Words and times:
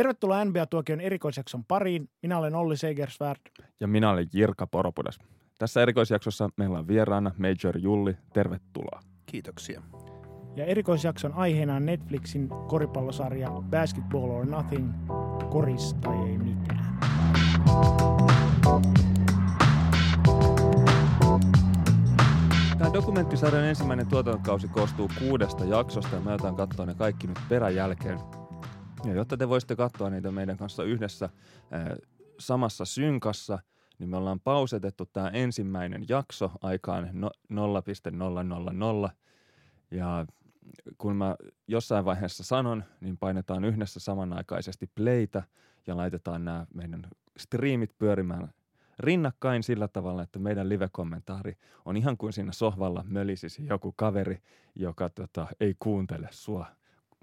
Tervetuloa 0.00 0.44
NBA-tuokion 0.44 1.00
erikoisjakson 1.00 1.64
pariin. 1.64 2.08
Minä 2.22 2.38
olen 2.38 2.54
Olli 2.54 2.76
Segersvärd. 2.76 3.40
Ja 3.80 3.88
minä 3.88 4.10
olen 4.10 4.26
Jirka 4.32 4.66
Poropudas. 4.66 5.18
Tässä 5.58 5.82
erikoisjaksossa 5.82 6.48
meillä 6.56 6.78
on 6.78 6.88
vieraana 6.88 7.30
Major 7.38 7.78
Julli. 7.78 8.16
Tervetuloa. 8.32 9.00
Kiitoksia. 9.26 9.82
Ja 10.56 10.64
erikoisjakson 10.64 11.32
aiheena 11.32 11.74
on 11.74 11.86
Netflixin 11.86 12.48
koripallosarja 12.68 13.50
Basketball 13.50 14.30
or 14.30 14.46
Nothing, 14.46 14.92
korista 15.50 16.10
ei 16.12 16.38
mitään. 16.38 16.98
Tämä 22.78 22.92
dokumenttisarjan 22.92 23.64
ensimmäinen 23.64 24.06
tuotantokausi 24.06 24.68
koostuu 24.68 25.10
kuudesta 25.18 25.64
jaksosta 25.64 26.16
ja 26.16 26.20
me 26.20 26.32
otan 26.32 26.56
katsoa 26.56 26.86
ne 26.86 26.94
kaikki 26.94 27.26
nyt 27.26 27.38
peräjälkeen. 27.48 28.39
Ja 29.04 29.14
jotta 29.14 29.36
te 29.36 29.48
voisitte 29.48 29.76
katsoa 29.76 30.10
niitä 30.10 30.30
meidän 30.30 30.56
kanssa 30.56 30.84
yhdessä 30.84 31.24
äh, 31.24 31.30
samassa 32.38 32.84
synkassa, 32.84 33.58
niin 33.98 34.10
me 34.10 34.16
ollaan 34.16 34.40
pausetettu 34.40 35.06
tämä 35.06 35.28
ensimmäinen 35.28 36.04
jakso 36.08 36.52
aikaan 36.60 37.10
no, 37.12 37.30
0,000. 37.48 39.10
Ja 39.90 40.26
kun 40.98 41.16
mä 41.16 41.36
jossain 41.68 42.04
vaiheessa 42.04 42.44
sanon, 42.44 42.84
niin 43.00 43.18
painetaan 43.18 43.64
yhdessä 43.64 44.00
samanaikaisesti 44.00 44.90
playtä 44.94 45.42
ja 45.86 45.96
laitetaan 45.96 46.44
nämä 46.44 46.66
meidän 46.74 47.06
striimit 47.38 47.98
pyörimään 47.98 48.52
rinnakkain 48.98 49.62
sillä 49.62 49.88
tavalla, 49.88 50.22
että 50.22 50.38
meidän 50.38 50.68
live-kommentaari 50.68 51.56
on 51.84 51.96
ihan 51.96 52.16
kuin 52.16 52.32
siinä 52.32 52.52
sohvalla 52.52 53.04
mölisisi 53.08 53.66
joku 53.66 53.92
kaveri, 53.96 54.42
joka 54.74 55.08
tota, 55.08 55.46
ei 55.60 55.74
kuuntele 55.78 56.28
sua 56.30 56.66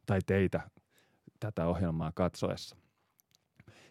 tai 0.05 0.19
teitä 0.25 0.61
tätä 1.39 1.67
ohjelmaa 1.67 2.11
katsoessa. 2.15 2.75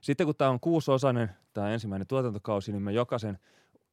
Sitten 0.00 0.26
kun 0.26 0.34
tämä 0.38 0.50
on 0.50 0.60
kuusosainen, 0.60 1.30
tämä 1.52 1.70
ensimmäinen 1.70 2.06
tuotantokausi, 2.06 2.72
niin 2.72 2.82
me 2.82 2.92
jokaisen 2.92 3.38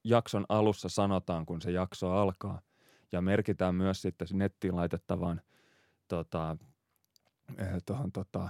jakson 0.03 0.45
alussa 0.49 0.89
sanotaan, 0.89 1.45
kun 1.45 1.61
se 1.61 1.71
jakso 1.71 2.11
alkaa. 2.11 2.61
Ja 3.11 3.21
merkitään 3.21 3.75
myös 3.75 4.01
sitten 4.01 4.27
nettiin 4.33 4.75
laitettavaan 4.75 5.41
tota, 6.07 6.57
eh, 7.57 7.67
tohon, 7.85 8.11
tota, 8.11 8.49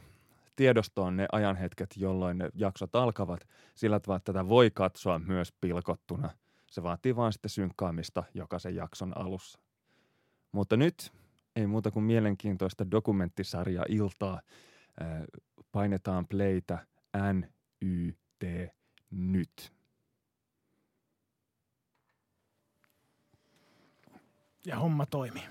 tiedostoon 0.56 1.18
ne 1.18 1.26
ajanhetket, 1.32 1.90
jolloin 1.98 2.38
ne 2.38 2.50
jaksot 2.54 2.96
alkavat. 2.96 3.48
Sillä 3.76 4.00
tavalla, 4.00 4.18
että 4.18 4.34
tätä 4.34 4.48
voi 4.48 4.72
katsoa 4.72 5.20
myös 5.20 5.54
pilkottuna. 5.62 6.30
Se 6.72 6.84
vaatii 6.84 7.16
vaan 7.16 7.34
sitten 7.34 7.50
synkkaamista 7.50 8.24
jokaisen 8.34 8.76
jakson 8.76 9.18
alussa. 9.18 9.60
Mutta 10.52 10.78
nyt 10.78 11.12
ei 11.56 11.68
muuta 11.68 11.92
kuin 11.92 12.04
mielenkiintoista 12.04 12.92
dokumenttisarja 12.92 13.86
iltaa. 13.90 14.42
Painetaan 15.72 16.28
Y, 17.82 18.12
T, 18.40 18.44
nyt. 19.12 19.74
Ja 24.66 24.80
homma 24.80 25.06
toimii. 25.06 25.44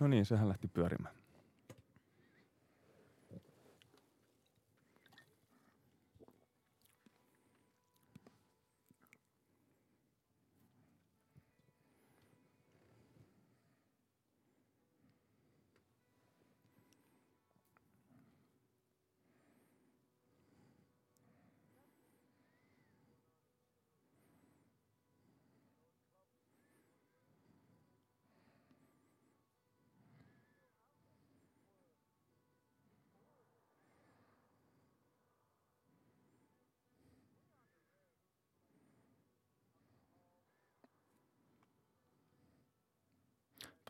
No 0.00 0.08
niin, 0.08 0.26
sehän 0.26 0.48
lähti 0.48 0.68
pyörimään. 0.68 1.19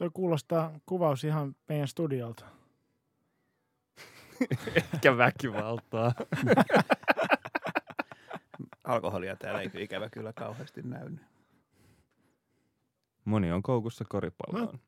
Toi 0.00 0.10
kuulostaa 0.14 0.80
kuvaus 0.86 1.24
ihan 1.24 1.56
meidän 1.68 1.88
studiolta. 1.88 2.44
Ehkä 4.76 5.16
väkivaltaa. 5.16 6.12
Alkoholia 8.84 9.36
täällä 9.36 9.60
ei 9.60 9.70
ikävä 9.74 10.08
kyllä 10.10 10.32
kauheasti 10.32 10.82
näy. 10.82 11.16
Moni 13.24 13.52
on 13.52 13.62
koukussa 13.62 14.04
koripalloon. 14.08 14.74
No. 14.74 14.78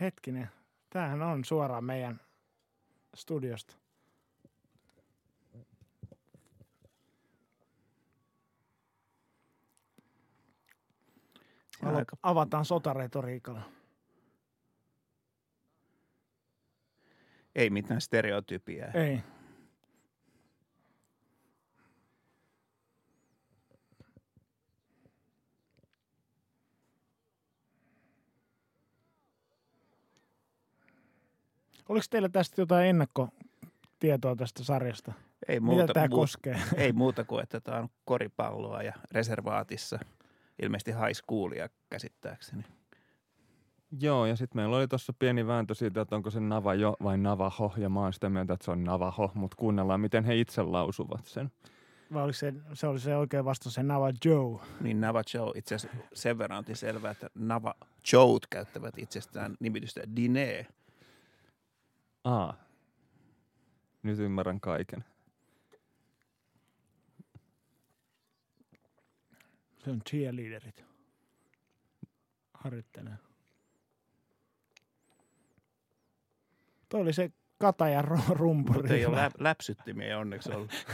Hetkinen. 0.00 0.48
Tämähän 0.90 1.22
on 1.22 1.44
suoraan 1.44 1.84
meidän 1.84 2.20
studiosta. 3.14 3.76
Alo- 11.84 12.04
Avataan 12.22 12.64
sotaretoriikalla. 12.64 13.77
Ei 17.58 17.70
mitään 17.70 18.00
stereotypiaa. 18.00 18.88
Ei. 18.94 19.20
Oliko 31.88 32.06
teillä 32.10 32.28
tästä 32.28 32.60
jotain 32.60 32.88
ennakkotietoa 32.88 34.36
tästä 34.36 34.64
sarjasta? 34.64 35.12
Ei 35.48 35.60
Mitä 35.60 35.72
muuta, 35.72 35.92
tämä 35.92 36.08
muu- 36.08 36.18
koskee? 36.18 36.60
ei 36.76 36.92
muuta 36.92 37.24
kuin, 37.24 37.42
että 37.42 37.60
tämä 37.60 37.78
on 37.78 37.88
koripalloa 38.04 38.82
ja 38.82 38.92
reservaatissa. 39.12 39.98
Ilmeisesti 40.62 40.92
high 40.92 41.14
schoolia 41.14 41.68
käsittääkseni. 41.90 42.77
Joo, 44.00 44.26
ja 44.26 44.36
sitten 44.36 44.58
meillä 44.58 44.76
oli 44.76 44.88
tuossa 44.88 45.12
pieni 45.12 45.46
vääntö 45.46 45.74
siitä, 45.74 46.00
että 46.00 46.16
onko 46.16 46.30
se 46.30 46.40
Navajo 46.40 46.96
vai 47.02 47.18
Navaho, 47.18 47.74
ja 47.76 47.88
mä 47.88 48.00
oon 48.00 48.12
sitä 48.12 48.28
mieltä, 48.28 48.52
että 48.52 48.64
se 48.64 48.70
on 48.70 48.84
Navaho, 48.84 49.30
mutta 49.34 49.56
kuunnellaan, 49.56 50.00
miten 50.00 50.24
he 50.24 50.40
itse 50.40 50.62
lausuvat 50.62 51.26
sen. 51.26 51.50
Vai 52.12 52.22
oliko 52.22 52.36
se, 52.36 52.54
se 52.72 52.86
oli 52.86 53.00
se 53.00 53.16
oikea 53.16 53.44
vastaus, 53.44 53.74
se 53.74 53.82
Nava 53.82 54.12
Joe? 54.24 54.60
Niin 54.80 55.00
Nava 55.00 55.22
Joe, 55.34 55.52
itse 55.54 55.74
asiassa 55.74 55.98
sen 56.12 56.38
verran 56.38 56.58
onkin 56.58 56.76
selvää, 56.76 57.10
että 57.10 57.30
Nava 57.34 57.74
Joe 58.12 58.38
käyttävät 58.50 58.98
itsestään 58.98 59.56
nimitystä 59.60 60.00
Dine. 60.16 60.66
Aa, 62.24 62.54
nyt 64.02 64.18
ymmärrän 64.18 64.60
kaiken. 64.60 65.04
Se 69.84 69.90
on 69.90 70.00
cheerleaderit. 70.10 70.84
Harjoittelee. 72.54 73.27
Toi 76.88 77.00
oli 77.00 77.12
se 77.12 77.30
katajan 77.58 78.04
ru- 78.04 78.34
rumpuri. 78.34 78.78
Mutta 78.80 78.94
ei 78.94 79.06
ole 79.06 79.16
lä- 79.16 79.30
läpsyttimiä 79.38 80.18
onneksi 80.18 80.52
ollut. 80.52 80.70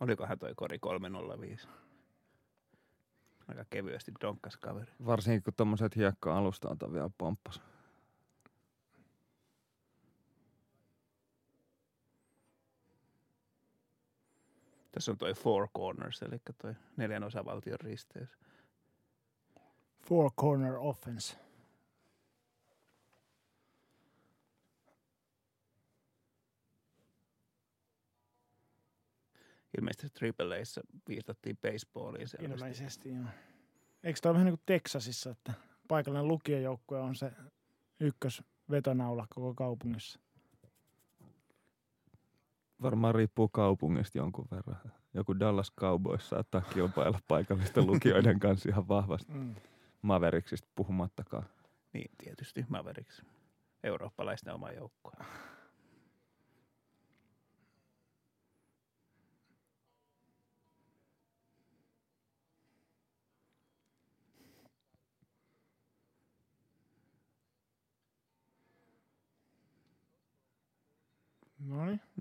Olikohan 0.00 0.38
toi 0.38 0.52
kori 0.56 0.78
305? 0.78 1.68
Aika 3.48 3.64
kevyesti 3.70 4.12
donkkas 4.20 4.56
kaveri. 4.56 4.92
Varsinkin 5.06 5.42
kun 5.42 5.54
tommoset 5.56 5.96
hiekka-alustalta 5.96 6.92
vielä 6.92 7.10
pomppas. 7.18 7.62
Tässä 14.92 15.12
on 15.12 15.18
toi 15.18 15.34
Four 15.34 15.68
Corners, 15.76 16.22
eli 16.22 16.38
toi 16.62 16.74
neljän 16.96 17.24
osavaltion 17.24 17.80
risteys. 17.80 18.38
Four 20.02 20.30
corner 20.40 20.74
offense. 20.76 21.36
Ilmeisesti 29.78 30.08
Triple 30.18 30.54
Aissa 30.54 30.80
viitattiin 31.08 31.56
baseballiin 31.56 32.28
selvästi. 32.28 32.54
Ilmeisesti, 32.54 33.14
joo. 33.14 33.24
Eikö 34.02 34.20
toi 34.22 34.32
vähän 34.32 34.44
niin 34.44 34.58
kuin 34.58 34.66
Teksasissa, 34.66 35.30
että 35.30 35.52
paikallinen 35.88 36.28
lukiojoukkue 36.28 37.00
on 37.00 37.14
se 37.14 37.32
ykkösvetonaula 38.00 39.26
koko 39.34 39.54
kaupungissa? 39.54 40.20
Varmaan 42.82 43.14
riippuu 43.14 43.48
kaupungista 43.48 44.18
jonkun 44.18 44.48
verran. 44.50 44.92
joku 45.14 45.38
Dallas 45.40 45.72
Cowboys 45.80 46.28
saattaa 46.28 46.60
kilpailla 46.60 47.18
paikallisten 47.28 47.86
lukijoiden 47.92 48.40
kanssa 48.40 48.68
ihan 48.68 48.88
vahvasti. 48.88 49.32
Mm. 49.32 49.54
Puhumattakaan. 50.74 51.44
Niin, 51.92 52.10
tietysti 52.24 52.64
Mavericks. 52.68 53.22
Eurooppalaisten 53.84 54.54
oma 54.54 54.70
joukko. 54.70 55.12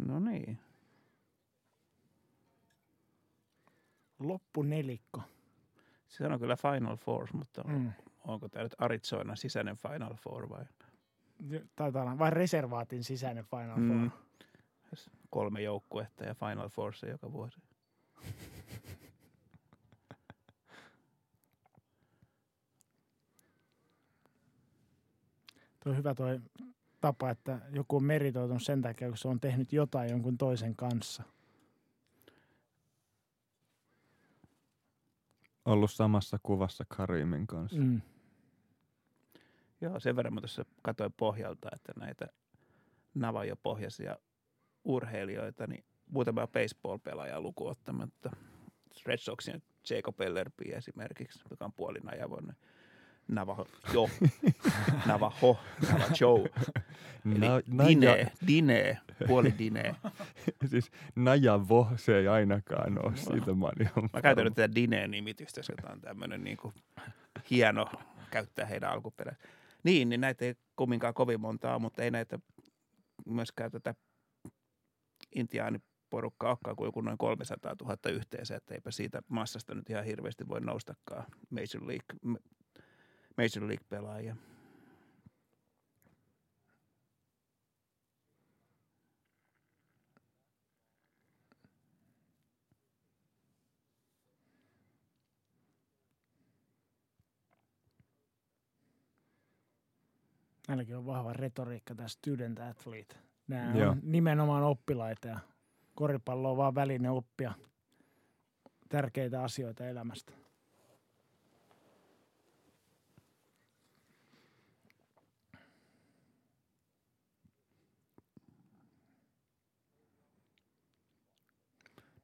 No 0.05 0.19
niin. 0.19 0.59
Loppunelikko. 4.19 5.21
Se 6.07 6.27
on 6.27 6.39
kyllä 6.39 6.55
Final 6.55 6.95
Four, 6.97 7.27
mutta 7.33 7.63
Mm. 7.63 7.91
onko 8.27 8.49
tämä 8.49 8.63
nyt 8.63 8.75
Arizonan 8.77 9.37
sisäinen 9.37 9.75
Final 9.75 10.15
Four 10.15 10.49
vai 10.49 10.65
Taitaa 11.75 12.01
olla 12.03 12.19
vain 12.19 12.33
reservaatin 12.33 13.03
sisäinen 13.03 13.45
Final 13.45 13.75
Four. 13.75 13.97
Mm. 13.97 14.11
kolme 15.29 15.61
joukkuetta 15.61 16.23
ja 16.23 16.33
Final 16.35 16.69
Fourissa 16.69 17.07
joka 17.07 17.31
vuosi? 17.31 17.61
Tuo 25.83 25.91
on 25.91 25.97
hyvä 25.97 26.15
toi 26.15 26.39
tapa, 27.01 27.29
että 27.29 27.59
joku 27.71 27.95
on 27.95 28.03
meritoitunut 28.03 28.63
sen 28.63 28.81
takia, 28.81 29.07
kun 29.07 29.17
se 29.17 29.27
on 29.27 29.39
tehnyt 29.39 29.73
jotain 29.73 30.09
jonkun 30.09 30.37
toisen 30.37 30.75
kanssa. 30.75 31.23
Ollut 35.65 35.91
samassa 35.91 36.39
kuvassa 36.43 36.85
Karimin 36.87 37.47
kanssa. 37.47 37.79
Mm. 37.81 38.01
Joo, 39.81 39.99
sen 39.99 40.15
verran 40.15 40.33
mä 40.33 40.41
tuossa 40.41 40.65
katsoin 40.81 41.13
pohjalta, 41.17 41.69
että 41.75 41.93
näitä 41.99 42.27
Navajo-pohjaisia 43.13 44.17
urheilijoita, 44.83 45.67
niin 45.67 45.85
muutama 46.09 46.47
baseball-pelaaja 46.47 47.41
luku 47.41 47.67
ottamatta. 47.67 48.31
Red 49.05 49.17
Soxin 49.17 49.63
Jacob 49.89 50.21
Ellerby 50.21 50.63
esimerkiksi, 50.73 51.39
joka 51.49 51.65
on 51.65 51.73
puolinajavoinen. 51.73 52.55
Navajo, 53.31 53.67
jo, 53.93 54.09
Navajo, 55.07 55.59
Navajo, 55.91 56.45
eli 57.35 57.39
Na, 57.39 57.87
Dine, 57.87 58.31
Dine, 58.47 58.99
puoli 59.27 59.53
Dine. 59.57 59.95
siis 60.71 60.91
Najavo 61.15 61.87
se 61.95 62.17
ei 62.17 62.27
ainakaan 62.27 63.05
ole, 63.05 63.17
siitä 63.17 63.53
mä 63.53 63.69
ihan 63.81 64.09
Mä 64.13 64.21
käytän 64.21 64.45
nyt 64.45 64.53
tätä 64.53 64.75
Dine-nimitystä, 64.75 65.61
tämä 65.81 65.93
on 65.93 66.01
tämmöinen 66.01 66.43
niin 66.43 66.57
kuin 66.57 66.73
hieno 67.49 67.85
käyttää 68.31 68.65
heidän 68.65 68.91
alkuperä. 68.91 69.35
Niin, 69.83 70.09
niin 70.09 70.21
näitä 70.21 70.45
ei 70.45 70.55
kumminkaan 70.75 71.13
kovin 71.13 71.41
montaa, 71.41 71.79
mutta 71.79 72.03
ei 72.03 72.11
näitä 72.11 72.39
myöskään 73.25 73.71
tätä 73.71 73.95
intiaaniporukkaa 75.35 76.49
olekaan 76.49 76.75
kuin 76.75 76.85
joku 76.85 77.01
noin 77.01 77.17
300 77.17 77.75
000 77.81 77.97
yhteensä, 78.11 78.55
että 78.55 78.73
eipä 78.73 78.91
siitä 78.91 79.21
massasta 79.27 79.75
nyt 79.75 79.89
ihan 79.89 80.05
hirveästi 80.05 80.47
voi 80.47 80.61
noustakaan 80.61 81.25
Major 81.49 81.87
League, 81.87 82.39
Major 83.37 83.67
League-pelaajia. 83.67 84.35
Näilläkin 100.67 100.97
on 100.97 101.05
vahva 101.05 101.33
retoriikka 101.33 101.95
tämä 101.95 102.07
student 102.07 102.59
athlete. 102.59 103.15
Nämä 103.47 103.77
Joo. 103.77 103.91
on 103.91 103.99
nimenomaan 104.03 104.63
oppilaita 104.63 105.27
ja 105.27 105.39
koripallo 105.95 106.51
on 106.51 106.57
vaan 106.57 106.75
väline 106.75 107.09
oppia 107.09 107.53
tärkeitä 108.89 109.43
asioita 109.43 109.87
elämästä. 109.87 110.33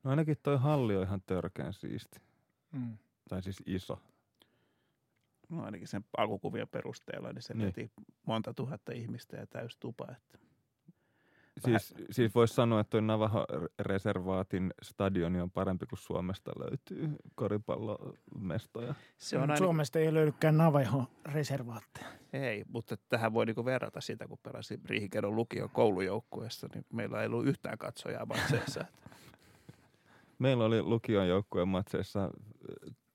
No 0.08 0.12
ainakin 0.12 0.38
toi 0.44 0.58
halli 0.58 0.96
on 0.98 1.04
ihan 1.04 1.22
törkeän 1.22 1.74
siisti. 1.74 2.20
Mm. 2.72 2.98
Tai 3.30 3.42
siis 3.44 3.64
iso. 3.66 4.00
No 5.50 5.64
ainakin 5.64 5.88
sen 5.88 6.06
alkukuvien 6.18 6.68
perusteella, 6.68 7.34
niin 7.34 7.42
se 7.42 7.54
Niin. 7.54 7.66
veti 7.68 7.92
monta 8.26 8.54
tuhatta 8.54 8.92
ihmistä 8.92 9.38
ja 9.38 9.48
täys 9.48 9.78
tupa. 9.78 10.08
Että 10.12 10.40
Siis, 11.66 11.94
siis 12.12 12.36
voisi 12.36 12.54
sanoa, 12.54 12.80
että 12.80 12.90
toi 12.92 13.02
Navajo-reservaatin 13.02 14.74
stadioni 14.82 15.42
on 15.42 15.52
parempi 15.52 15.86
kuin 15.86 16.00
Suomesta 16.00 16.52
löytyy 16.60 17.16
koripallomestoja. 17.36 18.96
se 19.18 19.36
on 19.38 19.42
Mut 19.42 19.50
aina, 19.50 19.58
Suomesta 19.58 20.00
ei 20.00 20.14
löydykään 20.14 20.58
Navajo-reservaatteja. 20.58 22.08
Ei, 22.34 22.66
mutta 22.68 22.98
tähän 23.10 23.34
voi 23.34 23.46
niinku 23.46 23.66
verrata 23.66 24.02
sitä, 24.02 24.28
kun 24.28 24.38
pelasi 24.44 24.80
Riihikedon 24.86 25.36
lukion 25.36 25.70
koulujoukkueessa, 25.70 26.68
niin 26.74 26.86
meillä 26.94 27.22
ei 27.22 27.28
ollut 27.28 27.46
yhtään 27.48 27.78
katsojaa 27.78 28.26
matseissa. 28.26 28.86
Meillä 30.40 30.66
oli 30.66 30.82
lukion 30.82 31.28
joukkueen 31.28 31.68
matseissa 31.68 32.32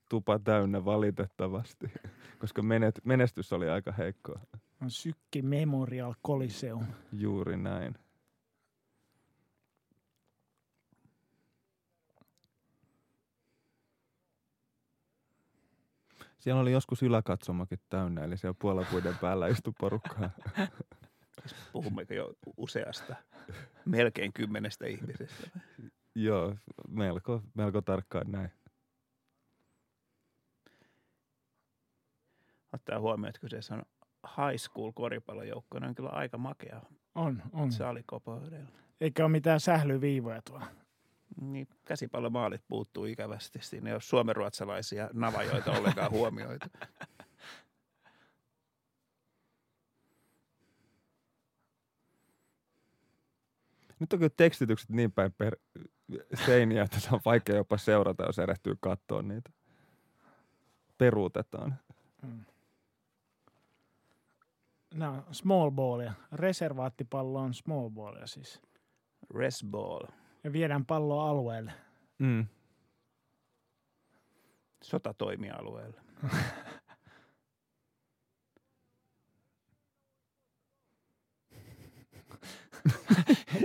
tupa 0.09 0.39
täynnä 0.39 0.85
valitettavasti, 0.85 1.87
koska 2.41 2.63
menet, 2.63 3.01
menestys 3.05 3.53
oli 3.53 3.69
aika 3.69 3.93
heikkoa. 3.93 4.41
On 4.83 4.91
Sykki 4.91 5.43
Memorial 5.43 6.15
Coliseum. 6.27 6.87
Juuri 7.13 7.57
näin. 7.57 7.95
Siellä 16.39 16.61
oli 16.61 16.73
joskus 16.73 17.03
yläkatsomakin 17.03 17.79
täynnä, 17.89 18.25
eli 18.25 18.37
siellä 18.37 18.57
puolapuiden 18.61 19.19
päällä 19.21 19.49
istui 19.49 19.73
porukkaa. 19.81 20.31
Puhummeko 21.73 22.15
jo 22.15 22.35
useasta, 22.57 23.17
melkein 23.85 24.33
kymmenestä 24.33 24.87
ihmisestä. 24.87 25.51
Joo, 26.15 26.55
melko, 26.89 27.43
melko 27.55 27.83
tarkkaan 27.83 28.31
näin. 28.31 28.51
Ottaa 32.73 33.01
huomioon, 33.01 33.29
että 33.29 33.41
kyseessä 33.41 33.75
on 33.75 33.83
high 34.27 34.61
school 34.61 34.93
koripallojoukko, 34.93 35.79
ne 35.79 35.87
on 35.87 35.95
kyllä 35.95 36.11
aika 36.11 36.39
makea 36.39 36.81
On, 37.15 37.43
on. 37.53 37.73
salikopoudella. 37.73 38.69
Eikä 39.01 39.25
ole 39.25 39.33
mitään 39.33 39.61
sählyviivoja 39.61 40.43
tuolla. 40.43 40.67
Niin, 41.41 41.69
käsipallomaalit 41.85 42.63
puuttuu 42.69 43.05
ikävästi. 43.05 43.59
Siinä 43.63 43.91
ei 43.91 43.95
ole 43.95 44.01
suomenruotsalaisia 44.01 45.11
navajoita 45.13 45.73
ollenkaan 45.79 46.11
huomioitu. 46.11 46.67
Nyt 53.99 54.13
on 54.13 54.19
kyllä 54.19 54.33
tekstitykset 54.37 54.89
niin 54.91 55.13
päin 55.13 55.33
per 55.33 55.57
seiniä, 56.47 56.83
että 56.83 57.01
se 57.01 57.09
on 57.13 57.21
vaikea 57.25 57.57
jopa 57.57 57.77
seurata, 57.79 58.27
jos 58.27 58.39
erehtyy 58.39 58.77
katsoa 58.81 59.23
niitä. 59.23 59.51
Peruutetaan. 60.99 61.79
Mm. 62.23 62.45
Nämä 64.95 65.11
on 65.13 65.25
small 65.31 65.71
ballia. 65.71 66.13
Reservaattipallo 66.33 67.41
on 67.41 67.55
small 67.55 67.91
ballia 67.91 68.27
siis. 68.27 68.63
Resball, 69.35 70.07
Ja 70.45 70.53
viedään 70.53 70.87
palloa 70.87 71.29
alueelle. 71.31 71.73
Mm. 72.19 72.47
sotatoimialueella. 74.83 76.01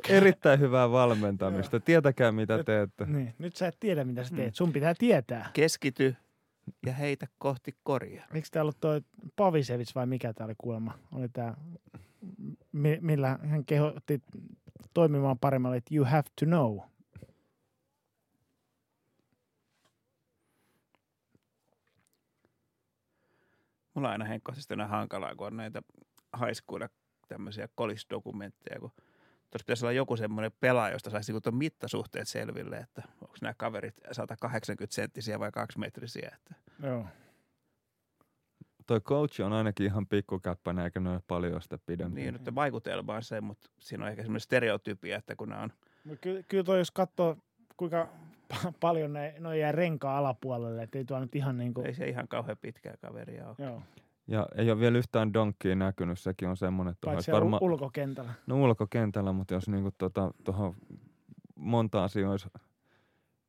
Erittäin 0.10 0.60
hyvää 0.60 0.92
valmentamista. 0.92 1.80
Tietäkää 1.80 2.32
mitä 2.32 2.64
teette. 2.64 3.06
Niin. 3.06 3.34
Nyt 3.38 3.56
sä 3.56 3.68
et 3.68 3.78
tiedä, 3.80 4.04
mitä 4.04 4.24
sä 4.24 4.36
teet. 4.36 4.48
Mm. 4.48 4.54
Sun 4.54 4.74
pitää 4.74 4.94
tietää. 4.98 5.50
Keskity 5.54 6.16
ja 6.86 6.94
heitä 6.94 7.28
kohti 7.38 7.76
koria. 7.84 8.24
Eikö 8.34 8.48
tää 8.52 8.62
ollut 8.62 8.80
toi 8.80 9.02
Pavisevits 9.36 9.96
vai 9.96 10.06
mikä 10.06 10.34
tää 10.34 10.46
oli 10.46 10.56
kuulemma? 10.58 10.94
Oli 11.12 11.30
tää, 11.30 11.58
mi- 12.72 13.00
millä 13.02 13.40
hän 13.44 13.66
kehotti 13.66 14.22
toimimaan 14.94 15.40
paremmalle, 15.40 15.78
että 15.78 15.96
you 15.96 16.06
have 16.06 16.24
to 16.40 16.46
know. 16.46 16.80
Mulla 23.94 24.08
on 24.08 24.12
aina 24.12 24.26
henkkoisesti 24.26 24.74
hankalaa, 24.88 25.36
kun 25.36 25.48
on 25.48 25.58
näitä 25.58 25.82
high 26.40 26.54
school 26.54 26.88
tämmöisiä 27.28 27.68
college-dokumentteja, 27.78 28.80
kun 28.80 28.92
Tuossa 29.50 29.64
pitäisi 29.66 29.86
olla 29.86 29.92
joku 29.92 30.18
semmoinen 30.18 30.52
pelaaja, 30.60 30.94
josta 30.96 31.10
saisi 31.10 31.32
niinku 31.32 31.42
tuon 31.42 31.56
mittasuhteet 31.56 32.28
selville, 32.28 32.78
että 32.78 33.02
onko 33.22 33.34
nämä 33.42 33.54
kaverit 33.58 33.96
180 34.12 34.96
senttisiä 34.96 35.40
vai 35.40 35.52
kaksimetrisiä. 35.52 36.32
Että 36.36 36.56
Joo. 36.88 37.06
Toi 38.88 39.02
coach 39.02 39.42
on 39.42 39.54
ainakin 39.54 39.86
ihan 39.86 40.08
pikkukäppänä, 40.08 40.84
eikä 40.84 41.00
noin 41.00 41.22
paljon 41.28 41.62
sitä 41.62 41.78
pidempi. 41.86 42.22
niin, 42.22 42.36
että 42.36 42.56
vaikutelma 42.56 43.16
on 43.16 43.24
se, 43.24 43.42
mutta 43.42 43.70
siinä 43.80 44.04
on 44.04 44.10
ehkä 44.10 44.22
semmoinen 44.22 44.40
stereotypia, 44.42 45.18
että 45.18 45.36
kun 45.36 45.50
nämä 45.50 45.62
on 45.62 45.72
Mut 46.04 46.20
Ky- 46.22 46.44
kyllä 46.48 46.64
toi, 46.64 46.78
jos 46.78 46.92
katsoo, 46.92 47.38
kuinka 47.78 48.08
pa- 48.54 48.72
paljon 48.80 49.14
ne, 49.14 49.36
ne 49.40 49.58
jää 49.58 49.72
renkaa 49.72 50.18
alapuolelle, 50.18 50.84
että 50.84 50.98
ei 50.98 51.06
tuo 51.06 51.20
nyt 51.20 51.36
ihan 51.36 51.58
niin 51.58 51.74
kuin, 51.74 51.88
Ei 51.88 51.94
se 51.94 52.10
ihan 52.10 52.28
kauhean 52.28 52.58
pitkää 52.62 52.94
kaveria 53.02 53.48
ole. 53.48 53.56
joo, 53.60 53.82
Ja 54.28 54.48
ei 54.56 54.72
ole 54.72 54.80
vielä 54.80 54.98
yhtään 54.98 55.34
donkkia 55.34 55.76
näkynyt, 55.76 56.20
sekin 56.20 56.50
on 56.50 56.58
semmoinen, 56.58 56.92
että 56.92 57.06
paitsi 57.06 57.32
varma... 57.32 57.58
ulkokentällä. 57.62 58.34
no 58.48 58.56
ulkokentällä, 58.56 59.34
mutta 59.34 59.54
jos 59.54 59.70
niinku 59.70 59.92
tuohon 59.98 60.34
tota, 60.44 60.74
monta 61.56 62.04
asiaa 62.04 62.32
olisi, 62.32 62.48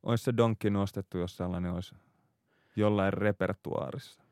olisi 0.02 0.24
se 0.24 0.32
donkki 0.36 0.70
nostettu, 0.70 1.18
jos 1.18 1.36
sellainen 1.36 1.72
olisi 1.72 1.94
jollain 2.76 3.12
repertuaarissa. 3.12 4.22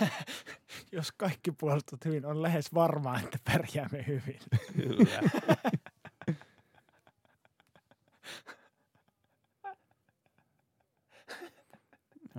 Jos 0.92 1.12
kaikki 1.12 1.52
puolustat 1.52 2.04
hyvin, 2.04 2.26
on 2.26 2.42
lähes 2.42 2.74
varmaa, 2.74 3.20
että 3.20 3.38
pärjäämme 3.44 4.04
hyvin. 4.06 4.38
Kyllä. 4.76 5.20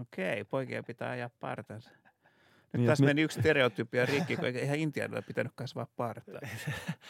Okei, 0.02 0.44
poikien 0.44 0.86
pitää 0.86 1.10
ajaa 1.10 1.30
partansa. 1.40 1.90
Nyt 2.74 2.80
Niin, 2.80 2.82
niin, 2.82 2.92
tässä 2.92 3.04
mi- 3.04 3.08
meni 3.10 3.22
yksi 3.22 3.40
stereotypia 3.40 4.06
rikki, 4.06 4.36
kun 4.36 4.46
eihän 4.46 4.80
intiaanilla 4.80 5.22
pitänyt 5.22 5.52
kasvaa 5.56 5.88
partaa. 5.96 6.42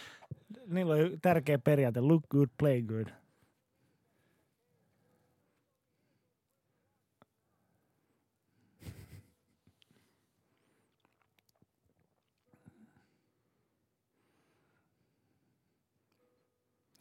Niillä 0.68 0.94
on 0.94 1.22
tärkeä 1.22 1.60
periaate, 1.60 2.02
look 2.02 2.24
good, 2.30 2.50
play 2.58 2.82
good. 2.82 3.08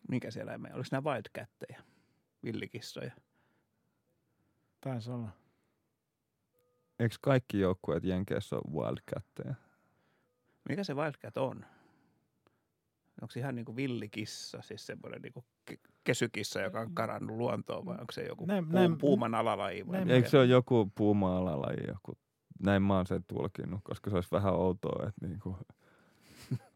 Mikä 0.08 0.30
siellä 0.30 0.50
eläimiä? 0.50 0.74
Oliko 0.74 0.88
nämä 0.92 1.10
wildcatteja? 1.12 1.82
Villikissoja? 2.44 3.12
Taisi 4.80 5.10
olla. 5.10 5.28
Eikö 7.00 7.14
kaikki 7.21 7.61
joukkueet 7.61 8.04
Jenkeissä 8.04 8.57
ole 8.57 8.75
Wildcatteja? 8.85 9.54
Mikä 10.69 10.85
se 10.85 10.95
wildcat 10.95 11.37
on? 11.37 11.64
Onko 13.23 13.30
se 13.33 13.40
ihan 13.40 13.54
niin 13.54 13.64
kuin 13.64 13.76
villikissa, 13.76 14.62
siis 14.62 14.87
semmoinen 14.87 15.23
niin 15.23 15.33
kuin 15.33 15.45
kesykissa, 16.04 16.61
joka 16.61 16.80
on 16.80 16.95
karannut 16.95 17.37
luontoon, 17.37 17.87
vai 17.87 17.95
onko 18.00 18.12
se 18.12 18.23
joku 18.23 18.47
Näin- 18.47 18.64
puu, 18.64 18.73
näin- 18.78 18.99
puuman 18.99 19.35
alalaji? 19.35 19.87
Vai 19.87 19.99
näin-? 19.99 20.11
Eikö 20.11 20.28
se 20.28 20.38
ole 20.38 20.47
joku 20.47 20.92
puuma-alalaji 20.95 21.87
joku? 21.88 22.19
Näin 22.62 22.83
mä 22.83 22.97
oon 22.97 23.07
sen 23.07 23.25
tulkinnut, 23.28 23.80
koska 23.85 24.11
se 24.11 24.16
olisi 24.16 24.28
vähän 24.33 24.54
outoa, 24.54 25.09
että 25.09 25.26
niinku... 25.26 25.57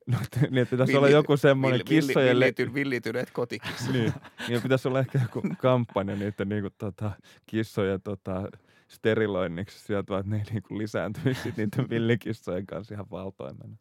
No, 0.07 0.17
että- 0.25 0.41
niin, 0.41 0.59
että 0.59 0.71
pitäisi 0.71 0.97
olla 0.97 1.07
Villit- 1.07 1.11
joku 1.13 1.37
semmoinen 1.37 1.81
Villi- 1.81 1.91
villi- 1.91 2.07
kissojen... 2.07 2.37
villity- 2.37 2.75
villityneet 2.75 3.31
kotikissa. 3.31 3.93
niin, 3.93 4.13
niin 4.49 4.63
pitäisi 4.63 4.89
olla 4.89 5.01
ehkä 5.01 5.21
joku 5.23 5.43
kampanja 5.59 6.17
niiden 6.17 6.49
niinku, 6.49 6.71
tota, 6.79 7.11
kissojen 7.47 8.03
tota, 8.03 8.49
steriloinniksi 8.89 9.79
sieltä, 9.79 10.19
että 10.19 10.31
ne 10.31 10.37
ei 10.37 10.45
niinku 10.51 10.79
lisääntyisi 10.79 11.55
niiden 11.57 11.91
villikissojen 11.91 12.67
kanssa 12.67 12.95
ihan 12.95 13.11
valtoimena. 13.11 13.77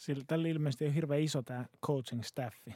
Sillä 0.00 0.24
tällä 0.26 0.48
ilmeisesti 0.48 0.86
on 0.86 0.92
hirveän 0.92 1.20
iso 1.20 1.42
tämä 1.42 1.64
coaching 1.86 2.22
staffi. 2.22 2.74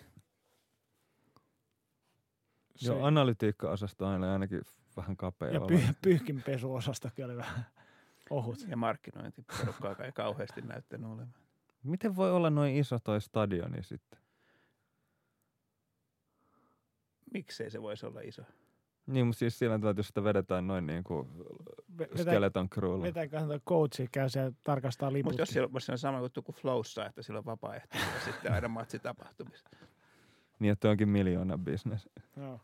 Se, 2.77 2.87
Joo, 2.87 3.05
analytiikka-osasto 3.05 4.07
on 4.07 4.25
ainakin 4.25 4.63
vähän 4.97 5.17
kapea. 5.17 5.51
ja 5.51 5.61
py, 5.61 5.81
pyyhkinpesuosastokin 6.03 7.25
oli 7.25 7.37
vähän 7.37 7.67
ohut. 8.31 8.59
Ja 8.69 8.77
markkinointiporukkaa 8.77 9.97
ei 10.05 10.13
kauheasti 10.13 10.61
näyttänyt 10.61 11.11
olevan. 11.11 11.35
Miten 11.83 12.17
voi 12.17 12.33
olla 12.33 12.51
noin 12.51 12.77
iso 12.77 12.99
toi 12.99 13.21
stadioni 13.21 13.83
sitten? 13.83 14.21
Miksei 17.33 17.71
se 17.71 17.83
voisi 17.83 18.07
olla 18.07 18.21
iso? 18.21 18.43
Niin, 19.07 19.27
mutta 19.27 19.39
siis 19.39 19.59
sillä 19.59 19.75
tavalla, 19.75 19.91
että 19.91 19.99
jos 19.99 20.09
sitä 20.09 20.25
vedetään 20.25 20.67
noin 20.67 20.87
niin 20.87 21.05
kuin 21.05 21.29
skeleton 22.17 22.71
crewlla. 22.71 23.03
vetääköhän 23.03 23.49
tuo 23.49 23.59
coachi 23.69 24.09
käy 24.13 24.29
siellä 24.29 24.53
tarkastaa 24.65 25.13
liput. 25.13 25.33
Mutta 25.33 25.43
jos 25.43 25.49
siellä 25.49 25.71
jos 25.75 25.87
siinä 25.87 25.95
on 25.95 25.99
sama 25.99 26.21
juttu 26.21 26.43
kuin 26.43 26.57
Flowssa, 26.57 27.07
että 27.07 27.23
sillä 27.23 27.39
on 27.39 27.45
vapaaehtoisia 27.45 28.21
sitten 28.25 28.53
aina 28.53 28.69
matsitapahtumissa. 28.69 29.69
Niin, 30.59 30.73
että 30.73 30.91
onkin 30.91 31.09
miljoona 31.09 31.59
bisnes. 31.59 32.09
Joo. 32.37 32.61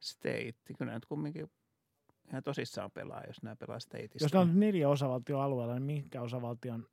State, 0.00 0.54
kyllä 0.66 0.78
nämä 0.78 0.94
nyt 0.94 1.06
kumminkin 1.06 1.50
ihan 2.28 2.42
tosissaan 2.42 2.90
pelaa, 2.90 3.22
jos 3.26 3.42
nämä 3.42 3.56
pelaa 3.56 3.80
Stateissa. 3.80 4.24
Jos 4.24 4.32
ne 4.32 4.38
on 4.38 4.60
neljä 4.60 4.88
osavaltion 4.88 5.42
alueella, 5.42 5.74
niin 5.74 5.82
minkä 5.82 6.22
osavaltion 6.22 6.86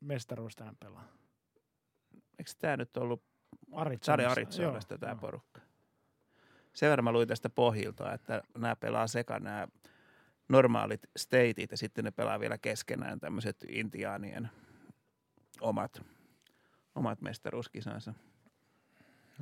mestaruus 0.00 0.56
tänään 0.56 0.76
pelaa? 0.80 1.21
Eikö 2.42 2.50
tämä 2.58 2.76
nyt 2.76 2.96
ollut. 2.96 3.22
Sade 4.02 4.26
Arizonasta 4.26 4.94
Joo, 4.94 4.98
tämä 4.98 5.16
porukka? 5.16 5.60
Sen 6.72 6.90
verran 6.90 7.04
mä 7.04 7.12
luin 7.12 7.28
tästä 7.28 7.50
pohjilta, 7.50 8.12
että 8.12 8.42
nämä 8.58 8.76
pelaa 8.76 9.06
sekä 9.06 9.38
nämä 9.38 9.68
normaalit 10.48 11.00
stateit 11.16 11.70
ja 11.70 11.76
sitten 11.76 12.04
ne 12.04 12.10
pelaa 12.10 12.40
vielä 12.40 12.58
keskenään 12.58 13.20
tämmöiset 13.20 13.56
intiaanien 13.68 14.50
omat, 15.60 16.02
omat 16.94 17.20
mestaruuskisansa. 17.20 18.14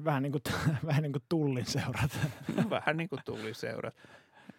Vähän 0.04 0.22
niin 0.22 0.32
kuin, 0.32 0.42
vähän 0.86 1.02
niin 1.02 1.12
kuin 1.12 1.24
tullin 1.28 1.66
seurat. 1.66 2.18
No, 2.56 2.70
vähän 2.70 2.96
niin 2.96 3.08
kuin 3.08 3.20
tuli 3.24 3.54
seurat. 3.54 3.96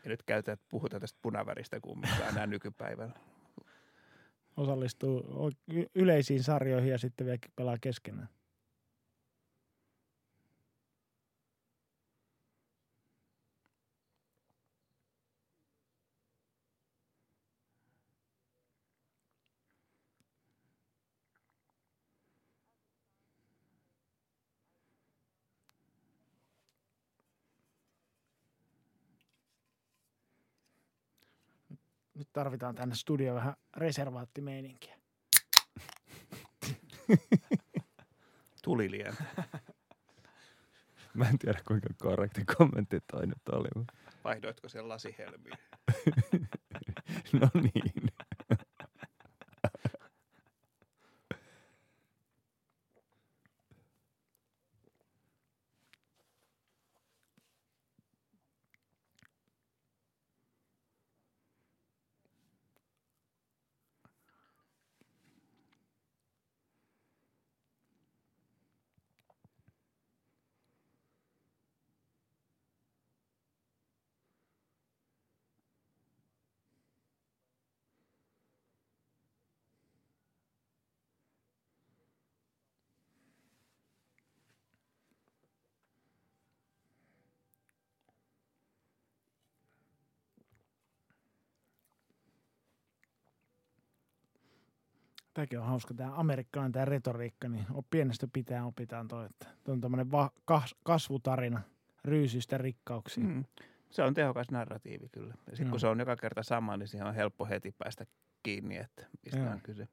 Ja 0.04 0.10
nyt 0.10 0.24
käytetään, 0.24 0.58
puhutaan 0.70 1.02
tästä 1.02 1.20
punaväristä 1.22 1.80
kumminkaan 1.80 2.30
enää 2.30 2.48
nykypäivänä. 2.48 3.14
Osallistuu 4.58 5.24
yleisiin 5.96 6.43
sarjoihin 6.43 6.91
ja 6.91 6.98
sitten 6.98 7.25
vielä 7.25 7.38
pelaa 7.55 7.77
keskenään. 7.81 8.29
Tarvitaan 32.34 32.76
tänne 32.76 32.96
studioon 32.96 33.36
vähän 33.36 33.54
reservaattimeininkiä. 33.78 34.98
Tuli 38.64 38.92
liian. 38.92 39.16
Mä 41.14 41.30
en 41.30 41.40
tiedä, 41.40 41.60
kuinka 41.68 41.90
korrekti 42.02 42.46
kommentti 42.58 43.00
toi 43.12 43.28
nyt 43.28 43.50
oli. 43.52 43.86
Vaihdoitko 44.24 44.70
sen 44.70 44.90
lasihelmiin? 44.90 45.58
No 47.34 47.50
niin. 47.54 48.12
Tämäkin 95.34 95.60
on 95.60 95.66
hauska, 95.66 95.94
tämä 95.94 96.12
amerikkalainen 96.16 96.72
tämä 96.72 96.86
retoriikka, 96.86 97.50
niin 97.50 97.66
on 97.74 97.84
pienestä 97.90 98.28
pitää 98.34 98.66
opitaan 98.66 99.08
toi, 99.08 99.26
että 99.26 99.48
toi 99.64 99.74
on 99.74 99.82
tämmöinen 99.82 100.12
va- 100.12 100.32
kas- 100.46 100.76
kasvutarina 100.84 101.62
ryysyistä 102.06 102.58
rikkauksiin. 102.58 103.28
Mm. 103.28 103.46
Se 103.90 104.04
on 104.04 104.14
tehokas 104.14 104.52
narratiivi 104.52 105.10
kyllä. 105.10 105.34
Ja 105.50 105.56
sitten 105.56 105.72
kun 105.72 105.80
se 105.80 105.88
on 105.88 106.00
joka 106.00 106.16
kerta 106.16 106.44
sama, 106.44 106.78
niin 106.78 106.88
siihen 106.88 107.08
on 107.08 107.16
helppo 107.16 107.46
heti 107.46 107.76
päästä 107.78 108.06
kiinni, 108.44 108.78
että 108.78 109.08
mistä 109.26 109.40
Joo. 109.40 109.52
on 109.52 109.62
kyse. 109.62 109.88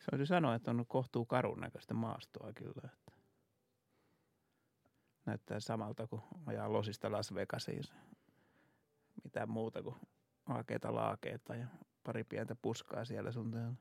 Se 0.00 0.16
on 0.20 0.26
sanoa, 0.26 0.54
että 0.54 0.70
on 0.70 0.84
kohtuu 0.86 1.24
karun 1.24 1.60
näköistä 1.60 1.94
maastoa 1.94 2.52
kyllä. 2.52 2.88
Näyttää 5.26 5.60
samalta 5.60 6.06
kuin 6.06 6.22
ajaa 6.46 6.72
losista 6.72 7.12
Las 7.12 7.34
Vegasiin. 7.34 7.84
Mitään 9.24 9.50
muuta 9.50 9.82
kuin 9.82 9.96
aakeita 10.46 10.94
laakeita 10.94 11.54
ja 11.54 11.66
pari 12.04 12.24
pientä 12.24 12.56
puskaa 12.62 13.04
siellä 13.04 13.32
sun 13.32 13.50
täällä. 13.50 13.74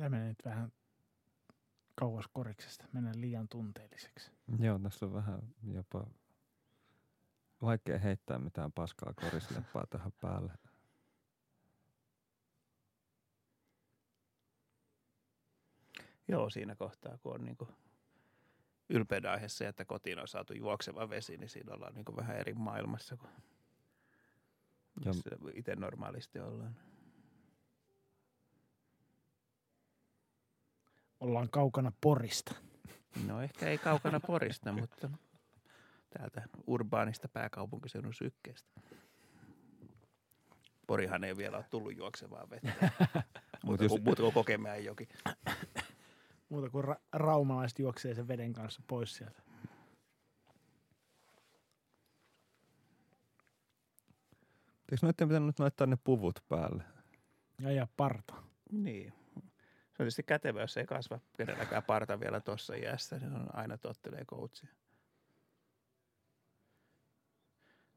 Tämä 0.00 0.10
menee 0.10 0.28
nyt 0.28 0.44
vähän 0.44 0.72
kauas 1.94 2.28
koriksesta, 2.32 2.84
mennään 2.92 3.20
liian 3.20 3.48
tunteelliseksi. 3.48 4.30
Joo, 4.58 4.78
tässä 4.78 5.06
on 5.06 5.12
vähän 5.12 5.42
jopa 5.62 6.06
vaikea 7.62 7.98
heittää 7.98 8.38
mitään 8.38 8.72
paskaa 8.72 9.14
korisleppaa 9.14 9.86
tähän 9.90 10.12
päälle. 10.20 10.52
Joo, 16.28 16.50
siinä 16.50 16.74
kohtaa, 16.74 17.18
kun 17.18 17.34
on 17.34 17.44
niinku 17.44 17.68
ylpeyden 18.88 19.30
aihe 19.30 19.48
se, 19.48 19.68
että 19.68 19.84
kotiin 19.84 20.18
on 20.18 20.28
saatu 20.28 20.52
juokseva 20.52 21.10
vesi, 21.10 21.36
niin 21.36 21.48
siinä 21.48 21.74
ollaan 21.74 21.94
niinku 21.94 22.16
vähän 22.16 22.36
eri 22.36 22.54
maailmassa 22.54 23.16
kuin 23.16 23.30
itse 25.54 25.76
normaalisti 25.76 26.38
ollaan. 26.38 26.89
Ollaan 31.20 31.48
kaukana 31.50 31.92
Porista. 32.00 32.54
No 33.26 33.42
ehkä 33.42 33.68
ei 33.68 33.78
kaukana 33.78 34.20
Porista, 34.20 34.72
mutta 34.72 35.10
täältä 36.10 36.42
urbaanista 36.66 37.28
pääkaupunkiseudun 37.28 38.14
sykkeestä. 38.14 38.70
Porihan 40.86 41.24
ei 41.24 41.36
vielä 41.36 41.56
ole 41.56 41.66
tullut 41.70 41.96
juoksevaa 41.96 42.50
vettä. 42.50 42.90
mutta 43.64 43.84
jos- 43.84 44.02
muuta 44.04 44.22
kuin 44.22 44.34
Kokemäen 44.34 44.84
joki. 44.84 45.08
Muuta 46.48 46.70
kuin 46.70 46.84
ra- 46.84 47.00
raumalaiset 47.12 47.78
juoksee 47.78 48.14
sen 48.14 48.28
veden 48.28 48.52
kanssa 48.52 48.82
pois 48.86 49.14
sieltä. 49.16 49.42
eikö 54.92 55.06
noiden 55.06 55.28
pitänyt 55.28 55.46
nyt 55.46 55.58
laittaa 55.58 55.86
ne 55.86 55.98
puvut 56.04 56.44
päälle? 56.48 56.84
Ja 57.60 57.72
ja 57.72 57.88
parta. 57.96 58.34
Niin. 58.72 59.12
Se 60.00 60.02
on 60.02 60.06
tietysti 60.06 60.22
kätevä, 60.22 60.60
jos 60.60 60.76
ei 60.76 60.86
kasva 60.86 61.20
kenelläkään 61.36 61.82
parta 61.82 62.20
vielä 62.20 62.40
tuossa 62.40 62.74
iässä. 62.74 63.18
Niin 63.18 63.32
on 63.32 63.48
aina 63.52 63.78
tottelee 63.78 64.24
coachia. 64.24 64.68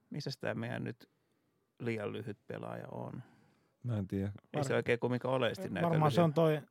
Missä 0.09 0.29
tämä 0.39 0.53
meidän 0.53 0.83
nyt 0.83 1.09
liian 1.79 2.13
lyhyt 2.13 2.37
pelaaja 2.47 2.87
on? 2.87 3.23
Mä 3.83 3.97
en 3.97 4.07
tiedä. 4.07 4.31
Ei 4.53 4.63
se 4.63 4.75
oikein 4.75 4.99
kuitenkaan 4.99 5.33
oleellisesti 5.35 5.69
näytä 5.69 5.89
Varmaan 5.89 6.11
se 6.11 6.21
lyhyeltä. 6.21 6.25
on 6.25 6.33
toi 6.33 6.61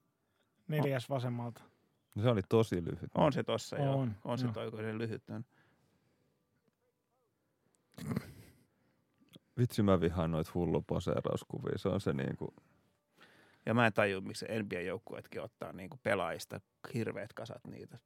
neljäs 0.68 1.08
vasemmalta. 1.08 1.62
No, 2.14 2.22
se 2.22 2.28
oli 2.28 2.42
tosi 2.48 2.84
lyhyt. 2.84 3.10
On 3.14 3.32
se 3.32 3.42
tossa 3.42 3.76
joo. 3.76 3.94
On, 3.94 4.16
On 4.24 4.38
se 4.38 4.48
toi, 4.48 4.70
kun 4.70 4.80
se 4.80 4.98
lyhyt 4.98 5.22
on. 5.30 5.44
Vitsi 9.58 9.82
mä 9.82 10.00
vihaan 10.00 10.30
noit 10.30 10.54
hullu 10.54 10.82
poseerauskuvia. 10.82 11.78
Se 11.78 11.88
on 11.88 12.00
se 12.00 12.12
niinku, 12.12 12.54
Ja 13.66 13.74
mä 13.74 13.86
en 13.86 13.92
tajua, 13.92 14.20
miksi 14.20 14.46
NBA-joukkueetkin 14.46 15.42
ottaa 15.42 15.72
niinku 15.72 16.00
pelaajista 16.02 16.60
hirveät 16.94 17.32
kasat 17.32 17.64
niitä. 17.66 17.98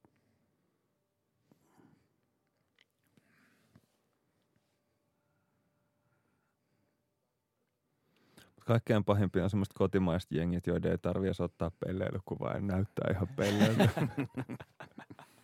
kaikkein 8.66 9.04
pahimpia 9.04 9.44
on 9.44 9.50
semmoiset 9.50 9.74
kotimaiset 9.74 10.32
jengit, 10.32 10.66
joiden 10.66 10.90
ei 10.90 10.98
tarvitse 10.98 11.42
ottaa 11.42 11.70
pelleilykuvaa 11.86 12.54
ja 12.54 12.60
näyttää 12.60 13.10
ihan 13.10 13.28
pelleiltä. 13.36 13.88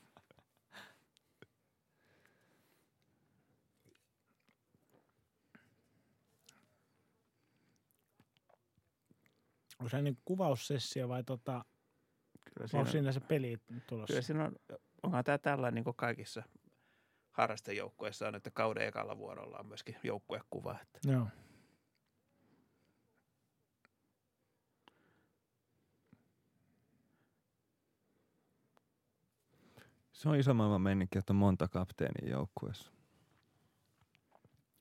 Onko 9.83 9.88
se 9.88 10.03
niin 10.03 10.18
kuvaussessio 10.25 11.09
vai 11.09 11.25
tota, 11.25 11.64
Kyllä 12.55 12.64
onko 12.64 12.68
siinä, 12.71 12.90
siinä 12.90 13.12
se 13.12 13.21
peli 13.21 13.59
tulossa? 13.87 14.07
kyllä 14.07 14.23
siinä 14.23 14.45
on, 14.45 14.57
onhan 15.03 15.25
tämä 15.25 15.38
tällainen 15.38 15.75
niin 15.75 15.85
kuin 15.85 15.97
kaikissa 15.97 16.42
harrastejoukkueissa 17.31 18.29
on, 18.29 18.35
että 18.35 18.51
kauden 18.51 18.88
ekalla 18.88 19.18
vuorolla 19.18 19.59
on 19.59 19.66
myöskin 19.66 19.97
joukkuekuva. 20.03 20.79
Että 20.83 21.12
Joo. 21.12 21.27
Se 30.12 30.29
on 30.29 30.37
iso 30.37 30.55
maailman 30.55 30.81
meininki, 30.81 31.18
että 31.18 31.33
on 31.33 31.37
monta 31.37 31.68
kapteenia 31.68 32.31
joukkueessa. 32.31 32.92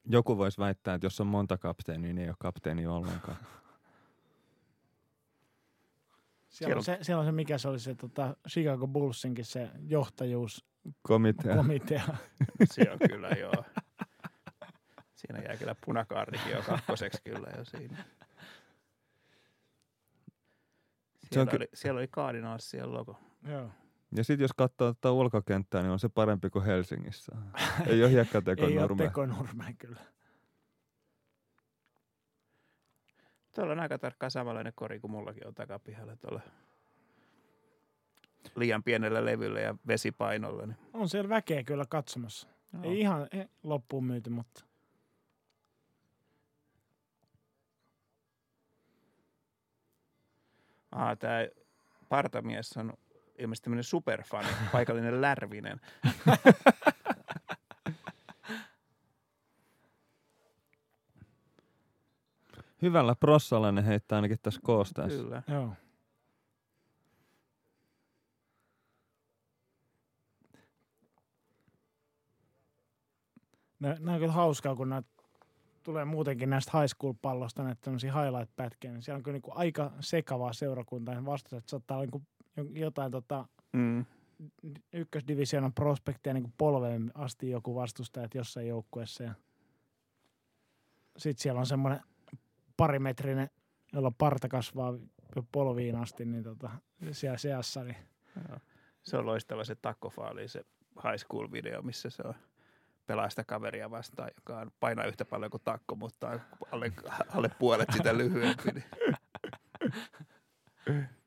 Joku 0.05 0.37
voisi 0.37 0.57
väittää, 0.57 0.95
että 0.95 1.05
jos 1.05 1.21
on 1.21 1.27
monta 1.27 1.57
kapteenia, 1.57 2.13
niin 2.13 2.17
ei 2.17 2.29
ole 2.29 2.35
kapteeni 2.39 2.87
ollenkaan. 2.87 3.37
Siellä, 6.51 6.75
on 6.75 6.83
se, 6.83 6.97
siellä 7.01 7.19
on 7.19 7.25
se, 7.25 7.31
mikä 7.31 7.57
se 7.57 7.67
oli 7.67 7.79
se 7.79 7.95
tota, 7.95 8.35
Chicago 8.49 8.87
Bullsinkin 8.87 9.45
se 9.45 9.69
johtajuuskomitea. 9.87 11.55
Komitea. 11.55 12.03
se 12.73 12.91
on 12.91 12.99
kyllä 13.09 13.29
joo. 13.29 13.63
Siinä 15.15 15.39
jää 15.39 15.57
kyllä 15.57 15.75
punakaardikin 15.85 16.51
jo 16.51 16.61
kakkoseksi 16.61 17.21
kyllä 17.23 17.47
jo 17.57 17.65
siinä. 17.65 17.97
Se 17.97 18.03
on 21.39 21.47
Siellä, 21.47 21.51
ky- 21.51 21.57
oli, 21.57 21.67
siellä 21.73 21.97
oli 21.97 22.07
Cardinalsien 22.07 22.93
logo. 22.93 23.19
Joo. 23.47 23.69
Ja 24.15 24.23
sitten 24.23 24.43
jos 24.43 24.53
katsoo 24.57 24.93
tätä 24.93 25.11
ulkokenttää, 25.11 25.81
niin 25.81 25.91
on 25.91 25.99
se 25.99 26.09
parempi 26.09 26.49
kuin 26.49 26.65
Helsingissä. 26.65 27.35
Ei 27.87 28.03
ole 28.03 28.11
hiekkateko 28.11 28.61
Ei 28.65 28.71
ole 28.77 28.81
nurme. 28.81 29.03
tekonurme 29.03 29.75
kyllä. 29.77 29.99
Tuolla 33.55 33.73
on 33.73 33.79
aika 33.79 33.97
tarkkaan 33.97 34.31
samanlainen 34.31 34.73
kori 34.75 34.99
kuin 34.99 35.11
mullakin 35.11 35.47
on 35.47 35.53
takapihalla 35.55 36.15
tuolla 36.15 36.41
liian 38.55 38.83
pienellä 38.83 39.25
levyllä 39.25 39.59
ja 39.59 39.75
vesipainolla. 39.87 40.65
Niin 40.65 40.77
On 40.93 41.09
siellä 41.09 41.29
väkeä 41.29 41.63
kyllä 41.63 41.85
katsomassa. 41.89 42.47
Joo. 42.73 42.83
Ei 42.83 42.99
ihan 42.99 43.27
loppuun 43.63 44.05
myyty, 44.05 44.29
mutta 44.29 44.63
Ah, 50.91 51.17
tämä 51.17 51.47
partamies 52.09 52.77
on 52.77 52.93
ilmeisesti 53.39 53.63
tämmöinen 53.63 53.83
superfani, 53.83 54.47
paikallinen 54.71 55.21
Lärvinen. 55.21 55.79
Hyvällä 62.81 63.15
prossalla 63.15 63.71
ne 63.71 63.85
heittää 63.85 64.15
ainakin 64.15 64.37
tässä 64.41 64.59
koosteessa. 64.63 65.23
Kyllä. 65.23 65.43
joo. 65.47 65.73
Nää, 73.79 73.95
nää 73.99 74.13
on 74.15 74.19
kyllä 74.19 74.33
hauskaa, 74.33 74.75
kun 74.75 74.89
nää 74.89 75.03
tulee 75.83 76.05
muutenkin 76.05 76.49
näistä 76.49 76.79
high 76.79 76.93
school-pallosta 76.95 77.63
näitä 77.63 77.81
tämmöisiä 77.81 78.13
highlight-pätkiä, 78.13 78.91
niin 78.91 79.01
siellä 79.01 79.17
on 79.17 79.23
kyllä 79.23 79.35
niinku 79.35 79.51
aika 79.55 79.91
sekavaa 79.99 80.53
seurakuntaa. 80.53 81.15
Ja 81.15 81.25
vastustajat 81.25 81.67
saattaa 81.67 81.97
olla 81.97 82.05
niinku 82.05 82.21
jotain 82.79 83.11
tota, 83.11 83.47
Mm. 83.73 84.05
ykkösdivisioonan 84.93 85.73
prospektia 85.73 86.33
niin 86.33 86.53
polveen 86.57 87.11
asti 87.15 87.49
joku 87.49 87.75
vastustajat 87.75 88.35
jossain 88.35 88.67
joukkueessa. 88.67 89.23
Ja 89.23 89.33
sitten 91.17 91.41
siellä 91.41 91.59
on 91.59 91.65
semmoinen 91.65 91.99
parimetrinen, 92.81 93.49
jolla 93.93 94.11
parta 94.17 94.47
kasvaa 94.47 94.93
jo 95.35 95.43
polviin 95.51 95.95
asti, 95.95 96.25
niin 96.25 96.43
tota, 96.43 96.69
siellä 97.11 97.37
seassa. 97.37 97.83
Niin 97.83 97.97
Joo. 98.49 98.57
Se 99.03 99.17
on 99.17 99.25
loistava 99.25 99.63
se 99.63 99.75
takkofaali, 99.75 100.47
se 100.47 100.65
high 101.03 101.17
school 101.17 101.51
video, 101.51 101.81
missä 101.81 102.09
se 102.09 102.23
on 102.25 102.33
pelaa 103.05 103.29
sitä 103.29 103.43
kaveria 103.43 103.91
vastaan, 103.91 104.31
joka 104.35 104.59
on 104.59 104.71
painaa 104.79 105.05
yhtä 105.05 105.25
paljon 105.25 105.51
kuin 105.51 105.61
takko, 105.63 105.95
mutta 105.95 106.39
alle, 106.71 106.91
alle 107.35 107.49
puolet 107.59 107.89
sitä 107.93 108.17
lyhyempi. 108.17 108.71
Niin. 108.71 108.85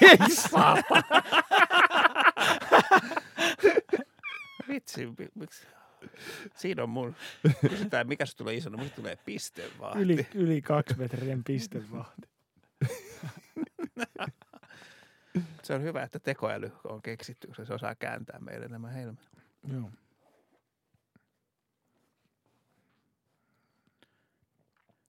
ei 0.00 0.30
saa. 0.30 0.76
Vitsi, 4.68 5.06
mi- 5.06 5.28
miksi? 5.34 5.66
Siinä 6.54 6.82
on 6.82 6.88
mun, 6.88 7.16
kysytään 7.68 8.08
mikä 8.08 8.26
se 8.26 8.36
tulee 8.36 8.54
isona, 8.54 8.76
mutta 8.78 8.96
tulee 8.96 9.16
pistevahti. 9.24 9.98
Yli, 9.98 10.26
yli 10.34 10.62
kaksi 10.62 10.98
metrinen 10.98 11.44
pistevahti. 11.44 12.28
Se 15.62 15.74
on 15.74 15.82
hyvä, 15.82 16.02
että 16.02 16.18
tekoäly 16.18 16.72
on 16.84 17.02
keksitty, 17.02 17.46
koska 17.46 17.64
se 17.64 17.74
osaa 17.74 17.94
kääntää 17.94 18.38
meille 18.38 18.68
nämä 18.68 18.88
helmet. 18.88 19.30
Joo. 19.72 19.90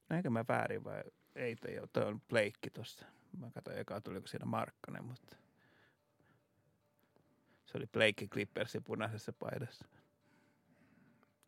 Näinkö 0.09 0.29
mä 0.29 0.45
väärin 0.47 0.83
vai 0.83 1.03
ei 1.35 1.55
toi 1.93 2.05
on 2.05 2.21
Pleikki 2.21 2.69
tosta. 2.69 3.05
Mä 3.37 3.51
katsoin 3.51 3.77
eka 3.77 4.01
tuliko 4.01 4.27
siinä 4.27 4.45
Markkanen, 4.45 5.03
mutta 5.03 5.37
se 7.65 7.77
oli 7.77 7.85
Pleikki 7.87 8.27
Clippersin 8.27 8.83
punaisessa 8.83 9.33
paidassa. 9.33 9.85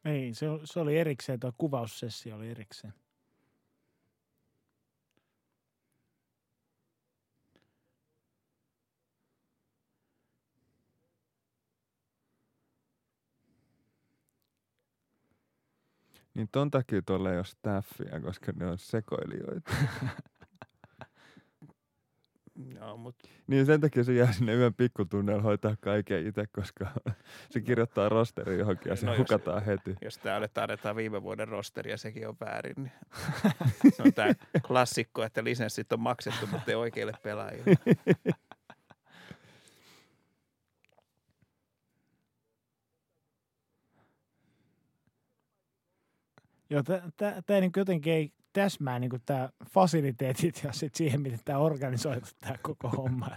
Ei, 0.05 0.33
se, 0.33 0.45
se 0.63 0.79
oli 0.79 0.97
erikseen, 0.97 1.39
tuo 1.39 1.53
kuvaussessio 1.57 2.35
oli 2.35 2.49
erikseen. 2.49 2.93
Niin 16.33 16.49
ton 16.51 16.71
takia 16.71 17.01
tuolla 17.01 17.31
ei 17.31 17.37
ole 17.37 17.45
staffia, 17.45 18.21
koska 18.21 18.51
ne 18.55 18.67
on 18.67 18.77
sekoilijoita. 18.77 19.71
Joo, 22.75 22.97
mutta 22.97 23.27
Niin 23.47 23.65
sen 23.65 23.81
takia 23.81 24.03
se 24.03 24.13
jää 24.13 24.31
sinne 24.33 24.53
yön 24.55 24.73
pikkutunnella 24.73 25.41
hoitaa 25.41 25.75
kaiken 25.81 26.27
itse, 26.27 26.47
koska 26.55 26.87
se 27.51 27.61
kirjoittaa 27.61 28.09
rosterin 28.09 28.59
johonkin 28.59 28.89
ja 28.89 28.95
se 28.95 29.05
No 29.05 29.11
no, 29.11 29.15
jos- 29.17 29.19
hukataan 29.29 29.65
heti. 29.65 29.95
jos 30.01 30.17
täällä 30.17 30.47
tarjotaan 30.47 30.95
viime 30.95 31.21
vuoden 31.23 31.47
rosteri 31.47 31.91
ja 31.91 31.97
sekin 31.97 32.27
on 32.27 32.35
väärin, 32.39 32.73
niin 32.77 32.91
se 33.95 34.03
on 34.03 34.13
tämä 34.13 34.33
klassikko, 34.67 35.23
että 35.23 35.43
lisenssit 35.43 35.93
on 35.93 35.99
maksettu, 35.99 36.47
mutta 36.47 36.71
ei 36.71 36.75
oikeille 36.75 37.13
pelaajille. 37.23 37.75
Joo, 46.69 46.83
tämä 47.45 47.59
niin 47.61 47.71
jotenkin 47.75 48.13
ei 48.13 48.31
täsmää 48.57 48.99
niin 48.99 49.11
tämä 49.25 49.49
fasiliteetit 49.69 50.61
ja 50.63 50.71
sit 50.73 50.95
siihen, 50.95 51.21
miten 51.21 51.39
tämä 51.45 51.59
organisoitu 51.59 52.27
tämä 52.39 52.55
koko 52.61 52.89
homma. 52.89 53.29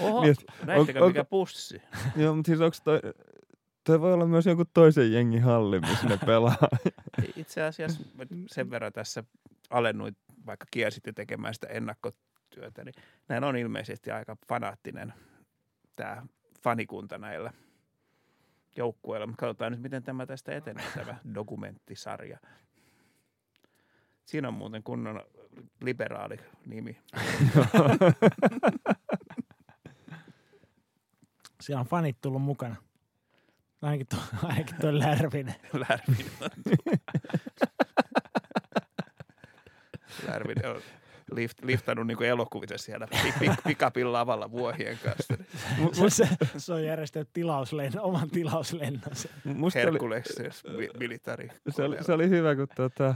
Oho, 0.00 0.22
Niin, 0.22 0.36
näittekö 0.66 1.04
on- 1.04 1.08
mikä 1.08 1.24
pussi? 1.24 1.82
Joo, 2.16 2.34
mutta 2.34 2.46
siis 2.46 2.60
onko 2.60 2.76
toi, 2.84 3.00
toi 3.84 4.00
voi 4.00 4.12
olla 4.12 4.26
myös 4.26 4.46
jonkun 4.46 4.66
toisen 4.74 5.12
jengin 5.12 5.42
halli, 5.42 5.80
missä 5.80 6.08
ne 6.08 6.18
pelaa. 6.26 6.56
Itse 7.36 7.62
asiassa 7.62 8.04
sen 8.46 8.70
verran 8.70 8.92
tässä 8.92 9.24
alennuin, 9.70 10.16
vaikka 10.46 10.66
kielsitte 10.70 11.12
tekemään 11.12 11.54
sitä 11.54 11.66
ennakkotyötä, 11.66 12.84
niin 12.84 12.94
näin 13.28 13.44
on 13.44 13.56
ilmeisesti 13.56 14.10
aika 14.10 14.36
fanaattinen 14.48 15.12
tämä 15.96 16.26
fanikunta 16.62 17.18
näillä 17.18 17.52
joukkueilla. 18.76 19.26
Mutta 19.26 19.40
katsotaan 19.40 19.72
nyt, 19.72 19.82
miten 19.82 20.02
tämä 20.02 20.26
tästä 20.26 20.52
etenee, 20.52 20.84
tämä 20.94 21.16
dokumenttisarja. 21.34 22.38
Siinä 24.24 24.48
on 24.48 24.54
muuten 24.54 24.82
kunnon 24.82 25.20
liberaali 25.80 26.36
nimi. 26.66 26.98
siellä 31.60 31.80
on 31.80 31.86
fanit 31.86 32.20
tullut 32.20 32.42
mukana. 32.42 32.76
Ainakin 33.82 34.06
tuo, 34.06 34.18
ainakin 34.50 34.76
tuo 34.80 34.98
Lärvinen. 34.98 35.54
Lärvinen 35.88 36.26
on, 36.40 36.50
Lärvinen 40.28 40.70
on 40.70 40.80
lift, 41.32 41.64
liftannut 41.64 42.06
niin 42.06 42.22
elokuvissa 42.22 42.78
siellä 42.78 43.06
pik, 43.22 43.34
pik, 43.38 43.50
pikapin 43.66 44.12
lavalla 44.12 44.50
vuohien 44.50 44.98
kanssa. 45.04 45.34
Se, 45.92 46.10
se, 46.10 46.28
se 46.58 46.72
on 46.72 46.84
järjestänyt 46.84 47.28
tilauslennon, 47.32 48.04
oman 48.04 48.30
tilauslennon. 48.30 49.02
Se- 49.12 49.28
Musta 49.44 49.78
oli, 49.78 49.84
Herkules, 49.86 50.24
militari. 50.98 51.48
se, 51.70 51.82
oli, 51.82 52.04
se 52.04 52.12
oli 52.12 52.28
hyvä, 52.28 52.56
kun 52.56 52.68
tota, 52.76 53.14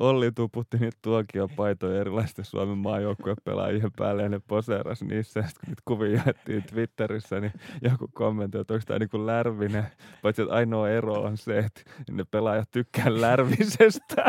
Olli 0.00 0.32
tuputti 0.32 0.76
niitä 0.78 0.98
tuokiopaitoja 1.02 2.00
erilaisten 2.00 2.44
Suomen 2.44 2.78
maajoukkueen 2.78 3.36
pelaajien 3.44 3.92
päälle 3.96 4.22
ja 4.22 4.28
ne 4.28 4.40
poseerasi 4.46 5.04
niissä. 5.04 5.40
Ja 5.40 5.46
sit 5.46 5.58
kun 5.58 5.68
niitä 5.68 5.82
kuvia 5.84 6.22
jaettiin 6.26 6.62
Twitterissä, 6.62 7.40
niin 7.40 7.52
joku 7.82 8.08
kommentoi, 8.14 8.60
että 8.60 8.74
onko 8.74 8.84
tämä 8.86 8.98
niinku 8.98 9.26
lärvinen. 9.26 9.86
Paitsi 10.22 10.42
että 10.42 10.54
ainoa 10.54 10.88
ero 10.88 11.22
on 11.22 11.36
se, 11.36 11.58
että 11.58 11.82
ne 12.10 12.24
pelaajat 12.30 12.70
tykkää 12.70 13.20
lärvisestä. 13.20 14.24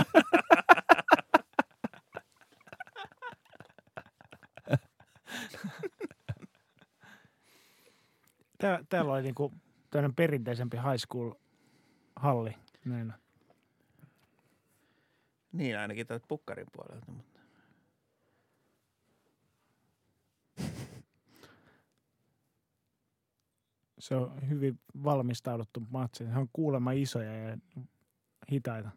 Tää, 8.58 8.80
täällä 8.90 9.14
oli 9.14 9.22
niinku 9.22 9.54
perinteisempi 10.16 10.78
high 10.78 10.98
school 10.98 11.34
halli. 12.16 12.56
Näin. 12.86 13.21
Niin, 15.52 15.80
ainakin 15.80 16.08
tältä 16.08 16.26
pukkarin 16.28 16.68
puolelta. 16.74 17.12
Mutta. 17.12 17.40
Se 24.00 24.16
on 24.16 24.50
hyvin 24.50 24.80
valmistauduttu 25.04 25.80
matsi. 25.90 26.24
Se 26.24 26.38
on 26.38 26.50
kuulemma 26.54 26.92
isoja 26.92 27.34
ja 27.34 27.58
hitaita. 28.52 28.90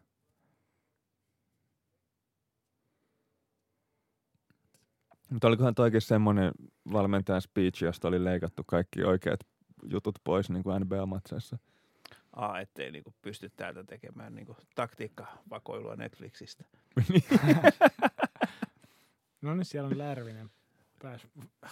Mutta 5.29 5.47
olikohan 5.47 5.75
toikin 5.75 6.01
semmoinen 6.01 6.51
valmentajan 6.93 7.41
speech, 7.41 7.83
josta 7.83 8.07
oli 8.07 8.23
leikattu 8.23 8.63
kaikki 8.67 9.03
oikeat 9.03 9.39
jutut 9.83 10.15
pois 10.23 10.49
niin 10.49 10.63
kuin 10.63 10.81
NBA-matseissa. 10.81 11.57
A, 12.35 12.59
ettei 12.59 12.91
niinku 12.91 13.13
pysty 13.21 13.49
täältä 13.49 13.83
tekemään 13.83 14.35
niinku 14.35 14.57
taktiikkavakoilua 14.75 15.95
Netflixistä. 15.95 16.65
no 19.41 19.55
niin, 19.55 19.65
siellä 19.65 19.87
on 19.87 19.97
Lärvinen. 19.97 20.49
Pääs 21.01 21.27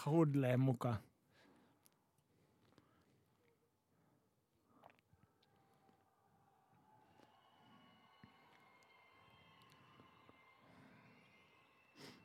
hudleen 0.06 0.60
mukaan. 0.60 0.98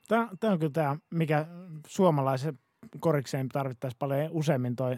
Tämä, 0.09 0.29
tämä 0.41 0.53
on 0.53 0.59
kyllä 0.59 0.73
tämä, 0.73 0.97
mikä 1.11 1.47
suomalaisen 1.87 2.59
korikseen 3.01 3.49
tarvittaisiin 3.49 3.99
paljon 3.99 4.31
useammin 4.31 4.77
toi 4.77 4.97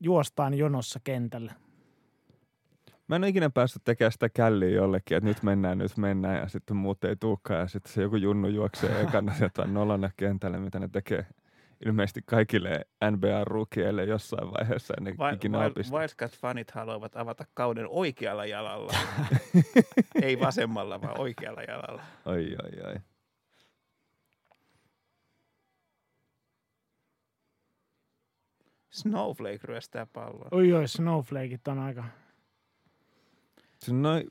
juostaan 0.00 0.54
jonossa 0.54 1.00
Kentällä. 1.04 1.54
Mä 3.12 3.16
en 3.16 3.22
ole 3.22 3.28
ikinä 3.28 3.50
päässyt 3.50 3.84
tekemään 3.84 4.12
sitä 4.12 4.28
källiä 4.28 4.68
jollekin, 4.68 5.16
että 5.16 5.28
nyt 5.28 5.42
mennään, 5.42 5.78
nyt 5.78 5.96
mennään 5.96 6.36
ja 6.38 6.48
sitten 6.48 6.76
muut 6.76 7.04
ei 7.04 7.16
tulekaan 7.16 7.60
ja 7.60 7.66
sitten 7.66 7.92
se 7.92 8.02
joku 8.02 8.16
junnu 8.16 8.48
juoksee 8.48 9.00
ekana 9.00 9.34
jotain 9.40 9.74
nolona 9.74 10.10
kentälle, 10.16 10.58
mitä 10.58 10.78
ne 10.78 10.88
tekee 10.88 11.26
ilmeisesti 11.86 12.20
kaikille 12.26 12.86
NBA-rukieille 13.10 14.04
jossain 14.04 14.50
vaiheessa 14.50 14.94
ennen 14.98 15.18
Vai, 15.18 15.34
ikinä 15.34 15.58
Wild, 15.58 15.70
opista. 15.70 15.96
Wildcats-fanit 15.96 16.72
haluavat 16.74 17.16
avata 17.16 17.44
kauden 17.54 17.86
oikealla 17.88 18.46
jalalla. 18.46 18.92
Ei 20.22 20.40
vasemmalla, 20.40 21.02
vaan 21.02 21.20
oikealla 21.20 21.62
jalalla. 21.62 22.02
Oi, 22.24 22.56
oi, 22.64 22.90
oi. 22.90 22.96
Snowflake 28.90 29.60
ryöstää 29.62 30.06
palloa. 30.06 30.48
Oi 30.50 30.72
oi, 30.72 30.88
snowflakeit 30.88 31.68
on 31.68 31.78
aika... 31.78 32.04
Se 33.82 33.92
noi, 33.92 34.24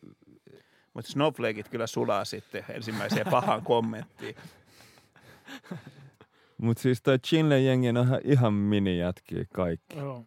Mutta 0.94 1.12
Snowflakeit 1.12 1.70
kyllä 1.70 1.88
sulaa 1.88 2.26
sitten 2.26 2.66
ensimmäiseen 2.70 3.26
pahaan 3.32 3.62
kommenttiin. 3.62 4.36
Mutta 6.58 6.82
siis 6.82 7.02
toi 7.02 7.18
Chinle-jengi 7.28 7.90
on 8.00 8.20
ihan, 8.24 8.54
mini-jätkiä 8.54 9.46
kaikki. 9.54 9.98
Joo. 9.98 10.26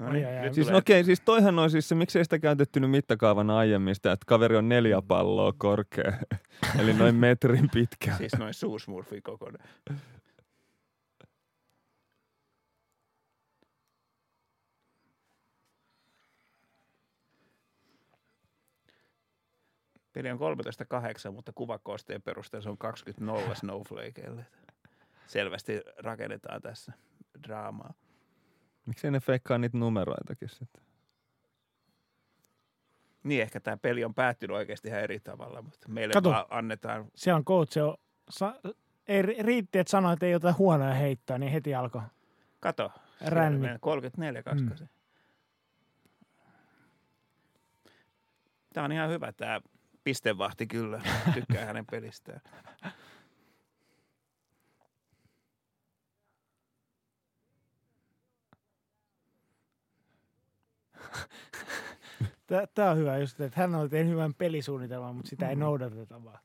No 0.00 0.06
Ai, 0.06 0.12
niin, 0.12 0.26
ai, 0.26 0.36
ai. 0.36 0.44
nyt 0.44 0.54
Siis 0.54 0.70
okei, 0.70 1.04
siis 1.04 1.20
toihan 1.20 1.58
on 1.58 1.70
siis 1.70 1.88
se, 1.88 1.94
miksei 1.94 2.24
sitä 2.24 2.38
käytetty 2.38 2.80
nyt 2.80 2.90
mittakaavana 2.90 3.58
aiemmin 3.58 3.94
sitä, 3.94 4.12
että 4.12 4.24
kaveri 4.26 4.56
on 4.56 4.68
neljä 4.68 5.02
palloa 5.02 5.52
korkea, 5.58 6.12
eli 6.80 6.92
noin 6.92 7.14
metrin 7.14 7.70
pitkä. 7.70 8.16
Siis 8.16 8.32
noin 8.38 8.54
suusmurfi 8.54 9.20
kokonaan. 9.20 9.68
Peli 20.12 20.30
on 20.30 20.38
13-8, 21.28 21.32
mutta 21.32 21.52
kuvakoosteen 21.54 22.22
perusteella 22.22 22.62
se 22.62 22.70
on 22.70 23.40
20-0 23.50 23.54
Snowflakeille. 23.54 24.46
Selvästi 25.26 25.80
rakennetaan 25.98 26.62
tässä 26.62 26.92
draamaa. 27.48 27.94
Miksei 28.86 29.10
ne 29.10 29.20
feikkaa 29.20 29.58
niitä 29.58 29.78
numeroitakin 29.78 30.48
sitten? 30.48 30.82
Niin 33.22 33.42
ehkä 33.42 33.60
tämä 33.60 33.76
peli 33.76 34.04
on 34.04 34.14
päättynyt 34.14 34.56
oikeasti 34.56 34.88
ihan 34.88 35.00
eri 35.00 35.20
tavalla, 35.20 35.62
mutta 35.62 35.88
meille 35.88 36.12
Kato. 36.12 36.30
vaan 36.30 36.46
annetaan 36.50 37.06
Se 37.14 37.32
on 37.32 37.44
coach, 37.44 37.72
se 37.72 37.82
on, 37.82 37.96
sa, 38.30 38.54
ei, 39.08 39.22
ri- 39.22 39.42
riitti, 39.42 39.78
että 39.78 39.90
sanoi, 39.90 40.12
että 40.12 40.26
ei 40.26 40.34
ota 40.34 40.54
huonoja 40.58 40.94
heittoa, 40.94 41.38
niin 41.38 41.52
heti 41.52 41.74
alkoi. 41.74 42.02
Kato. 42.60 42.92
Ränni. 43.26 43.58
menee 43.58 43.78
34 43.80 44.42
kaskasi. 44.42 44.84
Mm. 44.84 44.90
Tämä 48.72 48.84
on 48.84 48.92
ihan 48.92 49.10
hyvä 49.10 49.32
tämä 49.32 49.60
pistevahti 50.10 50.66
kyllä. 50.66 51.02
Tykkää 51.34 51.64
hänen 51.64 51.86
pelistään. 51.90 52.40
Tämä 62.74 62.90
on 62.90 62.96
hyvä 62.96 63.18
just, 63.18 63.40
että 63.40 63.60
hän 63.60 63.74
on 63.74 63.90
tehnyt 63.90 64.12
hyvän 64.12 64.34
pelisuunnitelman, 64.34 65.16
mutta 65.16 65.28
sitä 65.28 65.48
ei 65.48 65.56
Mm. 65.56 65.60
noudateta 65.60 66.24
vaan. 66.24 66.38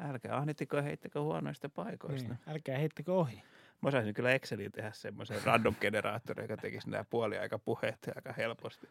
Älkää 0.00 0.36
ahnittiko 0.36 0.76
ja 0.76 0.82
heittäkö 0.82 1.20
huonoista 1.20 1.68
paikoista. 1.68 2.28
Niin. 2.28 2.38
Älkää 2.46 2.78
heittäkö 2.78 3.14
ohi. 3.14 3.42
Mä 3.82 3.88
osaisin 3.88 4.14
kyllä 4.14 4.32
Exceliin 4.32 4.72
tehdä 4.72 4.92
semmoisen 4.92 5.44
random 5.44 5.74
generaattorin, 5.80 6.42
joka 6.44 6.56
tekisi 6.56 6.90
nämä 6.90 7.04
puoliaika 7.10 7.58
puheet 7.58 7.98
aika 8.16 8.32
helposti. 8.32 8.88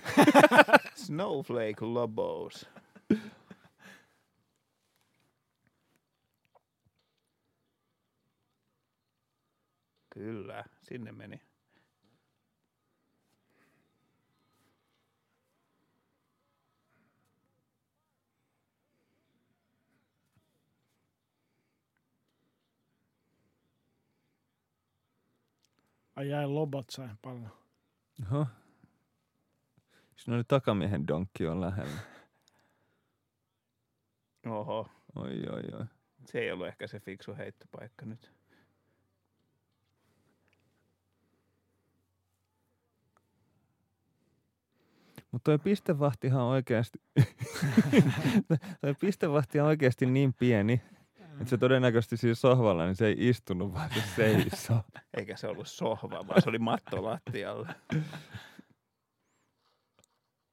Snowflake 0.94 1.80
Lobos. 1.80 2.68
Kyllä, 10.14 10.64
sinne 10.82 11.12
meni. 11.12 11.40
Ai 26.16 26.28
jäi 26.28 26.46
lobot 26.46 26.90
sai 26.90 27.08
pallon. 27.22 27.50
Oho. 28.22 28.46
Siinä 30.22 30.36
oli 30.36 30.44
takamiehen 30.48 31.06
donkki 31.08 31.46
on 31.46 31.60
lähellä. 31.60 31.98
Oho, 34.46 34.88
Oi, 35.14 35.30
oi, 35.52 35.62
oi. 35.80 35.86
se 36.24 36.38
ei 36.38 36.52
ollut 36.52 36.66
ehkä 36.66 36.86
se 36.86 37.00
fiksu 37.00 37.34
heittopaikka 37.36 38.06
nyt. 38.06 38.32
Mutta 45.30 45.44
toi 45.44 45.58
pistevahtihan 45.58 46.42
oikeasti, 46.42 46.98
toi 48.80 48.94
pistevahti 49.00 49.60
on 49.60 49.66
oikeasti 49.66 50.06
niin 50.06 50.34
pieni, 50.34 50.82
että 51.32 51.44
se 51.50 51.58
todennäköisesti 51.58 52.16
siinä 52.16 52.34
sohvalla, 52.34 52.84
niin 52.84 52.96
se 52.96 53.06
ei 53.06 53.28
istunut, 53.28 53.72
vaan 53.74 53.90
se 53.94 54.02
seisoo. 54.16 54.82
Eikä 55.16 55.36
se 55.36 55.46
ollut 55.46 55.68
sohva, 55.68 56.28
vaan 56.28 56.42
se 56.42 56.48
oli 56.48 56.58
matto 56.58 57.04
lattialla. 57.04 57.68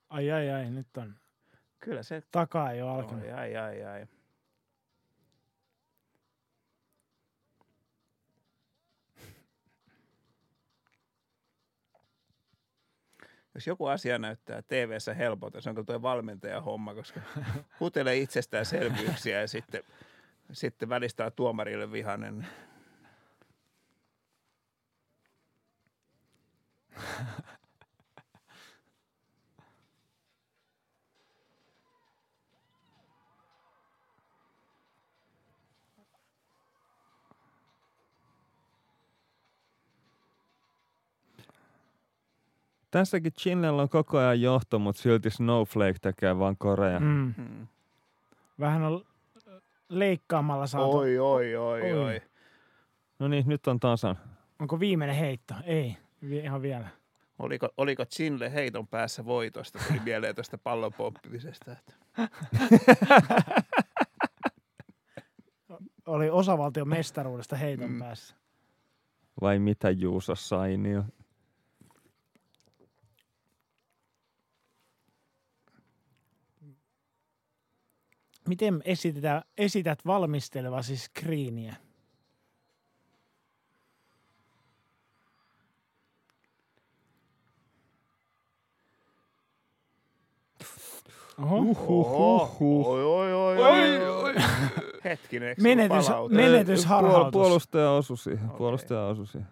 Ai 0.09 0.31
ai 0.31 0.49
ai, 0.49 0.69
nyt 0.69 0.97
on. 0.97 1.15
Kyllä 1.79 2.03
se 2.03 2.21
Takaa 2.31 2.69
ole 2.69 2.81
alkanut. 2.81 3.23
Oi, 3.23 3.31
ai, 3.31 3.55
ai, 3.55 3.83
ai. 3.83 4.07
Jos 13.55 13.67
joku 13.67 13.85
asia 13.85 14.19
näyttää 14.19 14.61
TV-ssä 14.61 15.13
helpolta, 15.13 15.61
se 15.61 15.69
on 15.69 15.85
tuo 15.85 16.01
valmentajan 16.01 16.63
homma, 16.63 16.93
koska 16.95 17.19
hutelee 17.79 18.17
itsestäänselvyyksiä 18.17 19.41
ja 19.41 19.47
sitten, 19.47 19.83
sitten 20.51 20.89
välistää 20.89 21.31
tuomarille 21.31 21.91
vihanen. 21.91 22.47
Tässäkin 42.91 43.33
Chinlella 43.33 43.81
on 43.81 43.89
koko 43.89 44.17
ajan 44.17 44.41
johto, 44.41 44.79
mutta 44.79 45.01
silti 45.01 45.29
Snowflake 45.29 45.99
tekee 46.01 46.39
vaan 46.39 46.57
koreja. 46.57 46.99
Mm. 46.99 47.33
Hmm. 47.37 47.67
Vähän 48.59 48.83
on 48.83 49.05
leikkaamalla 49.89 50.67
saatu. 50.67 50.97
Oi, 50.97 51.19
oi, 51.19 51.55
oi, 51.55 51.81
Oi. 51.81 51.93
oi. 51.93 52.21
No 53.19 53.27
niin, 53.27 53.43
nyt 53.47 53.67
on 53.67 53.79
tasan. 53.79 54.15
Onko 54.59 54.79
viimeinen 54.79 55.15
heitto? 55.15 55.53
Ei, 55.63 55.97
ihan 56.21 56.61
vielä. 56.61 56.87
Oliko, 57.39 57.69
oliko 57.77 58.05
Chinle 58.05 58.53
heiton 58.53 58.87
päässä 58.87 59.25
voitosta? 59.25 59.79
Tuli 59.87 59.99
mieleen 60.05 60.35
tuosta 60.35 60.57
pallon 60.57 60.93
pomppimisesta. 60.93 61.71
Että. 61.71 61.93
Oli 66.05 66.29
osavaltion 66.29 66.87
mestaruudesta 66.89 67.55
heiton 67.55 67.91
Mm. 67.91 67.99
päässä. 67.99 68.35
Vai 69.41 69.59
mitä 69.59 69.89
Juuso 69.89 70.35
Sainio? 70.35 71.03
Miten 78.49 78.81
esitetään, 78.85 79.41
esität 79.57 79.99
valmistelevasi. 80.05 80.95
Uhuhuhu. 91.43 92.85
Oi, 92.89 93.03
oi, 93.03 93.33
oi, 93.33 93.57
oi, 93.57 94.07
oi. 94.07 94.33
Hetkinen, 95.03 95.55
Menetys- 95.61 96.09
menetys- 96.29 96.85
harhautus. 96.85 97.31
Puolustaja 97.31 97.91
osui 97.91 98.17
siihen. 98.17 98.49
Puolustaja 98.49 99.05
osui 99.05 99.27
siihen. 99.27 99.47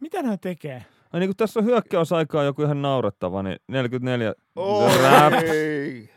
Mitä 0.00 0.22
ne 0.22 0.36
tekee? 0.36 0.84
Ai 1.12 1.20
niin 1.20 1.28
kuin 1.28 1.36
tässä 1.36 1.60
on 1.60 1.66
hyökkäysaikaa 1.66 2.44
joku 2.44 2.62
ihan 2.62 2.82
naurettava, 2.82 3.42
niin 3.42 3.56
44 3.68 4.34
rap. 5.02 5.32
Oi! 5.32 6.15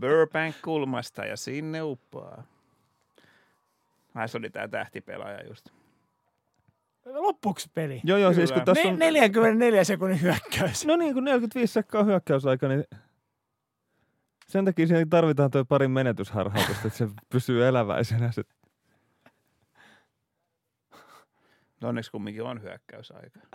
Burbank 0.00 0.56
kulmasta 0.64 1.24
ja 1.24 1.36
sinne 1.36 1.82
uppaa. 1.82 2.42
Ai 4.14 4.28
se 4.28 4.38
oli 4.38 4.50
tää 4.50 4.68
tähtipelaaja 4.68 5.46
just. 5.46 5.68
Loppuksi 7.04 7.70
peli. 7.74 8.00
Joo, 8.04 8.18
joo, 8.18 8.32
siis 8.32 8.52
kun 8.52 8.64
tässä 8.64 8.88
on... 8.88 8.98
44 8.98 9.84
sekunnin 9.84 10.22
hyökkäys. 10.22 10.86
No 10.86 10.96
niin, 10.96 11.14
kun 11.14 11.24
45 11.24 11.72
sekkaa 11.72 12.04
hyökkäysaika, 12.04 12.68
niin 12.68 12.84
sen 14.48 14.64
takia 14.64 14.86
siihen 14.86 15.10
tarvitaan 15.10 15.50
tuo 15.50 15.64
pari 15.64 15.88
menetysharhautusta, 15.88 16.86
että 16.86 16.98
se 16.98 17.08
pysyy 17.28 17.66
eläväisenä. 17.66 18.32
Se, 18.32 18.42
No 21.80 21.88
onneksi 21.88 22.10
kumminkin 22.10 22.42
on 22.42 22.62
hyökkäysaika. 22.62 23.40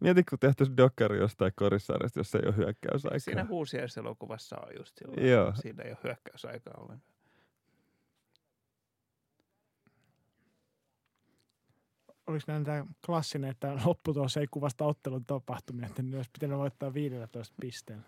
Mieti, 0.00 0.24
kun 0.24 0.38
tehtäisiin 0.38 0.76
dokkari 0.76 1.18
jostain 1.18 1.52
korissarjasta, 1.56 2.20
jos 2.20 2.34
ei 2.34 2.42
ole 2.46 2.56
hyökkäysaikaa. 2.56 3.18
Siinä 3.18 3.46
elokuvassa 3.96 4.56
on 4.56 4.76
just 4.78 4.98
silloin. 4.98 5.28
Joo. 5.28 5.52
Siinä 5.54 5.82
ei 5.82 5.90
ole 5.90 5.98
hyökkäysaikaa 6.04 6.74
ollenkaan. 6.76 7.10
Oliko 12.26 12.44
näin 12.46 12.64
tämä 12.64 12.86
klassinen, 13.06 13.50
että 13.50 13.78
lopputulos 13.84 14.36
ei 14.36 14.46
kuvasta 14.50 14.84
ottelun 14.84 15.24
tapahtumia, 15.24 15.86
että 15.86 16.02
ne 16.02 16.16
olisi 16.16 16.30
pitänyt 16.32 16.58
voittaa 16.58 16.94
15 16.94 17.54
pisteellä. 17.60 18.02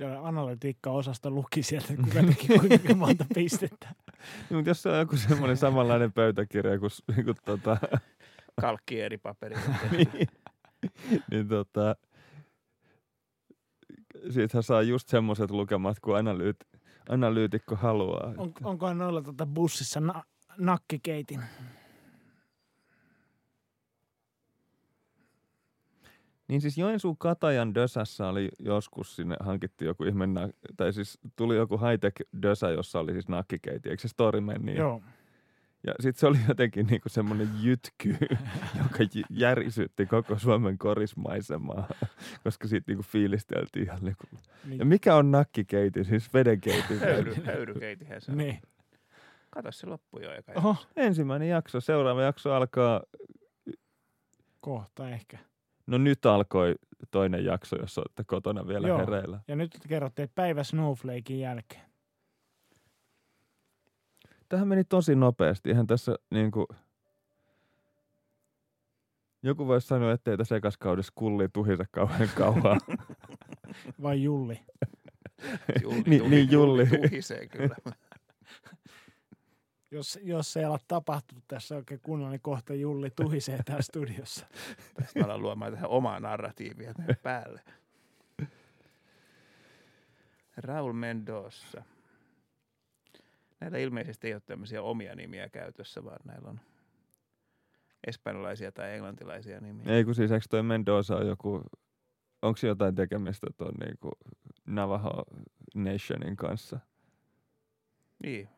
Siellä 0.00 0.26
analytiikka-osasta 0.26 1.30
luki 1.30 1.62
sieltä, 1.62 1.96
kuka 1.96 2.22
teki 2.26 2.58
kuinka 2.58 2.94
monta 2.94 3.24
pistettä. 3.34 3.88
Niin, 4.50 4.56
mutta 4.56 4.70
jos 4.70 4.82
se 4.82 4.88
on 4.88 4.98
joku 4.98 5.16
semmoinen 5.16 5.56
samanlainen 5.56 6.12
pöytäkirja 6.12 6.78
kuin, 6.78 6.90
kuin 7.24 7.36
tota, 7.44 7.76
Kalkki 8.60 9.00
eri 9.00 9.18
paperi. 9.18 9.56
niin, 9.92 10.28
niin 11.30 11.48
tota, 11.48 11.96
siitähän 14.30 14.62
saa 14.62 14.82
just 14.82 15.08
semmoiset 15.08 15.50
lukemat 15.50 16.00
kuin 16.00 16.16
analyyt, 16.18 16.56
analyytikko 17.08 17.76
haluaa. 17.76 18.34
On, 18.36 18.52
onkohan 18.64 18.98
noilla 18.98 19.22
tota 19.22 19.46
bussissa 19.46 20.00
na, 20.00 20.22
nakkikeitin? 20.58 21.40
Niin 26.50 26.60
siis 26.60 26.78
Joensuun 26.78 27.16
Katajan 27.16 27.74
Dösässä 27.74 28.28
oli 28.28 28.48
joskus 28.58 29.16
sinne 29.16 29.36
hankittiin 29.40 29.86
joku 29.86 30.04
ihme, 30.04 30.26
tai 30.76 30.92
siis 30.92 31.18
tuli 31.36 31.56
joku 31.56 31.76
high-tech 31.76 32.28
Dösä, 32.42 32.70
jossa 32.70 32.98
oli 33.00 33.12
siis 33.12 33.28
nakkikeiti, 33.28 33.90
eikö 33.90 34.02
se 34.02 34.08
story 34.08 34.40
meni? 34.40 34.64
Niin? 34.64 34.76
Joo. 34.76 35.02
Ja 35.86 35.94
sitten 36.00 36.20
se 36.20 36.26
oli 36.26 36.38
jotenkin 36.48 36.86
niinku 36.86 37.08
semmoinen 37.08 37.48
jytky, 37.60 38.16
joka 38.82 38.98
järisytti 39.30 40.06
koko 40.06 40.38
Suomen 40.38 40.78
korismaisemaa, 40.78 41.88
koska 42.44 42.68
siitä 42.68 42.84
niinku 42.88 43.02
fiilisteltiin 43.02 43.84
ihan 43.84 43.98
niinku. 44.02 44.24
Niin, 44.64 44.78
Ja 44.78 44.84
mikä 44.84 45.16
on 45.16 45.30
nakkikeiti, 45.30 46.04
siis 46.04 46.34
vedenkeiti? 46.34 46.98
Höyry, 47.04 47.34
höyrykeitihän 47.44 48.20
se 48.20 48.32
on. 48.32 48.38
niin. 48.38 48.62
Kato 49.50 49.72
se 49.72 49.86
loppu 49.86 50.18
jo 50.18 50.32
eka. 50.32 50.52
Oho, 50.54 50.76
Ensimmäinen 50.96 51.48
jakso, 51.48 51.80
seuraava 51.80 52.22
jakso 52.22 52.52
alkaa, 52.54 53.02
kohta 54.60 55.10
ehkä. 55.10 55.49
No 55.90 55.98
nyt 55.98 56.26
alkoi 56.26 56.74
toinen 57.10 57.44
jakso, 57.44 57.76
jos 57.76 57.98
olette 57.98 58.24
kotona 58.26 58.66
vielä 58.68 58.88
Joo. 58.88 58.98
hereillä. 58.98 59.40
Ja 59.48 59.56
nyt 59.56 59.70
kerrottiin, 59.88 60.24
että 60.24 60.34
päivä 60.34 60.64
Snowflakein 60.64 61.40
jälkeen. 61.40 61.82
Tähän 64.48 64.68
meni 64.68 64.84
tosi 64.84 65.14
nopeasti. 65.14 65.68
Eihän 65.70 65.86
tässä 65.86 66.16
niinku... 66.30 66.66
Joku 69.42 69.66
voisi 69.66 69.86
sanoa, 69.86 70.12
ettei 70.12 70.36
tässä 70.36 70.56
ekaskaudessa 70.56 71.12
kulli 71.14 71.48
tuhise 71.52 71.84
kauhean 71.90 72.28
kauan. 72.36 72.80
Vai 74.02 74.22
Julli? 74.22 74.60
Julli, 75.82 76.02
Niin- 76.06 76.22
tuli- 76.22 76.30
niin, 76.30 76.50
Julli. 76.50 76.86
Tuhisee 76.86 77.46
kyllä. 77.46 77.76
Jos, 79.90 80.18
jos 80.22 80.56
ei 80.56 80.64
ole 80.64 80.78
tapahtunut 80.88 81.44
tässä 81.48 81.76
oikein 81.76 82.00
kunnolla, 82.00 82.30
niin 82.30 82.40
kohta 82.40 82.74
Julli 82.74 83.10
tuhisee 83.10 83.62
täällä 83.64 83.82
studiossa. 83.82 84.46
Tästä 84.94 85.18
me 85.18 85.24
ollaan 85.24 85.42
luomaan 85.42 85.72
tähän 85.72 85.90
omaa 85.90 86.20
narratiivia 86.20 86.94
tähän 86.94 87.16
päälle. 87.22 87.60
Raul 90.56 90.92
Mendoza. 90.92 91.82
Näillä 93.60 93.78
ilmeisesti 93.78 94.26
ei 94.26 94.34
ole 94.34 94.42
tämmöisiä 94.46 94.82
omia 94.82 95.14
nimiä 95.14 95.48
käytössä, 95.48 96.04
vaan 96.04 96.20
näillä 96.24 96.48
on 96.48 96.60
espanjalaisia 98.06 98.72
tai 98.72 98.94
englantilaisia 98.94 99.60
nimiä. 99.60 99.94
Ei 99.94 100.04
kun 100.04 100.14
siis, 100.14 100.32
eikö 100.32 100.46
toi 100.50 100.62
Mendoza 100.62 101.16
on 101.16 101.26
joku... 101.26 101.62
Onko 102.42 102.58
jotain 102.62 102.94
tekemistä 102.94 103.46
tuon 103.56 103.74
niinku 103.74 104.10
Navajo 104.66 105.24
Nationin 105.74 106.36
kanssa? 106.36 106.80
Niin. 108.22 108.48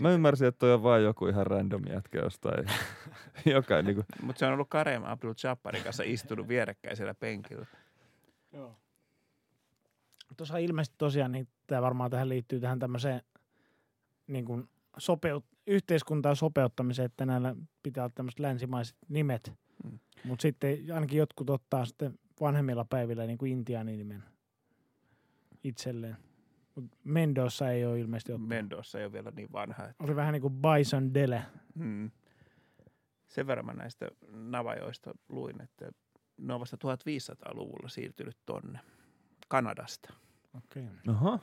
Mä 0.00 0.10
ymmärsin, 0.10 0.48
että 0.48 0.58
toi 0.58 0.72
on 0.72 0.82
vaan 0.82 1.02
joku 1.02 1.26
ihan 1.26 1.46
random 1.46 1.82
jätkä 1.88 2.18
jostain, 2.18 2.66
joka 3.54 3.82
niinku... 3.82 4.04
Mutta 4.22 4.38
se 4.38 4.46
on 4.46 4.52
ollut 4.52 4.68
Karem 4.68 5.04
Abdul 5.04 5.34
Jabbarin 5.44 5.84
kanssa 5.84 6.02
istunut 6.06 6.48
vierekkäisellä 6.48 7.14
penkillä. 7.14 7.66
Joo. 8.52 8.76
Tuossa 10.36 10.58
ilmeisesti 10.58 10.94
tosiaan, 10.98 11.32
niin 11.32 11.48
tämä 11.66 11.82
varmaan 11.82 12.10
tähän 12.10 12.28
liittyy 12.28 12.60
tähän 12.60 12.78
tämmöiseen 12.78 13.22
niin 14.26 14.44
kuin 14.44 14.68
sopeut, 14.98 15.44
yhteiskuntaan 15.66 16.36
sopeuttamiseen, 16.36 17.06
että 17.06 17.26
näillä 17.26 17.56
pitää 17.82 18.04
olla 18.04 18.12
tämmöiset 18.14 18.40
länsimaiset 18.40 18.96
nimet. 19.08 19.52
Mm. 19.84 19.98
Mutta 20.24 20.42
sitten 20.42 20.78
ainakin 20.94 21.18
jotkut 21.18 21.50
ottaa 21.50 21.84
sitten 21.84 22.18
vanhemmilla 22.40 22.84
päivillä 22.84 23.26
niin 23.26 23.38
kuin 23.38 23.52
intiaaninimen 23.52 24.22
itselleen. 25.64 26.16
Mendoza 27.04 27.70
ei 27.70 27.84
ole 27.84 28.00
ilmeisesti 28.00 28.32
ottanut. 28.32 28.48
Mendoza 28.48 28.98
ei 28.98 29.04
ole 29.04 29.12
vielä 29.12 29.30
niin 29.30 29.52
vanha. 29.52 29.84
Että, 29.84 30.04
Oli 30.04 30.16
vähän 30.16 30.32
niin 30.32 30.42
kuin 30.42 30.54
Bison 30.54 31.14
Dele. 31.14 31.42
hmm. 31.78 32.10
Sen 33.28 33.46
verran 33.46 33.66
mä 33.66 33.72
näistä 33.72 34.08
navajoista 34.30 35.14
luin, 35.28 35.62
että 35.62 35.90
ne 36.36 36.54
on 36.54 36.60
vasta 36.60 36.76
1500-luvulla 36.76 37.88
siirtynyt 37.88 38.36
tonne 38.46 38.80
Kanadasta, 39.48 40.12
Okay. 40.56 40.84
Aha. 41.08 41.38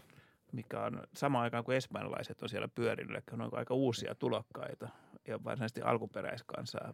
mikä 0.51 0.81
on 0.81 1.01
sama 1.13 1.41
aikaan 1.41 1.63
kuin 1.63 1.77
espanjalaiset 1.77 2.41
on 2.41 2.49
siellä 2.49 2.67
pyörinyt, 2.67 3.11
eli 3.31 3.43
on 3.43 3.57
aika 3.57 3.73
uusia 3.73 4.15
tulokkaita 4.15 4.89
ja 5.27 5.43
varsinaisesti 5.43 5.81
alkuperäiskansaa 5.81 6.93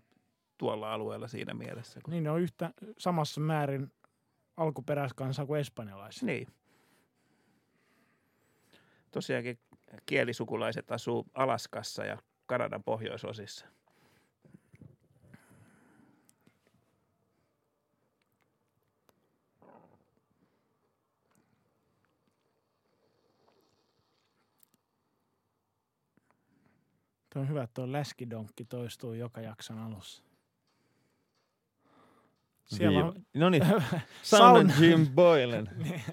tuolla 0.58 0.94
alueella 0.94 1.28
siinä 1.28 1.54
mielessä. 1.54 2.00
Kun... 2.04 2.12
Niin 2.12 2.24
ne 2.24 2.32
on 2.32 2.42
yhtä 2.42 2.74
samassa 2.98 3.42
määrin 3.42 3.92
alkuperäiskansaa 4.58 5.46
kuin 5.46 5.60
espanjalaiset. 5.60 6.24
Niin 6.24 6.48
tosiaankin 9.12 9.60
kielisukulaiset 10.06 10.92
asuu 10.92 11.26
Alaskassa 11.34 12.06
ja 12.06 12.18
Kanadan 12.46 12.84
pohjoisosissa. 12.84 13.66
Tuo 27.34 27.42
on 27.42 27.50
hyvä, 27.50 27.64
että 27.64 27.74
tuo 27.74 27.92
läskidonkki 27.92 28.66
toistuu 28.66 29.14
joka 29.14 29.42
jakson 29.42 29.80
alussa. 29.80 30.24
Siellä 32.66 33.00
niin. 33.00 33.06
on... 33.06 33.26
No 33.34 33.50
niin, 33.50 33.64
Jim 34.82 35.08
Boylen. 35.08 35.70
Niin. 35.84 36.04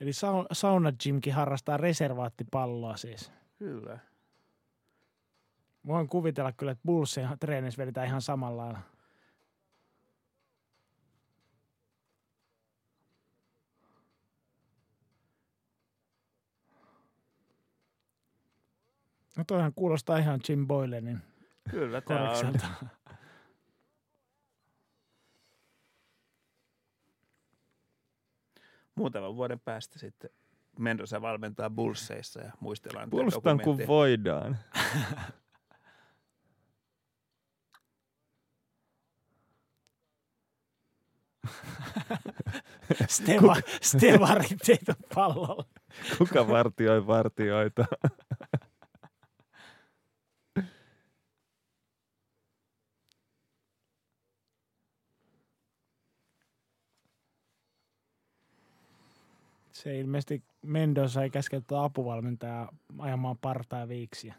Eli 0.00 0.12
sauna, 0.12 0.46
sauna 0.52 0.92
Jimkin 1.04 1.34
harrastaa 1.34 1.76
reservaattipalloa 1.76 2.96
siis. 2.96 3.32
Kyllä. 3.58 3.98
Voin 5.86 6.08
kuvitella 6.08 6.52
kyllä, 6.52 6.72
että 6.72 6.82
Bullsin 6.86 7.28
treenissä 7.40 7.78
vedetään 7.78 8.06
ihan 8.06 8.22
samalla 8.22 8.62
lailla. 8.62 8.80
No 19.36 19.44
toihan 19.46 19.72
kuulostaa 19.74 20.18
ihan 20.18 20.40
Jim 20.48 20.66
Boylenin 20.66 21.22
Kyllä, 21.70 22.00
tämä 22.00 22.30
on. 22.30 22.54
Muutaman 28.96 29.36
vuoden 29.36 29.60
päästä 29.60 29.98
sitten 29.98 30.30
Mendoza 30.78 31.22
valmentaa 31.22 31.70
Bullseissa 31.70 32.40
ja 32.40 32.52
muistellaan 32.60 33.08
tätä 33.08 33.10
Puolustan 33.10 33.60
kun 33.60 33.78
voidaan. 33.86 34.58
Steva, 43.08 43.56
Stevarit 43.82 44.68
ei 44.68 44.78
tule 44.84 44.96
pallolle. 45.14 45.64
Kuka 46.18 46.48
vartioi 46.48 47.06
vartioita? 47.06 47.84
Se 59.86 59.98
ilmeisesti 59.98 60.44
Mendoza 60.62 61.22
ei 61.22 61.30
käske 61.30 61.60
tuota 61.60 61.84
apuvalmentajaa 61.84 62.68
ajamaan 62.98 63.38
partaa 63.38 63.88
viiksiä. 63.88 64.34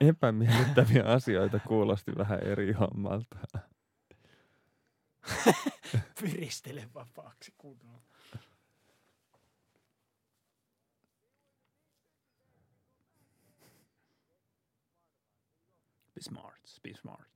Epämiellyttäviä 0.00 1.04
asioita 1.04 1.58
kuulosti 1.58 2.12
vähän 2.16 2.42
eri 2.42 2.72
hommalta. 2.72 3.38
Piristele 6.20 6.88
vapaaksi 6.94 7.54
kunnolla. 7.58 8.02
Be 16.14 16.20
smart, 16.20 16.62
be 16.82 16.94
smart. 16.94 17.28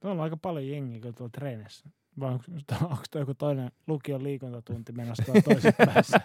Tuolla 0.00 0.16
on 0.16 0.24
aika 0.24 0.36
paljon 0.36 0.68
jengiä 0.68 1.00
kyllä 1.00 1.12
tuolla 1.12 1.30
treenissä. 1.30 1.88
Vai 2.20 2.32
onko, 2.32 2.44
onko 2.82 3.02
tuo 3.10 3.20
joku 3.20 3.34
toinen 3.34 3.70
lukion 3.86 4.22
liikuntatunti 4.24 4.92
menossa 4.92 5.22
tuolla 5.24 5.42
toisessa 5.42 5.86
päässä? 5.94 6.20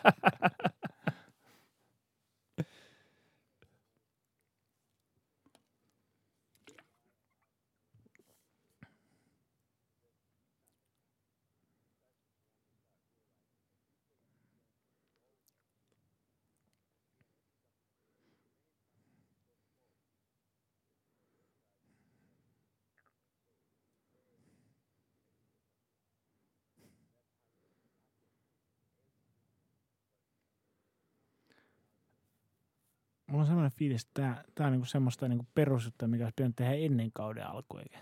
Mulla 33.32 33.32
on 33.43 33.47
semmoinen 33.47 33.71
fiilis, 33.71 34.01
että 34.01 34.21
tää, 34.21 34.43
tää 34.55 34.67
on 34.67 34.71
niinku 34.71 34.85
semmoista 34.85 35.27
niinku 35.27 35.47
perusjuttua, 35.55 36.07
mikä 36.07 36.23
olisi 36.23 36.35
pitänyt 36.35 36.55
tehdä 36.55 36.73
ennen 36.73 37.11
kauden 37.11 37.47
alkua, 37.47 37.81
eikä 37.81 37.99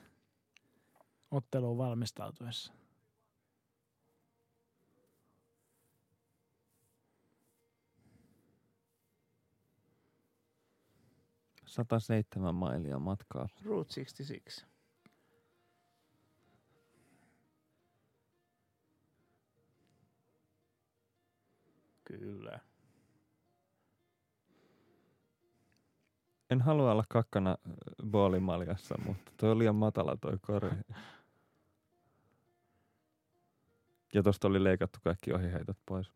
otteluun 1.32 1.78
valmistautuessa.– 1.78 2.74
107 11.72 12.56
mailia 12.56 13.00
matkaa. 13.00 13.48
Route 13.64 13.94
66. 13.94 14.66
Kyllä. 22.04 22.60
En 26.52 26.62
halua 26.62 26.92
olla 26.92 27.04
kakkana 27.10 27.52
äh, 27.52 27.74
boolimaljassa, 28.10 28.96
mutta 29.06 29.32
toi 29.38 29.52
on 29.52 29.60
liian 29.60 29.76
matala 29.76 30.18
toi 30.18 30.38
kori. 30.42 30.70
Ja 34.14 34.24
tosta 34.24 34.48
oli 34.48 34.64
leikattu 34.64 35.00
kaikki 35.04 35.34
ohiheitot 35.34 35.78
pois. 35.86 36.12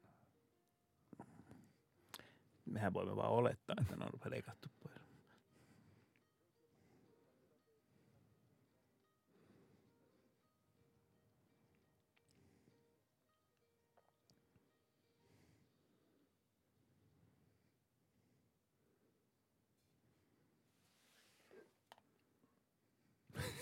Mehän 2.65 2.93
voimme 2.93 3.15
vaan 3.15 3.31
olettaa, 3.31 3.75
että 3.81 3.95
ne 3.95 4.05
on 4.05 4.31
leikattu 4.31 4.69
pois. 4.83 4.94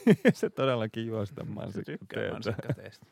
se 0.33 0.49
todellakin 0.49 1.05
juosta 1.07 1.45
Se 1.45 1.49
mansikka 1.51 1.91
tykkää 1.91 2.19
teetä. 2.21 2.33
mansikkateestä. 2.33 3.05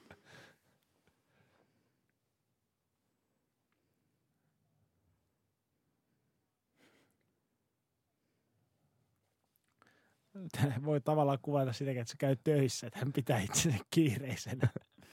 Voi 10.86 11.02
tavallaan 11.02 11.40
kuvata 11.42 11.74
sitä, 11.74 11.92
että 11.92 12.06
se 12.06 12.16
käy 12.18 12.36
töissä, 12.44 12.88
että 12.88 13.00
hän 13.00 13.14
pitää 13.14 13.40
itsensä 13.40 13.80
kiireisenä. 13.90 14.68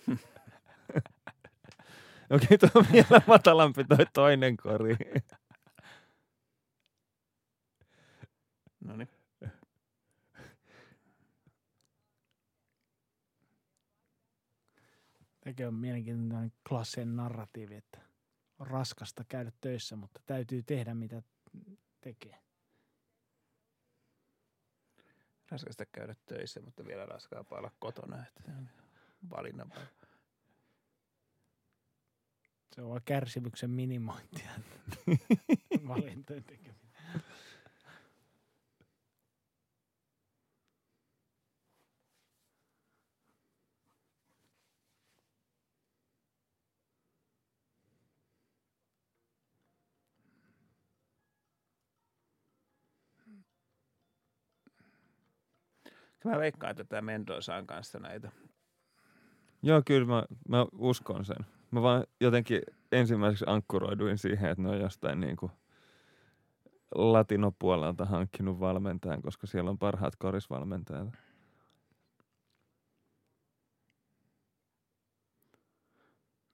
Okei, 2.31 2.59
tuo 2.59 2.71
on 2.75 2.87
vielä 2.93 3.23
matalampi 3.27 3.85
toi 3.85 4.07
toinen 4.13 4.57
kori. 4.57 4.97
No 8.85 8.97
niin. 8.97 9.18
Tämäkin 15.49 15.67
on 15.67 15.75
mielenkiintoinen 15.75 16.53
klassinen 16.69 17.17
narratiivi, 17.17 17.75
että 17.75 18.01
on 18.59 18.67
raskasta 18.67 19.25
käydä 19.29 19.53
töissä, 19.61 19.97
mutta 19.97 20.21
täytyy 20.27 20.63
tehdä 20.63 20.95
mitä 20.95 21.23
tekee. 22.01 22.39
Raskasta 25.51 25.87
käydä 25.87 26.17
töissä, 26.27 26.61
mutta 26.61 26.85
vielä 26.87 27.07
raskaampaa 27.07 27.59
olla 27.59 27.71
kotona. 27.79 28.27
Että 28.27 28.43
se 28.43 28.51
on 28.51 28.69
valinnan 29.31 29.73
Se 32.75 32.83
on 32.83 33.01
kärsimyksen 33.05 33.71
minimointia. 33.71 34.51
Valintojen 35.89 36.45
tekeminen. 36.45 36.91
Mä 56.29 56.39
veikkaan, 56.39 56.71
että 56.71 56.85
tämä 56.85 57.03
Mendozaan 57.03 57.67
kanssa 57.67 57.99
näitä. 57.99 58.31
Joo, 59.63 59.83
kyllä 59.87 60.07
mä, 60.07 60.25
mä 60.49 60.67
uskon 60.79 61.25
sen. 61.25 61.47
Mä 61.71 61.83
vaan 61.83 62.05
jotenkin 62.21 62.63
ensimmäiseksi 62.93 63.45
ankkuroiduin 63.49 64.19
siihen, 64.19 64.51
että 64.51 64.63
ne 64.63 64.69
on 64.69 64.81
jostain 64.81 65.21
niin 65.21 65.37
kuin 65.37 65.53
latinopuolelta 66.95 68.05
hankkinut 68.05 68.61
valmentajan, 68.61 69.23
koska 69.23 69.47
siellä 69.47 69.71
on 69.71 69.79
parhaat 69.79 70.17
korisvalmentajat. 70.17 71.09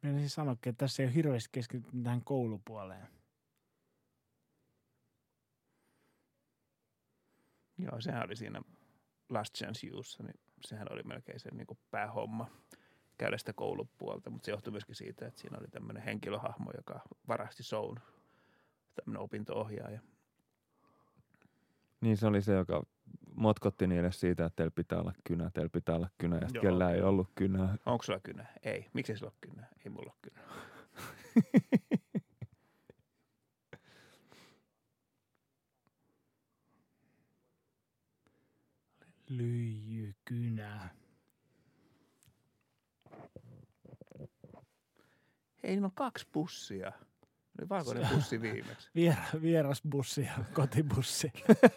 Meidän 0.03 0.21
siis 0.21 0.35
sanoikin, 0.35 0.71
että 0.71 0.85
tässä 0.85 1.03
ei 1.03 1.07
ole 1.07 1.15
hirveästi 1.15 1.49
keskitytty 1.53 2.03
tähän 2.03 2.25
koulupuoleen. 2.25 3.07
Joo, 7.79 8.01
sehän 8.01 8.25
oli 8.25 8.37
siinä 8.37 8.63
Last 9.35 9.55
Chance 9.55 9.87
Youssa, 9.87 10.23
niin 10.23 10.41
sehän 10.65 10.87
oli 10.91 11.03
melkein 11.03 11.41
se 11.41 11.51
niin 11.55 11.79
päähomma 11.91 12.51
käydä 13.19 13.39
sitä 13.39 13.53
koulupuolta, 13.53 14.31
mutta 14.31 14.47
se 14.47 14.53
johtui 14.53 14.71
myöskin 14.71 14.95
siitä, 14.95 15.27
että 15.27 15.41
siinä 15.41 15.59
oli 15.59 15.69
tämmöinen 15.69 16.03
henkilöhahmo, 16.03 16.71
joka 16.77 17.01
varasti 17.29 17.63
shown, 17.63 17.97
tämmöinen 18.95 19.23
opinto-ohjaaja. 19.23 20.01
Niin 22.01 22.17
se 22.17 22.27
oli 22.27 22.43
se, 22.43 22.55
joka 22.55 22.83
motkotti 23.35 23.87
niille 23.87 24.13
siitä, 24.13 24.45
että 24.45 24.57
teillä 24.57 24.73
pitää 24.75 25.01
olla 25.01 25.13
kynä, 25.25 25.51
teillä 25.51 25.71
pitää 25.71 25.97
olla 25.97 26.09
kynä, 26.19 26.37
ja 26.37 26.61
kellä 26.61 26.91
ei 26.91 27.03
ollut 27.03 27.29
kynää. 27.35 27.77
Onko 27.87 28.03
sulla 28.03 28.21
kynä? 28.21 28.47
Ei. 28.63 28.87
Miksi 28.93 29.13
ei 29.13 29.19
sulla 29.19 29.33
ole 29.33 29.51
kynä? 29.51 29.67
Ei 29.85 29.91
mulla 29.91 30.13
ole 30.13 30.19
kynä. 30.23 30.41
Lyijykynä. 39.29 40.89
Hei, 45.63 45.71
niillä 45.71 45.87
on 45.87 45.93
kaksi 45.95 46.27
bussia. 46.33 46.93
Oli 47.59 47.69
valkoinen 47.69 48.09
bussi 48.15 48.41
viimeksi. 48.41 48.91
Vier, 48.95 49.17
vierasbussi 49.43 50.23
ja 50.23 50.45
kotibussi. 50.55 51.33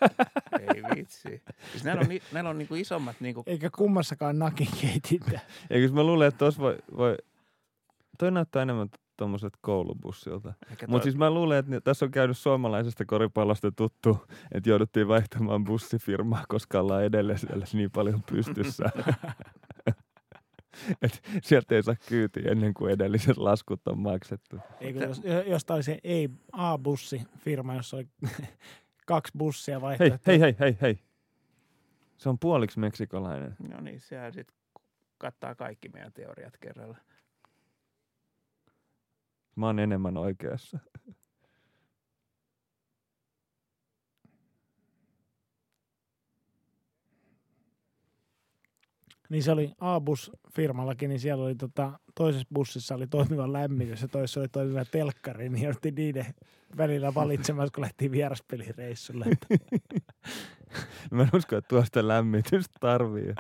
Ei 0.76 0.84
vitsi. 0.96 1.44
Siis 1.72 1.84
näillä 1.84 2.02
on, 2.02 2.10
ni, 2.10 2.22
näillä 2.32 2.50
on 2.50 2.58
niinku 2.58 2.76
isommat 2.76 3.16
niinku 3.20 3.44
Eikä 3.46 3.70
kummassakaan 3.70 4.40
nakin 4.40 4.68
keitintä. 4.82 5.40
Eikö 5.70 5.94
mä 5.94 6.04
luulen, 6.04 6.28
että 6.28 6.38
tuossa 6.38 6.62
voi, 6.62 6.78
voi... 6.98 7.18
Toi 8.18 8.32
näyttää 8.32 8.62
enemmän 8.62 8.90
tuommoiset 9.18 9.54
koulubussilta. 9.62 10.54
Mutta 10.70 10.86
toi- 10.88 11.02
siis 11.04 11.16
mä 11.18 11.32
luulen, 11.32 11.60
että 11.60 11.82
tässä 11.82 12.06
on 12.06 12.12
käynyt 12.12 12.38
suomalaisesta 12.38 13.06
koripallosta 13.06 13.72
tuttu, 13.72 14.26
että 14.52 14.70
jouduttiin 14.70 15.08
vaihtamaan 15.08 15.64
bussifirmaa, 15.64 16.44
koska 16.48 16.80
ollaan 16.80 17.04
edelleen 17.04 17.40
siellä 17.40 17.66
niin 17.74 17.92
paljon 17.92 18.24
pystyssä. 18.24 18.84
Et 21.02 21.22
sieltä 21.44 21.76
ei 21.76 21.84
saa 21.84 21.96
kyytiä 22.10 22.52
ennen 22.52 22.74
kuin 22.74 22.94
edelliset 22.94 23.38
laskut 23.38 23.88
on 23.88 24.00
maksettu. 24.00 24.58
Eikö, 24.80 25.00
jos, 25.00 25.22
jos 25.48 25.66
tämä 25.66 25.76
oli 25.76 25.84
se 25.84 26.00
ei 26.04 26.30
A-bussi 26.52 27.22
firma, 27.38 27.76
jossa 27.76 27.98
oli 27.98 28.08
kaksi 29.08 29.34
bussia 29.38 29.76
Hei, 29.76 29.82
vaihtoehtoja. 29.82 30.20
hei, 30.28 30.40
hei, 30.40 30.56
hei, 30.60 30.78
hei. 30.82 31.00
Se 32.18 32.30
on 32.30 32.40
puoliksi 32.40 32.80
meksikolainen. 32.80 33.56
No 33.72 33.82
niin, 33.82 34.00
sehän 34.02 34.34
sitten 34.34 34.56
kattaa 35.18 35.56
kaikki 35.56 35.90
meidän 35.90 36.14
teoriat 36.14 36.58
kerralla. 36.58 36.98
Mä 39.58 39.66
oon 39.66 39.80
enemmän 39.80 40.18
oikeassa. 40.18 40.80
Niin 49.30 49.44
se 49.44 49.52
oli 49.52 49.72
A-bus 49.80 50.32
firmallakin, 50.56 51.10
niin 51.10 51.20
siellä 51.20 51.44
oli 51.44 51.56
tota, 51.56 52.00
toisessa 52.16 52.48
bussissa 52.54 52.96
oli 52.96 53.08
toimiva 53.08 53.54
lämmitys 53.54 54.02
ja 54.02 54.08
toisessa 54.08 54.40
oli 54.40 54.48
toimiva 54.48 54.86
telkkari, 54.86 55.50
niin 55.50 55.64
jouduttiin 55.64 55.96
niiden 55.96 56.26
välillä 56.78 57.14
valitsemaan, 57.14 57.70
kun 57.76 57.82
lähtiin 57.82 58.12
vieraspelireissulle. 58.12 59.26
Mä 61.12 61.24
en 61.24 61.30
usko, 61.34 61.56
että 61.56 61.68
tuosta 61.68 62.08
lämmitystä 62.08 62.78
tarvii. 62.80 63.34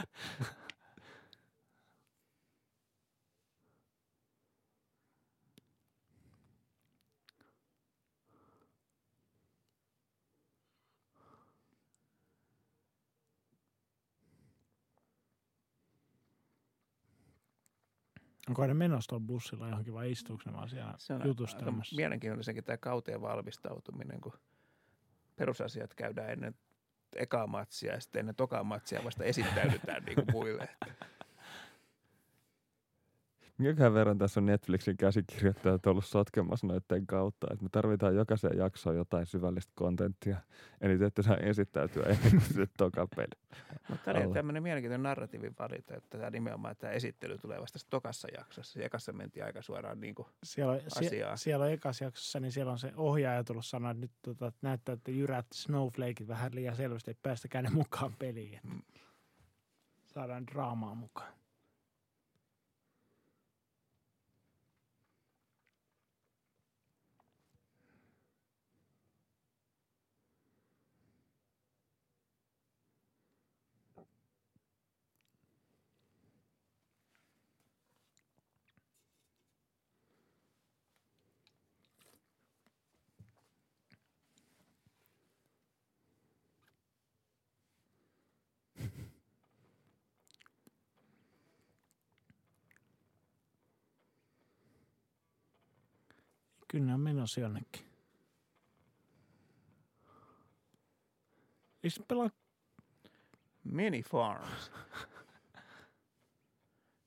Onko 18.47 18.67
ne 18.67 18.73
menossa 18.73 19.09
tuolla 19.09 19.25
bussilla 19.25 19.69
johonkin 19.69 19.93
vai 19.93 20.11
istuuko 20.11 20.43
ne 20.45 20.53
vaan 20.53 20.69
siellä 20.69 20.93
Se 20.97 21.13
on 21.13 21.19
aika 21.21 21.27
jutustamassa? 21.27 21.95
mielenkiintoisenkin 21.95 22.63
tämä 22.63 22.77
kauteen 22.77 23.21
valmistautuminen, 23.21 24.21
kun 24.21 24.33
perusasiat 25.35 25.93
käydään 25.93 26.29
ennen 26.29 26.55
ekaa 27.15 27.47
matsia 27.47 27.93
ja 27.93 27.99
sitten 27.99 28.19
ennen 28.19 28.35
tokaa 28.35 28.63
matsia 28.63 29.03
vasta 29.03 29.23
esittäydytään 29.23 30.03
niin 30.03 30.15
kuin 30.15 30.27
muille. 30.31 30.69
Minkäköhän 33.57 33.93
verran 33.93 34.17
tässä 34.17 34.39
on 34.39 34.45
Netflixin 34.45 34.97
käsikirjoittajat 34.97 35.87
ollut 35.87 36.05
sotkemassa 36.05 36.67
noiden 36.67 37.07
kautta, 37.07 37.47
että 37.51 37.63
me 37.63 37.69
tarvitaan 37.71 38.15
jokaiseen 38.15 38.57
jaksoon 38.57 38.95
jotain 38.95 39.25
syvällistä 39.25 39.71
kontenttia. 39.75 40.37
Eli 40.81 40.97
te 40.97 41.05
ette 41.05 41.21
saa 41.23 41.37
esittäytyä 41.37 42.03
ennen 42.09 42.31
kuin 42.31 42.53
se 42.53 42.67
toka 42.77 43.07
peli. 43.15 43.27
Mutta 43.89 44.05
tämä 44.05 44.17
oli 44.17 44.23
Alle. 44.23 44.33
tämmöinen 44.33 44.63
mielenkiintoinen 44.63 45.03
narratiivin 45.03 45.55
valinta, 45.59 45.95
että 45.95 46.17
tämä 46.17 46.29
nimenomaan 46.29 46.75
tämä 46.75 46.93
esittely 46.93 47.37
tulee 47.37 47.61
vasta 47.61 47.73
tässä 47.73 47.87
tokassa 47.89 48.27
jaksossa. 48.37 48.81
Ekassa 48.81 49.13
mentiin 49.13 49.45
aika 49.45 49.61
suoraan 49.61 49.99
niin 49.99 50.15
kuin, 50.15 50.27
Siellä 50.43 50.73
on, 50.73 50.79
sie, 50.87 51.07
asiaa. 51.07 51.37
siellä 51.37 51.65
on 51.65 51.71
ekassa 51.71 52.03
jaksossa, 52.03 52.39
niin 52.39 52.51
siellä 52.51 52.71
on 52.71 52.79
se 52.79 52.93
ohjaaja 52.95 53.43
tullut 53.43 53.65
sanoa, 53.65 53.91
että 53.91 54.01
nyt 54.01 54.11
tota, 54.21 54.47
että 54.47 54.59
näyttää, 54.61 54.93
että 54.93 55.11
jyrät 55.11 55.45
snowflakeit 55.53 56.27
vähän 56.27 56.55
liian 56.55 56.75
selvästi, 56.75 57.11
että 57.11 57.21
päästäkää 57.23 57.61
ne 57.61 57.69
mukaan 57.69 58.13
peliin. 58.19 58.59
Mm. 58.63 58.81
saadaan 60.05 60.47
draamaa 60.47 60.95
mukaan. 60.95 61.33
Kyllä 96.77 96.87
ne 96.87 96.93
on 96.93 96.99
menossa 96.99 97.39
jonnekin. 97.39 97.85
Eikö 101.83 101.89
se 101.95 102.03
pelaa, 102.07 102.29
Mini 103.63 104.03
Farms. 104.03 104.71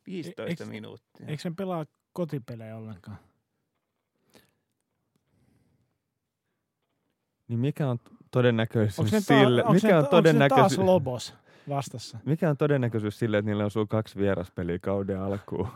15 0.06 0.42
Eikö- 0.42 0.66
minuuttia. 0.66 1.26
eikö 1.26 1.42
sen 1.42 1.56
pelaa 1.56 1.86
kotipelejä 2.12 2.76
ollenkaan? 2.76 3.16
Niin 7.48 7.58
mikä 7.58 7.88
on 7.88 7.98
todennäköisyys 8.30 9.12
ne, 9.12 9.20
sille, 9.20 9.64
mikä 9.72 9.88
on 9.88 9.94
ne 9.94 10.00
taas 10.00 10.10
todennäköisyys, 10.10 10.78
Lobos 10.78 11.34
vastassa? 11.68 12.18
mikä 12.24 12.50
on 12.50 12.56
todennäköisyys 12.56 13.18
sille, 13.18 13.38
että 13.38 13.46
niillä 13.50 13.64
osuu 13.64 13.86
kaksi 13.86 14.18
vieraspeliä 14.18 14.78
kauden 14.78 15.20
alkuun? 15.20 15.68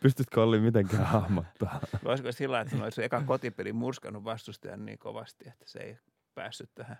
Pystytkö 0.00 0.42
Olli 0.42 0.60
mitenkään 0.60 1.06
hahmottaa? 1.06 1.80
Voisiko 2.04 2.32
sillä 2.32 2.60
että 2.60 2.76
olisi 2.82 3.04
eka 3.04 3.22
kotipeli 3.26 3.72
murskannut 3.72 4.24
vastustajan 4.24 4.84
niin 4.84 4.98
kovasti, 4.98 5.48
että 5.48 5.64
se 5.66 5.78
ei 5.78 5.98
päässyt 6.34 6.70
tähän. 6.74 6.98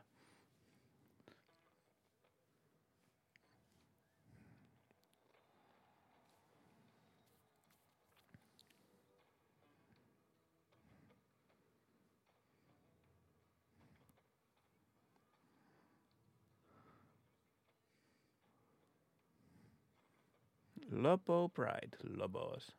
Lobo 21.02 21.48
Pride, 21.48 21.96
Lobos. 22.16 22.76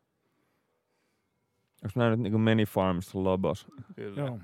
Onko 1.83 1.93
nämä 1.95 2.09
nyt 2.09 2.19
niin 2.19 2.31
kuin 2.31 2.41
Many 2.41 2.65
Farms 2.65 3.15
Lobos? 3.15 3.67
Kyllä. 3.95 4.21
Joo. 4.21 4.39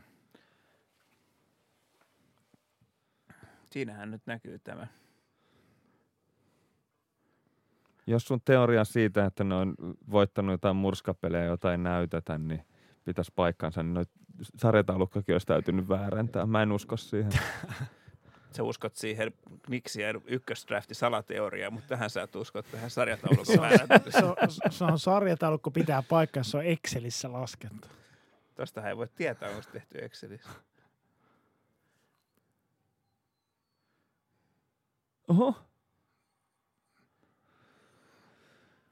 Siinähän 3.72 4.12
nyt 4.12 4.22
näkyy 4.26 4.60
tämä. 4.60 4.88
Jos 8.08 8.26
sun 8.26 8.42
teoria 8.46 8.84
siitä, 8.84 9.26
että 9.26 9.44
ne 9.44 9.56
on 9.56 9.76
voittanut 10.12 10.54
jotain 10.54 10.76
murskapelejä, 10.76 11.46
jota 11.46 11.72
ei 11.72 11.78
näytetä, 11.78 12.38
niin 12.38 12.66
pitäisi 13.06 13.32
paikkansa, 13.36 13.84
niin 13.84 13.94
noit 13.94 14.10
sarjataulukkokin 14.58 15.36
olisi 15.36 15.48
täytynyt 15.48 15.90
väärentää. 15.90 16.46
Mä 16.46 16.62
en 16.62 16.72
usko 16.72 16.98
siihen. 16.98 17.32
Sä 18.52 18.64
uskot 18.64 18.95
siihen 18.95 19.34
Knicksien 19.62 20.22
ykkösdrafti 20.26 20.93
salateoriaan, 20.95 21.74
mutta 21.74 21.88
tähän 21.88 22.10
sä 22.10 22.22
et 22.22 22.36
usko 22.36 22.62
tähän 22.62 22.89
sarjataulukon 22.89 23.45
Se 23.45 23.60
on, 24.26 24.36
se 24.50 24.66
on, 24.66 24.72
se 24.72 24.84
on 24.84 25.00
sarjataulukko 25.00 25.72
pitää 25.72 26.04
paikkaa, 26.10 26.43
se 26.43 26.58
on 26.58 26.66
Excelissä 26.66 27.32
laskettu. 27.32 27.88
Tostahan 28.56 28.89
ei 28.89 28.97
voi 28.97 29.08
tietää, 29.16 29.50
onko 29.50 29.62
se 29.62 29.70
tehty 29.70 29.97
Excelissä. 29.97 30.50
Oho. 35.28 35.56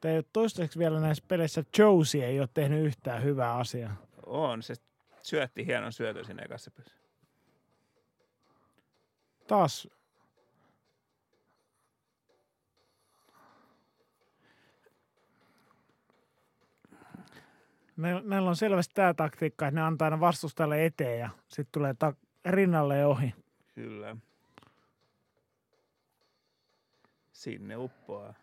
Te 0.00 0.10
ei 0.10 0.16
ole 0.16 0.24
toistaiseksi 0.32 0.78
vielä 0.78 1.00
näissä 1.00 1.24
peleissä 1.28 1.64
Josie 1.78 2.26
ei 2.26 2.40
ole 2.40 2.48
tehnyt 2.54 2.84
yhtään 2.84 3.22
hyvää 3.22 3.54
asiaa. 3.54 3.96
On, 4.26 4.62
se 4.62 4.74
syötti 5.22 5.66
hienon 5.66 5.92
syötön 5.92 6.24
sinne 6.24 6.42
ekassa 6.42 6.70
pelissä. 6.70 6.97
Taas 9.48 9.88
Ne, 17.96 18.20
näillä 18.24 18.48
on 18.48 18.56
selvästi 18.56 18.94
tämä 18.94 19.14
taktiikka, 19.14 19.66
että 19.66 19.80
ne 19.80 19.86
antaa 19.86 20.06
aina 20.06 20.20
vastustajalle 20.20 20.86
eteen 20.86 21.20
ja 21.20 21.30
sitten 21.48 21.72
tulee 21.72 21.94
ta- 21.98 22.14
rinnalle 22.44 23.06
ohi. 23.06 23.34
Kyllä. 23.74 24.16
Sinne 27.32 27.76
uppoaa. 27.76 28.34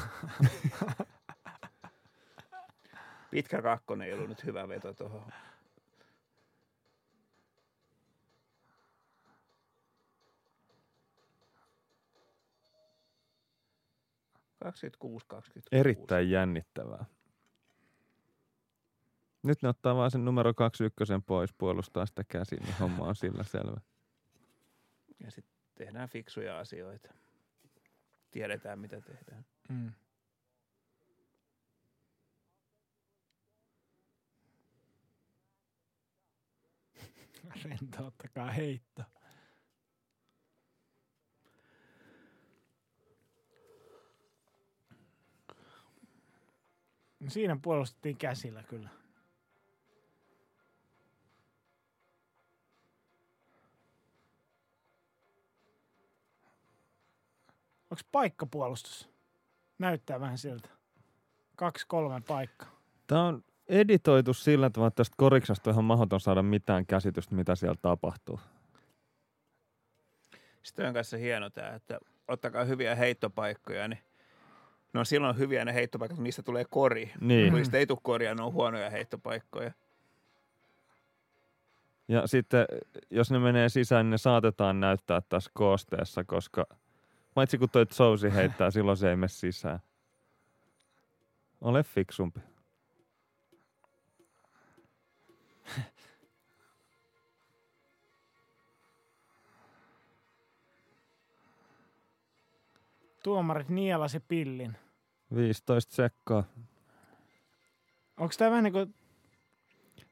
Pitkä 3.30 3.62
kakkonen 3.62 4.08
ei 4.08 4.14
ollut 4.14 4.28
nyt 4.28 4.44
hyvä 4.44 4.68
veto 4.68 4.94
tuohon. 4.94 5.32
Erittäin 15.72 16.30
jännittävää. 16.30 17.04
Nyt 19.42 19.62
ne 19.62 19.68
ottaa 19.68 19.96
vaan 19.96 20.10
sen 20.10 20.24
numero 20.24 20.54
21 20.54 21.12
pois, 21.26 21.52
puolustaa 21.52 22.06
sitä 22.06 22.24
käsin, 22.28 22.58
niin 22.62 22.74
homma 22.80 23.04
on 23.04 23.16
sillä 23.16 23.44
selvä. 23.44 23.80
Ja 25.24 25.30
sitten 25.30 25.54
tehdään 25.74 26.08
fiksuja 26.08 26.58
asioita. 26.58 27.14
Tiedetään, 28.30 28.78
mitä 28.78 29.00
tehdään. 29.00 29.44
Mm. 29.68 29.92
Rentouttakaa 37.64 38.50
heitto. 38.52 39.02
No 47.20 47.30
Siinä 47.30 47.56
puolustettiin 47.62 48.16
käsillä 48.16 48.62
kyllä. 48.62 48.88
Onko 57.90 58.02
paikkapuolustus? 58.12 59.17
Näyttää 59.78 60.20
vähän 60.20 60.38
siltä. 60.38 60.68
Kaksi, 61.56 61.86
kolme 61.86 62.20
paikkaa. 62.28 62.68
Tämä 63.06 63.24
on 63.24 63.44
editoitu 63.68 64.34
sillä 64.34 64.70
tavalla, 64.70 64.88
että 64.88 64.96
tästä 64.96 65.14
koriksesta 65.16 65.70
on 65.70 65.74
ihan 65.74 65.84
mahdoton 65.84 66.20
saada 66.20 66.42
mitään 66.42 66.86
käsitystä, 66.86 67.34
mitä 67.34 67.54
siellä 67.54 67.78
tapahtuu. 67.82 68.40
Sitten 70.62 70.86
on 70.86 70.94
kanssa 70.94 71.16
hieno 71.16 71.50
tämä, 71.50 71.68
että 71.68 71.98
ottakaa 72.28 72.64
hyviä 72.64 72.94
heittopaikkoja, 72.94 73.88
niin 73.88 73.98
ne 74.92 75.00
on 75.00 75.06
silloin 75.06 75.38
hyviä 75.38 75.64
ne 75.64 75.74
heittopaikat, 75.74 76.16
kun 76.16 76.24
niistä 76.24 76.42
tulee 76.42 76.64
kori. 76.70 77.12
Niin. 77.20 77.50
Kun 77.50 77.58
niistä 77.58 77.78
ei 77.78 77.86
tule 77.86 77.98
koria, 78.02 78.34
ne 78.34 78.42
on 78.42 78.52
huonoja 78.52 78.90
heittopaikkoja. 78.90 79.72
Ja 82.08 82.26
sitten, 82.26 82.66
jos 83.10 83.30
ne 83.30 83.38
menee 83.38 83.68
sisään, 83.68 84.06
niin 84.06 84.10
ne 84.10 84.18
saatetaan 84.18 84.80
näyttää 84.80 85.20
tässä 85.28 85.50
koosteessa, 85.54 86.24
koska 86.24 86.66
paitsi 87.38 87.58
kun 87.58 87.70
toi 87.70 87.86
Sousi 87.90 88.34
heittää, 88.34 88.70
silloin 88.70 88.96
se 88.96 89.10
ei 89.10 89.16
mene 89.16 89.28
sisään. 89.28 89.78
Ole 91.60 91.82
fiksumpi. 91.82 92.40
Tuomarit 103.22 103.68
nielasi 103.68 104.20
pillin. 104.20 104.76
15 105.34 105.94
sekkaa. 105.94 106.44
Onko 108.16 108.34
tämä 108.38 108.50
vähän 108.50 108.64
niin 108.64 108.72
kuin, 108.72 108.94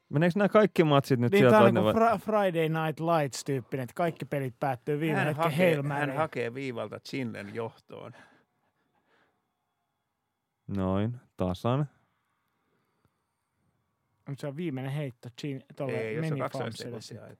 Meneekö 0.08 0.32
nämä 0.38 0.48
kaikki 0.48 0.84
matsit 0.84 1.20
nyt 1.20 1.32
niin 1.32 1.40
sieltä? 1.40 1.58
on 1.58 1.74
niin 1.74 1.84
kuin 1.84 1.94
va- 1.94 2.14
Fra- 2.14 2.18
Friday 2.18 2.68
Night 2.68 3.00
Lights 3.00 3.44
tyyppinen, 3.44 3.84
että 3.84 3.94
kaikki 3.94 4.24
pelit 4.24 4.54
päättyy 4.60 5.00
viime 5.00 5.16
Hän 5.18 5.26
hetken 5.26 5.44
hakee, 5.44 5.82
hän 5.88 6.16
hakee 6.16 6.54
viivalta 6.54 7.00
Chinlen 7.00 7.54
johtoon. 7.54 8.12
Noin, 10.66 11.16
tasan. 11.36 11.88
Mutta 14.28 14.40
se 14.40 14.46
on 14.46 14.56
viimeinen 14.56 14.92
heitto 14.92 15.28
Chin, 15.40 15.64
tuolle 15.76 15.94
Ei, 15.98 16.14
jos 16.16 16.32
on 16.32 16.42
aikaa. 17.22 17.36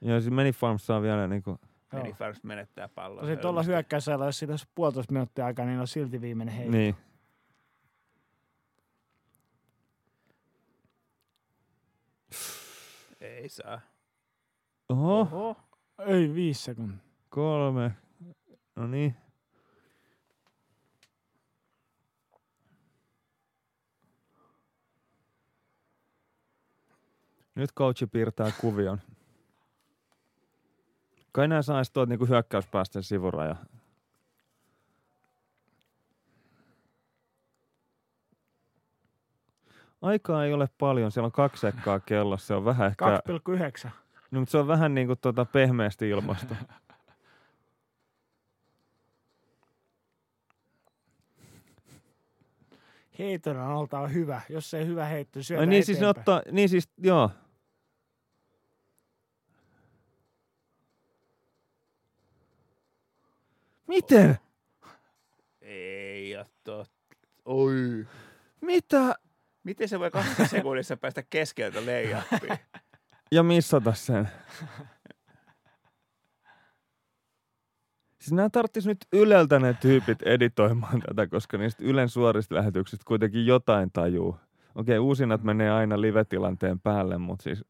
Ja 0.00 0.20
siis 0.20 0.30
Many 0.34 0.50
Farms 0.52 0.86
saa 0.86 1.02
vielä 1.02 1.26
niinku, 1.26 1.50
Joo. 1.92 2.02
Meni 2.02 2.14
First 2.14 2.44
menettää 2.44 2.88
pallon. 2.88 3.20
Tosin 3.20 3.38
tuolla 3.38 3.60
hölmösti. 3.60 3.72
hyökkäysajalla, 3.72 4.26
jos 4.26 4.38
siitä 4.38 4.52
olisi 4.52 4.66
puolitoista 4.74 5.12
minuuttia 5.12 5.46
aikaa, 5.46 5.66
niin 5.66 5.80
on 5.80 5.88
silti 5.88 6.20
viimeinen 6.20 6.54
heitto. 6.54 6.76
niin. 6.76 6.96
Ei 13.38 13.48
saa. 13.48 13.80
Oho, 14.88 15.20
Oho. 15.20 15.56
Ei 15.98 16.34
viisi 16.34 16.62
sekuntia. 16.62 16.98
kolme. 17.28 17.92
No 18.76 18.86
niin. 18.86 19.16
Nyt 27.54 27.72
coachi 27.72 28.06
piirtää 28.06 28.52
kuvion. 28.60 29.00
Kai 31.32 31.48
nää 31.48 31.62
saisi 31.62 31.92
tuolta 31.92 32.10
niinku 32.10 32.26
hyökkäyspäästä 32.26 33.02
sivuraja. 33.02 33.56
Aikaa 40.02 40.44
ei 40.44 40.52
ole 40.52 40.68
paljon, 40.78 41.12
siellä 41.12 41.26
on 41.26 41.32
kaksi 41.32 41.60
sekkaa 41.60 42.00
kellossa, 42.00 42.46
se 42.46 42.54
on 42.54 42.64
vähän 42.64 42.86
ehkä, 42.90 43.04
2,9. 43.84 43.90
no, 44.30 44.40
mutta 44.40 44.50
se 44.52 44.58
on 44.58 44.66
vähän 44.66 44.94
niin 44.94 45.06
kuin 45.06 45.18
tuota 45.22 45.44
pehmeästi 45.44 46.08
ilmasta. 46.08 46.56
Heiton 53.18 53.56
on 53.56 53.72
oltava 53.72 54.08
hyvä. 54.08 54.40
Jos 54.48 54.74
ei 54.74 54.86
hyvä 54.86 55.04
heitto, 55.04 55.42
syötä 55.42 55.60
Ai 55.60 55.66
niin 55.66 55.84
siis 55.84 55.98
eteenpäin. 55.98 56.18
ottaa, 56.20 56.42
niin 56.52 56.68
siis, 56.68 56.88
joo. 56.98 57.30
Miten? 63.86 64.38
Ei 65.60 66.36
ole 66.36 66.46
totta. 66.64 67.16
Oi. 67.44 68.06
Mitä? 68.60 69.14
Miten 69.64 69.88
se 69.88 69.98
voi 69.98 70.10
kahdessa 70.10 70.46
sekunnissa 70.56 70.96
päästä 70.96 71.22
keskeltä 71.30 71.86
leijappiin? 71.86 72.58
Ja 73.32 73.42
missata 73.42 73.94
sen. 73.94 74.28
Siis 78.18 78.32
nämä 78.32 78.50
tarttis 78.50 78.86
nyt 78.86 78.98
Yleltä 79.12 79.58
ne 79.58 79.74
tyypit 79.80 80.22
editoimaan 80.22 81.00
tätä, 81.00 81.26
koska 81.26 81.58
niistä 81.58 81.84
Ylen 81.84 82.08
suorista 82.08 82.54
lähetyksistä 82.54 83.04
kuitenkin 83.06 83.46
jotain 83.46 83.90
tajuu. 83.92 84.36
Okei, 84.74 84.98
uusinnat 84.98 85.42
menee 85.42 85.70
aina 85.70 86.00
live-tilanteen 86.00 86.80
päälle, 86.80 87.18
mutta 87.18 87.42
siis... 87.42 87.64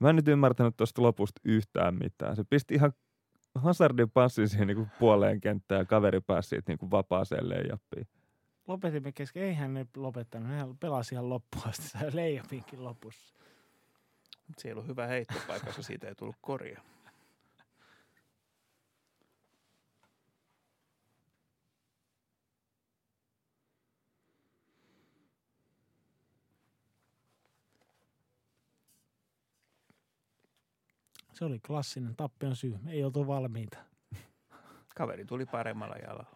Mä 0.00 0.10
en 0.10 0.16
nyt 0.16 0.28
ymmärtänyt 0.28 0.76
tuosta 0.76 1.02
lopusta 1.02 1.40
yhtään 1.44 1.94
mitään. 1.94 2.36
Se 2.36 2.44
pisti 2.44 2.74
ihan 2.74 2.92
Hazardin 3.54 4.10
passin 4.10 4.48
siihen 4.48 4.66
niin 4.66 4.76
kuin 4.76 4.90
puoleen 4.98 5.40
kenttään 5.40 5.78
ja 5.78 5.84
kaveri 5.84 6.20
pääsi 6.20 6.48
siitä 6.48 6.72
niin 6.72 6.78
kuin 6.78 6.90
vapaaseen 6.90 7.48
leijappiin. 7.48 8.06
Lopetimme 8.66 9.12
kesken. 9.12 9.42
Eihän 9.42 9.74
ne 9.74 9.86
lopettanut. 9.96 10.48
Ne 10.48 10.74
pelasi 10.80 11.14
ihan 11.14 11.28
loppuun 11.28 11.66
asti. 11.68 11.88
Sai 11.88 12.10
leijapinkin 12.12 12.84
lopussa. 12.84 13.34
Siellä 14.58 14.80
on 14.80 14.88
hyvä 14.88 15.06
heittopaikka, 15.06 15.66
koska 15.66 15.82
siitä 15.82 16.08
ei 16.08 16.14
tullut 16.14 16.36
koria. 16.40 16.80
Se 31.32 31.44
oli 31.44 31.58
klassinen 31.58 32.16
tappion 32.16 32.56
syy. 32.56 32.78
Ei 32.88 33.04
oltu 33.04 33.26
valmiita. 33.26 33.78
Kaveri 34.94 35.24
tuli 35.24 35.46
paremmalla 35.46 35.96
jalalla. 35.96 36.35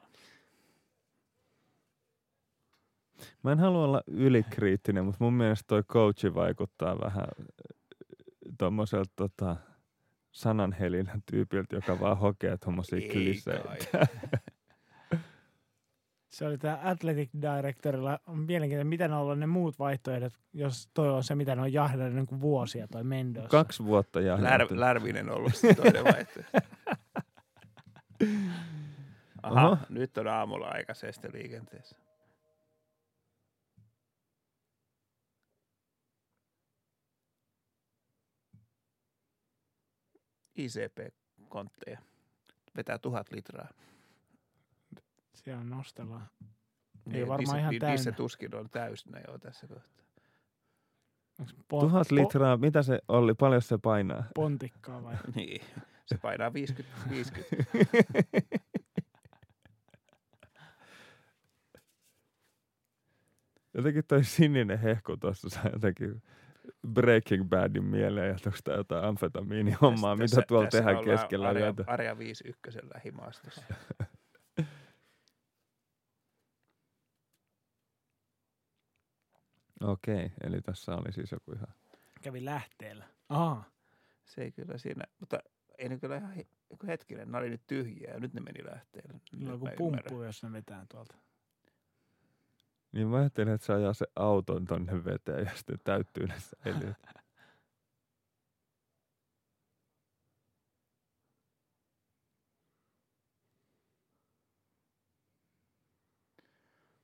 Mä 3.43 3.53
en 3.53 3.59
halua 3.59 3.85
olla 3.85 4.03
ylikriittinen, 4.07 5.05
mutta 5.05 5.25
mun 5.25 5.33
mielestä 5.33 5.65
toi 5.67 5.83
coachi 5.83 6.35
vaikuttaa 6.35 7.01
vähän 7.01 7.29
tuommoiselta 8.59 9.11
tota, 9.17 9.57
sananhelinän 10.33 11.23
tyypiltä, 11.31 11.77
joka 11.77 12.01
vaan 12.01 12.19
hokee 12.19 12.57
tuommoisia 12.57 12.99
Ei 12.99 13.09
kliseitä. 13.09 14.07
Se 16.29 16.47
oli 16.47 16.59
tämä 16.59 16.81
Athletic 16.85 17.31
Directorilla. 17.43 18.19
On 18.27 18.39
mielenkiintoinen, 18.39 18.87
mitä 18.87 19.09
ne 19.09 19.15
on 19.15 19.21
ollut 19.21 19.39
ne 19.39 19.47
muut 19.47 19.79
vaihtoehdot, 19.79 20.33
jos 20.53 20.89
toi 20.95 21.09
on 21.09 21.25
se, 21.25 21.35
mitä 21.35 21.57
ne 21.57 21.63
on 21.63 21.73
jahdannut 21.73 22.15
niin 22.15 22.27
kuin 22.27 22.41
vuosia, 22.41 22.89
toi 22.89 23.05
Mendoza. 23.05 23.49
Kaksi 23.49 23.85
vuotta 23.85 24.21
ja 24.21 24.43
Lär, 24.43 24.67
Lärvinen 24.71 25.31
on 25.31 25.37
ollut 25.37 25.55
se 25.55 25.75
toinen 25.75 26.05
vaihtoehto. 26.05 26.59
Aha, 29.43 29.67
Oho. 29.67 29.77
nyt 29.89 30.19
on 30.19 30.29
aamulla 30.29 30.67
aikaisesti 30.69 31.33
liikenteessä. 31.33 31.97
ICP-kontteja. 40.65 41.99
Vetää 42.77 42.99
tuhat 42.99 43.33
litraa. 43.33 43.69
Siellä 45.35 45.65
nostellaan. 45.65 46.29
Ei 46.43 47.13
Niin, 47.13 47.29
varmaan 47.29 47.39
niissä- 47.39 47.59
ihan 47.59 47.75
täynnä. 47.81 48.13
tuskin 48.13 48.55
on 48.55 48.71
täysinä 48.71 49.21
jo 49.29 49.39
tässä 49.39 49.67
kohtaa. 49.67 50.05
Onks 51.41 51.53
po- 51.55 51.81
Tuhat 51.81 52.07
po- 52.13 52.15
litraa, 52.15 52.57
mitä 52.57 52.83
se 52.83 52.99
oli, 53.09 53.35
paljon 53.35 53.63
se 53.63 53.79
painaa? 53.83 54.25
pontikkaa 54.35 55.03
vai? 55.03 55.17
Niin, 55.35 55.63
se 56.07 56.19
painaa 56.19 56.53
50, 56.53 57.11
50. 57.11 57.57
Jotenkin 63.75 64.05
toi 64.09 64.25
sininen 64.25 64.79
hehku 64.79 65.17
tuossa 65.17 65.49
saa 65.49 65.69
jotenkin 65.73 66.23
Breaking 66.89 67.49
Badin 67.49 67.85
mieleen, 67.85 68.37
että 68.37 68.49
onko 68.49 68.59
tämä 68.65 68.77
jotain 68.77 69.05
amfetamiinihommaa, 69.05 70.17
mitä 70.17 70.25
Tässä- 70.25 70.43
tuolla 70.49 70.67
tässä 70.67 70.79
tehdään 70.79 70.97
ollaan 70.99 71.19
keskellä 71.19 71.49
Area, 71.49 71.65
yötä. 71.65 71.85
Area 71.87 72.19
51 72.19 72.79
lähimaastossa. 72.95 73.63
Okei, 79.81 80.33
eli 80.45 80.61
tässä 80.63 80.95
oli 80.95 81.13
siis 81.13 81.33
joku 81.33 81.53
ihan... 81.53 81.75
Kävi 82.23 82.45
lähteellä. 82.45 83.05
Aha. 83.29 83.63
Se 84.25 84.43
ei 84.43 84.53
kyllä 84.53 84.79
siinä, 84.79 85.05
mutta 85.21 85.39
ei 85.79 85.89
ne 85.89 85.99
kyllä 85.99 86.17
ihan 86.17 86.35
hetkinen, 86.87 87.33
ne 87.33 87.39
oli 87.39 87.51
nyt 87.51 87.63
tyhjiä 87.67 88.13
ja 88.15 88.21
nyt 88.21 88.35
ne 88.35 88.41
meni 88.41 88.65
lähteelle. 88.65 89.21
Joku 89.33 89.69
pumppu, 89.77 90.23
jos 90.23 90.43
ne 90.43 90.53
vetää 90.53 90.87
tuolta. 90.89 91.15
Niin 92.93 93.09
mä 93.09 93.17
ajattelin, 93.17 93.55
että 93.55 93.67
se 93.67 93.73
ajaa 93.73 93.95
se 93.95 94.07
auton 94.17 94.65
tonne 94.65 95.05
veteen 95.05 95.45
ja 95.45 95.51
sitten 95.57 95.79
täyttyy 95.85 96.27
ne 96.27 96.35
säiliöt. 96.41 96.97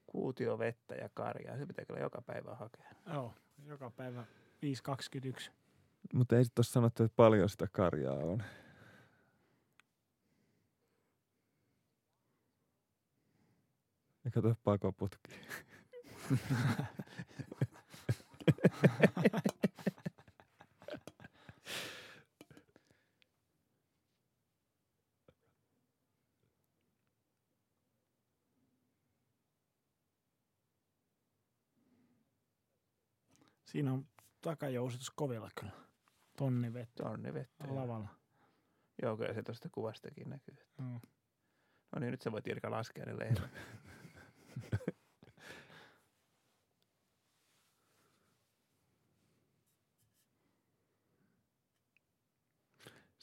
Kuutio 0.06 0.58
vettä 0.58 0.94
ja 0.94 1.08
karjaa, 1.14 1.58
se 1.58 1.66
pitää 1.66 1.84
kyllä 1.84 2.00
joka 2.00 2.22
päivä 2.22 2.54
hakea. 2.54 2.90
Joo, 3.12 3.34
joka 3.64 3.90
päivä 3.90 4.24
5.21. 5.46 5.50
Mutta 6.14 6.36
ei 6.36 6.44
sitten 6.44 6.60
ole 6.60 6.64
sanottu, 6.64 7.04
että 7.04 7.16
paljon 7.16 7.48
sitä 7.48 7.66
karjaa 7.72 8.14
on. 8.14 8.42
Ja 14.24 14.30
kato 14.30 14.54
pakoputki. 14.64 15.40
Siinä 33.64 33.92
on 33.92 34.06
takajousitus 34.40 35.10
kovilla 35.10 35.50
kyllä. 35.60 35.72
Tonni 36.36 36.72
vettä 36.72 37.02
Tonni 37.02 37.34
vettä. 37.34 37.74
lavalla. 37.74 38.08
Joo, 39.02 39.16
kyllä 39.16 39.34
se 39.34 39.42
tuosta 39.42 39.68
kuvastakin 39.72 40.30
näkyy. 40.30 40.56
Joo. 40.78 41.00
No 41.92 42.00
niin, 42.00 42.10
nyt 42.10 42.22
sä 42.22 42.32
voit 42.32 42.46
Irka 42.46 42.70
laskea 42.70 43.04
ne 43.04 43.18
lehdet. 43.18 43.42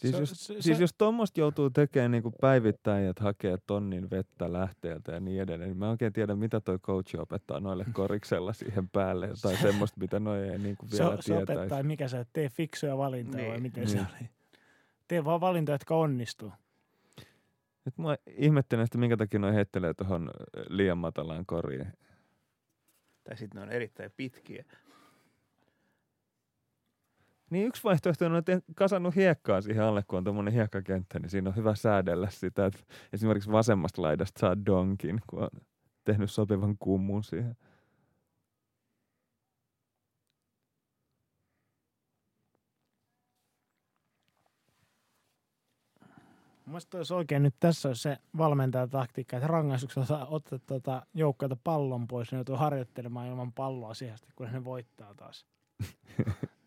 Siis, 0.03 0.13
Se- 0.15 0.19
jos, 0.21 0.29
se- 0.29 0.61
siis 0.61 0.77
se- 0.77 0.83
jos 0.83 0.93
tuommoista 0.97 1.39
joutuu 1.39 1.69
tekemään 1.69 2.11
niin 2.11 2.23
kuin 2.23 2.35
päivittäin, 2.41 3.05
että 3.05 3.23
hakee 3.23 3.57
tonnin 3.67 4.09
vettä 4.09 4.53
lähteeltä 4.53 5.11
ja 5.11 5.19
niin 5.19 5.41
edelleen, 5.41 5.69
niin 5.69 5.77
mä 5.77 5.89
oikein 5.89 6.13
tiedä, 6.13 6.35
mitä 6.35 6.59
toi 6.61 6.79
coachi 6.79 7.17
opettaa 7.17 7.59
noille 7.59 7.85
koriksella 7.93 8.53
siihen 8.53 8.89
päälle, 8.89 9.29
tai 9.41 9.57
semmoista, 9.57 9.99
mitä 9.99 10.19
noi 10.19 10.49
ei 10.49 10.57
niin 10.59 10.77
kuin 10.77 10.89
Se, 10.89 11.03
vielä 11.03 11.17
se 11.21 11.33
tietäisi. 11.33 11.59
opettaa, 11.59 11.83
mikä 11.83 12.07
sä 12.07 12.25
tee 12.33 12.49
fiksuja 12.49 12.97
valintoja 12.97 13.43
vai 13.43 13.51
Niin. 13.51 13.61
miten 13.63 13.89
se 13.89 13.95
Niin. 13.97 14.07
oli. 14.19 14.29
Tee 15.07 15.25
vaan 15.25 15.41
valintoja, 15.41 15.73
jotka 15.73 15.95
onnistuu. 15.95 16.51
Nyt 17.85 17.97
mä 17.97 18.15
ihmettelen, 18.37 18.83
että 18.85 18.97
minkä 18.97 19.17
takia 19.17 19.39
noi 19.39 19.53
heittelee 19.53 19.93
tuohon 19.93 20.31
liian 20.69 20.97
matalaan 20.97 21.45
koriin. 21.45 21.87
tai 23.23 23.37
sitten 23.37 23.59
ne 23.59 23.63
on 23.67 23.71
erittäin 23.71 24.11
pitkiä. 24.17 24.65
Niin 27.53 27.67
yksi 27.67 27.83
vaihtoehto 27.83 28.25
on, 28.25 28.35
että 28.35 28.61
kasannut 28.75 29.15
hiekkaa 29.15 29.61
siihen 29.61 29.83
alle, 29.83 30.03
kun 30.07 30.17
on 30.17 30.23
tuommoinen 30.23 30.53
hiekkakenttä, 30.53 31.19
niin 31.19 31.29
siinä 31.29 31.49
on 31.49 31.55
hyvä 31.55 31.75
säädellä 31.75 32.29
sitä, 32.29 32.65
että 32.65 32.79
esimerkiksi 33.13 33.51
vasemmasta 33.51 34.01
laidasta 34.01 34.39
saa 34.39 34.65
donkin, 34.65 35.21
kun 35.27 35.43
on 35.43 35.49
tehnyt 36.03 36.31
sopivan 36.31 36.77
kummun 36.77 37.23
siihen. 37.23 37.57
Mielestäni 46.65 46.99
olisi 46.99 47.13
oikein 47.13 47.43
nyt 47.43 47.55
tässä 47.59 47.89
olisi 47.89 48.01
se 48.01 48.17
valmentajataktiikka, 48.37 49.37
että 49.37 49.47
rangaistuksella 49.47 50.25
ottaa 50.25 50.59
tuota 50.59 51.05
joukkoilta 51.13 51.57
pallon 51.63 52.07
pois, 52.07 52.31
ne 52.31 52.37
joutuu 52.37 52.55
harjoittelemaan 52.55 53.27
ilman 53.27 53.53
palloa 53.53 53.93
siihen 53.93 54.13
asti, 54.13 54.27
kun 54.35 54.51
ne 54.51 54.63
voittaa 54.63 55.15
taas. 55.15 55.45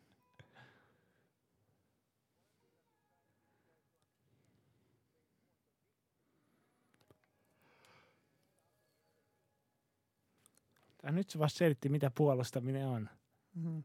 Tää 11.07 11.13
nyt 11.13 11.31
se 11.31 11.39
vasta 11.39 11.59
selitti, 11.59 11.89
mitä 11.89 12.11
puolustaminen 12.15 12.87
on. 12.89 13.09
Mm-hmm. 13.55 13.85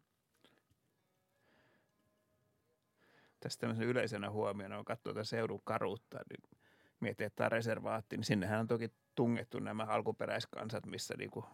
Tästä 3.39 3.61
tämmöisenä 3.61 3.89
yleisenä 3.89 4.31
huomiona, 4.31 4.75
kun 4.75 4.85
katsoo 4.85 5.13
tätä 5.13 5.23
seudun 5.23 5.61
karuutta, 5.63 6.19
niin 6.29 6.59
miettii, 6.99 7.25
että 7.25 7.35
tämä 7.35 7.45
on 7.45 7.51
reservaatti, 7.51 8.17
niin 8.17 8.23
sinnehän 8.23 8.59
on 8.59 8.67
toki 8.67 8.91
tungettu 9.15 9.59
nämä 9.59 9.83
alkuperäiskansat, 9.83 10.85
missä 10.85 11.13
niinku 11.17 11.45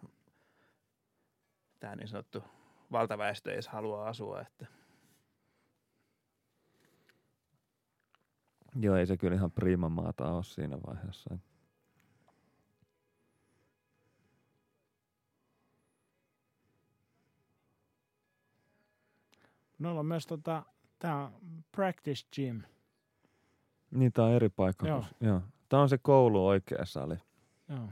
tämä 1.80 1.96
niin 1.96 2.08
sanottu 2.08 2.42
valtaväestö 2.92 3.50
ei 3.50 3.54
edes 3.54 3.68
halua 3.68 4.08
asua. 4.08 4.40
Että 4.40 4.66
Joo, 8.80 8.96
ei 8.96 9.06
se 9.06 9.16
kyllä 9.16 9.34
ihan 9.34 9.50
prima 9.50 9.88
maata 9.88 10.32
ole 10.32 10.44
siinä 10.44 10.78
vaiheessa. 10.86 11.38
Noilla 19.78 20.00
on 20.00 20.06
myös 20.06 20.26
tota, 20.26 20.62
tää 20.98 21.24
on 21.24 21.32
practice 21.72 22.26
gym. 22.36 22.62
Niin, 23.90 24.12
tää 24.12 24.24
on 24.24 24.32
eri 24.32 24.48
paikka. 24.48 24.88
Joo. 24.88 25.04
Joo. 25.20 25.42
Tää 25.68 25.80
on 25.80 25.88
se 25.88 25.98
koulu 25.98 26.46
oikea 26.46 26.84
sali. 26.84 27.16
Joo. 27.68 27.88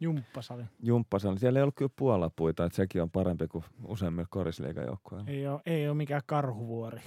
Jumppasali. 0.00 0.64
Jumppasali. 0.82 1.38
Siellä 1.38 1.58
ei 1.58 1.62
ollut 1.62 1.74
kyllä 1.74 1.92
puolapuita, 1.96 2.64
että 2.64 2.76
sekin 2.76 3.02
on 3.02 3.10
parempi 3.10 3.48
kuin 3.48 3.64
useimmilla 3.84 4.28
korisliigajoukkueilla. 4.30 5.30
Ei 5.30 5.46
ole, 5.48 5.60
ei 5.66 5.88
ole 5.88 5.96
mikään 5.96 6.22
karhuvuori. 6.26 7.00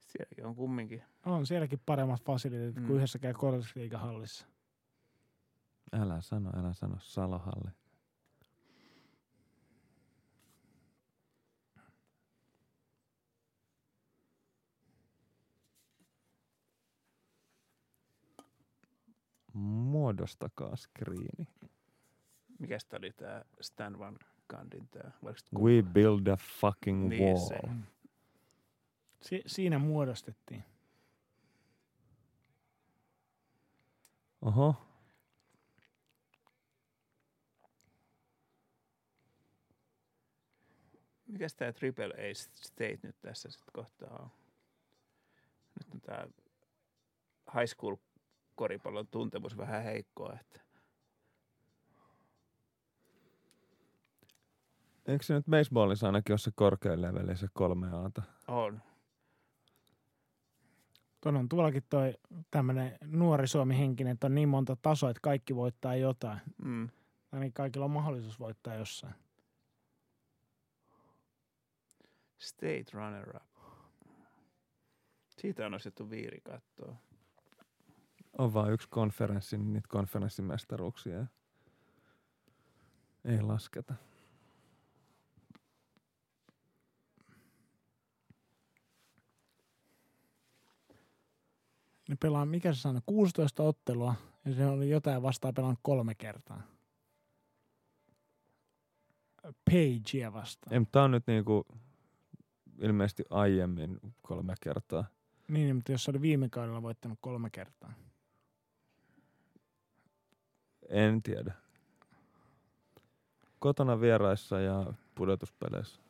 Sielläkin 0.00 0.46
on 0.46 0.54
kumminkin. 0.56 1.02
On 1.26 1.46
sielläkin 1.46 1.80
paremmat 1.86 2.22
fasiliteetit 2.24 2.76
Mm. 2.76 2.86
kuin 2.86 2.96
yhdessäkään 2.96 3.34
korisliigahallissa. 3.34 4.46
Älä 5.92 6.20
sano, 6.20 6.50
älä 6.56 6.72
sano. 6.72 6.96
Salohalli. 6.98 7.70
Muodostakaa 19.56 20.76
skriini. 20.76 21.48
Mikäs 22.58 22.84
tää 22.84 22.98
oli 22.98 23.12
tää 23.12 23.44
Stan 23.60 23.98
Van 23.98 24.18
Gandin 24.48 24.88
tää? 24.88 25.10
We 25.58 25.82
build 25.82 26.26
a 26.26 26.36
fucking 26.36 27.08
Niin 27.08 27.22
wall. 27.22 27.48
se. 27.48 27.58
Si- 29.22 29.42
siinä 29.46 29.78
muodostettiin. 29.78 30.64
Oho. 34.42 34.74
Mikäs 41.26 41.54
tää 41.54 41.72
Triple 41.72 42.06
A 42.14 42.34
State 42.54 42.98
nyt 43.02 43.16
tässä 43.20 43.50
sitten 43.50 43.72
kohtaa 43.72 44.18
on? 44.22 44.30
Nyt 45.78 45.94
on 45.94 46.00
tää 46.00 46.28
high 47.54 47.66
school 47.74 47.96
koripallon 48.56 49.06
tuntemus 49.06 49.56
vähän 49.56 49.82
heikkoa, 49.82 50.36
että 50.40 50.60
Eikö 55.06 55.24
se 55.24 55.34
nyt 55.34 55.46
baseballissa 55.50 56.06
ainakin 56.06 56.32
ole 56.32 56.38
se 56.38 56.50
korkein 56.54 57.02
leveli, 57.02 57.36
se 57.36 57.46
kolme 57.52 57.88
aata? 57.92 58.22
on. 58.48 58.82
Tuon 61.20 61.36
on 61.36 61.48
tuollakin 61.48 61.82
toi 61.88 62.14
tämmönen 62.50 62.98
nuori 63.04 63.48
Suomi 63.48 63.78
henkinen, 63.78 64.12
että 64.12 64.26
on 64.26 64.34
niin 64.34 64.48
monta 64.48 64.76
tasoa, 64.82 65.10
että 65.10 65.20
kaikki 65.22 65.56
voittaa 65.56 65.96
jotain. 65.96 66.38
Mm. 66.64 66.88
Tai 67.30 67.40
niin 67.40 67.52
kaikilla 67.52 67.84
on 67.84 67.90
mahdollisuus 67.90 68.40
voittaa 68.40 68.74
jossain. 68.74 69.14
State 72.38 72.84
runner 72.92 73.36
up. 73.36 73.42
Siitä 75.28 75.66
on 75.66 75.72
nostettu 75.72 76.10
viiri 76.10 76.40
kattoa. 76.40 76.96
On 78.38 78.54
vaan 78.54 78.72
yksi 78.72 78.88
konferenssi, 78.88 79.58
niin 79.58 79.72
niitä 79.72 79.88
konferenssimestaruuksia 79.88 81.26
ei 83.24 83.42
lasketa. 83.42 83.94
Ne 92.08 92.16
pelaa, 92.20 92.46
mikä 92.46 92.72
se 92.74 92.80
sanoi, 92.80 93.02
16 93.06 93.62
ottelua, 93.62 94.14
ja 94.44 94.54
se 94.54 94.66
oli 94.66 94.90
jotain 94.90 95.22
vastaan 95.22 95.54
pelannut 95.54 95.80
kolme 95.82 96.14
kertaa. 96.14 96.62
Pagea 99.42 100.32
vastaan. 100.32 100.72
Ei, 100.72 100.78
mutta 100.78 100.92
tää 100.92 101.02
on 101.02 101.10
nyt 101.10 101.26
niinku 101.26 101.66
ilmeisesti 102.80 103.24
aiemmin 103.30 104.00
kolme 104.22 104.54
kertaa. 104.60 105.04
Niin, 105.48 105.76
mutta 105.76 105.92
jos 105.92 106.04
se 106.04 106.10
oli 106.10 106.20
viime 106.20 106.48
kaudella 106.48 106.82
voittanut 106.82 107.18
kolme 107.20 107.50
kertaa. 107.50 107.92
En 110.88 111.22
tiedä. 111.22 111.54
Kotona 113.58 114.00
vieraissa 114.00 114.60
ja 114.60 114.92
pudotuspeleissä. 115.14 116.00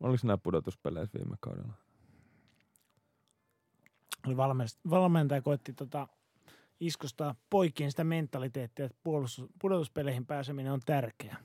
Oliko 0.00 0.26
nämä 0.26 0.38
pudotuspeleissä 0.38 1.18
viime 1.18 1.36
kaudella? 1.40 1.72
Oli 4.26 4.36
valmentaja, 4.90 5.42
koitti 5.42 5.72
tota, 5.72 6.08
iskustaa 6.80 7.34
poikien 7.50 7.90
sitä 7.90 8.04
mentaliteettia, 8.04 8.84
että 8.84 8.98
puolustus, 9.02 9.46
pudotuspeleihin 9.58 10.26
pääseminen 10.26 10.72
on 10.72 10.80
tärkeä. 10.86 11.36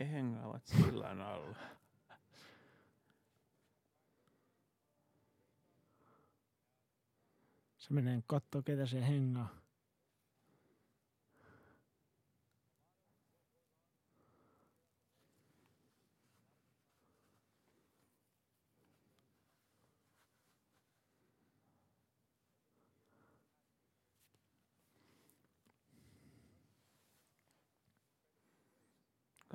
He 0.00 0.04
hengaavat 0.04 0.66
sillan 0.66 1.20
alla. 1.20 1.56
Se 7.78 7.94
menee 7.94 8.22
kattoo, 8.26 8.62
ketä 8.62 8.86
se 8.86 9.06
hengaa. 9.06 9.59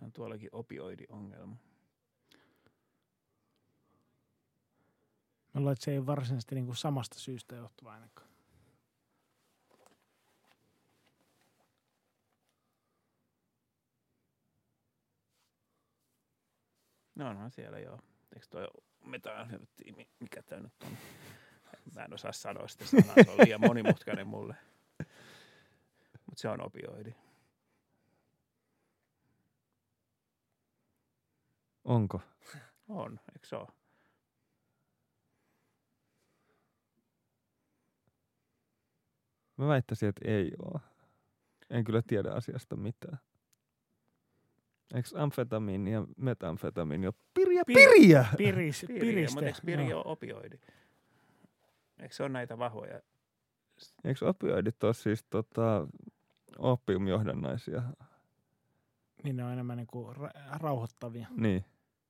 On 0.02 0.12
tuollakin 0.12 0.50
opioidiongelma. 0.52 1.56
Mä 5.54 5.62
luulen, 5.62 5.74
että 5.74 5.86
se 5.86 5.92
ei 5.92 5.98
ole 5.98 6.06
varsinaisesti 6.06 6.56
niin 6.56 6.66
kuin 6.66 6.76
samasta 6.76 7.20
syystä 7.20 7.56
johtuva 7.56 7.94
ainakaan. 7.94 8.30
No 17.16 17.30
onhan 17.30 17.52
siellä 17.52 17.80
joo. 17.80 18.00
Eikö 18.34 18.48
toi 18.50 18.68
metanfetamini, 19.06 20.10
mikä 20.20 20.44
tää 20.44 20.60
nyt 20.60 20.74
on? 20.84 20.98
Mä 21.96 22.06
en 22.06 22.14
osaa 22.14 22.32
sanoa 22.32 22.68
sitä 22.68 22.86
sanaa, 22.86 23.16
se 23.26 23.32
on 23.32 23.38
liian 23.38 23.62
monimutkainen 23.62 24.28
mulle. 24.28 24.56
Mutta 26.26 26.42
se 26.42 26.50
on 26.50 26.62
opioidi. 26.62 27.16
Onko? 31.86 32.22
On, 32.90 33.20
eikö 33.36 33.48
se 33.48 33.56
ole? 33.56 33.68
Mä 39.58 39.68
väittäisin, 39.68 40.10
että 40.10 40.22
ei 40.26 40.52
oo. 40.60 40.80
En 41.70 41.84
kyllä 41.84 42.02
tiedä 42.08 42.32
asiasta 42.32 42.76
mitään. 42.76 43.18
Eikö 44.96 45.10
amfetamiini 45.22 45.92
ja 45.92 46.06
metamfetamiini 46.18 47.08
ole 47.08 47.14
piriä 47.34 47.62
Pir- 47.62 47.66
piriä? 47.76 48.26
Piris, 48.38 48.86
Piriä, 48.88 49.00
piriste. 49.02 49.34
mutta 49.36 49.46
eikö 49.48 49.60
piri 49.66 49.90
joo. 49.90 50.02
ole 50.02 50.12
opioidi? 50.12 50.58
Eikö 52.00 52.16
se 52.16 52.24
ole 52.24 52.30
näitä 52.30 52.58
vahvoja? 52.58 53.02
Eikö 54.04 54.28
opioidit 54.30 54.84
ole 54.84 54.94
siis 54.94 55.24
tota, 55.30 55.88
oppiumjohdannaisia? 56.58 57.84
Niin 59.24 59.36
ne 59.36 59.44
on 59.44 59.52
enemmän 59.54 59.78
niin 59.78 59.88
kuin 59.88 60.16
ra- 60.16 60.58
rauhoittavia, 60.60 61.28
Niin. 61.32 61.66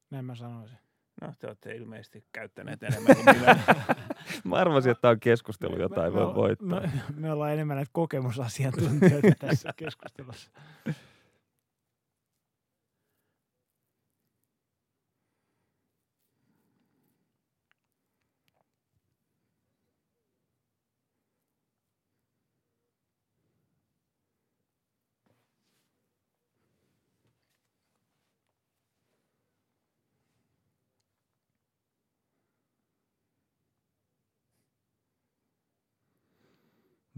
Näin 0.10 0.26
mä 0.26 0.36
sanoisin. 0.36 0.78
No 1.22 1.34
te 1.40 1.48
olette 1.48 1.76
ilmeisesti 1.76 2.26
käyttäneet 2.32 2.84
enemmän 2.84 3.16
kuin 3.16 3.40
minä. 3.40 3.60
Mä 4.44 4.56
arvasin, 4.56 4.92
että 4.92 5.02
tämä 5.02 5.12
on 5.12 5.20
keskustelu, 5.20 5.80
jota 5.80 6.06
ei 6.06 6.12
me, 6.12 6.16
voi 6.16 6.36
voittaa. 6.36 6.82
Me, 6.82 6.90
me 7.16 7.32
ollaan 7.32 7.54
enemmän 7.54 7.76
näitä 7.76 7.90
kokemusasiantuntijoita 7.94 9.32
tässä 9.40 9.70
keskustelussa. 9.76 10.52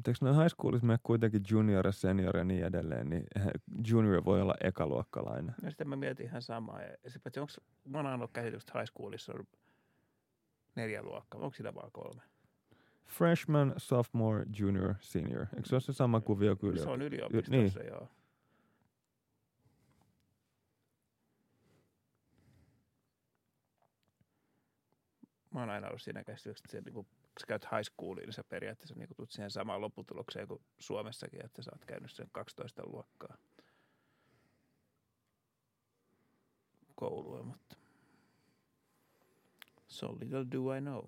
Mutta 0.08 0.26
eikö 0.26 0.26
noin 0.26 0.44
high 0.44 0.56
schoolissa 0.56 0.88
mene 0.88 1.00
kuitenkin 1.04 1.42
junior 1.50 1.88
ja 1.88 1.92
senior 1.92 2.38
ja 2.38 2.44
niin 2.44 2.66
edelleen, 2.66 3.10
niin 3.10 3.24
junior 3.92 4.26
voi 4.26 4.42
olla 4.42 4.56
ekaluokkalainen. 4.64 5.56
No 5.62 5.70
sitten 5.70 5.90
mä 5.90 5.96
mietin 5.96 6.26
ihan 6.26 6.42
samaa. 6.42 6.82
Ja 6.82 6.90
paitsi 7.24 7.40
onko, 7.40 7.54
mä 7.86 7.98
oon 7.98 8.08
ainoa 8.08 8.28
käsitys, 8.34 8.64
että 8.64 8.80
high 8.80 8.92
schoolissa 8.92 9.34
on 9.34 9.48
neljä 10.76 11.04
luokkaa. 11.04 11.42
Onko 11.42 11.54
sitä 11.54 11.76
vaan 11.76 11.92
kolme? 11.92 12.22
freshman, 13.06 13.74
sophomore, 13.78 14.46
junior, 14.60 14.96
senior. 15.00 15.46
Eikö 15.56 15.70
se 15.70 15.76
ole 15.76 15.82
se 15.82 15.94
sama 15.94 16.22
kuvio 16.22 16.56
kuin 16.56 16.80
Se 16.80 16.90
on 16.90 17.02
yliopisto? 17.02 17.52
yliopistossa, 17.52 17.80
niin. 17.80 17.90
joo. 17.90 18.08
Mä 25.54 25.60
oon 25.60 25.70
aina 25.70 25.88
ollut 25.88 26.02
siinä 26.02 26.24
käsityksessä, 26.24 26.78
että 26.78 26.92
se, 26.92 26.92
niin 26.96 27.08
sä 27.40 27.48
käyt 27.48 27.64
high 27.64 27.84
schooliin, 27.84 28.26
niin 28.26 28.34
sä 28.34 28.44
periaatteessa 28.44 28.96
niin 28.96 29.10
tulet 29.16 29.32
siihen 29.32 29.52
samaan 29.52 29.82
lopputulokseen 29.82 30.48
kuin 30.48 30.62
Suomessakin, 30.80 31.46
että 31.46 31.62
sä 31.62 31.72
oot 31.74 31.86
käynyt 31.86 32.12
sen 32.12 32.30
12 32.32 32.84
luokkaa 32.86 33.38
koulua, 36.96 37.44
mutta 37.44 37.76
so 39.88 40.16
little 40.20 40.46
do 40.52 40.74
I 40.74 40.82
know. 40.82 41.06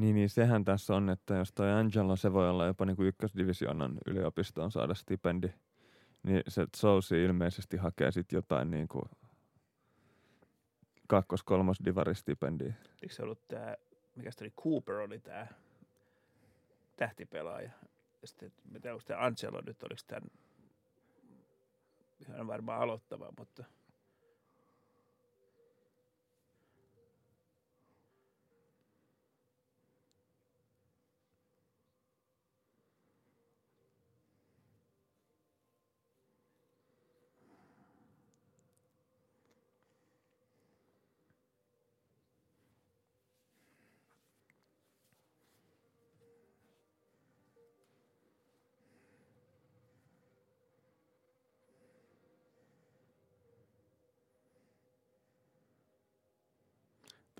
Niin, 0.00 0.14
niin 0.14 0.28
sehän 0.28 0.64
tässä 0.64 0.94
on, 0.94 1.10
että 1.10 1.34
jos 1.34 1.52
toi 1.52 1.72
Angelo, 1.72 2.16
se 2.16 2.32
voi 2.32 2.50
olla 2.50 2.66
jopa 2.66 2.84
niinku 2.84 3.02
ykkösdivisionan 3.02 3.98
yliopistoon 4.06 4.70
saada 4.70 4.94
stipendi, 4.94 5.48
niin 6.22 6.42
se 6.48 6.66
Sousi 6.76 7.24
ilmeisesti 7.24 7.76
hakee 7.76 8.10
sitten 8.10 8.36
jotain 8.36 8.70
niinku 8.70 9.02
kakkos 11.08 11.42
kolmos 11.42 11.76
divaristipendiä. 11.84 12.74
Eikö 13.02 13.14
se 13.14 13.22
ollut 13.22 13.48
tämä, 13.48 13.76
mikä 14.16 14.30
se 14.30 14.44
oli, 14.44 14.52
Cooper 14.62 14.94
oli 14.94 15.18
tämä 15.18 15.46
tähtipelaaja. 16.96 17.70
Ja 18.22 18.28
sitten, 18.28 18.52
tiedän, 18.72 18.92
onko 18.92 19.04
tämä 19.06 19.24
Angelo 19.24 19.60
nyt, 19.66 19.82
oliko 19.82 20.00
tämän 20.06 20.30
ihan 22.28 22.46
varmaan 22.46 22.80
aloittava, 22.80 23.32
mutta 23.38 23.64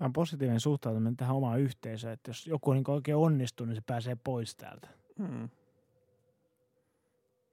Tämä 0.01 0.07
on 0.07 0.13
positiivinen 0.13 0.59
suhtautuminen 0.59 1.17
tähän 1.17 1.35
omaan 1.35 1.59
yhteisöön, 1.59 2.13
että 2.13 2.29
jos 2.29 2.47
joku 2.47 2.73
niin 2.73 2.83
oikein 2.87 3.17
onnistuu, 3.17 3.65
niin 3.65 3.75
se 3.75 3.81
pääsee 3.85 4.17
pois 4.23 4.55
täältä. 4.55 4.87
hmm. 5.17 5.49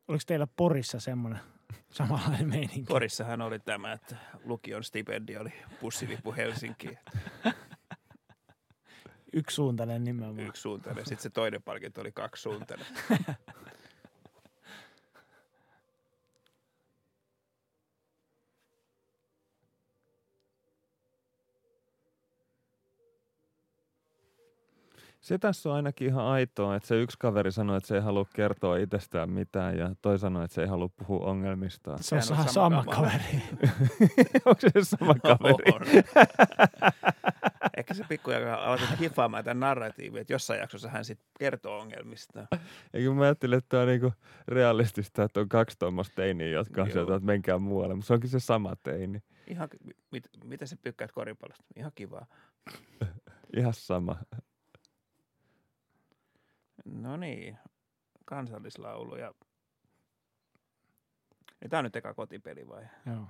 Oliko 0.08 0.22
teillä 0.26 0.46
Porissa 0.56 1.00
semmoinen 1.00 1.40
samanlainen 1.90 2.48
meininki? 2.48 2.82
Porissahan 2.88 3.42
oli 3.42 3.58
tämä, 3.58 3.92
että 3.92 4.16
lukion 4.44 4.84
stipendi 4.84 5.36
oli 5.36 5.52
bussilipu 5.80 6.34
Helsinkiin. 6.36 6.98
Yksisuuntainen 9.32 10.04
nimenomaan. 10.04 10.46
Yksi 10.46 10.62
suuntainen. 10.62 11.06
Sitten 11.06 11.22
se 11.22 11.30
toinen 11.30 11.62
palkinto 11.62 12.00
oli 12.00 12.12
kaksi 12.12 12.48
Se 25.20 25.38
tässä 25.38 25.68
on 25.68 25.74
ainakin 25.74 26.08
ihan 26.08 26.24
aitoa, 26.24 26.76
että 26.76 26.86
se 26.86 27.00
yksi 27.00 27.16
kaveri 27.20 27.52
sanoi, 27.52 27.76
että 27.76 27.86
se 27.86 27.94
ei 27.94 28.00
halua 28.00 28.26
kertoa 28.34 28.76
itsestään 28.76 29.30
mitään 29.30 29.78
ja 29.78 29.94
toi 30.02 30.18
sanoi, 30.18 30.44
että 30.44 30.54
se 30.54 30.60
ei 30.60 30.68
halua 30.68 30.88
puhua 30.88 31.26
ongelmistaan. 31.26 32.02
Se 32.02 32.14
on 32.14 32.22
sama, 32.22 32.46
sama 32.46 32.84
kaveri. 32.84 33.12
kaveri. 33.12 33.42
Onko 34.46 34.60
se 34.60 34.70
sama 34.82 35.14
kaveri? 35.14 35.72
On. 35.72 35.80
Ehkä 37.76 37.94
se 37.94 38.04
pikkujakaan 38.08 38.60
alkoi 38.60 38.86
hifaamaan 39.00 39.44
tämän 39.44 39.60
narratiivin, 39.60 40.20
että 40.20 40.32
jossain 40.32 40.60
jaksossa 40.60 40.88
hän 40.88 41.04
sitten 41.04 41.26
kertoo 41.38 41.78
ongelmista. 41.78 42.46
Eikö 42.94 43.12
mä 43.12 43.22
ajattelin, 43.22 43.58
että 43.58 43.68
tämä 43.68 43.82
on 43.82 43.88
niinku 43.88 44.12
realistista, 44.48 45.22
että 45.22 45.40
on 45.40 45.48
kaksi 45.48 45.78
tuommoista 45.78 46.14
teiniä, 46.14 46.48
jotka 46.48 46.82
on 46.82 46.90
sieltä, 46.90 47.14
että 47.14 47.26
menkää 47.26 47.58
muualle. 47.58 47.94
Mutta 47.94 48.06
se 48.06 48.14
onkin 48.14 48.30
se 48.30 48.40
sama 48.40 48.76
teini. 48.82 49.22
Ihan, 49.46 49.68
mit, 50.10 50.28
mitä 50.44 50.66
sä 50.66 50.76
pykkäät 50.82 51.12
koripallosta? 51.12 51.64
Ihan 51.76 51.92
kivaa. 51.94 52.26
Ihan 53.56 53.74
sama. 53.74 54.16
No 56.92 57.16
niin, 57.16 57.58
kansallislaulu 58.24 59.16
ja... 59.16 59.34
Niin 61.60 61.70
tämä 61.70 61.78
on 61.78 61.84
nyt 61.84 61.96
eka 61.96 62.14
kotipeli 62.14 62.68
vai? 62.68 62.84
Joo. 63.06 63.26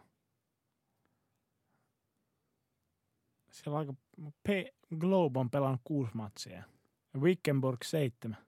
Siellä 3.50 3.78
on 3.78 3.80
aika... 3.80 3.94
P- 4.42 4.78
Globe 4.98 5.38
on 5.38 5.50
pelannut 5.50 5.80
kuusi 5.84 6.10
matsia. 6.14 6.62
Ja 7.14 7.20
Wickenburg 7.20 7.82
seitsemän. 7.82 8.38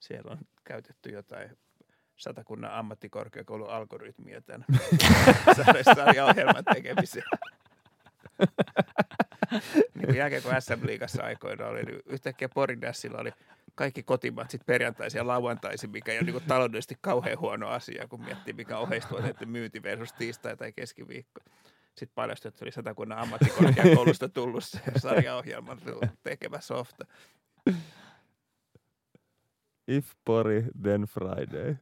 Siellä 0.00 0.32
on 0.32 0.38
käytetty 0.64 1.10
jotain 1.10 1.58
satakunnan 2.16 2.72
ammattikorkeakoulun 2.72 3.70
algoritmia 3.70 4.40
tämän 4.40 4.64
sarjaohjelman 5.94 6.64
tekemiseen. 6.74 7.24
niin 9.94 10.06
kuin 10.06 10.16
jälkeen 10.16 10.42
kun 10.42 10.52
SM 10.58 10.86
Liigassa 10.86 11.22
aikoina 11.22 11.66
oli, 11.66 11.82
niin 11.82 12.02
yhtäkkiä 12.06 12.48
Porin 12.48 12.80
Dassilla 12.80 13.18
oli 13.18 13.32
kaikki 13.74 14.02
kotimatsit 14.02 14.66
perjantaisin 14.66 15.18
ja 15.18 15.26
lauantaisin, 15.26 15.90
mikä 15.90 16.12
ei 16.12 16.18
ole 16.18 16.30
niin 16.30 16.42
taloudellisesti 16.48 16.96
kauhean 17.00 17.38
huono 17.38 17.68
asia, 17.68 18.08
kun 18.08 18.24
miettii, 18.24 18.52
mikä 18.52 18.76
on 18.76 18.82
oheistuotteiden 18.82 19.48
myynti 19.48 19.82
versus 19.82 20.12
tiistai 20.12 20.56
tai 20.56 20.72
keskiviikko. 20.72 21.40
Sitten 21.94 22.14
paljastui, 22.14 22.48
että 22.48 22.64
oli 22.64 22.72
satakunnan 22.72 23.18
ammattikorkeakoulusta 23.18 24.28
tullut 24.28 24.64
se 24.64 24.80
sarjaohjelman 24.96 25.78
tekemä 26.22 26.60
softa. 26.60 27.04
If 29.88 30.10
Pori, 30.24 30.64
then 30.82 31.02
Friday. 31.02 31.76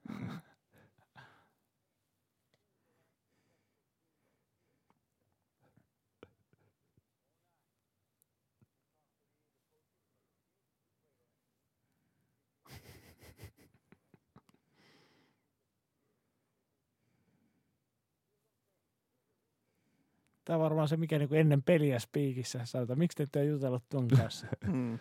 Tämä 20.48 20.56
on 20.56 20.62
varmaan 20.62 20.88
se, 20.88 20.96
mikä 20.96 21.18
niin 21.18 21.34
ennen 21.34 21.62
peliä 21.62 21.98
spiikissä 21.98 22.60
sanotaan. 22.64 22.98
Miksi 22.98 23.16
te 23.16 23.22
ette 23.22 23.38
ole 23.38 23.46
jutellut 23.46 23.84
ton 23.88 24.08
kanssa? 24.18 24.46
Mm. 24.66 24.98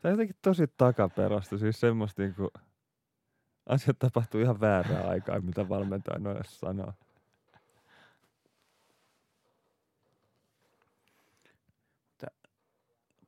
Tämä 0.00 0.04
on 0.04 0.10
jotenkin 0.10 0.36
tosi 0.42 0.64
takaperosta, 0.76 1.58
siis 1.58 1.80
semmoista 1.80 2.22
niinku, 2.22 2.50
asiat 3.66 3.98
tapahtuu 3.98 4.40
ihan 4.40 4.60
väärää 4.60 5.08
aikaa, 5.08 5.40
mitä 5.40 5.68
valmentaja 5.68 6.18
noille 6.18 6.40
sanoo. 6.44 6.92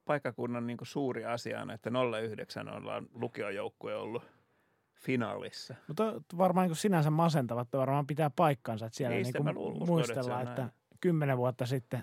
paikkakunnan 0.05 0.67
niin 0.67 0.79
suuri 0.83 1.25
asia 1.25 1.61
on, 1.61 1.71
että 1.71 1.91
09 2.31 2.69
ollaan 2.69 3.09
lukiojoukkue 3.15 3.97
ollut 3.97 4.23
finaalissa. 4.95 5.75
Mutta 5.89 6.13
varmaan 6.39 6.69
niin 6.69 6.77
sinänsä 6.77 7.11
masentavat, 7.11 7.67
että 7.67 7.79
varmaan 7.79 8.07
pitää 8.07 8.31
paikkansa, 8.31 8.87
että 8.87 8.97
siellä 8.97 9.17
Niin, 9.17 9.33
niin 9.33 9.55
kuin 9.55 9.89
muistellaan, 9.89 10.49
että 10.49 10.63
näin. 10.63 10.73
Kymmenen 11.01 11.39
vuotta 11.39 11.67
sitten 11.67 12.03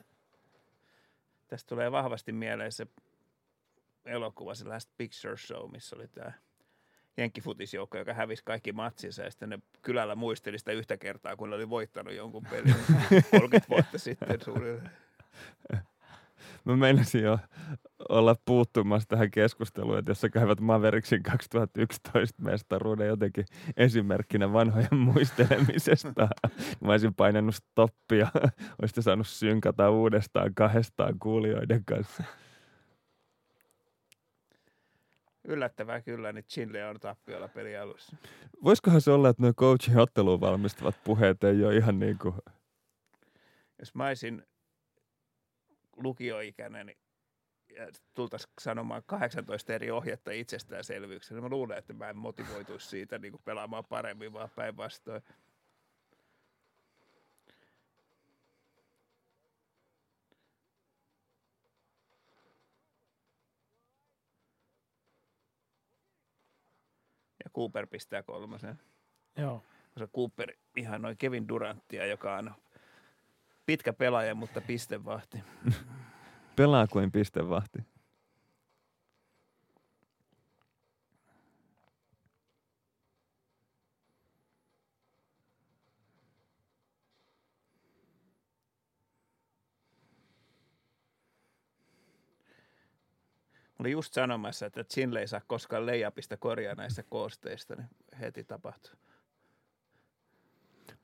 Tästä 1.47 1.67
tulee 1.67 1.91
vahvasti 1.91 2.31
mieleen 2.31 2.71
se 2.71 2.87
elokuva, 4.05 4.55
se 4.55 4.65
Last 4.65 4.89
Picture 4.97 5.37
Show, 5.37 5.71
missä 5.71 5.95
oli 5.95 6.07
tämä 6.07 6.31
jenkkifutisjoukko, 7.17 7.97
joka 7.97 8.13
hävisi 8.13 8.43
kaikki 8.43 8.71
matsinsa 8.71 9.23
ja 9.23 9.31
sitten 9.31 9.49
ne 9.49 9.59
kylällä 9.81 10.15
muisteli 10.15 10.59
sitä 10.59 10.71
yhtä 10.71 10.97
kertaa, 10.97 11.35
kun 11.35 11.49
ne 11.49 11.55
oli 11.55 11.69
voittanut 11.69 12.13
jonkun 12.13 12.45
pelin 12.49 12.75
30 13.31 13.69
vuotta 13.69 13.97
sitten 13.97 14.41
suunnilleen. 14.41 14.91
Mä 16.65 16.75
meinasin 16.75 17.23
jo 17.23 17.39
olla 18.09 18.35
puuttumassa 18.45 19.07
tähän 19.07 19.31
keskusteluun, 19.31 19.97
että 19.97 20.11
jos 20.11 20.21
sä 20.21 20.29
käyvät 20.29 20.59
Maverickin 20.59 21.23
2011 21.23 22.43
mestaruuden 22.43 23.07
jotenkin 23.07 23.45
esimerkkinä 23.77 24.53
vanhojen 24.53 24.95
muistelemisesta. 24.95 26.27
Mä 26.81 26.91
olisin 26.91 27.15
painanut 27.15 27.55
stoppia, 27.55 28.27
olisitte 28.81 29.01
saanut 29.01 29.27
synkata 29.27 29.89
uudestaan 29.89 30.55
kahdestaan 30.55 31.19
kuulijoiden 31.19 31.85
kanssa. 31.85 32.23
Yllättävää 35.47 36.01
kyllä, 36.01 36.33
niin 36.33 36.45
Chinle 36.45 36.85
on 36.85 36.99
tappiolla 36.99 37.47
pelialussa. 37.47 38.17
Voisikohan 38.63 39.01
se 39.01 39.11
olla, 39.11 39.29
että 39.29 39.43
nuo 39.43 39.53
coachin 39.53 39.97
otteluun 39.97 40.41
valmistuvat 40.41 40.95
puheet 41.03 41.43
ei 41.43 41.65
ole 41.65 41.75
ihan 41.77 41.99
niin 41.99 42.17
kuin... 42.17 42.35
Jos 43.79 43.95
mä 43.95 44.07
olisin 44.07 44.43
lukioikäinen 45.97 46.85
niin 46.85 46.97
tultaisiin 48.13 48.53
sanomaan 48.61 49.03
18 49.05 49.73
eri 49.73 49.91
ohjetta 49.91 50.31
itsestäänselvyyksiä, 50.31 51.35
niin 51.35 51.43
mä 51.43 51.49
luulen, 51.49 51.77
että 51.77 51.93
mä 51.93 52.09
en 52.09 52.17
motivoituisi 52.17 52.87
siitä 52.87 53.17
niin 53.17 53.31
kuin 53.31 53.41
pelaamaan 53.45 53.85
paremmin, 53.85 54.33
vaan 54.33 54.49
päinvastoin. 54.55 55.21
Ja 67.43 67.49
Cooper 67.55 67.87
pistää 67.87 68.23
kolmosen. 68.23 68.79
Joo. 69.37 69.63
Koska 69.93 70.07
Cooper 70.07 70.53
ihan 70.75 71.01
noin 71.01 71.17
Kevin 71.17 71.47
Duranttia, 71.47 72.05
joka 72.05 72.35
on 72.37 72.55
pitkä 73.65 73.93
pelaaja, 73.93 74.35
mutta 74.35 74.61
pistevahti. 74.61 75.43
Pelaa 76.55 76.87
kuin 76.87 77.11
pistevahti. 77.11 77.79
Mä 77.79 77.85
olin 93.79 93.91
just 93.91 94.13
sanomassa, 94.13 94.65
että 94.65 94.83
Chinle 94.83 95.19
ei 95.19 95.27
saa 95.27 95.41
koskaan 95.47 95.85
leijapista 95.85 96.37
korjaa 96.37 96.75
näissä 96.75 97.03
koosteista, 97.03 97.75
niin 97.75 97.87
heti 98.19 98.43
tapahtuu. 98.43 98.91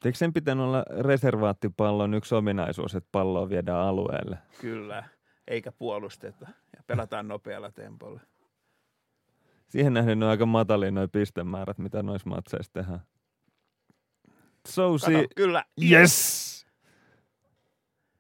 Eikö 0.06 0.18
sen 0.18 0.34
pitänyt 0.34 0.66
olla 0.66 0.86
reservaattipallon 0.99 2.14
yksi 2.14 2.36
ominaisuus, 2.36 2.95
että 2.95 3.10
palloa 3.12 3.49
viedään 3.49 3.80
alueelle? 3.80 4.38
Kyllä, 4.62 5.04
eikä 5.48 5.72
puolusteta 5.72 6.48
ja 6.78 6.84
pelataan 6.88 7.28
nopealla 7.28 7.72
tempolla. 7.72 8.20
Siihen 9.70 9.94
nähden 9.94 10.20
ne 10.20 10.26
on 10.26 10.32
aika 10.32 10.46
matalia 10.46 10.92
noin 10.92 11.10
pistemäärät, 11.10 11.78
mitä 11.78 12.04
noissa 12.04 12.30
matseissa 12.30 12.74
tehdään. 12.74 13.02
So 14.68 14.92
Kato, 14.92 15.06
si- 15.20 15.28
kyllä. 15.36 15.66
yes! 15.92 16.52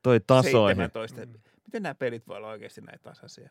Toi 0.03 0.19
tasoihin. 0.19 0.75
17. 0.77 1.21
Miten 1.65 1.83
nämä 1.83 1.95
pelit 1.95 2.27
voi 2.27 2.37
olla 2.37 2.47
oikeasti 2.47 2.81
näin 2.81 2.99
tasaisia? 2.99 3.49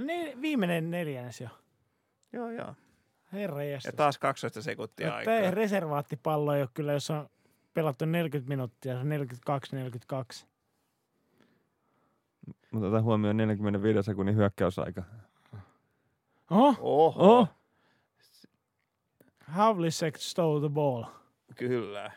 Ne, 0.00 0.36
viimeinen 0.40 0.90
neljännes 0.90 1.40
jo. 1.40 1.48
Joo, 2.32 2.50
joo. 2.50 2.74
Herra 3.32 3.64
Ja 3.64 3.78
taas 3.96 4.18
12 4.18 4.62
sekuntia 4.62 5.06
Tämä 5.06 5.36
aikaa. 5.36 5.50
reservaattipallo 5.50 6.54
ei 6.54 6.62
ole 6.62 6.68
kyllä, 6.74 6.92
jos 6.92 7.10
on 7.10 7.28
pelattu 7.74 8.04
40 8.04 8.48
minuuttia, 8.48 8.94
se 8.94 9.00
on 9.00 9.08
42-42. 10.42 10.46
Mutta 12.72 12.88
otan 12.88 13.02
huomioon 13.02 13.36
45 13.36 14.02
sekunnin 14.02 14.36
hyökkäysaika. 14.36 15.02
Oho, 16.50 16.76
Oho, 16.80 17.38
Oh! 17.38 17.48
Havlicek 19.40 20.16
stole 20.18 20.60
the 20.60 20.68
ball. 20.68 21.04
kyllä. 21.54 22.12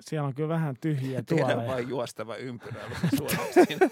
Siellä 0.00 0.26
on 0.26 0.34
kyllä 0.34 0.48
vähän 0.48 0.74
tyhjiä 0.80 1.22
Tehdään 1.26 1.48
tuoleja. 1.50 1.72
vain 1.72 1.88
juostava 1.88 2.36
ympyrä 2.36 2.80
suomeksi. 3.16 3.78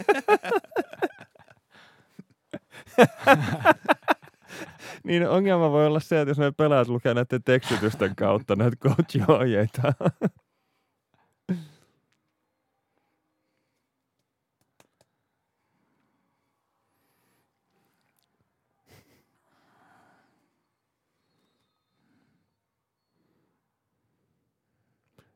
Niin 5.04 5.28
ongelma 5.28 5.70
voi 5.70 5.86
olla 5.86 6.00
se, 6.00 6.20
että 6.20 6.30
jos 6.30 6.38
ne 6.38 6.50
pelaajat 6.50 6.88
lukee 6.88 7.14
näiden 7.14 7.42
tekstitysten 7.42 8.16
kautta 8.16 8.56
näitä 8.56 8.76
coach-ohjeita. 8.76 9.92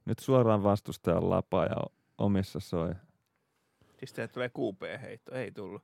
Nyt 0.05 0.19
suoraan 0.19 0.63
vastustajan 0.63 1.31
lapa 1.31 1.65
ja 1.65 1.77
omissa 2.19 2.61
soi. 2.61 2.95
siis 3.99 4.15
tulee 4.33 4.49
QP-heitto. 4.49 5.35
Ei 5.35 5.53
tullut. 5.53 5.83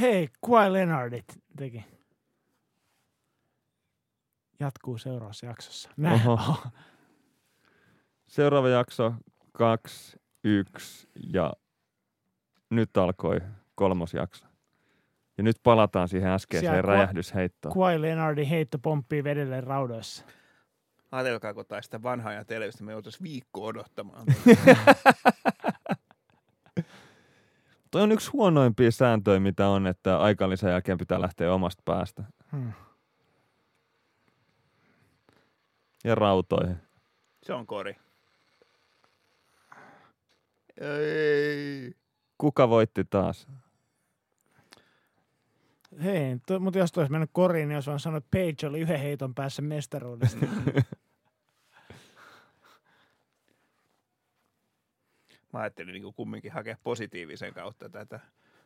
Hei, 0.00 0.28
Kawhi 0.46 0.72
Leonardit 0.72 1.24
teki. 1.56 1.84
Jatkuu 4.60 4.98
seuraavassa 4.98 5.46
jaksossa. 5.46 5.90
Näin. 5.96 6.28
Oho. 6.28 6.56
Seuraava 8.26 8.68
jakso, 8.68 9.14
kaksi, 9.52 10.20
yksi 10.44 11.08
ja 11.32 11.52
nyt 12.70 12.96
alkoi 12.96 13.40
kolmos 13.74 14.14
jakso. 14.14 14.46
Ja 15.38 15.44
nyt 15.44 15.56
palataan 15.62 16.08
siihen 16.08 16.30
äskeiseen 16.30 16.72
Siellä 16.72 16.82
räjähdysheittoon. 16.82 17.74
Kawhi 17.74 18.00
Leonardin 18.02 18.46
heitto 18.46 18.78
pomppii 18.78 19.24
vedelle 19.24 19.60
raudoissa. 19.60 20.24
Ajatelkaa, 21.12 21.54
kun 21.54 21.66
taisi 21.66 21.86
sitä 21.86 22.02
vanhaa 22.02 22.32
ja 22.32 22.44
televistä, 22.44 22.84
me 22.84 22.92
joutuisi 22.92 23.22
viikko 23.22 23.64
odottamaan. 23.66 24.26
Toi 27.90 28.02
on 28.02 28.12
yksi 28.12 28.30
huonoimpia 28.30 28.90
sääntöjä, 28.90 29.40
mitä 29.40 29.68
on, 29.68 29.86
että 29.86 30.18
aikalisen 30.18 30.70
jälkeen 30.70 30.98
pitää 30.98 31.20
lähteä 31.20 31.54
omasta 31.54 31.82
päästä. 31.84 32.24
Hmm. 32.52 32.72
Ja 36.04 36.14
rautoihin. 36.14 36.76
Se 37.42 37.52
on 37.52 37.66
kori. 37.66 37.96
Ei. 40.80 41.92
Kuka 42.38 42.68
voitti 42.68 43.04
taas? 43.04 43.48
Hei, 46.02 46.38
to, 46.46 46.60
mutta 46.60 46.78
jos 46.78 46.92
toi 46.92 47.02
olisi 47.02 47.12
mennyt 47.12 47.30
koriin, 47.32 47.68
niin 47.68 47.76
olisi 47.76 47.90
vaan 47.90 48.00
sanonut, 48.00 48.24
että 48.24 48.38
Page 48.38 48.66
oli 48.66 48.80
yhden 48.80 49.00
heiton 49.00 49.34
päässä 49.34 49.62
mestaruudesta. 49.62 50.46
Mä 55.52 55.60
ajattelin 55.60 55.92
niin 55.92 56.14
kumminkin 56.14 56.52
hakea 56.52 56.76
positiivisen 56.82 57.54
kautta 57.54 57.88
tätä, 57.88 58.20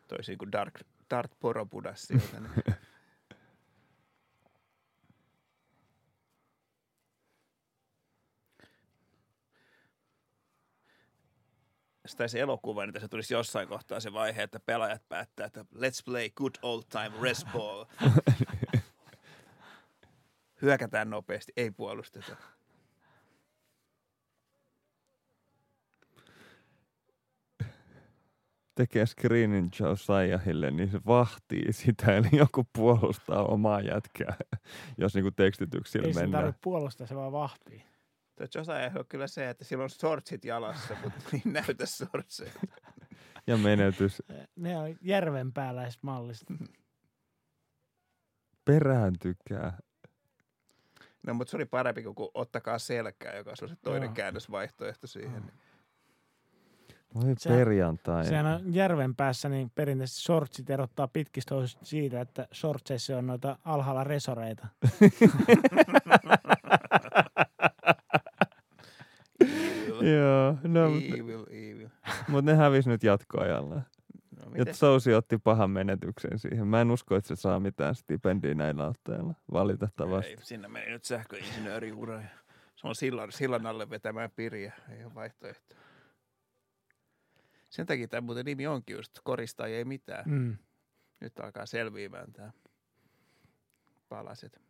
toisin 0.08 0.38
kuin 0.38 0.52
Dark, 0.52 0.80
Dart 1.10 1.32
Poropudas 1.40 2.02
sieltä. 2.02 2.40
Niin. 2.40 2.76
Taisi 12.16 12.40
elokuva, 12.40 12.86
niin 12.86 12.94
tässä 12.94 13.08
tulisi 13.08 13.34
jossain 13.34 13.68
kohtaa 13.68 14.00
se 14.00 14.12
vaihe, 14.12 14.42
että 14.42 14.60
pelaajat 14.60 15.08
päättää, 15.08 15.46
että 15.46 15.64
let's 15.74 16.02
play 16.04 16.30
good 16.30 16.54
old 16.62 16.82
time 16.88 17.12
rest 17.22 17.46
ball. 17.52 17.84
Hyökätään 20.62 21.10
nopeasti, 21.10 21.52
ei 21.56 21.70
puolusteta. 21.70 22.36
Tekee 28.74 29.06
screenin 29.06 29.70
Josiahille, 29.80 30.70
niin 30.70 30.90
se 30.90 31.00
vahtii 31.06 31.72
sitä, 31.72 32.16
eli 32.16 32.28
joku 32.32 32.64
puolustaa 32.72 33.44
omaa 33.44 33.80
jätkää, 33.80 34.36
jos 34.98 35.14
niinku 35.14 35.30
tekstityksillä 35.30 36.06
Ei 36.06 36.14
se 36.14 36.20
mennään. 36.20 36.42
tarvitse 36.42 36.60
puolustaa, 36.64 37.06
se 37.06 37.14
vaan 37.14 37.32
vahtii. 37.32 37.84
Tuo 38.36 38.46
Josiah 38.54 38.96
on 38.96 39.04
kyllä 39.08 39.26
se, 39.26 39.50
että 39.50 39.64
sillä 39.64 39.84
on 39.84 39.90
sortsit 39.90 40.44
jalassa, 40.44 40.96
mutta 41.04 41.20
niin 41.32 41.52
näytä 41.52 41.86
sortseja. 41.86 42.52
Ja 43.46 43.56
menetys. 43.56 44.22
Ne 44.56 44.78
on 44.78 44.96
järvenpääläiset 45.00 46.02
malliset. 46.02 46.48
Perääntykää. 48.64 49.78
No, 51.26 51.34
mutta 51.34 51.50
se 51.50 51.56
oli 51.56 51.64
parempi 51.64 52.02
kuin 52.02 52.30
ottakaa 52.34 52.78
selkää, 52.78 53.36
joka 53.36 53.50
on 53.50 53.68
se 53.68 53.76
toinen 53.82 54.06
Joo. 54.06 54.14
käännösvaihtoehto 54.14 55.06
siihen. 55.06 55.42
Mm. 55.42 55.50
Voi 57.14 57.34
Se- 57.38 57.48
perjantai. 57.50 58.24
Sehän 58.24 58.46
on 58.46 58.74
järven 58.74 59.14
päässä, 59.14 59.48
niin 59.48 59.70
perinteisesti 59.74 60.20
shortsit 60.22 60.70
erottaa 60.70 61.08
pitkistä 61.08 61.54
siitä, 61.82 62.20
että 62.20 62.48
shortseissa 62.54 63.18
on 63.18 63.26
noita 63.26 63.58
alhaalla 63.64 64.04
resoreita. 64.04 64.66
Joo, 70.00 70.56
no, 70.64 70.86
evil, 70.86 71.44
evil. 71.50 71.88
mutta 72.28 72.50
ne 72.50 72.56
hävisi 72.56 72.88
nyt 72.88 73.02
jatkoajalla. 73.02 73.74
No, 73.74 74.64
Ja? 74.66 74.74
Sousi 74.74 75.14
otti 75.14 75.38
pahan 75.38 75.70
menetyksen 75.70 76.38
siihen. 76.38 76.66
Mä 76.66 76.80
en 76.80 76.90
usko, 76.90 77.16
että 77.16 77.28
se 77.28 77.36
saa 77.36 77.60
mitään 77.60 77.94
stipendiä 77.94 78.54
näillä 78.54 78.86
otteilla, 78.86 79.34
valitettavasti. 79.52 80.30
Ei, 80.30 80.36
sinne 80.42 80.68
meni 80.68 80.90
nyt 80.90 81.04
sähköinsinööriura 81.04 82.14
ja 82.14 82.28
se 82.76 82.86
on 82.88 82.94
sillan, 82.94 83.32
sillan 83.32 83.66
alle 83.66 83.90
vetämään 83.90 84.30
piriä. 84.36 84.72
Ei 84.98 85.04
ole 85.04 85.14
vaihtoehto. 85.14 85.74
Sen 87.74 87.86
takia 87.86 88.08
tämä 88.08 88.20
muuten 88.20 88.44
nimi 88.44 88.66
onkin 88.66 88.96
just 88.96 89.18
korista 89.24 89.66
ei 89.66 89.84
mitään. 89.84 90.24
Mm. 90.26 90.56
Nyt 91.20 91.40
alkaa 91.40 91.66
selviämään 91.66 92.32
tämä 92.32 92.52
palaset. 94.08 94.60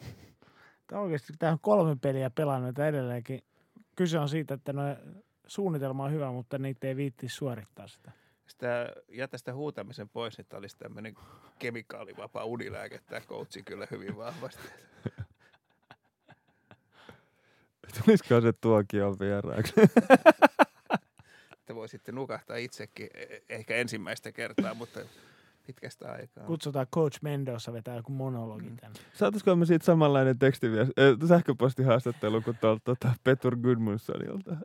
Tää 0.86 1.00
oikeasti 1.00 1.32
tämä 1.38 1.52
on 1.52 1.58
kolme 1.60 1.96
peliä 1.96 2.30
pelannut 2.30 2.78
edelleenkin. 2.78 3.42
Kyse 3.96 4.18
on 4.18 4.28
siitä, 4.28 4.54
että 4.54 4.72
no, 4.72 4.82
suunnitelma 5.46 6.04
on 6.04 6.12
hyvä, 6.12 6.32
mutta 6.32 6.58
niitä 6.58 6.86
ei 6.86 6.96
viitti 6.96 7.28
suorittaa 7.28 7.88
sitä. 7.88 8.12
Sitä, 8.46 8.88
jätä 9.08 9.38
sitä 9.38 9.54
huutamisen 9.54 10.08
pois, 10.08 10.38
että 10.38 10.56
olisi 10.56 10.78
tämmöinen 10.78 11.14
kemikaalivapaa 11.58 12.44
unilääke. 12.44 13.00
Tämä 13.06 13.20
coachi 13.20 13.62
kyllä 13.62 13.86
hyvin 13.90 14.16
vahvasti. 14.16 14.68
Tulisiko 18.04 18.40
se 18.40 18.52
tuokio 18.52 19.16
vieraaksi? 19.20 19.72
Että 21.58 21.74
voi 21.74 21.88
sitten 21.88 22.14
nukahtaa 22.14 22.56
itsekin, 22.56 23.08
e- 23.14 23.38
ehkä 23.48 23.74
ensimmäistä 23.76 24.32
kertaa, 24.32 24.74
mutta 24.74 25.00
pitkästä 25.66 26.12
aikaa. 26.12 26.44
Kutsutaan 26.44 26.86
Coach 26.94 27.18
Mendoza 27.22 27.72
vetää 27.72 27.96
joku 27.96 28.12
monologi 28.12 28.68
Mm. 28.70 28.76
tänne. 28.76 28.98
Saataisiko 29.14 29.56
me 29.56 29.66
siitä 29.66 29.84
samanlainen 29.84 30.38
tekstiviesti, 30.38 30.92
äh, 31.00 31.28
sähköpostihaastattelu 31.28 32.40
kuin 32.42 32.56
tuolta 32.60 32.80
tota, 32.84 33.12
Petur 33.24 33.56
Gudmundssonilta? 33.56 34.56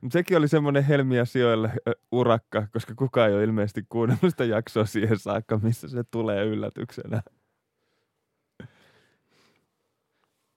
Mut 0.00 0.12
sekin 0.12 0.36
oli 0.38 0.48
semmoinen 0.48 0.84
helmiä 0.84 1.24
sijoille 1.24 1.68
äh, 1.68 1.74
urakka, 2.12 2.66
koska 2.72 2.94
kukaan 2.94 3.28
ei 3.30 3.34
ole 3.36 3.44
ilmeisesti 3.44 3.86
kuunnellut 3.88 4.30
sitä 4.30 4.44
jaksoa 4.44 4.84
siihen 4.86 5.18
saakka, 5.18 5.58
missä 5.58 5.88
se 5.88 6.04
tulee 6.10 6.44
yllätyksenä. 6.44 7.22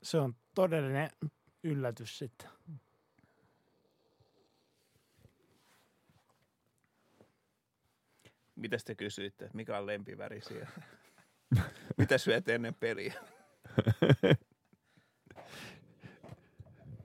Se 0.04 0.18
on 0.20 0.36
todellinen 0.56 1.10
yllätys 1.64 2.18
sitten. 2.18 2.50
Mitä 8.56 8.78
te 8.86 8.96
kysyitte, 8.96 9.46
että 9.46 9.58
mikä 9.58 9.78
on 9.78 9.86
lempivärisi 9.86 10.58
ja 10.58 10.68
mitä 11.98 12.18
syöt 12.18 12.50
ennen 12.50 12.76
peliä? 12.76 13.14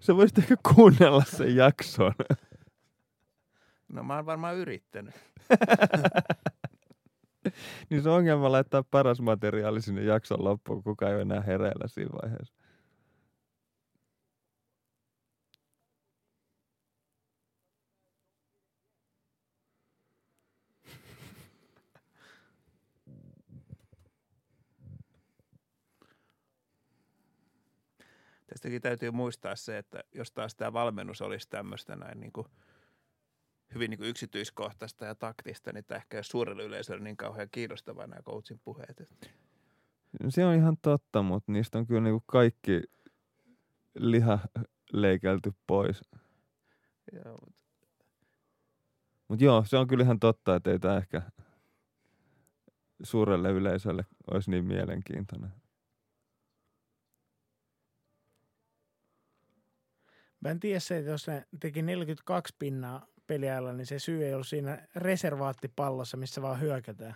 Sä 0.00 0.16
voisit 0.16 0.38
ehkä 0.38 0.56
kuunnella 0.74 1.24
sen 1.24 1.56
jakson. 1.56 2.12
No 3.92 4.02
mä 4.02 4.16
oon 4.16 4.26
varmaan 4.26 4.56
yrittänyt. 4.56 5.14
niin 7.90 8.02
se 8.02 8.08
on 8.08 8.16
ongelma 8.16 8.52
laittaa 8.52 8.82
paras 8.82 9.20
materiaali 9.20 9.82
sinne 9.82 10.02
jakson 10.02 10.44
loppuun, 10.44 10.82
kuka 10.82 11.08
ei 11.08 11.14
ole 11.14 11.22
enää 11.22 11.40
hereillä 11.40 11.88
siinä 11.88 12.10
vaiheessa. 12.22 12.59
Tästäkin 28.50 28.82
täytyy 28.82 29.10
muistaa 29.10 29.56
se, 29.56 29.78
että 29.78 30.04
jos 30.14 30.32
taas 30.32 30.54
tämä 30.54 30.72
valmennus 30.72 31.22
olisi 31.22 31.48
tämmöistä 31.48 31.96
näin 31.96 32.20
niin 32.20 32.32
kuin 32.32 32.46
hyvin 33.74 33.90
niin 33.90 33.98
kuin 33.98 34.08
yksityiskohtaista 34.08 35.04
ja 35.04 35.14
taktista, 35.14 35.72
niin 35.72 35.84
tämä 35.84 35.96
ehkä 35.96 36.16
ei 36.16 36.24
suurelle 36.24 36.62
yleisölle 36.62 37.04
niin 37.04 37.16
kauhean 37.16 37.48
kiinnostavaa 37.52 38.06
nämä 38.06 38.22
coachin 38.22 38.60
puheet. 38.64 39.02
Se 40.28 40.44
on 40.44 40.54
ihan 40.54 40.76
totta, 40.82 41.22
mutta 41.22 41.52
niistä 41.52 41.78
on 41.78 41.86
kyllä 41.86 42.00
niinku 42.00 42.22
kaikki 42.26 42.82
liha 43.94 44.38
leikelty 44.92 45.52
pois. 45.66 46.02
Joo, 47.12 47.38
mutta 47.44 47.60
Mutta 49.28 49.44
joo, 49.44 49.64
se 49.64 49.76
on 49.76 49.86
kyllä 49.86 50.04
ihan 50.04 50.20
totta, 50.20 50.56
että 50.56 50.70
ei 50.70 50.78
tämä 50.78 50.96
ehkä 50.96 51.22
suurelle 53.02 53.50
yleisölle 53.50 54.06
olisi 54.30 54.50
niin 54.50 54.64
mielenkiintoinen. 54.64 55.50
Mä 60.40 60.50
en 60.50 60.60
tiedä 60.60 60.80
se, 60.80 60.98
että 60.98 61.10
jos 61.10 61.26
ne 61.26 61.46
teki 61.60 61.82
42 61.82 62.54
pinnaa 62.58 63.06
peliajalla, 63.26 63.72
niin 63.72 63.86
se 63.86 63.98
syy 63.98 64.24
ei 64.24 64.34
ollut 64.34 64.46
siinä 64.46 64.86
reservaattipallossa, 64.96 66.16
missä 66.16 66.42
vaan 66.42 66.60
hyökätään. 66.60 67.14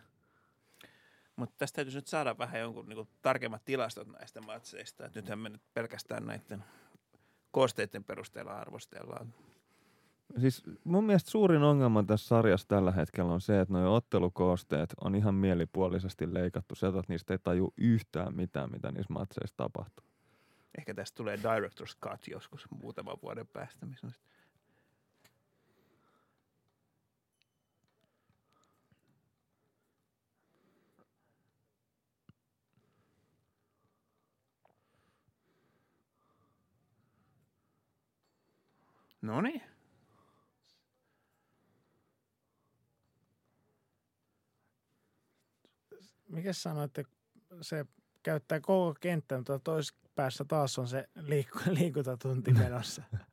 Mutta 1.36 1.54
tästä 1.58 1.76
täytyisi 1.76 1.98
nyt 1.98 2.06
saada 2.06 2.38
vähän 2.38 2.60
jonkun 2.60 2.88
niin 2.88 2.96
kuin, 2.96 3.08
tarkemmat 3.22 3.64
tilastot 3.64 4.08
näistä 4.08 4.40
matseista. 4.40 5.06
Et 5.06 5.14
nythän 5.14 5.38
me 5.38 5.48
nyt 5.48 5.62
pelkästään 5.74 6.26
näiden 6.26 6.64
koosteiden 7.50 8.04
perusteella 8.04 8.52
arvostellaan. 8.52 9.34
Siis 10.40 10.62
mun 10.84 11.04
mielestä 11.04 11.30
suurin 11.30 11.62
ongelma 11.62 12.02
tässä 12.02 12.26
sarjassa 12.26 12.68
tällä 12.68 12.92
hetkellä 12.92 13.32
on 13.32 13.40
se, 13.40 13.60
että 13.60 13.74
nuo 13.74 13.94
ottelukoosteet 13.94 14.94
on 15.04 15.14
ihan 15.14 15.34
mielipuolisesti 15.34 16.34
leikattu. 16.34 16.74
Sieltä, 16.74 16.98
että 16.98 17.12
niistä 17.12 17.34
ei 17.34 17.38
taju 17.38 17.74
yhtään 17.76 18.34
mitään, 18.36 18.70
mitä 18.70 18.92
niissä 18.92 19.12
matseissa 19.12 19.56
tapahtuu. 19.56 20.13
Ehkä 20.78 20.94
tästä 20.94 21.16
tulee 21.16 21.36
Director's 21.36 21.96
Cut 22.02 22.28
joskus 22.28 22.66
muutaman 22.70 23.16
vuoden 23.22 23.46
päästä. 23.46 23.86
Missä 23.86 24.06
on 24.06 24.12
sit- 24.12 24.34
No 39.22 39.40
niin. 39.40 39.62
Mikä 46.28 46.52
sanoit, 46.52 46.98
että 46.98 47.16
se 47.60 47.86
käyttää 48.22 48.60
koko 48.60 48.94
kenttää, 49.00 49.38
mutta 49.38 49.58
toisessa 49.58 50.03
päässä 50.14 50.44
taas 50.44 50.78
on 50.78 50.88
se 50.88 51.08
liikku- 51.16 51.74
liikuntatunti 51.78 52.52
menossa. 52.52 53.02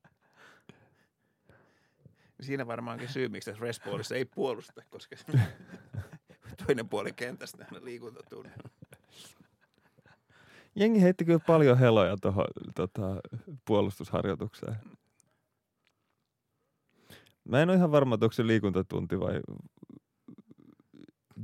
Siinä 2.42 2.68
varmaankin 2.68 3.10
syy, 3.10 3.30
miksi 3.30 3.52
tässä 3.52 3.66
Respallissa 3.66 4.16
ei 4.16 4.26
puolusta, 4.26 4.82
koska 4.90 5.16
toinen 6.66 6.90
puoli 6.90 7.14
kentästä 7.14 7.66
aina 7.72 7.86
liikuntatunnin. 7.86 8.54
Jengi 10.76 11.02
heitti 11.02 11.26
kyllä 11.26 11.40
paljon 11.48 11.78
heloja 11.78 12.18
tuohon 12.22 12.46
tota, 12.76 13.02
puolustusharjoitukseen. 13.66 14.76
Mä 17.44 17.62
en 17.62 17.70
ole 17.70 17.78
ihan 17.78 17.92
varma, 17.92 18.16
että 18.16 18.26
onko 18.26 18.34
se 18.34 18.48
liikuntatunti 18.48 19.20
vai 19.20 19.42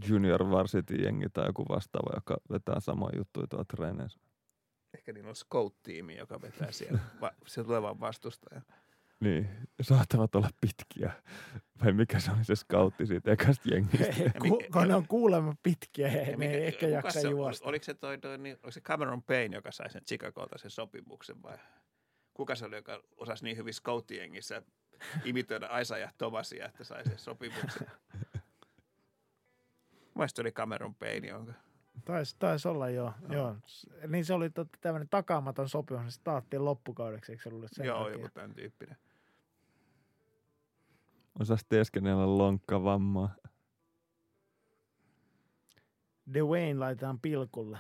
junior 0.09 0.49
varsity 0.49 0.95
jengi 0.95 1.29
tai 1.29 1.45
joku 1.45 1.65
vastaava, 1.69 2.15
joka 2.15 2.37
vetää 2.49 2.79
samaa 2.79 3.09
juttuja 3.15 3.47
tuolla 3.47 3.65
treeneissä. 3.65 4.19
Ehkä 4.97 5.13
niillä 5.13 5.29
on 5.29 5.35
scout-tiimi, 5.35 6.17
joka 6.17 6.41
vetää 6.41 6.71
siellä 6.71 6.99
va- 7.21 7.31
se 7.45 7.63
tulevan 7.63 7.99
vastustajan. 7.99 8.63
Niin, 9.19 9.49
saattavat 9.81 10.35
olla 10.35 10.49
pitkiä. 10.61 11.11
Vai 11.83 11.93
mikä 11.93 12.19
se 12.19 12.31
oli 12.31 12.43
se 12.45 12.55
scoutti 12.55 13.05
siitä 13.05 13.31
ekasta 13.31 13.69
jengistä? 13.73 14.05
Ku, 14.39 14.61
kun 14.73 14.87
ne 14.87 14.95
on 14.95 15.07
kuulemma 15.07 15.53
pitkiä, 15.63 16.09
he, 16.09 16.21
Ja 16.21 16.37
ne 16.37 16.45
ei 16.45 16.65
ehkä 16.65 16.87
jaksa 16.87 17.21
se, 17.21 17.29
juosta. 17.29 17.69
Oliko 17.69 17.85
se, 17.85 17.93
toi, 17.93 18.17
toi, 18.17 18.37
niin, 18.37 18.55
oliko 18.55 18.71
se 18.71 18.81
Cameron 18.81 19.23
Payne, 19.23 19.55
joka 19.55 19.71
sai 19.71 19.91
sen 19.91 20.05
Chicagolta 20.05 20.57
sen 20.57 20.71
sopimuksen 20.71 21.43
vai 21.43 21.57
kuka 22.33 22.55
se 22.55 22.65
oli, 22.65 22.75
joka 22.75 23.03
osasi 23.17 23.43
niin 23.43 23.57
hyvin 23.57 23.73
scouttiengissä 23.73 24.61
imitoida 25.23 25.79
Isaiah 25.79 26.13
Thomasia, 26.17 26.65
että 26.65 26.83
sai 26.83 27.05
sen 27.05 27.19
sopimuksen? 27.19 27.87
Mielestäni 30.15 30.43
oli 30.43 30.51
Cameron 30.51 30.95
Payne, 30.95 31.27
jonka 31.27 31.53
Taisi 32.05 32.35
tais 32.39 32.65
olla 32.65 32.89
joo. 32.89 33.13
No. 33.27 33.33
joo. 33.35 33.55
Niin 34.07 34.25
se 34.25 34.33
oli 34.33 34.49
tämmöinen 34.81 35.09
takaamaton 35.09 35.69
sopimus, 35.69 36.03
niin 36.03 36.11
se 36.11 36.21
taattiin 36.23 36.65
loppukaudeksi, 36.65 37.31
eikö 37.31 37.43
se 37.43 37.49
ollut 37.49 37.69
sen 37.71 37.85
Joo, 37.85 38.09
joku 38.09 38.27
tämän 38.33 38.53
tyyppinen. 38.53 38.97
Osas 41.39 41.65
teeskennellä 41.69 42.37
lonkkavammaa. 42.37 43.35
Dwayne 46.33 46.79
laitetaan 46.79 47.19
pilkulle. 47.19 47.77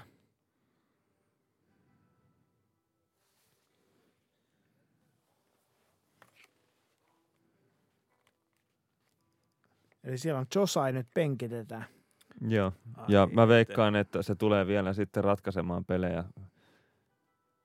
Eli 10.03 10.17
siellä 10.17 10.39
on 10.39 10.47
Josai 10.55 10.93
nyt 10.93 11.07
penkitetään. 11.13 11.96
Joo. 12.41 12.73
Ai 12.97 13.05
Ja 13.07 13.27
mä 13.33 13.47
veikkaan, 13.47 13.95
että 13.95 14.21
se 14.21 14.35
tulee 14.35 14.67
vielä 14.67 14.93
sitten 14.93 15.23
ratkaisemaan 15.23 15.85
pelejä 15.85 16.23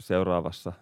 seuraavassa, 0.01 0.73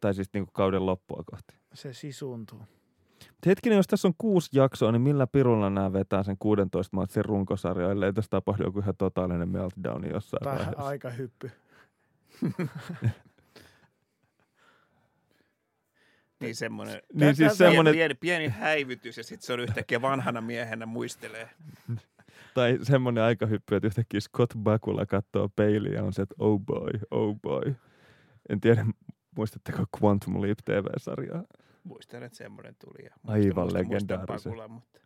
tai 0.00 0.14
siis 0.14 0.28
niin 0.34 0.44
kuin 0.44 0.52
kauden 0.52 0.86
loppua 0.86 1.22
kohti. 1.30 1.54
Se 1.74 1.92
sisuntuu. 1.92 2.58
Mut 2.58 3.46
Hetkinen, 3.46 3.76
jos 3.76 3.86
tässä 3.86 4.08
on 4.08 4.14
kuusi 4.18 4.50
jaksoa, 4.52 4.92
niin 4.92 5.02
millä 5.02 5.26
pirulla 5.26 5.70
nämä 5.70 5.92
vetää 5.92 6.22
sen 6.22 6.36
16 6.38 6.96
matsin 6.96 7.24
runkosarja, 7.24 7.90
ellei 7.90 8.12
tässä 8.12 8.30
tapahdu 8.30 8.64
joku 8.64 8.78
ihan 8.78 8.96
totaalinen 8.96 9.48
meltdown 9.48 10.10
jossain 10.10 10.44
Tai 10.44 10.56
vaiheessa. 10.56 10.82
aika 10.82 11.10
hyppy. 11.10 11.50
Niin 16.40 16.56
semmoinen 16.56 17.02
Niin 17.14 17.36
siis 17.36 17.58
semmoinen, 17.58 17.94
pieni, 17.94 18.14
pieni 18.14 18.48
häivytys 18.48 19.16
ja 19.16 19.24
sitten 19.24 19.46
se 19.46 19.52
on 19.52 19.60
yhtäkkiä 19.60 20.02
vanhana 20.02 20.40
miehenä 20.40 20.86
muistelee. 20.86 21.50
tai 22.54 22.78
semmoinen 22.82 23.24
aikahyppy, 23.24 23.74
että 23.76 23.86
yhtäkkiä 23.86 24.20
Scott 24.20 24.52
Bakula 24.58 25.06
katsoo 25.06 25.48
peiliä 25.56 25.92
ja 25.92 26.04
on 26.04 26.12
se, 26.12 26.22
että 26.22 26.34
oh 26.38 26.60
boy, 26.60 26.90
oh 27.10 27.40
boy. 27.40 27.74
En 28.48 28.60
tiedä, 28.60 28.86
muistatteko 29.36 29.84
Quantum 30.02 30.42
Leap 30.42 30.58
TV-sarjaa? 30.64 31.44
Muistan, 31.84 32.22
että 32.22 32.38
semmoinen 32.38 32.76
tuli. 32.84 33.04
Ja 33.04 33.14
Aivan 33.26 33.64
muistan- 33.64 33.86
muistan 33.86 34.18
legendaarisen. 34.18 34.70
Mutta 34.70 35.00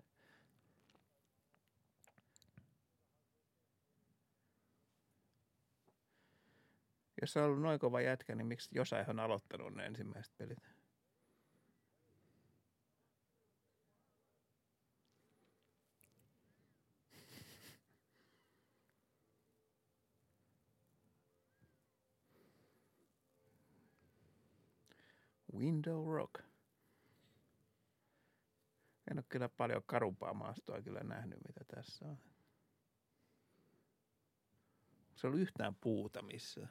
Jos 7.21 7.37
on 7.37 7.45
ollut 7.45 7.63
noin 7.63 7.79
kova 7.79 8.01
jätkä, 8.01 8.35
niin 8.35 8.47
miksi 8.47 8.69
jossain 8.75 9.11
on 9.11 9.21
aloittanut 9.21 9.75
ne 9.75 9.87
ensimmäiset 9.87 10.33
pelit? 10.39 10.59
Window 25.59 26.15
Rock. 26.15 26.35
En 29.11 29.19
ole 29.19 29.25
kyllä 29.29 29.49
paljon 29.49 29.83
karumpaa 29.87 30.35
maastoa 30.35 30.83
kyllä 30.83 31.01
nähnyt, 31.01 31.39
mitä 31.47 31.61
tässä 31.75 32.05
on. 32.05 32.19
Se 35.15 35.27
oli 35.27 35.41
yhtään 35.41 35.75
puuta 35.75 36.23
missään. 36.23 36.71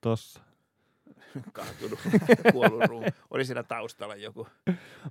Tossa. 0.00 0.40
Kaatunut, 1.52 1.98
kuollut 2.52 2.84
ruu. 2.84 3.04
Oli 3.30 3.44
siinä 3.44 3.62
taustalla 3.62 4.16
joku. 4.16 4.46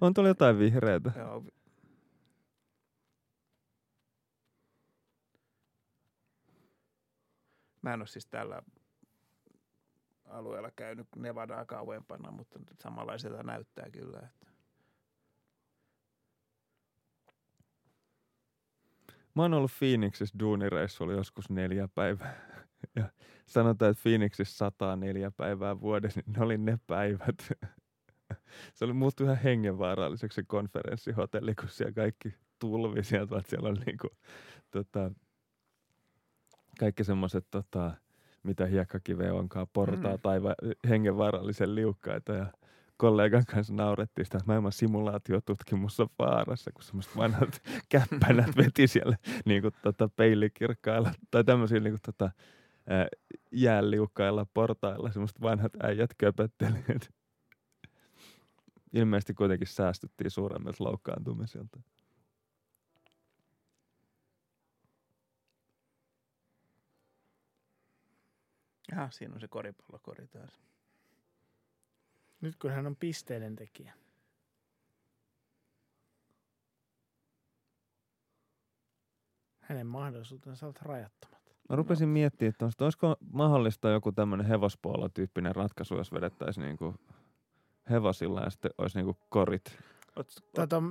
On 0.02 0.14
tuolla 0.14 0.30
jotain 0.30 0.60
vihreitä. 0.60 1.12
Joo. 1.18 1.44
Mä 7.82 7.94
en 7.94 8.02
ole 8.02 8.08
siis 8.08 8.26
tällä 8.26 8.62
alueella 10.34 10.72
käynyt 10.76 11.08
Nevadaa 11.16 11.66
kauempana, 11.66 12.32
mutta 12.32 12.60
samanlaiselta 12.84 13.44
näyttää 13.44 13.90
kyllä. 13.90 14.20
Että. 14.20 14.48
Mä 19.36 19.42
oon 19.42 19.54
ollut 19.54 19.72
Phoenixissa 19.80 20.40
duunireissu 20.40 21.04
oli 21.04 21.14
joskus 21.14 21.50
neljä 21.50 21.88
päivää. 21.88 22.36
Ja 22.96 23.10
sanotaan, 23.46 23.92
että 23.92 24.02
Phoenixissa 24.02 24.58
sataa 24.58 24.96
neljä 24.96 25.32
päivää 25.32 25.82
vuodessa, 25.82 26.20
niin 26.26 26.34
ne 26.34 26.44
oli 26.44 26.58
ne 26.58 26.80
päivät. 26.88 27.52
Se 28.76 28.86
oli 28.86 28.94
muuttu 28.94 29.24
ihan 29.24 29.38
hengenvaaralliseksi 29.38 30.36
se 30.36 30.44
konferenssihotelli, 30.44 31.56
kun 31.56 31.70
siellä 31.70 31.94
kaikki 31.94 32.34
tulvi 32.60 33.04
sieltä, 33.04 33.38
että 33.38 33.50
siellä 33.50 33.70
on 33.70 33.78
niinku, 33.86 34.08
tota, 34.72 35.12
kaikki 36.80 37.04
semmoiset, 37.04 37.48
tota, 37.52 37.92
mitä 38.44 38.66
hiekkakiveä 38.66 39.34
onkaan, 39.34 39.68
portaa 39.74 40.16
Mm. 40.16 40.20
tai 40.22 40.44
va- 40.44 40.56
hengenvaarallisen 40.90 41.76
liukkaita 41.76 42.34
ja 42.34 42.46
kollegan 42.98 43.46
kanssa 43.46 43.74
naurettiin 43.74 44.26
sitä, 44.26 44.38
että 44.38 44.48
maailman 44.48 44.72
simulaatiotutkimus 44.72 46.00
on 46.00 46.08
vaarassa, 46.20 46.72
kun 46.72 46.84
semmoiset 46.84 47.18
vanhat 47.18 47.62
käppänät 47.90 48.58
veti 48.58 48.88
siellä 48.88 49.18
niin 49.46 49.62
kuin, 49.62 49.74
tota, 49.82 50.10
peilikirkkailla 50.16 51.12
tai 51.32 51.44
tämmöisiä 51.44 51.80
niin 51.80 51.94
kuin, 51.94 52.02
tota, 52.06 52.32
ää, 52.90 53.08
jäänliukkailla 53.52 54.46
portailla 54.54 55.12
semmoiset 55.12 55.42
vanhat 55.42 55.72
äijät 55.84 56.10
köpötteli. 56.18 56.78
et 56.90 57.10
Ilmeisesti 58.94 59.34
kuitenkin 59.34 59.68
säästyttiin 59.68 60.32
suuremmilta 60.32 60.84
loukkaantumisilta. 60.84 61.80
Aha, 68.94 69.10
siinä 69.12 69.34
on 69.34 69.40
se 69.40 69.48
koripallokori 69.48 70.28
taas. 70.28 70.62
Nyt 72.42 72.56
kun 72.56 72.72
hän 72.72 72.88
on 72.88 72.96
pisteiden 72.96 73.56
tekijä. 73.56 73.94
Hänen 79.60 79.88
mahdollisuutensa 79.88 80.66
ovat 80.66 80.82
rajattomat. 80.82 81.42
Mä 81.70 81.76
rupesin 81.76 82.10
miettimään, 82.10 82.50
että 82.50 82.66
olisiko- 82.66 82.86
olisiko 82.86 83.16
mahdollista 83.32 83.90
joku 83.90 84.12
tämmöinen 84.12 84.48
hevospuolotyyppinen 84.48 85.56
ratkaisu, 85.56 85.96
jos 85.96 86.12
vedettäisiin 86.12 86.66
niinku 86.66 86.96
hevosilla 87.90 88.42
ja 88.42 88.50
sitten 88.50 88.72
olisi 88.78 88.98
niinku 88.98 89.18
korit. 89.30 89.80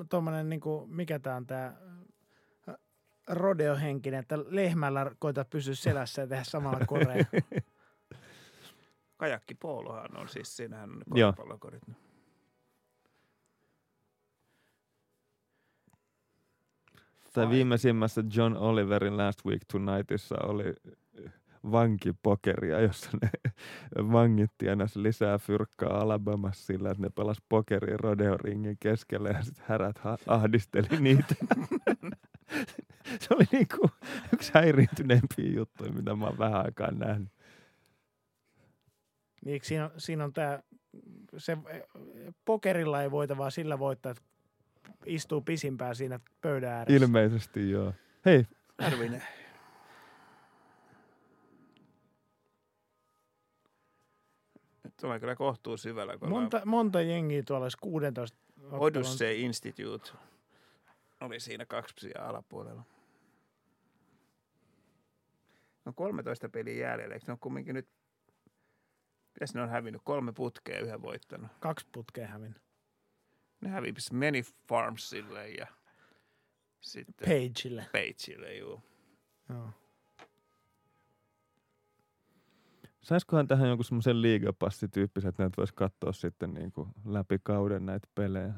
Tuommoinen, 0.08 0.48
niinku, 0.48 0.86
mikä 0.86 1.18
tämä 1.18 1.36
on 1.36 1.46
tämä 1.46 1.76
rodeo-henkinen, 3.28 4.20
että 4.20 4.38
lehmällä 4.48 5.10
koita 5.18 5.44
pysyä 5.44 5.74
selässä 5.74 6.22
ja 6.22 6.28
tehdä 6.28 6.44
samalla 6.44 6.86
korea. 6.86 7.24
kajakkipoolohan 9.22 10.16
on 10.16 10.28
siis, 10.28 10.56
siinähän 10.56 10.90
on 10.90 10.96
ne 10.96 11.20
Joo. 11.20 11.32
koripallokorit. 11.32 11.82
Tai 17.32 17.44
Fine. 17.44 17.50
viimeisimmässä 17.50 18.24
John 18.34 18.56
Oliverin 18.56 19.16
Last 19.16 19.44
Week 19.46 19.62
Tonightissa 19.72 20.34
oli 20.42 20.74
vankipokeria, 21.72 22.80
jossa 22.80 23.10
ne 23.22 23.30
vangit 24.12 24.50
tienas 24.58 24.96
lisää 24.96 25.38
fyrkkaa 25.38 26.00
Alabamassa 26.00 26.66
sillä, 26.66 26.90
että 26.90 27.02
ne 27.02 27.10
pelas 27.10 27.38
pokeria 27.48 27.96
rodeoringin 27.96 28.76
keskellä 28.80 29.28
ja 29.28 29.42
sitten 29.42 29.64
härät 29.68 30.00
ahdisteli 30.26 31.00
niitä. 31.00 31.34
Se 33.20 33.34
oli 33.34 33.44
niinku 33.52 33.90
yksi 34.32 34.50
häiriintyneempiä 34.54 35.52
juttuja, 35.56 35.92
mitä 35.92 36.14
mä 36.16 36.26
oon 36.26 36.38
vähän 36.38 36.64
aikaa 36.64 36.90
nähnyt. 36.90 37.28
Niin 39.44 39.60
siinä, 39.64 39.84
on- 39.84 39.90
siinä 39.98 40.24
on 40.24 40.32
tämä, 40.32 40.60
se 41.38 41.56
eh, 41.68 41.82
pokerilla 42.44 43.02
ei 43.02 43.10
voita, 43.10 43.38
vaan 43.38 43.52
sillä 43.52 43.78
voittaa, 43.78 44.12
että 44.12 44.22
istuu 45.06 45.40
pisimpään 45.40 45.96
siinä 45.96 46.20
pöydän 46.40 46.70
ääressä. 46.72 47.04
Ilmeisesti 47.04 47.70
joo. 47.70 47.92
Hei, 48.24 48.46
Arvinen. 48.78 49.22
Nyt 54.84 54.94
ollaan 55.04 55.20
kyllä 55.20 55.36
kohtuu 55.36 55.76
syvällä, 55.76 56.18
kun 56.18 56.28
ollaan 56.28 56.42
Monta, 56.42 56.62
monta 56.64 57.00
jengiä 57.02 57.42
tuolla 57.42 57.64
olisi 57.64 57.78
16 57.80 58.38
ottelun- 58.62 58.82
Odyssey 58.82 59.34
Institute 59.40 60.10
oli 61.20 61.40
siinä 61.40 61.66
kaksi 61.66 61.94
psiä 61.94 62.14
alapuolella. 62.18 62.82
No 65.84 65.92
13 65.92 66.48
peliä 66.48 66.88
jäljellä, 66.90 67.14
eikö 67.14 67.26
ne 67.26 67.32
ole 67.32 67.38
kumminkin 67.40 67.74
nyt, 67.74 67.88
mitäs 69.34 69.54
ne 69.54 69.62
on 69.62 69.68
hävinnyt? 69.68 70.02
Kolme 70.04 70.32
putkea 70.32 70.80
yhden 70.80 71.02
voittanut. 71.02 71.50
Kaksi 71.60 71.86
putkea 71.92 72.28
hävinnyt. 72.28 72.62
Ne 73.60 73.68
hävisi 73.68 74.14
Many 74.14 74.42
Farmsille 74.68 75.48
ja 75.48 75.66
sitten 76.80 77.14
Pageille. 77.28 77.86
Pageille, 77.92 78.54
juu. 78.56 78.82
Joo. 79.48 79.70
Saisikohan 83.02 83.48
tähän 83.48 83.68
jonkun 83.68 83.84
semmoisen 83.84 84.22
liigapassityyppisen, 84.22 85.28
että 85.28 85.42
näitä 85.42 85.56
voisi 85.56 85.74
katsoa 85.74 86.12
sitten 86.12 86.54
niin 86.54 86.72
kuin 86.72 86.88
läpi 87.04 87.38
kauden 87.42 87.86
näitä 87.86 88.08
pelejä. 88.14 88.54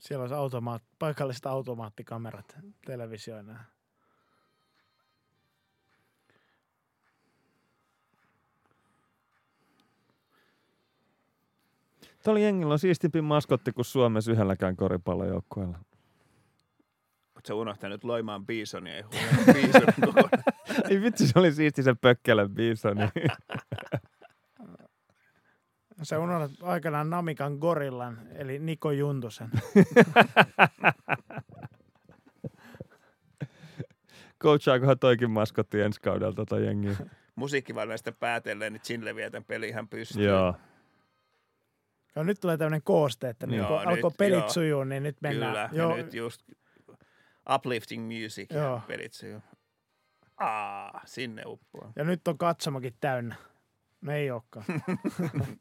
Siellä 0.00 0.22
olisi 0.22 0.34
automaat, 0.34 0.82
paikalliset 0.98 1.46
automaattikamerat 1.46 2.58
televisioina. 2.86 3.64
Tuolla 12.24 12.40
jengillä 12.40 12.72
on 12.72 12.78
siistimpi 12.78 13.22
maskotti 13.22 13.72
kuin 13.72 13.84
Suomessa 13.84 14.32
yhdelläkään 14.32 14.76
koripallojoukkueella. 14.76 15.78
Oletko 17.34 17.54
unohtanut 17.54 18.04
Loimaan 18.04 18.46
Bisonin 18.46 19.04
kokonaan? 20.04 20.30
Ei 20.90 21.00
vitsi, 21.00 21.26
se 21.28 21.38
oli 21.38 21.52
siisti 21.52 21.82
se 21.82 21.94
pökkelä 21.94 22.48
biisoni. 22.48 23.00
Sä 26.02 26.18
unohdat 26.18 26.50
aikanaan 26.62 27.10
Namikan 27.10 27.54
gorillan, 27.54 28.18
eli 28.34 28.58
Niko 28.58 28.90
Juntusen. 28.90 29.50
Coachaakohan 34.42 34.98
toikin 34.98 35.30
maskotti 35.30 35.80
ensi 35.80 36.00
kaudella 36.00 36.32
tota 36.32 36.58
jengiä? 36.58 36.96
Musiikkivalinnoista 37.34 38.12
päätellen, 38.12 38.72
niin 38.72 38.82
Chinle 38.82 39.14
vie 39.14 39.30
tämän 39.30 39.44
pelin 39.44 39.68
ihan 39.68 39.88
pystyyn. 39.88 40.24
Joo. 40.24 40.54
Ja 42.16 42.24
nyt 42.24 42.40
tulee 42.40 42.56
tämmöinen 42.56 42.82
kooste, 42.82 43.28
että 43.28 43.46
Joo, 43.46 43.50
niin 43.50 43.66
kun 43.66 43.76
nyt, 43.78 43.86
alkoi 43.86 44.10
pelit 44.18 44.38
joo. 44.38 44.48
sujuu, 44.48 44.84
niin 44.84 45.02
nyt 45.02 45.16
mennään. 45.20 45.70
Kyllä, 45.70 45.82
Joo, 45.82 45.96
ja 45.96 46.02
nyt 46.02 46.14
just 46.14 46.42
uplifting 47.54 48.06
music 48.06 48.52
Joo. 48.52 48.74
ja 48.74 48.80
pelit 48.88 49.12
sujuu. 49.12 49.42
Aa, 50.36 51.00
sinne 51.04 51.42
uppoaa. 51.46 51.92
ja 51.96 52.04
nyt 52.04 52.28
on 52.28 52.38
katsomakin 52.38 52.94
täynnä. 53.00 53.34
No 54.00 54.12
ei 54.12 54.30
olekaan. 54.30 54.64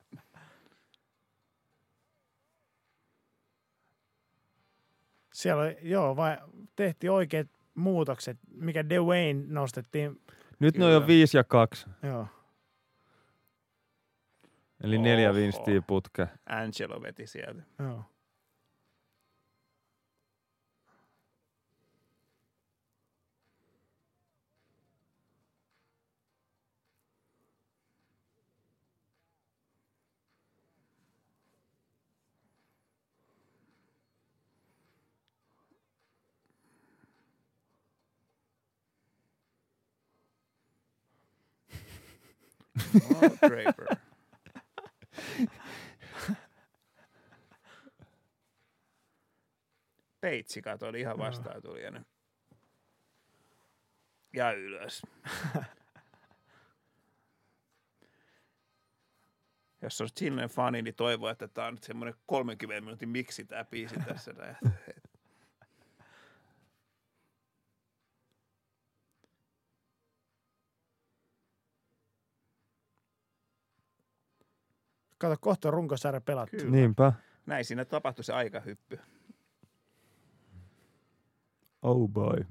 Siellä 5.34 5.64
oli, 5.64 5.78
joo, 5.82 6.16
vai 6.16 6.38
tehtiin 6.76 7.12
oikeat 7.12 7.48
muutokset, 7.76 8.38
mikä 8.52 8.90
Dwayne 8.90 9.44
nostettiin, 9.48 10.22
Nyt 10.60 10.78
ne 10.78 10.86
on 10.86 10.92
jo 10.92 11.08
5 11.08 11.38
ja 11.38 11.44
2, 11.44 11.86
joo. 12.04 12.28
Eli 14.84 14.98
neljä 14.98 15.30
Oho. 15.30 15.40
vinstiä 15.40 15.82
putke. 15.82 16.28
Angelo 16.50 17.02
veti 17.02 17.28
sieltä. 17.28 17.62
joo. 17.80 18.04
Oh, 43.12 43.38
Draper. 43.42 43.96
Peitsi 50.22 50.62
kato, 50.62 50.88
oli 50.88 51.00
ihan 51.00 51.18
vastaan 51.18 51.62
tuli 51.62 51.84
ja, 54.34 54.52
ylös. 54.52 55.02
Jos 59.82 60.02
on 60.02 60.08
Chillen 60.18 60.50
fani, 60.50 60.82
niin 60.82 60.96
toivoo, 60.96 61.30
että 61.30 61.48
tämä 61.48 61.68
on 61.68 61.74
nyt 61.74 61.84
semmoinen 61.84 62.16
30 62.26 62.82
minuutin 62.82 63.10
miksi 63.10 63.46
tämä 63.46 63.66
biisi 63.66 63.96
tässä. 64.08 64.34
näin. 64.34 64.56
Kato, 75.18 75.38
kohta 75.40 75.68
on 75.68 75.74
runkosarja 75.74 76.22
pelattu. 76.22 76.58
Kyllä. 76.58 76.72
Niinpä. 76.72 77.14
Näin 77.46 77.66
siinä 77.66 77.86
tapahtui 77.86 78.24
se 78.24 78.34
aikahyppy. 78.34 79.00
Oh 81.82 82.08
boy. 82.10 82.46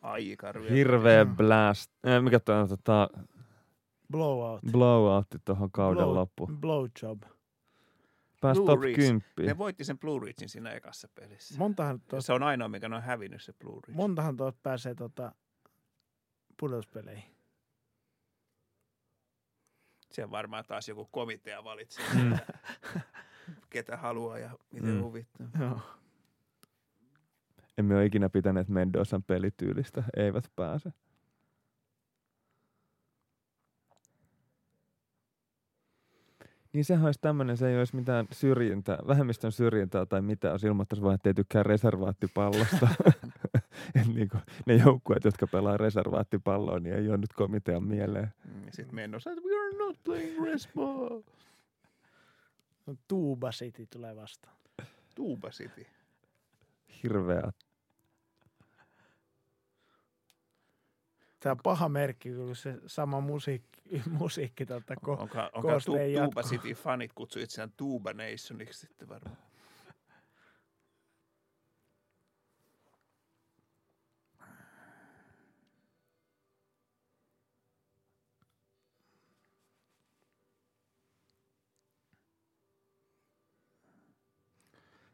Aika. 0.00 0.52
Hirveä 0.70 1.24
blast. 1.24 1.90
Eh, 2.04 2.22
mikä 2.22 2.40
tämä 2.40 2.60
on 2.60 2.68
tota, 2.68 3.08
Blowout. 4.12 4.60
blowoutti 4.72 5.38
tuohon 5.44 5.70
kauden 5.70 6.04
Blow- 6.04 6.14
loppuun. 6.14 6.60
Blowjob. 6.60 7.22
Pääsi 8.40 8.60
Blue 8.60 8.74
top 8.74 8.82
Ridge. 8.82 8.96
10. 8.96 9.22
Ne 9.46 9.58
voitti 9.58 9.84
sen 9.84 9.98
Blue 9.98 10.20
Ridgein 10.26 10.48
siinä 10.48 10.70
ekassa 10.70 11.08
pelissä. 11.14 11.58
Montahan 11.58 12.00
tuosta 12.00 12.26
Se 12.26 12.32
on 12.32 12.42
ainoa, 12.42 12.68
mikä 12.68 12.88
ne 12.88 12.96
on 12.96 13.02
hävinnyt 13.02 13.42
se 13.42 13.52
Blue 13.52 13.80
Ridge. 13.86 13.96
montahan 13.96 14.36
tuosta 14.36 14.60
pääsee 14.62 14.94
tota, 14.94 15.32
pudotuspeleihin. 16.60 17.39
Siellä 20.12 20.30
varmaan 20.30 20.64
taas 20.68 20.88
joku 20.88 21.08
komitea 21.10 21.64
valitsee, 21.64 22.04
Mm. 22.14 22.38
ketä 23.70 23.96
haluaa 23.96 24.38
ja 24.38 24.50
miten 24.72 24.94
Mm. 24.94 25.02
huvittaa. 25.02 25.46
Joo. 25.60 25.80
Emme 27.78 27.94
ole 27.96 28.04
ikinä 28.04 28.28
pitäneet 28.28 28.68
Mendosan 28.68 29.22
pelityylistä. 29.22 30.04
Eivät 30.16 30.52
pääse. 30.56 30.92
Niin 36.72 36.84
sehän 36.84 37.06
olisi 37.06 37.20
tämmöinen, 37.20 37.56
se 37.56 37.68
ei 37.68 37.78
olisi 37.78 37.96
mitään 37.96 38.26
syrjintää, 38.32 38.98
vähemmistön 39.06 39.52
syrjintää 39.52 40.06
tai 40.06 40.22
mitään, 40.22 40.52
jos 40.52 40.64
ilmoittaisi 40.64 41.02
vaan, 41.02 41.14
että 41.14 41.28
ei 41.28 41.34
tykkää 41.34 41.62
reservaattipallosta. 41.62 42.88
Et 43.94 44.06
niinku, 44.14 44.38
ne 44.66 44.74
joukkueet, 44.74 45.24
jotka 45.24 45.46
pelaa 45.46 45.76
reservaattipalloa, 45.76 46.78
niin 46.78 46.94
ei 46.94 47.08
ole 47.08 47.16
nyt 47.16 47.32
komitean 47.32 47.84
mieleen. 47.84 48.34
Mm, 48.44 48.62
sitten 48.70 48.94
mennään, 48.94 49.20
että 49.26 49.48
we 49.48 49.58
are 49.58 49.78
not 49.78 49.96
playing 50.04 50.44
resball. 50.44 51.22
No, 52.86 52.94
Tuuba 53.08 53.50
City 53.50 53.86
tulee 53.86 54.16
vastaan. 54.16 54.56
Tuuba 55.14 55.50
City. 55.50 55.86
Hirveä. 57.02 57.52
Tämä 61.40 61.50
on 61.50 61.58
paha 61.62 61.88
merkki, 61.88 62.34
kun 62.34 62.56
se 62.56 62.78
sama 62.86 63.20
musiikki, 63.20 63.79
musiikki 64.20 64.66
tota, 64.66 64.96
ko, 64.96 65.12
Onko, 65.12 65.38
onko 65.52 65.80
tu, 65.86 65.92
Tuuba. 65.92 66.42
City 66.42 66.74
fanit 66.74 67.12
kutsu 67.12 67.38
itseään 67.38 67.72
Tuuba 67.76 68.12
Nationiksi 68.12 68.80
sitten 68.80 69.08
varmaan. 69.08 69.36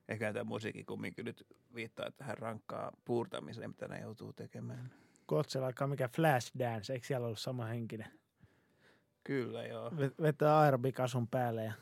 Ehkä 0.08 0.32
tämä 0.32 0.44
musiikki 0.44 0.84
kumminkin 0.84 1.24
nyt 1.24 1.46
viittaa 1.74 2.10
tähän 2.10 2.38
rankkaa 2.38 2.92
puurtamiseen, 3.04 3.70
mitä 3.70 3.88
ne 3.88 4.00
joutuu 4.00 4.32
tekemään. 4.32 4.90
Kotsella 5.26 5.66
alkaa 5.66 5.88
mikä 5.88 6.08
Flashdance, 6.08 6.92
eikö 6.92 7.06
siellä 7.06 7.26
ollut 7.26 7.38
sama 7.38 7.64
henkinen? 7.64 8.25
Kyllä 9.26 9.66
joo. 9.66 9.90
Vet- 9.90 10.22
Vetää 10.22 10.58
aerobikasun 10.58 11.28
päälle 11.28 11.64
ja 11.64 11.72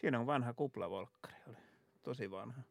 Siinä 0.00 0.20
on 0.20 0.26
vanha 0.26 0.54
kuplavolkkari. 0.54 1.36
Oli 1.46 1.56
tosi 2.02 2.30
vanha. 2.30 2.62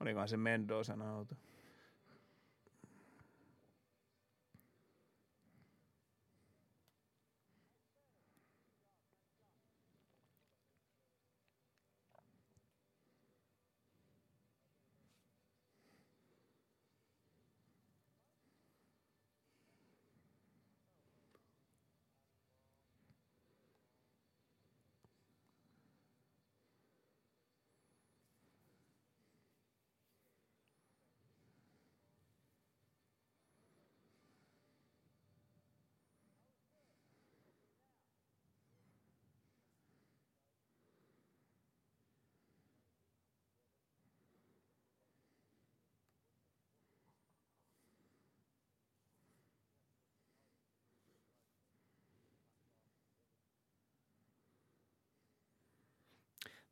Olikohan 0.00 0.28
se 0.28 0.36
Mendosan 0.36 1.02
auto? 1.02 1.34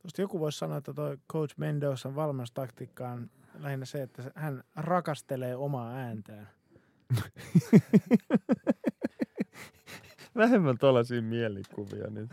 Tuosta 0.03 0.21
joku 0.21 0.41
voisi 0.41 0.59
sanoa, 0.59 0.77
että 0.77 0.93
toi 0.95 1.19
Coach 1.33 1.55
Mendosan 1.59 2.15
valmennustaktiikka 2.15 3.09
on 3.09 3.31
lähinnä 3.59 3.87
se, 3.87 4.03
että 4.03 4.33
hän 4.35 4.65
rakastelee 4.77 5.57
omaa 5.57 5.95
ääntään. 5.95 6.49
Vähemmän 10.37 10.79
tuollaisia 10.79 11.23
mielikuvia 11.23 12.11
nyt. 12.11 12.31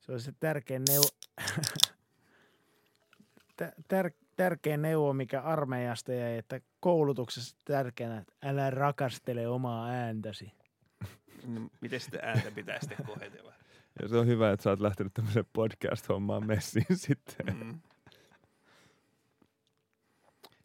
Se 0.00 0.12
on 0.12 0.20
se 0.20 0.32
tärkein 0.40 0.82
neuvo, 0.88 1.08
Tä- 3.56 3.72
tär, 3.88 4.10
tärkeä 4.40 4.76
neuvo, 4.76 5.12
mikä 5.12 5.40
armeijasta 5.40 6.12
jäi, 6.12 6.38
että 6.38 6.60
koulutuksessa 6.80 7.56
tärkeänä, 7.64 8.18
että 8.18 8.32
älä 8.42 8.70
rakastele 8.70 9.48
omaa 9.48 9.88
ääntäsi. 9.88 10.52
No, 11.46 11.60
miten 11.80 12.00
sitä 12.00 12.18
ääntä 12.22 12.50
pitää 12.50 12.78
sitten 12.80 13.06
kohetella? 13.06 13.52
Ja 14.02 14.08
se 14.08 14.16
on 14.16 14.26
hyvä, 14.26 14.52
että 14.52 14.64
sä 14.64 14.70
oot 14.70 14.80
lähtenyt 14.80 15.14
tämmöiseen 15.14 15.44
podcast-hommaan 15.52 16.46
messiin 16.46 16.96
sitten. 17.06 17.56
Mm. 17.56 17.80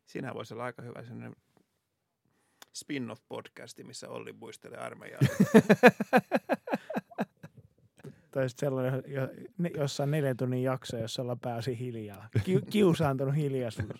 Siinä 0.06 0.34
voisi 0.34 0.53
olla 0.53 0.64
aika 0.64 0.81
hyvä 0.81 1.03
sellainen 1.03 1.35
spin-off-podcasti, 2.73 3.84
missä 3.84 4.10
Olli 4.10 4.34
muistelee 4.34 4.80
armeijaa. 4.80 5.22
Tai 8.36 8.49
sitten 8.49 8.68
sellainen, 8.68 9.03
jo, 9.07 9.30
ne, 9.57 9.72
jossa 9.78 10.03
on 10.03 10.12
neljän 10.12 10.38
tunnin 10.38 10.64
jakso, 10.64 10.98
jossa 10.98 11.22
ollaan 11.22 11.40
pääsi 11.40 11.80
hiljaa. 11.80 12.30
Ki, 12.44 12.60
kiusaantunut 12.70 13.36
hiljaisuus. 13.36 13.88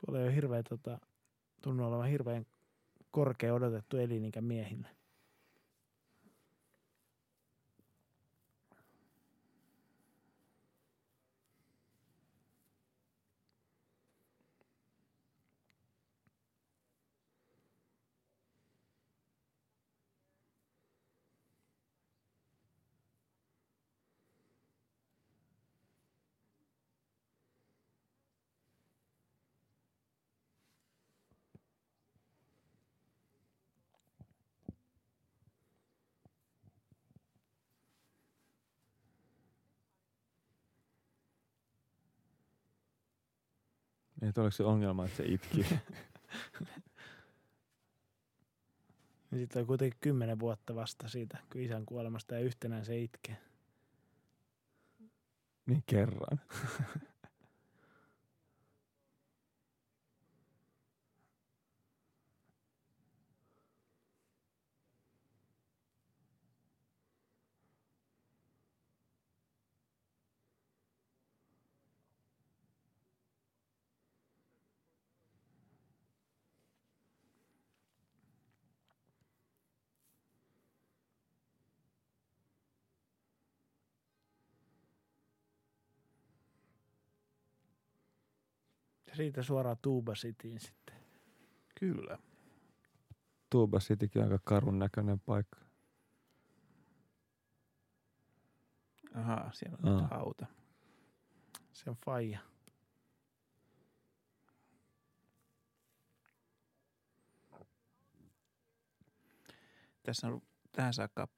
Tuolla 0.00 0.18
ei 0.20 0.24
ole 0.26 0.34
hirveä, 0.34 0.62
tota, 0.62 0.98
tunnu 1.62 1.86
olevan 1.86 2.08
hirveän 2.08 2.46
korkea 3.10 3.54
odotettu 3.54 3.96
elinikä 3.96 4.40
miehille. 4.40 4.88
Ei 44.22 44.28
oliko 44.36 44.50
se 44.50 44.64
ongelma, 44.64 45.04
että 45.04 45.16
se 45.16 45.24
itki? 45.26 45.66
Sitten 49.38 49.60
on 49.60 49.66
kuitenkin 49.66 49.98
kymmenen 50.00 50.38
vuotta 50.38 50.74
vasta 50.74 51.08
siitä, 51.08 51.38
kun 51.52 51.60
isän 51.60 51.86
kuolemasta 51.86 52.34
ja 52.34 52.40
yhtenään 52.40 52.84
se 52.84 52.98
itkee. 52.98 53.36
niin 55.66 55.82
kerran. 55.86 56.40
siitä 89.20 89.42
suoraan 89.42 89.76
Tuuba 89.82 90.12
Cityin 90.12 90.60
sitten. 90.60 90.96
Kyllä. 91.80 92.18
Tuuba 93.50 93.78
Citykin 93.78 94.22
on 94.22 94.32
aika 94.32 94.38
karun 94.44 94.78
näköinen 94.78 95.20
paikka. 95.20 95.58
Ahaa, 99.14 99.52
siellä 99.52 99.78
on 99.82 100.02
Aa. 100.02 100.08
hauta. 100.08 100.46
Se 101.72 101.90
on 101.90 101.96
faija. 102.04 102.38
Tässä 110.02 110.26
on 110.26 110.42
tähän 110.72 110.94
saakka 110.94 111.28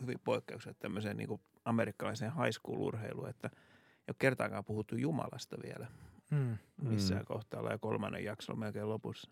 hyvin 0.00 0.18
poikkeuksia 0.24 0.74
tämmöiseen 0.74 1.16
niin 1.16 1.40
amerikkalaiseen 1.64 2.32
high 2.32 2.52
school-urheiluun, 2.52 3.28
että 3.28 3.50
ei 3.52 4.04
ole 4.08 4.16
kertaakaan 4.18 4.64
puhuttu 4.64 4.96
Jumalasta 4.96 5.56
vielä 5.62 5.86
Mm. 6.30 6.58
missään 6.82 7.20
Mm. 7.20 7.26
kohtaa. 7.26 7.70
Ja 7.70 7.78
kolmannen 7.78 8.24
jakso 8.24 8.52
on 8.52 8.58
melkein 8.58 8.88
lopussa. 8.88 9.30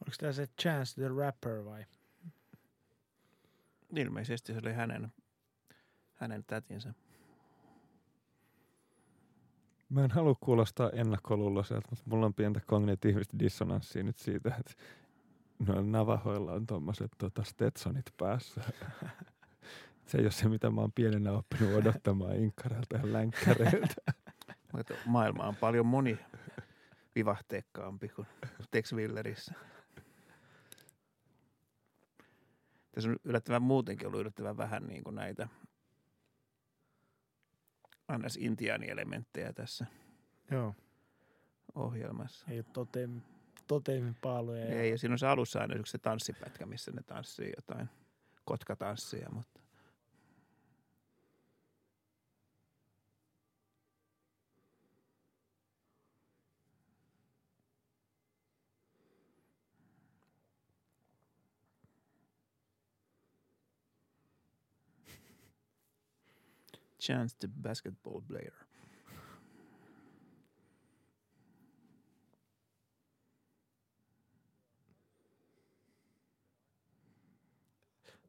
Oliko 0.00 0.16
tämä 0.18 0.32
se 0.32 0.46
Chance 0.46 0.94
the 0.94 1.08
Rapper 1.08 1.64
vai? 1.64 1.84
Ilmeisesti 3.96 4.52
se 4.52 4.60
oli 4.62 4.72
hänen, 4.72 5.12
hänen 6.14 6.44
tätinsä. 6.46 6.94
Mä 9.88 10.04
en 10.04 10.10
halua 10.10 10.34
kuulostaa 10.40 10.90
ennakkoluuloiselta, 10.90 11.86
mutta 11.90 12.04
mulla 12.06 12.26
on 12.26 12.34
pientä 12.34 12.60
kognitiivista 12.66 13.38
dissonanssia 13.38 14.02
nyt 14.02 14.18
siitä, 14.18 14.54
että 14.58 14.72
noilla 15.66 15.82
navahoilla 15.82 16.52
on 16.52 16.66
tommoset 16.66 17.10
tota 17.18 17.44
Stetsonit 17.44 18.06
päässä. 18.16 18.60
se 20.06 20.18
ei 20.18 20.24
ole 20.24 20.30
se, 20.30 20.48
mitä 20.48 20.70
mä 20.70 20.80
oon 20.80 20.92
pienenä 20.92 21.32
oppinut 21.32 21.74
odottamaan 21.74 22.36
inkkareilta 22.36 22.96
ja 22.96 23.12
länkkäreiltä. 23.12 23.94
Maailma 25.06 25.44
on 25.44 25.56
paljon 25.56 25.86
moni 25.86 26.18
vivahteikkaampi 27.14 28.08
kuin 28.08 28.26
Tex 28.70 28.92
Willerissä. 28.92 29.54
Tässä 32.92 33.10
on 33.10 33.16
yllättävän 33.24 33.62
muutenkin 33.62 34.06
ollut 34.06 34.20
yllättävän 34.20 34.56
vähän 34.56 34.86
niin 34.86 35.04
kuin 35.04 35.14
näitä 35.14 35.48
annas 38.08 38.36
intiaanielementtejä 38.36 39.52
tässä 39.52 39.86
Joo. 40.50 40.74
ohjelmassa. 41.74 42.46
Ei 42.50 42.58
ole 42.58 42.66
totem, 42.72 43.20
toteemipaaluja. 43.66 44.64
ja- 44.64 44.80
Ei, 44.80 44.90
ja 44.90 44.98
siinä 44.98 45.12
on 45.14 45.18
se 45.18 45.26
alussa 45.26 45.60
aina 45.60 45.74
yksi 45.74 45.90
se 45.90 45.98
tanssipätkä, 45.98 46.66
missä 46.66 46.90
ne 46.90 47.02
tanssii 47.02 47.52
jotain 47.56 47.88
kotkatanssia, 48.44 49.28
mutta 49.32 49.59
Chance 67.10 67.36
the 67.38 67.48
basketball 67.62 68.20
player. 68.20 68.52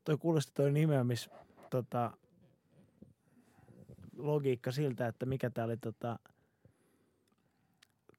toi 0.03 0.17
kuulosti 0.17 0.51
toi 0.55 0.71
nimeämis 0.71 1.29
tota, 1.69 2.17
logiikka 4.17 4.71
siltä, 4.71 5.07
että 5.07 5.25
mikä 5.25 5.49
tää 5.49 5.65
oli 5.65 5.77
tota, 5.77 6.19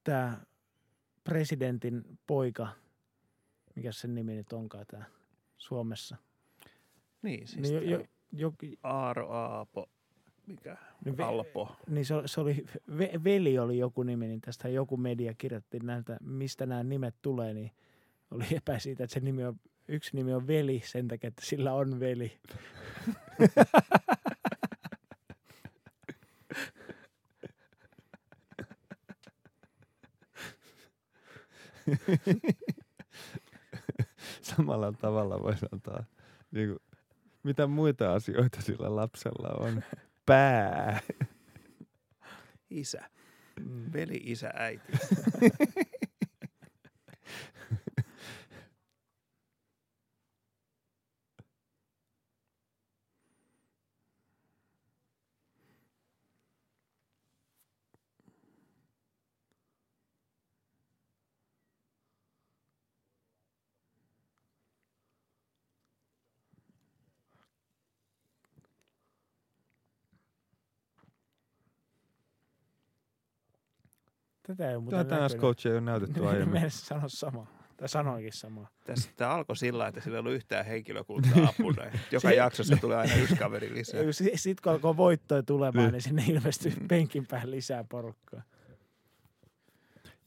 tää 0.03 0.45
presidentin 1.23 2.19
poika, 2.27 2.67
mikä 3.75 3.91
sen 3.91 4.15
nimi 4.15 4.35
nyt 4.35 4.53
onkaan 4.53 4.85
tää 4.87 5.05
Suomessa. 5.57 6.17
Niin, 7.21 7.47
siis 7.47 7.61
Niin, 7.61 7.89
jo, 7.89 8.05
jo, 8.31 8.53
Aaro 8.83 9.31
Aapo, 9.31 9.89
mikä? 10.47 10.77
niin, 11.05 11.17
ve, 11.17 11.23
Alpo. 11.23 11.75
niin 11.89 12.05
se, 12.05 12.15
se 12.25 12.41
oli, 12.41 12.65
ve, 12.97 13.11
veli 13.23 13.59
oli 13.59 13.77
joku 13.77 14.03
nimi, 14.03 14.27
niin 14.27 14.41
tästä 14.41 14.69
joku 14.69 14.97
media 14.97 15.33
kirjoitti 15.33 15.79
näitä, 15.79 16.17
mistä 16.21 16.65
nämä 16.65 16.83
nimet 16.83 17.15
tulee, 17.21 17.53
niin 17.53 17.71
oli 18.31 18.45
epä 18.51 18.79
siitä, 18.79 19.03
että 19.03 19.13
se 19.13 19.19
nimi 19.19 19.43
on, 19.45 19.59
yksi 19.87 20.15
nimi 20.15 20.33
on 20.33 20.47
veli 20.47 20.81
sen 20.85 21.07
takia, 21.07 21.27
että 21.27 21.45
sillä 21.45 21.73
on 21.73 21.99
veli. 21.99 22.39
Samalla 34.41 34.91
tavalla 34.91 35.43
voisi 35.43 35.65
antaa, 35.71 36.03
niin 36.51 36.69
kuin, 36.69 36.79
mitä 37.43 37.67
muita 37.67 38.13
asioita 38.13 38.61
sillä 38.61 38.95
lapsella 38.95 39.49
on. 39.59 39.83
Pää. 40.25 40.99
Isä. 42.69 43.09
Veli, 43.93 44.19
isä, 44.23 44.51
äiti. 44.55 44.91
Tätä 74.57 74.69
ei 74.69 74.75
ole 74.75 74.83
muuten 74.83 75.07
Tätä 75.07 75.29
coach 75.37 75.67
ei 75.67 75.73
ole 75.73 75.81
näytetty 75.81 76.19
Niin, 76.19 76.29
aiemmin. 76.29 76.61
Mä 76.61 76.69
sano 76.69 77.03
samaa. 77.09 77.47
Tai 77.77 77.89
sanoinkin 77.89 78.33
samaa. 78.33 78.67
Tässä 78.83 79.09
tämä 79.15 79.31
alkoi 79.31 79.57
sillä, 79.57 79.87
että 79.87 80.01
sillä 80.01 80.15
ei 80.15 80.19
ollut 80.19 80.33
yhtään 80.33 80.65
henkilökuntaa 80.65 81.31
apuna. 81.59 81.83
Joka 82.11 82.29
Se- 82.29 82.35
jaksossa 82.35 82.75
tulee 82.81 82.97
aina 82.97 83.15
yksi 83.15 83.35
kaveri 83.35 83.73
lisää. 83.73 84.01
Sitten 84.35 84.55
kun 84.63 84.71
alkoi 84.71 84.97
voittoja 84.97 85.43
tulemaan, 85.43 85.83
Niin. 85.85 85.91
niin 85.91 86.01
sinne 86.01 86.23
ilmestyy 86.27 86.73
penkin 86.87 87.25
päähän 87.27 87.51
lisää 87.51 87.83
porukkaa. 87.83 88.41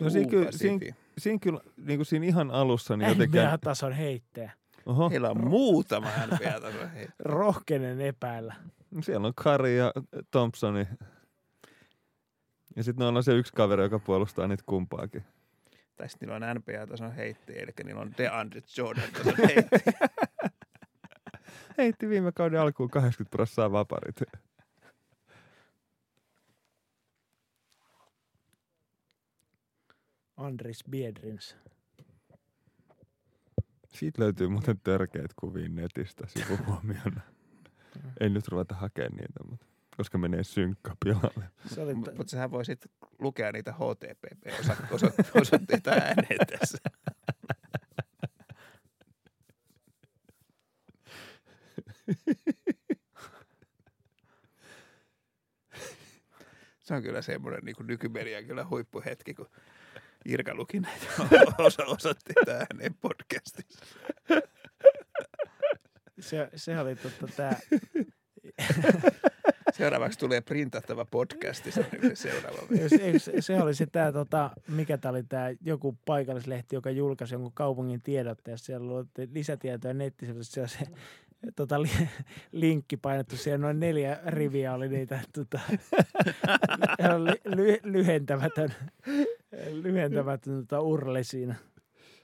No 0.00 0.10
siinä 0.10 0.30
kyllä, 0.30 0.52
siinä, 0.52 0.94
siinä, 1.18 1.38
kyllä 1.42 1.60
niin 1.76 1.98
kuin 1.98 2.06
siinä 2.06 2.26
ihan 2.26 2.50
alussa 2.50 2.96
niin 2.96 3.08
jotenkin... 3.18 3.40
NBA-tason 3.40 3.92
heittäjä. 3.92 4.52
Oho, 4.86 5.10
Heillä 5.10 5.30
on 5.30 5.48
muutama 5.48 6.08
NBA-taso. 6.26 6.78
Hei. 6.94 7.08
Rohkenen 7.18 8.00
epäillä. 8.00 8.54
siellä 9.00 9.26
on 9.26 9.32
Kari 9.36 9.78
ja 9.78 9.92
Thompsoni. 10.30 10.86
Ja 12.76 12.84
sitten 12.84 13.06
on 13.06 13.24
se 13.24 13.32
yksi 13.32 13.52
kaveri, 13.52 13.82
joka 13.82 13.98
puolustaa 13.98 14.46
niitä 14.46 14.62
kumpaakin. 14.66 15.24
Tai 15.96 16.08
sitten 16.08 16.28
niillä 16.28 16.50
on 16.50 16.56
NBA-tason 16.56 17.12
heittäjä, 17.12 17.62
eli 17.62 17.72
niillä 17.84 18.00
on 18.00 18.12
DeAndre 18.18 18.62
Jordan 18.76 19.10
tason 19.12 19.34
heittäjä. 19.36 20.08
Heitti 21.78 22.08
viime 22.08 22.32
kauden 22.32 22.60
alkuun 22.60 22.90
80 22.90 23.36
prosenttia 23.36 23.72
vaparit. 23.72 24.16
Andris 30.36 30.84
Biedrins. 30.90 31.56
Siitä 33.88 34.22
löytyy 34.22 34.48
muuten 34.48 34.80
törkeät 34.80 35.34
kuvia 35.36 35.68
netistä 35.68 36.26
sivuhuomiona. 36.26 37.20
Ei 38.20 38.28
nyt 38.28 38.48
ruveta 38.48 38.74
hakemaan 38.74 39.16
niitä, 39.16 39.44
mutta 39.50 39.66
koska 39.96 40.18
menee 40.18 40.44
synkka 40.44 40.96
pilalle. 41.04 41.44
Se 41.74 41.80
oli, 41.80 41.94
Mutta 41.94 42.12
mut 42.16 42.28
sehän 42.28 42.50
voi 42.50 42.64
sitten 42.64 42.90
lukea 43.18 43.52
niitä 43.52 43.72
HTTP-osoitteita 43.72 45.90
ääneen 46.04 46.38
tässä. 46.58 46.78
Se 56.80 56.94
on 56.94 57.02
kyllä 57.02 57.22
semmoinen 57.22 57.64
niin 57.64 57.76
kuin 57.76 57.86
nykymedian 57.86 58.44
kyllä 58.44 58.66
huippuhetki, 58.66 59.34
kun 59.34 59.50
Irka 60.24 60.54
luki 60.54 60.80
näitä 60.80 61.06
osa 61.58 61.84
osoitteita 61.84 62.52
ääneen 62.52 62.94
podcastissa. 62.94 63.84
se, 66.20 66.50
se 66.54 66.80
oli 66.80 66.96
totta 66.96 67.26
tää, 67.26 67.58
Seuraavaksi 69.76 70.18
tulee 70.18 70.40
printattava 70.40 71.04
podcasti, 71.04 71.70
se 71.70 71.86
seuraava. 72.14 72.58
se, 72.88 73.18
se, 73.18 73.42
se 73.42 73.62
oli 73.62 73.74
se 73.74 73.86
tää, 73.86 74.12
tota, 74.12 74.50
mikä 74.68 74.98
tää 74.98 75.10
oli 75.10 75.22
tää 75.22 75.54
joku 75.60 75.98
paikallislehti, 76.04 76.76
joka 76.76 76.90
julkaisi 76.90 77.34
jonkun 77.34 77.52
kaupungin 77.52 78.02
tiedotteen, 78.02 78.52
ja 78.52 78.58
siellä 78.58 78.92
oli 78.94 79.06
lisätietoja 79.32 79.94
nettisivuilla, 79.94 80.44
siellä 80.44 80.68
se 80.68 80.86
tota, 81.56 81.82
li, 81.82 81.90
linkki 82.52 82.96
painettu, 82.96 83.36
siellä 83.36 83.58
noin 83.58 83.80
neljä 83.80 84.20
riviä 84.26 84.74
oli 84.74 84.88
niitä 84.88 85.20
tota, 85.32 85.60
ly, 87.24 87.54
ly, 87.54 87.78
lyhentämätön, 87.82 88.74
lyhentämätön 89.72 90.54
tota, 90.60 90.80
urli 90.80 91.24
siinä 91.24 91.54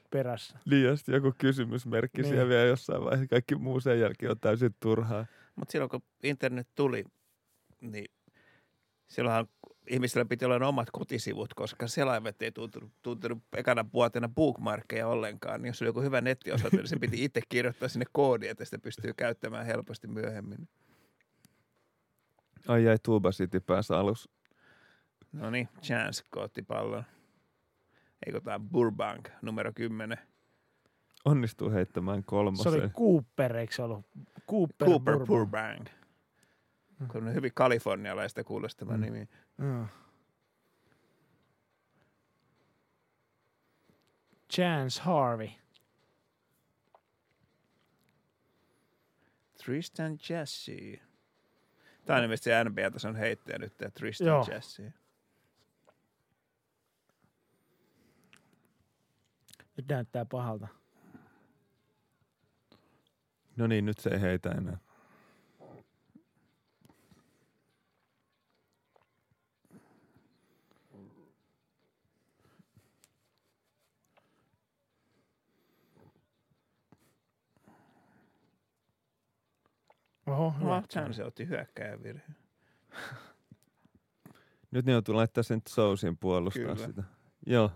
perässä. 0.09 0.59
Niin, 0.69 0.83
ja 0.85 0.95
joku 1.07 1.33
kysymysmerkki 1.37 2.21
Niin. 2.21 2.29
siellä 2.33 2.49
vielä 2.49 2.65
jossain 2.65 3.03
vaiheessa. 3.03 3.27
Kaikki 3.27 3.55
muu 3.55 3.79
sen 3.79 3.99
jälkeen 3.99 4.31
on 4.31 4.39
täysin 4.39 4.75
turhaa. 4.79 5.25
Mutta 5.55 5.71
silloin 5.71 5.89
kun 5.89 6.01
internet 6.23 6.67
tuli, 6.75 7.03
niin 7.91 8.11
silloinhan 9.07 9.47
ihmisillä 9.87 10.25
piti 10.25 10.45
olla 10.45 10.67
omat 10.67 10.87
kotisivut, 10.91 11.53
koska 11.53 11.87
selaimet 11.87 12.41
ei 12.41 12.51
tuntunut, 12.51 12.91
tuntunut 13.01 13.43
ekana 13.55 13.85
vuotena 13.93 14.29
bookmarkkeja 14.29 15.07
ollenkaan. 15.07 15.61
Niin 15.61 15.67
jos 15.67 15.81
oli 15.81 15.89
joku 15.89 16.01
hyvä 16.01 16.21
nettiosoite, 16.21 16.77
niin 16.77 16.87
se 16.87 16.99
piti 16.99 17.23
itse 17.23 17.41
kirjoittaa 17.49 17.89
sinne 17.89 18.05
koodi, 18.11 18.47
että 18.47 18.65
sitä 18.65 18.79
pystyy 18.79 19.13
käyttämään 19.13 19.65
helposti 19.65 20.07
myöhemmin. 20.07 20.69
Ai 22.67 22.83
jäi 22.83 22.97
Tuuba 23.03 23.31
City 23.31 23.59
päässä 23.59 23.99
alus. 23.99 24.29
No 25.31 25.49
niin, 25.49 25.69
Chance 25.81 26.23
kootti 26.29 26.61
pallon. 26.61 27.03
Eikö 28.25 28.41
tämä 28.41 28.59
Burbank 28.59 29.29
numero 29.41 29.71
10? 29.75 30.17
Onnistuu 31.25 31.71
heittämään 31.71 32.19
Se 32.19 32.23
kolmosen. 32.25 32.73
oli 32.73 32.89
Cooper, 32.89 33.55
eikö 33.57 33.73
se 33.73 33.81
ollut? 33.81 34.05
Cooper, 34.49 34.87
Cooper 34.87 35.13
Bourbon. 35.13 35.27
Burbank. 35.27 35.89
Kun 37.11 37.27
on 37.27 37.33
hyvin 37.33 37.51
kalifornialaista 37.53 38.43
kuulostava 38.43 38.97
Mm. 38.97 39.01
nimi. 39.01 39.27
Joo. 39.59 39.85
Chance 44.53 45.01
Harvey. 45.01 45.49
Tristan 49.65 50.17
Jesse. 50.29 50.99
Tämä 52.05 52.17
on 52.17 52.23
ilmeisesti 52.23 52.49
NBA-tason 52.69 53.15
heittäjä 53.15 53.57
nyt, 53.59 53.77
tämä 53.77 53.91
Tristan 53.91 54.27
Joo. 54.27 54.45
Jesse. 54.51 54.93
Nyt 59.77 59.87
näyttää 59.87 60.25
pahalta. 60.25 60.67
No 63.57 63.67
niin, 63.67 63.85
nyt 63.85 63.99
se 63.99 64.09
ei 64.09 64.21
heitä 64.21 64.51
enää. 64.51 64.77
Oho, 80.33 80.53
hyvä. 80.59 80.77
Oh, 80.77 80.83
Chance 80.87 81.23
otti 81.23 81.47
hyökkäjän 81.47 82.03
virhe. 82.03 82.23
Nyt 84.71 84.85
ne 84.85 84.91
joutuu 84.91 85.15
laittaa 85.15 85.43
sen 85.43 85.61
Sousin 85.69 86.17
puolustaa 86.17 86.63
Kyllä. 86.63 86.87
sitä. 86.87 87.03
Joo. 87.45 87.71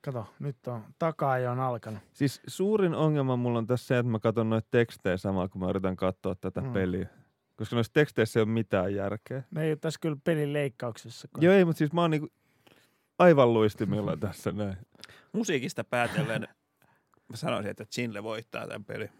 Kato, 0.00 0.26
nyt 0.38 0.66
on 0.66 0.84
takaa 0.98 1.38
jo 1.38 1.50
on 1.50 1.60
alkanut. 1.60 2.00
Siis 2.12 2.40
suurin 2.46 2.94
ongelma 2.94 3.36
mulla 3.36 3.58
on 3.58 3.66
tässä 3.66 3.86
se, 3.86 3.98
että 3.98 4.10
mä 4.12 4.18
katson 4.18 4.50
noita 4.50 4.68
tekstejä 4.70 5.16
samalla, 5.16 5.48
kun 5.48 5.60
mä 5.60 5.70
yritän 5.70 5.96
katsoa 5.96 6.34
tätä 6.34 6.60
Mm. 6.60 6.66
mm. 6.66 6.72
peliä. 6.72 7.08
Koska 7.56 7.76
noissa 7.76 7.92
teksteissä 7.92 8.40
ei 8.40 8.42
ole 8.42 8.50
mitään 8.50 8.94
järkeä. 8.94 9.42
Ne 9.50 9.62
ei 9.64 9.70
ole 9.70 9.76
tässä 9.76 10.00
kyllä 10.02 10.16
pelin 10.24 10.52
leikkauksessa. 10.52 11.28
Joo 11.40 11.52
ei, 11.54 11.64
mutta 11.64 11.78
siis 11.78 11.92
mä 11.92 12.00
oon 12.00 12.10
niinku 12.10 12.28
aivan 13.18 13.52
luistimilla 13.52 14.16
tässä 14.16 14.52
näin. 14.52 14.76
Musiikista 15.32 15.84
päätellen 15.84 16.48
mä 17.28 17.36
sanoisin, 17.36 17.70
että 17.70 17.84
Chinle 17.84 18.22
voittaa 18.22 18.66
tämän 18.66 18.84
pelin. 18.84 19.10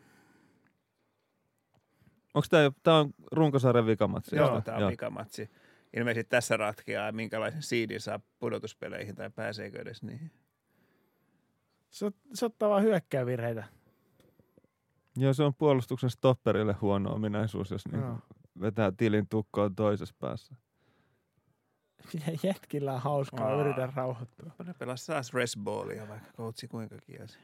Onks 2.35 2.49
tää, 2.49 2.63
jo- 2.63 2.73
tää 2.83 2.95
on 2.95 3.11
runkosarjan 3.33 3.87
vikamatsi? 3.87 4.37
Joo, 4.37 4.47
josta? 4.47 4.63
tämä 4.63 4.87
on 4.87 4.91
vikamatsi. 4.93 5.51
Ilmeisesti 5.97 6.29
tässä 6.29 6.57
ratkeaa, 6.57 7.13
minkälaisen 7.13 7.63
siidin 7.63 8.01
saa 8.01 8.21
pudotuspeleihin 8.39 9.15
tai 9.15 9.31
pääseekö 9.31 9.81
edes 9.81 10.03
niihin. 10.03 10.31
Se, 11.91 12.13
se 12.35 12.47
ottaa 12.47 12.69
vaan 12.69 12.83
hyökkäävirheitä. 12.83 13.65
Joo, 15.17 15.33
se 15.33 15.43
on 15.43 15.55
puolustuksen 15.55 16.11
stopperille 16.11 16.73
huono 16.73 17.15
ominaisuus, 17.15 17.71
jos 17.71 17.89
niin 17.89 18.01
Joo. 18.01 18.19
vetää 18.61 18.93
tilin 18.97 19.29
tukkoon 19.29 19.75
toisessa 19.75 20.15
päässä. 20.19 20.55
Jätkillä 22.43 22.93
on 22.93 23.01
hauskaa, 23.01 23.49
Aa. 23.49 23.61
yritän 23.61 23.93
rauhoittua. 23.97 24.53
Ne 24.67 24.75
pelas 24.75 25.07
taas 25.07 25.35
resballia, 25.35 26.09
vaikka 26.09 26.33
koutsi 26.37 26.69
kuinka 26.69 26.97
kielsi. 26.99 27.39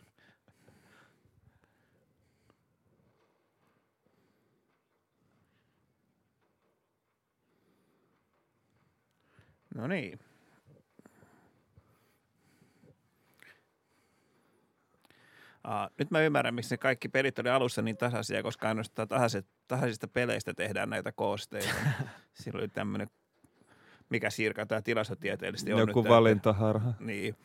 No 9.74 9.86
niin. 9.86 10.18
Aa, 15.64 15.90
nyt 15.98 16.10
mä 16.10 16.20
ymmärrän, 16.20 16.54
miksi 16.54 16.74
ne 16.74 16.78
kaikki 16.78 17.08
pelit 17.08 17.38
oli 17.38 17.50
alussa 17.50 17.82
niin 17.82 17.96
tasaisia, 17.96 18.42
koska 18.42 18.68
ainoastaan 18.68 19.08
tasaiset, 19.08 19.46
tasaisista 19.68 20.08
peleistä 20.08 20.54
tehdään 20.54 20.90
näitä 20.90 21.12
koosteita. 21.12 21.74
Silloin 22.40 22.62
oli 22.62 22.68
tämmöinen, 22.68 23.10
mikä 24.14 24.30
sirka 24.30 24.66
tämä 24.66 24.82
tilastotieteellisesti 24.82 25.72
on 25.72 25.80
Joku 25.80 26.02
nyt. 26.02 26.10
valintaharha. 26.10 26.92
Niin, 27.00 27.36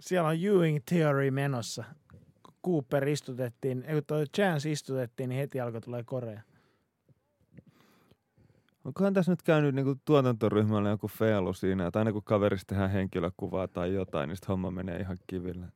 Siellä 0.00 0.28
on 0.28 0.36
Ewing 0.44 0.78
Theory 0.88 1.30
menossa. 1.30 1.84
Cooper 2.66 3.08
istutettiin, 3.08 3.84
ei 3.86 3.94
kun 3.94 4.04
toi 4.06 4.24
Chance 4.36 4.70
istutettiin, 4.70 5.28
niin 5.28 5.38
heti 5.38 5.60
alkoi 5.60 5.80
tulee 5.80 6.02
Korea. 6.04 6.40
Onkohan 8.84 9.14
tässä 9.14 9.32
nyt 9.32 9.42
käynyt 9.42 9.74
niinku 9.74 9.94
tuotantoryhmällä 10.04 10.88
joku 10.88 11.08
feilu 11.08 11.52
siinä, 11.52 11.86
että 11.86 11.98
aina 11.98 12.12
kun 12.12 12.22
kaverista 12.24 12.68
tehdään 12.68 12.90
henkilökuvaa 12.90 13.68
tai 13.68 13.94
jotain, 13.94 14.28
niin 14.28 14.38
homma 14.48 14.70
menee 14.70 15.00
ihan 15.00 15.18
kiville. 15.26 15.66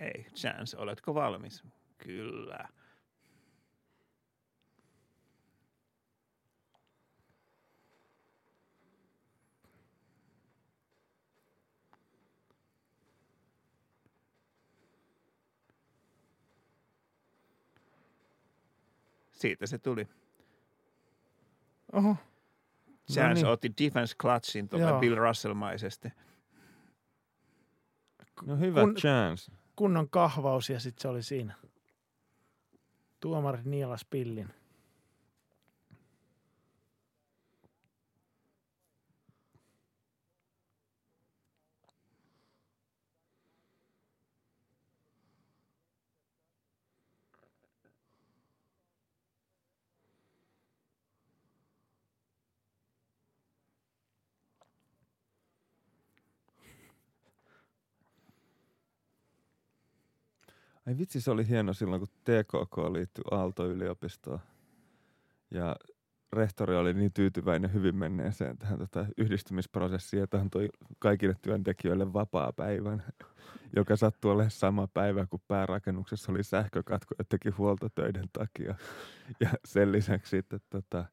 Ei, 0.00 0.26
chance, 0.34 0.76
oletko 0.78 1.14
valmis? 1.14 1.62
Kyllä. 1.98 2.68
Siitä 19.36 19.66
se 19.66 19.78
tuli. 19.78 20.08
Oho, 21.92 22.16
Chance 23.12 23.34
niin. 23.34 23.46
otti 23.46 23.72
defense 23.84 24.16
clutchin 24.16 24.68
tuolla. 24.68 24.98
Bill 24.98 25.16
Russell-maisesti. 25.16 26.08
No 28.46 28.56
hyvä 28.56 28.80
Kun- 28.80 28.94
chance. 28.94 29.52
kunnon 29.76 30.10
kahvaus 30.10 30.70
ja 30.70 30.80
sitten 30.80 31.02
se 31.02 31.08
oli 31.08 31.22
siinä. 31.22 31.54
Tuomari 33.20 33.60
nielas 33.64 34.04
pillin. 34.04 34.48
Ai 60.86 60.98
vitsi, 60.98 61.20
se 61.20 61.30
oli 61.30 61.48
hieno 61.48 61.72
silloin, 61.72 62.00
kun 62.00 62.08
TKK 62.24 62.78
liittyi 62.92 63.24
Aalto-yliopistoon. 63.30 64.40
Ja 65.50 65.76
rehtori 66.32 66.76
oli 66.76 66.94
niin 66.94 67.12
tyytyväinen 67.12 67.72
hyvin 67.72 67.96
menneeseen 67.96 68.58
tähän 68.58 68.78
tota 68.78 69.06
yhdistymisprosessiin, 69.16 70.22
että 70.22 70.40
antoi 70.40 70.68
kaikille 70.98 71.34
työntekijöille 71.42 72.12
vapaa-päivän, 72.12 73.02
joka 73.76 73.96
sattui 73.96 74.32
olemaan 74.32 74.50
sama 74.50 74.86
päivä, 74.86 75.26
kun 75.26 75.40
päärakennuksessa 75.48 76.32
oli 76.32 76.44
sähkökatko 76.44 77.14
teki 77.28 77.50
huoltotöiden 77.50 78.28
takia. 78.32 78.74
Ja 79.40 79.50
sen 79.64 79.92
lisäksi 79.92 80.30
sitten 80.30 80.60
tota, 80.70 81.04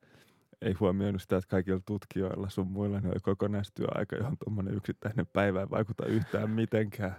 ei 0.62 0.74
huomioinut 0.74 1.22
sitä, 1.22 1.38
että 1.38 1.50
kaikilla 1.50 1.82
tutkijoilla 1.86 2.50
sun 2.50 2.68
muilla 2.68 3.00
ne 3.00 3.10
oli 3.10 3.20
kokonaistyöaika, 3.22 4.16
johon 4.16 4.38
tuommoinen 4.38 4.74
yksittäinen 4.74 5.28
päivä 5.34 5.60
ei 5.60 5.70
vaikuta 5.70 6.06
yhtään 6.06 6.50
mitenkään. 6.50 7.16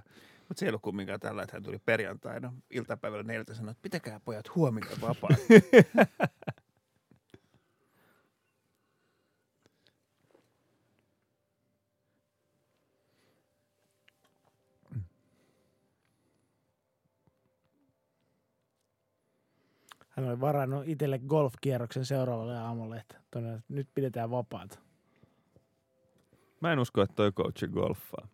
Mutta 0.48 0.60
se 0.60 0.66
ei 0.66 0.70
ollut 0.70 0.82
kumminkaan 0.82 1.20
tällä, 1.20 1.42
että 1.42 1.56
hän 1.56 1.62
tuli 1.62 1.78
perjantaina 1.78 2.52
iltapäivällä 2.70 3.22
neljältä 3.22 3.52
ja 3.52 3.56
sanoi, 3.56 3.70
että 3.70 3.82
pitäkää 3.82 4.20
pojat 4.20 4.54
huomenna 4.54 4.90
vapaa. 5.08 5.30
Hän 20.08 20.28
oli 20.28 20.40
varannut 20.40 20.88
itselle 20.88 21.18
golfkierroksen 21.18 22.04
seuraavalle 22.04 22.58
aamulle, 22.58 22.96
että 22.96 23.16
tonne, 23.30 23.62
nyt 23.68 23.88
pidetään 23.94 24.30
vapaata. 24.30 24.78
Mä 26.60 26.72
en 26.72 26.78
usko, 26.78 27.02
että 27.02 27.14
toi 27.14 27.32
coachi 27.32 27.68
golfaa. 27.68 28.28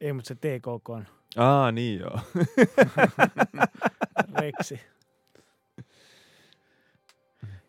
Ei, 0.00 0.12
mutta 0.12 0.28
se 0.28 0.34
TKK 0.34 0.88
on 0.90 1.06
Aa, 1.36 1.72
niin 1.72 2.00
joo. 2.00 2.20
reksi. 4.40 4.80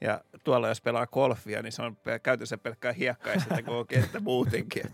Ja 0.02 0.24
tuolla 0.44 0.68
jos 0.68 0.82
pelaa 0.82 1.08
golfia, 1.08 1.62
niin 1.62 1.72
se 1.72 1.82
on 1.82 1.98
käytössä 2.24 2.58
pelkkää 2.58 2.92
hiekkaa 2.94 3.34
ja 3.34 3.40
sitä 3.40 3.64
koko 3.64 3.86
kenttä 3.86 4.20
muutenkin. 4.20 4.84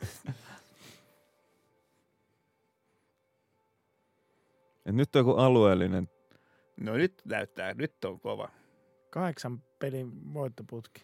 Et 4.85 4.95
nyt 4.95 5.15
on 5.15 5.19
joku 5.19 5.31
alueellinen. 5.31 6.09
No 6.79 6.93
nyt 6.93 7.21
näyttää, 7.25 7.73
nyt 7.73 8.05
on 8.05 8.19
kova. 8.19 8.49
Kahdeksan 9.09 9.63
pelin 9.79 10.33
voittoputki. 10.33 11.01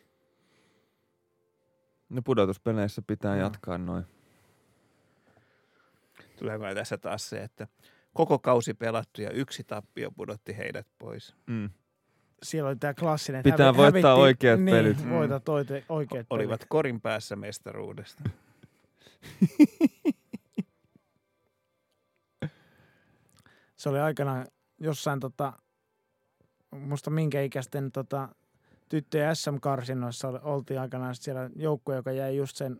No 2.10 2.22
pudotuspeleissä 2.22 3.02
pitää 3.08 3.36
Joo. 3.36 3.44
jatkaa 3.44 3.78
noin. 3.78 4.17
Tuleeko 6.40 6.66
tässä 6.76 6.98
taas 6.98 7.30
se, 7.30 7.38
että 7.44 7.68
koko 8.14 8.40
kausi 8.40 8.74
pelattu 8.74 9.22
ja 9.22 9.32
yksi 9.32 9.64
tappio 9.64 10.12
pudotti 10.12 10.58
heidät 10.58 10.88
pois. 10.98 11.36
Mm. 11.48 11.70
Siellä 12.44 12.68
oli 12.70 12.76
tämä 12.76 12.94
klassinen. 12.94 13.44
Pitää 13.44 13.78
voittaa 13.78 14.16
oikeat 14.16 14.60
niin, 14.62 14.76
pelit. 14.78 15.04
Mm. 15.04 15.10
voitat 15.10 15.50
oite, 15.50 15.84
oikeat 15.90 16.28
Olivat 16.30 16.60
pelit. 16.60 16.70
korin 16.70 17.02
päässä 17.02 17.36
mestaruudesta. 17.36 18.24
Se 23.76 23.90
oli 23.90 24.00
aikanaan 24.00 24.46
jossain 24.80 25.20
tota, 25.20 25.54
musta 26.72 27.10
minkä 27.10 27.42
ikäisten 27.42 27.92
tota, 27.92 28.30
tyttöjen 28.90 29.36
SM-karsinnoissa 29.36 30.28
oli- 30.28 30.40
oltiin 30.44 30.80
aikanaan 30.80 31.16
siellä 31.16 31.50
joukkue, 31.56 31.96
joka 31.96 32.12
jäi 32.12 32.38
just 32.38 32.56
sen 32.56 32.80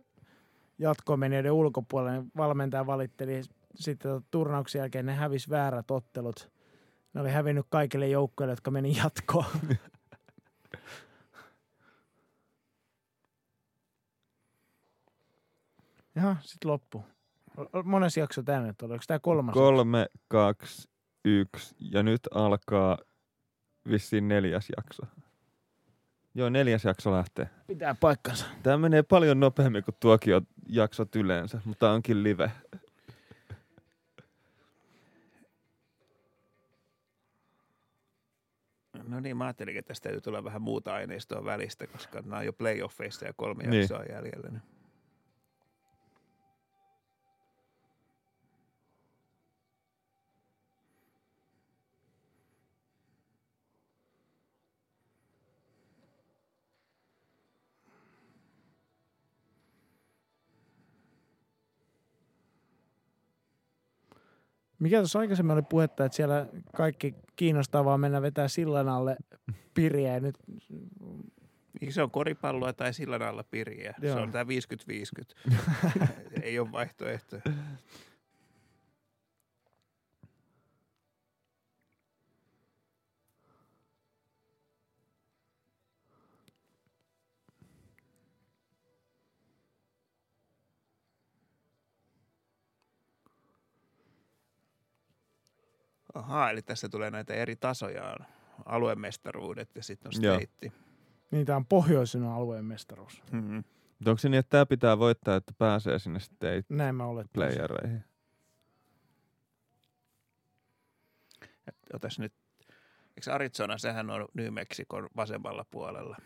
jatkomenijöiden 0.78 1.52
ulkopuolelle. 1.52 2.18
Niin 2.18 2.30
valmentaja 2.36 2.86
valitteli 2.86 3.42
sitten 3.74 4.10
tota, 4.10 4.26
turnauksen 4.30 4.78
jälkeen, 4.78 5.06
ne 5.06 5.14
hävisi 5.14 5.50
väärät 5.50 5.90
ottelut. 5.90 6.50
Ne 7.14 7.20
oli 7.20 7.30
hävinnyt 7.30 7.66
kaikille 7.68 8.08
joukkueille, 8.08 8.52
jotka 8.52 8.70
meni 8.70 8.96
jatkoon. 8.96 9.46
Jaha, 16.14 16.36
sit 16.42 16.64
loppu. 16.64 17.04
Mones 17.84 18.16
jakso 18.16 18.42
tämä 18.42 18.60
nyt 18.60 18.82
oli? 18.82 18.98
Tämä 19.06 19.18
kolmas? 19.18 19.52
Kolme, 19.52 20.06
kaksi, 20.28 20.88
yksi 21.24 21.76
ja 21.78 22.02
nyt 22.02 22.20
alkaa 22.34 22.98
vissiin 23.90 24.28
neljäs 24.28 24.68
jakso. 24.76 25.02
Joo, 26.38 26.48
neljäs 26.48 26.84
jakso 26.84 27.12
lähtee. 27.12 27.48
Pitää 27.66 27.94
paikkansa. 28.00 28.46
Tämä 28.62 28.78
menee 28.78 29.02
paljon 29.02 29.40
nopeammin 29.40 29.84
kuin 29.84 29.94
tuokio 30.00 30.42
jaksot 30.68 31.16
yleensä, 31.16 31.60
mutta 31.64 31.90
onkin 31.92 32.22
live. 32.22 32.50
No 39.08 39.20
niin, 39.20 39.36
mä 39.36 39.44
ajattelin, 39.44 39.76
että 39.76 39.88
tästä 39.88 40.02
täytyy 40.08 40.20
tulla 40.20 40.44
vähän 40.44 40.62
muuta 40.62 40.94
aineistoa 40.94 41.44
välistä, 41.44 41.86
koska 41.86 42.20
nämä 42.20 42.36
on 42.38 42.46
jo 42.46 42.52
playoffeissa 42.52 43.26
ja 43.26 43.32
kolme 43.32 43.64
Niin. 43.64 43.80
jaksoa 43.80 44.02
jäljellä. 44.04 44.48
Niin. 44.50 44.62
Mikä 64.78 64.98
tuossa 64.98 65.18
aikaisemmin 65.18 65.52
oli 65.52 65.62
puhetta, 65.62 66.04
että 66.04 66.16
siellä 66.16 66.46
kaikki 66.76 67.14
kiinnostaa 67.36 67.84
vaan 67.84 68.00
mennä 68.00 68.22
vetää 68.22 68.48
sillan 68.48 68.88
alle 68.88 69.16
piriä 69.74 70.14
ja 70.14 70.20
nyt 70.20 70.36
Niin 71.80 71.92
Se 71.92 72.02
on 72.02 72.10
koripalloa 72.10 72.72
tai 72.72 72.94
sillan 72.94 73.22
alla 73.22 73.44
piriä. 73.44 73.94
Joo. 74.02 74.14
Se 74.14 74.20
on 74.20 74.32
tämä 74.32 74.44
50-50. 74.44 75.52
Ei 76.42 76.58
ole 76.58 76.72
vaihtoehtoja. 76.72 77.42
Ahaa, 96.18 96.50
eli 96.50 96.62
tässä 96.62 96.88
tulee 96.88 97.10
näitä 97.10 97.34
eri 97.34 97.56
tasoja. 97.56 98.04
On 98.04 98.26
aluemestaruudet 98.64 99.76
ja 99.76 99.82
sitten 99.82 100.08
on 100.08 100.12
steitti. 100.12 100.72
niitä 101.30 101.56
on 101.56 101.66
pohjoisen 101.66 102.22
alueen 102.22 102.64
mestaruus. 102.64 103.22
Mm-hmm. 103.32 103.64
Mutta 103.98 104.10
onko 104.10 104.18
se 104.18 104.28
niin, 104.28 104.38
että 104.38 104.50
tämä 104.50 104.66
pitää 104.66 104.98
voittaa, 104.98 105.36
että 105.36 105.52
pääsee 105.58 105.98
sinne 105.98 106.20
state 106.20 106.64
Näin 106.68 106.94
mä 106.94 107.04
olettaisin. 107.06 107.58
playereihin? 107.58 108.04
Otas 111.94 112.18
nyt, 112.18 112.32
eikö 113.16 113.32
Arizona, 113.32 113.78
sehän 113.78 114.10
on 114.10 114.28
New 114.34 114.52
Mexicon 114.52 115.08
vasemmalla 115.16 115.64
puolella 115.70 116.16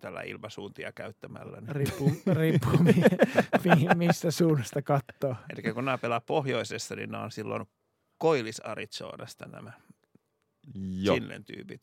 tällä 0.00 0.22
ilmasuuntia 0.22 0.92
käyttämällä. 0.92 1.60
Niin. 1.60 1.76
Riippuu, 1.76 2.12
riippuu 2.32 2.78
mi, 2.78 2.94
mi, 3.64 3.94
mistä 3.94 4.30
suunnasta 4.30 4.82
katsoo. 4.82 5.36
Eli 5.52 5.74
kun 5.74 5.84
nämä 5.84 5.98
pelaa 5.98 6.20
pohjoisessa, 6.20 6.96
niin 6.96 7.10
nämä 7.10 7.24
on 7.24 7.30
silloin 7.30 7.66
Koillis 8.22 8.60
Arizonasta 8.60 9.46
nämä 9.46 9.72
Joo. 10.74 11.16
Chinlen 11.16 11.44
tyypit. 11.44 11.80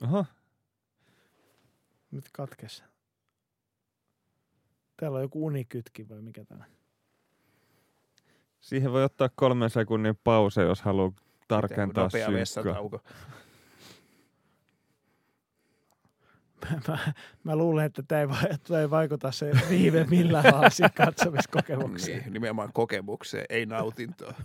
Aha. 0.00 0.24
Nyt 2.10 2.24
katkes. 2.32 2.84
Täällä 4.96 5.16
on 5.16 5.22
joku 5.22 5.46
unikytki 5.46 6.08
vai 6.08 6.22
mikä 6.22 6.44
tämä? 6.44 6.64
Siihen 8.60 8.92
voi 8.92 9.04
ottaa 9.04 9.28
kolmen 9.34 9.70
sekunnin 9.70 10.16
pause, 10.24 10.62
jos 10.62 10.82
haluaa 10.82 11.12
tarkentaa 11.48 12.04
Nopea 12.04 12.32
vessatauko. 12.32 13.00
Mä, 16.88 16.98
mä 17.44 17.56
luulen, 17.56 17.86
että 17.86 18.02
tämä 18.02 18.20
ei, 18.20 18.28
ei 18.80 18.90
vaikuta 18.90 19.32
se 19.32 19.50
viive 19.70 20.04
millään 20.04 20.70
siihen 20.70 20.90
katsomiskokemukseen. 21.06 22.18
Niin, 22.22 22.32
nimenomaan 22.32 22.72
kokemukseen, 22.72 23.46
ei 23.48 23.66
nautintoa. 23.66 24.34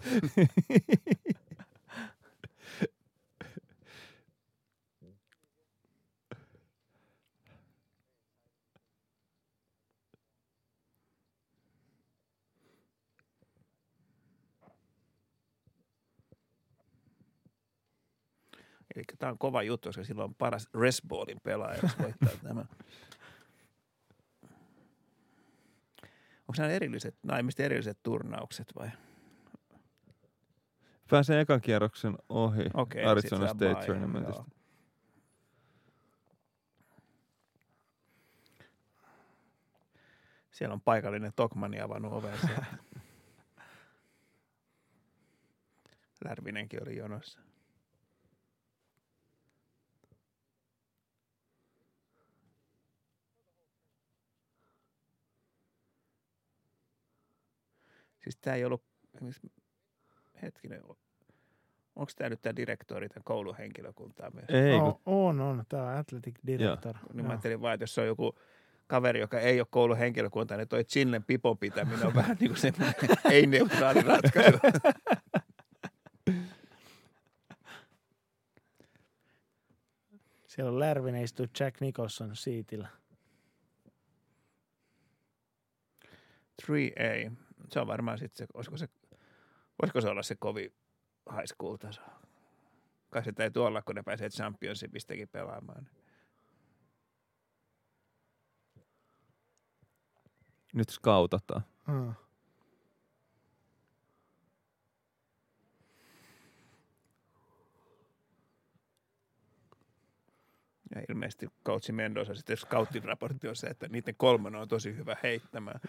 Eli 18.95 19.03
tämä 19.19 19.31
on 19.31 19.37
kova 19.37 19.63
juttu, 19.63 19.89
koska 19.89 20.03
silloin 20.03 20.29
on 20.29 20.35
paras 20.35 20.69
Resballin 20.79 21.39
pelaaja, 21.43 21.79
jos 21.83 21.99
voittaa 21.99 22.29
tämä. 22.47 22.65
Onko 26.47 26.53
nämä 26.57 26.69
erilliset, 26.69 27.15
ilmeisesti 27.37 27.63
erilliset 27.63 27.99
turnaukset 28.03 28.67
vai? 28.79 28.89
Pääsee 31.09 31.41
ekan 31.41 31.61
kierroksen 31.61 32.17
ohi 32.29 32.63
Okei, 32.73 33.05
Arizona 33.05 33.47
State 33.47 33.75
bye, 33.75 33.85
Tournamentista. 33.85 34.41
joo. 34.41 34.59
Siellä 40.51 40.73
on 40.73 40.81
paikallinen 40.81 41.33
Tokmani 41.35 41.81
avannut 41.81 42.13
ovensa. 42.13 42.47
Lärvinenkin 46.25 46.83
oli 46.83 46.97
jonossa. 46.97 47.48
Siis 58.23 58.37
tämä 58.37 58.55
ei 58.55 58.65
ollut, 58.65 58.83
hetkinen, 60.41 60.81
onko 61.95 62.11
tämä 62.15 62.29
nyt 62.29 62.41
tämä 62.41 62.55
direktori, 62.55 63.09
tämän 63.09 63.23
kouluhenkilökuntaa 63.23 64.31
myös? 64.31 64.45
Ei, 64.49 64.79
kun 64.79 64.99
on, 65.05 65.41
on. 65.41 65.63
Tämä 65.69 65.83
on 65.83 65.97
Athletic 65.97 66.35
Director. 66.47 66.95
Niin 66.95 67.15
mä 67.15 67.21
Joo. 67.21 67.29
ajattelin 67.31 67.61
vaan, 67.61 67.73
että 67.73 67.83
jos 67.83 67.95
se 67.95 68.01
on 68.01 68.07
joku 68.07 68.35
kaveri, 68.87 69.19
joka 69.19 69.39
ei 69.39 69.59
ole 69.59 69.67
koulun 69.69 69.97
henkilökunta, 69.97 70.57
niin 70.57 70.67
toi 70.67 70.83
Chinlen 70.83 71.23
pipon 71.23 71.57
pitäminen 71.57 72.07
on 72.07 72.15
vähän 72.15 72.37
niin 72.39 72.49
kuin 72.49 72.59
semmoinen 72.59 72.95
ei-neutraali 73.31 74.01
ratkaisu. 74.01 74.59
Siellä 80.47 80.71
on 80.71 80.79
Lärvinen 80.79 81.23
istuu 81.23 81.45
Jack 81.59 81.81
Nicholson 81.81 82.35
siitillä. 82.35 82.87
3A. 86.61 87.31
Se 87.71 87.79
on 87.79 87.87
varmaan 87.87 88.17
sitten 88.17 88.37
se, 88.37 88.45
olisiko 88.53 88.77
se, 88.77 88.87
voisiko 89.81 90.01
se 90.01 90.09
olla 90.09 90.23
se 90.23 90.35
kovin 90.35 90.73
high 91.31 91.45
school 91.55 91.75
taso? 91.75 92.01
Kai 93.09 93.23
se 93.23 93.31
täytyy 93.31 93.65
olla, 93.65 93.81
kun 93.81 93.95
ne 93.95 94.03
pääsee 94.03 94.29
championshipistäkin 94.29 95.27
pelaamaan. 95.27 95.89
nyt 100.73 100.89
skautataan. 100.89 101.61
Hmm. 101.87 102.13
Ja 110.95 111.01
ilmeisesti 111.09 111.47
coachi 111.65 111.91
Mendoza 111.91 112.35
sitten 112.35 112.57
scoutin 112.57 113.03
raportti 113.03 113.47
on 113.47 113.55
se, 113.55 113.67
että 113.67 113.87
niiden 113.87 114.15
kolmen 114.15 114.55
on 114.55 114.67
tosi 114.67 114.95
hyvä 114.95 115.15
heittämään. 115.23 115.79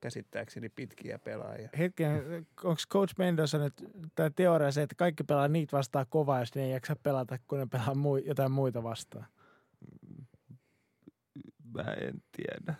Käsittääkseni 0.00 0.68
pitkiä 0.68 1.18
pelaajia. 1.18 1.68
Hetken, 1.78 2.46
onko 2.64 2.82
Coach 2.90 3.14
Mendoza 3.18 3.58
nyt 3.58 3.74
tämä 4.14 4.30
teoria 4.30 4.72
se, 4.72 4.82
että 4.82 4.94
kaikki 4.94 5.24
pelaa 5.24 5.48
niitä 5.48 5.76
vastaan 5.76 6.06
kovaa, 6.08 6.40
jos 6.40 6.54
ne 6.54 6.64
ei 6.64 6.70
jaksa 6.70 6.96
pelata, 7.02 7.38
kun 7.48 7.58
ne 7.58 7.66
pelaa 7.66 7.94
mui, 7.94 8.22
jotain 8.26 8.52
muita 8.52 8.82
vastaan? 8.82 9.26
Mä 11.74 11.82
en 11.82 12.22
tiedä. 12.36 12.74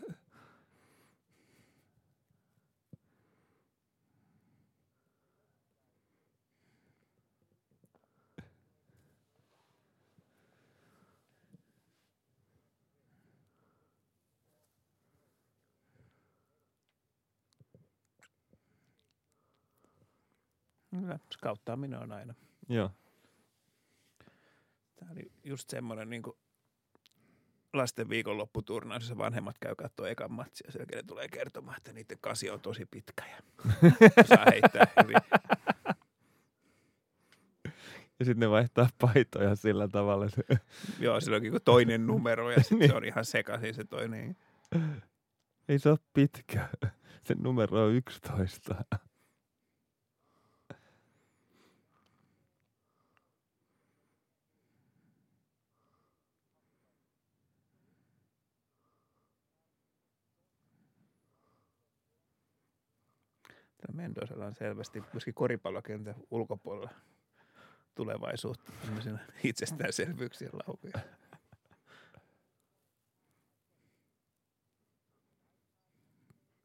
Kyllä, 21.01 21.19
skauttaaminen 21.35 21.99
on 21.99 22.13
aina. 22.13 22.35
Joo. 22.69 22.91
Tämä 24.97 25.13
oli 25.13 25.33
just 25.45 25.71
semmoinen 25.71 26.11
niin 26.11 26.23
lasten 27.75 28.09
viikonlopputurnaus, 28.09 29.03
jossa 29.03 29.19
vanhemmat 29.19 29.59
käy 29.59 29.75
katsoa 29.75 30.09
ekan 30.09 30.33
matsia 30.33 30.69
ja 30.69 30.73
selkeä 30.73 31.03
tulee 31.03 31.29
kertomaan, 31.29 31.77
että 31.77 31.93
niiden 31.93 32.19
kasi 32.21 32.51
on 32.51 32.61
tosi 32.61 32.87
pitkä 32.87 33.25
ja 33.27 33.39
saa 34.29 34.45
heittää 34.51 34.87
hyvin. 35.03 35.17
Ja 38.19 38.25
sitten 38.25 38.41
ne 38.41 38.51
vaihtaa 38.51 38.89
paitoja 38.99 39.57
sillä 39.57 39.89
tavalla, 39.89 40.27
Joo, 41.01 41.21
sillä 41.21 41.37
onkin 41.37 41.53
toinen 41.65 42.07
numero 42.07 42.51
ja 42.51 42.63
sitten 42.63 42.89
se 42.91 42.97
on 42.97 43.05
ihan 43.05 43.25
sekaisin 43.25 43.75
se 43.75 43.85
toinen. 43.85 44.37
ei 45.69 45.79
se 45.79 45.91
ole 45.91 45.99
pitkä. 46.13 46.69
Se 47.25 47.35
numero 47.39 47.85
on 47.85 47.93
11. 47.93 48.85
Mendosalla 63.93 64.47
on 64.47 64.55
selvästi 64.55 65.03
myöskin 65.13 65.35
koripallokentän 65.35 66.15
ulkopuolella 66.31 66.91
tulevaisuutta 67.95 68.73
tämmöisenä 68.85 69.19
itsestäänselvyyksien 69.45 70.51
laukuja. 70.53 70.99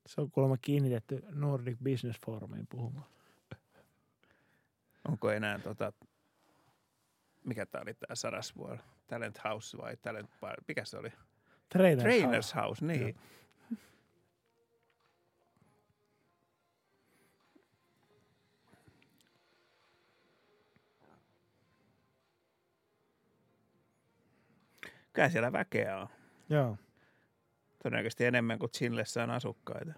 Se 0.06 0.22
on 0.22 0.32
kuulemma 0.32 0.58
kiinnitetty 0.58 1.24
Nordic 1.30 1.78
Business 1.84 2.20
Forumiin 2.26 2.68
puhumaan. 2.68 3.08
Onko 5.08 5.32
enää 5.32 5.60
tota, 5.60 5.94
mikä 7.44 7.66
tämä 7.66 7.82
oli 7.82 7.94
tämä 7.94 8.16
Sarasvuoro? 8.16 8.78
Talent 9.08 9.44
House 9.44 9.78
vai 9.78 9.98
Talent 9.98 10.30
Bar? 10.40 10.64
Mikä 10.68 10.86
se 10.86 10.98
oli? 10.98 11.10
Trainers, 11.70 12.04
Trainers 12.04 12.56
House, 12.56 12.86
niin. 12.86 13.02
Joo. 13.02 13.24
Kyllä 25.14 25.30
siellä 25.30 25.52
väkeä 25.52 25.98
on. 25.98 26.08
Joo. 26.50 26.78
Todennäköisesti 27.84 28.26
enemmän 28.26 28.60
kuin 28.60 28.72
Chinlessä 28.72 29.24
on 29.24 29.30
asukkaita. 29.30 29.94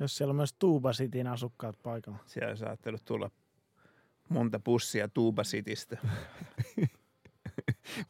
Jos 0.00 0.16
siellä 0.16 0.32
on 0.32 0.36
myös 0.36 0.52
Tuuba 0.52 0.92
Cityn 0.92 1.26
asukkaat 1.26 1.76
paikalla. 1.82 2.18
Siellä 2.26 2.48
olisi 2.48 2.60
saattanut 2.60 3.04
tulla 3.04 3.30
monta 4.28 4.60
bussia 4.60 5.08
Tuuba 5.08 5.42
Citystä. 5.42 5.96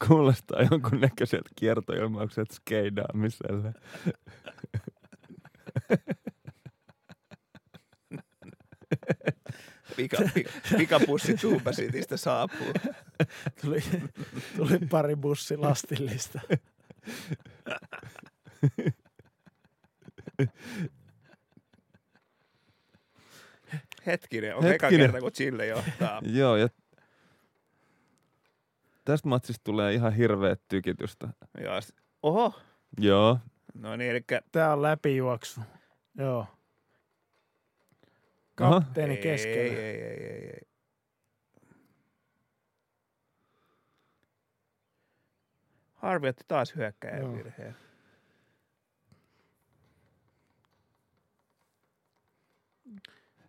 Kuulostaa 0.08 0.62
jonkunnäköiseltä 0.70 1.50
kiertoilmaukset 1.56 2.50
skeidaamiselle. 2.50 3.74
Pika, 9.96 10.16
pika, 10.34 10.50
pikapussi 10.78 11.34
Tuuba 11.36 11.70
Citystä 11.70 12.16
saapuu. 12.16 12.72
Tuli, 13.62 13.80
tuli 14.56 14.78
pari 14.90 15.16
bussi 15.16 15.56
lastillista. 15.56 16.40
Hetkinen, 24.06 24.56
on 24.56 24.64
eka 24.66 24.86
Hetkinen. 24.86 25.06
kerta, 25.06 25.20
kun 25.20 25.32
Chille 25.32 25.66
johtaa. 25.66 26.20
Joo, 26.38 26.56
ja 26.56 26.68
tästä 29.04 29.28
matsista 29.28 29.60
tulee 29.64 29.94
ihan 29.94 30.12
hirveät 30.14 30.60
tykitystä. 30.68 31.28
Joo, 31.60 31.80
Oho, 32.22 32.54
Joo, 32.98 33.38
no 33.74 33.96
niin, 33.96 34.10
eli 34.10 34.24
Tää 34.52 34.72
on 34.72 34.82
läpijuoksu. 34.82 35.60
Joo. 36.18 36.46
Aha. 38.60 38.80
Kapteeni 38.80 39.14
ei, 39.14 39.22
keskellä. 39.22 39.56
ei, 39.56 39.76
ei, 39.76 40.02
ei, 40.02 40.24
ei, 40.26 40.50
ei. 40.50 40.60
Harvi 45.94 46.28
otti 46.28 46.44
taas 46.48 46.76
hyökkäjän 46.76 47.20
Joo. 47.20 47.34
virheen. 47.34 47.76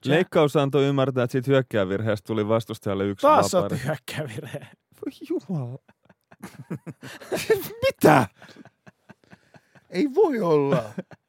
leikkaus 0.06 0.56
antoi 0.56 0.86
ymmärtää, 0.86 1.24
että 1.24 1.32
siitä 1.32 1.52
hyökkäävirheestä 1.52 2.28
tuli 2.28 2.48
vastustajalle 2.48 3.06
yksi 3.06 3.22
Taas 3.22 3.54
vapari. 3.54 3.76
otti 3.76 3.88
hyökkävirheen. 3.88 4.68
Voi 5.02 5.12
jumala. 5.30 5.80
Mitä? 7.86 8.28
Ei 9.90 10.10
voi 10.16 10.40
olla. 10.40 10.84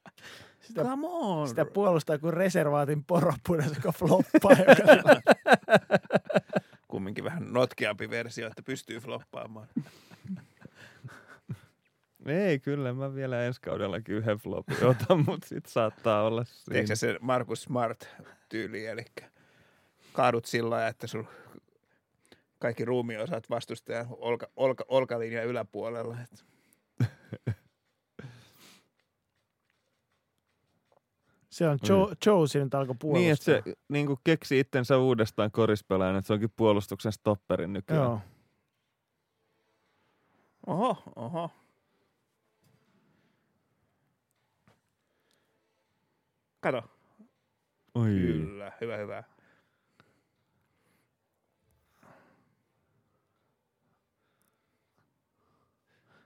Sitä, 0.73 0.83
Come 0.83 1.07
on. 1.11 1.49
sitä 1.49 1.65
puolustaa 1.65 2.19
kuin 2.19 2.35
reservaatin 2.35 3.05
poropunes, 3.05 3.75
joka 3.75 3.93
floppaa. 3.93 4.53
joka- 4.53 5.21
Kumminkin 6.89 7.25
vähän 7.25 7.53
notkeampi 7.53 8.11
versio, 8.11 8.47
että 8.47 8.63
pystyy 8.63 8.99
floppaamaan. 9.01 9.69
Ei, 12.27 12.59
kyllä 12.59 12.93
mä 12.93 13.15
vielä 13.15 13.43
ensi 13.45 13.61
kaudellakin 13.61 14.15
yhden 14.15 14.39
flopin 14.39 14.85
otan, 14.87 15.25
mutta 15.29 15.49
sit 15.49 15.67
saattaa 15.67 16.23
olla 16.23 16.45
siinä. 16.45 16.73
Tiedätkö 16.73 16.97
se 16.97 17.19
Markus 17.21 17.63
Smart-tyyli, 17.63 18.87
eli 18.87 19.05
kaadut 20.13 20.45
sillä 20.45 20.71
lailla, 20.71 20.89
että 20.89 21.07
sun 21.07 21.29
kaikki 22.59 22.85
ruumiosat 22.85 23.51
vastustajan 23.51 24.07
olka, 24.11 24.47
olka, 24.57 24.85
olkalinjan 24.89 25.47
yläpuolella. 25.47 26.17
Se 31.53 31.69
on 31.69 31.79
Joe, 31.89 32.17
Joe 32.27 32.47
siinä 32.47 32.65
nyt 32.65 32.75
alkoi 32.75 32.97
puolustaa. 32.99 33.21
Niin, 33.21 33.33
että 33.33 33.45
se 33.45 33.63
niin 33.89 34.09
keksi 34.25 34.59
itsensä 34.59 34.99
uudestaan 34.99 35.51
korispelaajana, 35.51 36.19
että 36.19 36.27
se 36.27 36.33
onkin 36.33 36.53
puolustuksen 36.57 37.13
stopperin 37.13 37.73
nykyään. 37.73 38.03
Joo. 38.03 38.21
Oho, 40.67 41.03
oho. 41.17 41.51
Kato. 46.61 46.83
Oi. 47.95 48.11
Kyllä, 48.11 48.73
hyvä, 48.81 48.97
hyvä. 48.97 49.25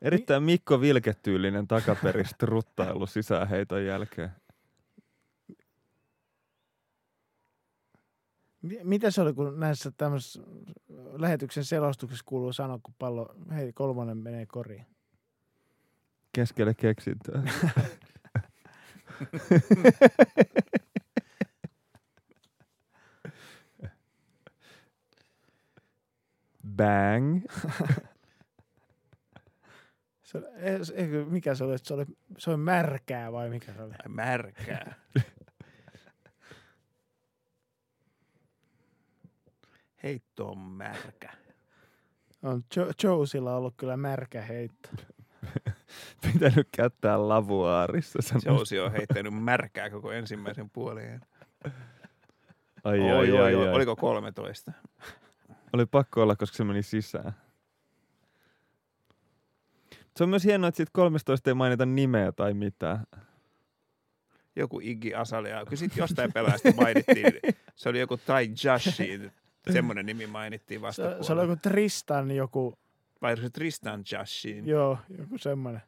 Erittäin 0.02 0.42
Mikko 0.42 0.80
Vilketyylinen 0.80 1.66
takaperistä 1.68 2.46
ruttailu 2.46 3.06
sisäänheiton 3.06 3.84
jälkeen. 3.84 4.30
Mitä 8.82 9.10
se 9.10 9.20
oli, 9.20 9.32
kun 9.32 9.60
näissä 9.60 9.90
tämmöisessä 9.96 10.42
lähetyksen 11.12 11.64
selostuksessa 11.64 12.24
kuuluu 12.28 12.52
sanoa, 12.52 12.78
kun 12.82 12.94
pallo, 12.98 13.34
hei 13.54 13.72
kolmonen 13.72 14.18
menee 14.18 14.46
koriin. 14.46 14.86
Keskelle 16.32 16.74
keksintöä. 16.74 17.42
Bang. 26.76 27.44
Se, 30.22 30.40
se- 30.82 30.94
eikö- 30.94 31.24
mikä 31.24 31.54
se 31.54 31.64
oli, 31.64 31.78
se 31.78 31.94
oli, 31.94 32.04
se 32.38 32.50
oli 32.50 32.56
märkää 32.56 33.32
vai 33.32 33.50
mikä 33.50 33.72
se 33.72 33.82
oli? 33.82 33.94
Märkää. 34.08 34.94
Heitto 40.06 40.48
on 40.48 40.58
märkä. 40.58 41.32
On 42.42 42.64
jo, 42.76 42.86
Joesilla 43.02 43.56
ollut 43.56 43.74
kyllä 43.76 43.96
märkä 43.96 44.42
heitto. 44.42 44.88
Pitänyt 46.32 46.68
käyttää 46.76 47.28
lavuaarissa. 47.28 48.18
Josie 48.44 48.82
on 48.82 48.92
heittänyt 48.92 49.34
märkää 49.34 49.90
koko 49.90 50.12
ensimmäisen 50.12 50.70
puolen. 50.70 51.20
Ai, 52.84 53.00
Oi, 53.00 53.10
ai, 53.10 53.30
oi, 53.32 53.38
ai, 53.40 53.54
oi. 53.54 53.68
ai. 53.68 53.74
Oliko 53.74 53.96
13? 53.96 54.72
Oli 55.72 55.86
pakko 55.86 56.22
olla, 56.22 56.36
koska 56.36 56.56
se 56.56 56.64
meni 56.64 56.82
sisään. 56.82 57.32
Se 60.16 60.24
on 60.24 60.30
myös 60.30 60.44
hienoa, 60.44 60.68
että 60.68 60.76
siitä 60.76 60.90
13 60.94 61.50
ei 61.50 61.54
mainita 61.54 61.86
nimeä 61.86 62.32
tai 62.32 62.54
mitään. 62.54 63.06
Joku 64.56 64.80
Iggy 64.82 65.14
Azalea. 65.14 65.64
Kyllä 65.64 65.76
sitten 65.76 65.98
jostain 65.98 66.32
pelaajasta 66.32 66.72
mainittiin. 66.76 67.32
Se 67.76 67.88
oli 67.88 68.00
joku 68.00 68.16
Tai 68.16 68.48
Jashi. 68.64 69.30
Mm. 69.66 69.72
Semmoinen 69.72 70.06
nimi 70.06 70.26
mainittiin 70.26 70.82
vasta. 70.82 71.16
Se, 71.16 71.26
se 71.26 71.32
oli 71.32 71.40
joku 71.40 71.56
Tristan 71.62 72.30
joku. 72.30 72.78
Vai 73.22 73.36
se 73.36 73.50
Tristan 73.50 74.04
Jashin? 74.12 74.66
Joo, 74.66 74.98
joku 75.18 75.38
semmoinen. 75.38 75.82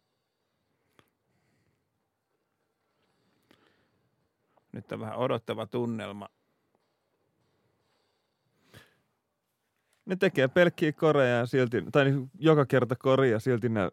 Nyt 4.72 4.92
on 4.92 5.00
vähän 5.00 5.16
odottava 5.16 5.66
tunnelma. 5.66 6.28
Ne 10.06 10.16
tekee 10.16 10.48
pelkkiä 10.48 10.92
koreja 10.92 11.36
ja 11.36 11.46
silti, 11.46 11.84
tai 11.92 12.04
niin 12.04 12.30
joka 12.38 12.66
kerta 12.66 12.96
koria 12.96 13.40
silti 13.40 13.68
ne 13.68 13.90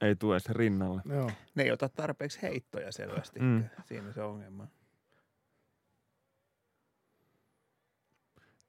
ei 0.00 0.16
tue 0.16 0.34
edes 0.34 0.48
rinnalle. 0.48 1.02
Joo. 1.04 1.30
Ne 1.54 1.62
ei 1.62 1.70
ota 1.70 1.88
tarpeeksi 1.88 2.42
heittoja 2.42 2.92
selvästi. 2.92 3.40
Mm. 3.40 3.64
Siinä 3.84 4.12
se 4.12 4.22
ongelma. 4.22 4.66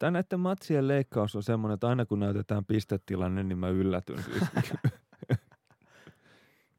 Tämä 0.02 0.12
näiden 0.12 0.40
matsien 0.40 0.88
leikkaus 0.88 1.36
on 1.36 1.44
semmoinen, 1.44 1.74
että 1.74 1.88
aina 1.88 2.06
kun 2.06 2.20
näytetään 2.20 2.66
pistetilanne, 2.66 3.44
niin 3.44 3.58
mä 3.58 3.70
yllätyn. 3.70 4.24
Siis. 4.24 4.44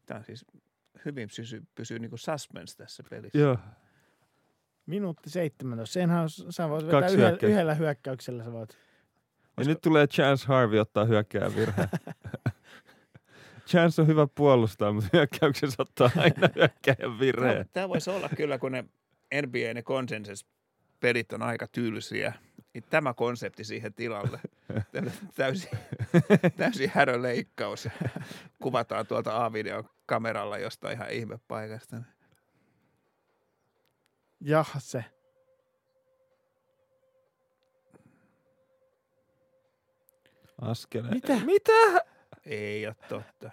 Tämä 0.07 0.19
on 0.19 0.25
siis 0.25 0.45
hyvin 1.05 1.29
pysyy, 1.37 1.63
pysyy 1.75 1.99
niin 1.99 2.11
kuin 2.11 2.19
suspense 2.19 2.77
tässä 2.77 3.03
pelissä. 3.11 3.39
Joo. 3.39 3.59
Minuutti 4.87 5.31
17. 5.31 5.93
Senhän 5.93 6.29
sä 6.51 6.69
voit 6.69 6.87
vetää 6.87 7.01
Kaksi 7.01 7.15
yhdellä, 7.15 7.29
hyökkäystä. 7.31 7.55
yhdellä 7.55 7.75
hyökkäyksellä. 7.75 8.45
Sä 8.45 8.53
voit. 8.53 8.71
Ja 8.71 8.77
Olisiko- 9.57 9.69
nyt 9.69 9.81
tulee 9.81 10.07
Chance 10.07 10.47
Harvey 10.47 10.79
ottaa 10.81 11.05
hyökkääjän 11.05 11.57
virhe. 11.57 11.89
Chance 13.69 14.03
on 14.03 14.09
hyvä 14.09 14.27
puolustaa, 14.35 14.93
mutta 14.93 15.09
hyökkäyksessä 15.13 15.83
ottaa 15.83 16.11
aina 16.23 16.49
hyökkääjän 16.57 17.19
virheen. 17.21 17.57
Tämä, 17.57 17.65
tämä 17.73 17.89
voisi 17.89 18.11
olla 18.11 18.29
kyllä, 18.37 18.59
kun 18.59 18.73
ne 18.73 18.85
NBA 19.47 19.75
ne 19.75 19.83
consensus 19.83 20.47
pelit 21.01 21.33
on 21.33 21.43
aika 21.43 21.67
tylsiä, 21.73 22.33
niin 22.75 22.85
tämä 22.91 23.15
konsepti 23.15 23.65
siihen 23.65 23.95
tilalle. 23.95 24.41
Tämmöinen 24.93 25.19
Täysin, 25.35 25.71
täysin 26.57 26.91
härö 26.95 27.23
leikkaus. 27.23 27.89
Kuvataan 28.63 29.07
tuolta 29.07 29.45
A-videon 29.45 29.85
kameralla 30.07 30.59
jostain 30.59 30.95
ihan 30.97 31.11
ihmepaikasta. 31.11 31.97
Jaha 34.41 34.81
se. 34.81 35.05
Askele. 40.61 41.11
Mitä? 41.11 41.37
Mitä? 41.45 42.05
Ei 42.47 42.87
ole 42.87 42.97
totta. 43.09 43.51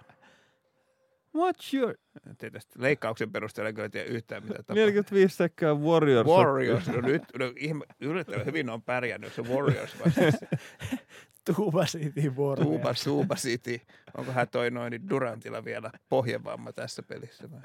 What's 1.37 1.73
your... 1.73 1.95
Tietysti 2.37 2.81
leikkauksen 2.81 3.31
perusteella 3.31 3.73
kyllä 3.73 3.89
tiedä 3.89 4.09
yhtään 4.09 4.43
mitä 4.43 4.53
tapahtuu. 4.53 4.75
45 4.75 5.35
sekkaa 5.35 5.75
Warriors. 5.75 6.27
Warriors, 6.27 6.87
no 6.87 7.01
nyt 7.01 7.23
no, 7.39 7.53
ihme, 7.55 7.85
yllättävän 7.99 8.45
hyvin 8.45 8.69
on 8.69 8.81
pärjännyt 8.81 9.33
se 9.33 9.41
Warriors 9.41 9.99
vastaan. 10.05 10.33
Tuuba 11.55 11.85
City 11.85 12.29
Warriors. 12.29 12.69
Tuuba, 12.69 12.93
Tuuba 13.03 13.35
City. 13.35 13.81
Onkohan 14.17 14.49
toi 14.49 14.71
noin 14.71 14.91
niin 14.91 15.09
Durantilla 15.09 15.65
vielä 15.65 15.91
pohjavamma 16.09 16.73
tässä 16.73 17.03
pelissä? 17.03 17.51
vai? 17.51 17.61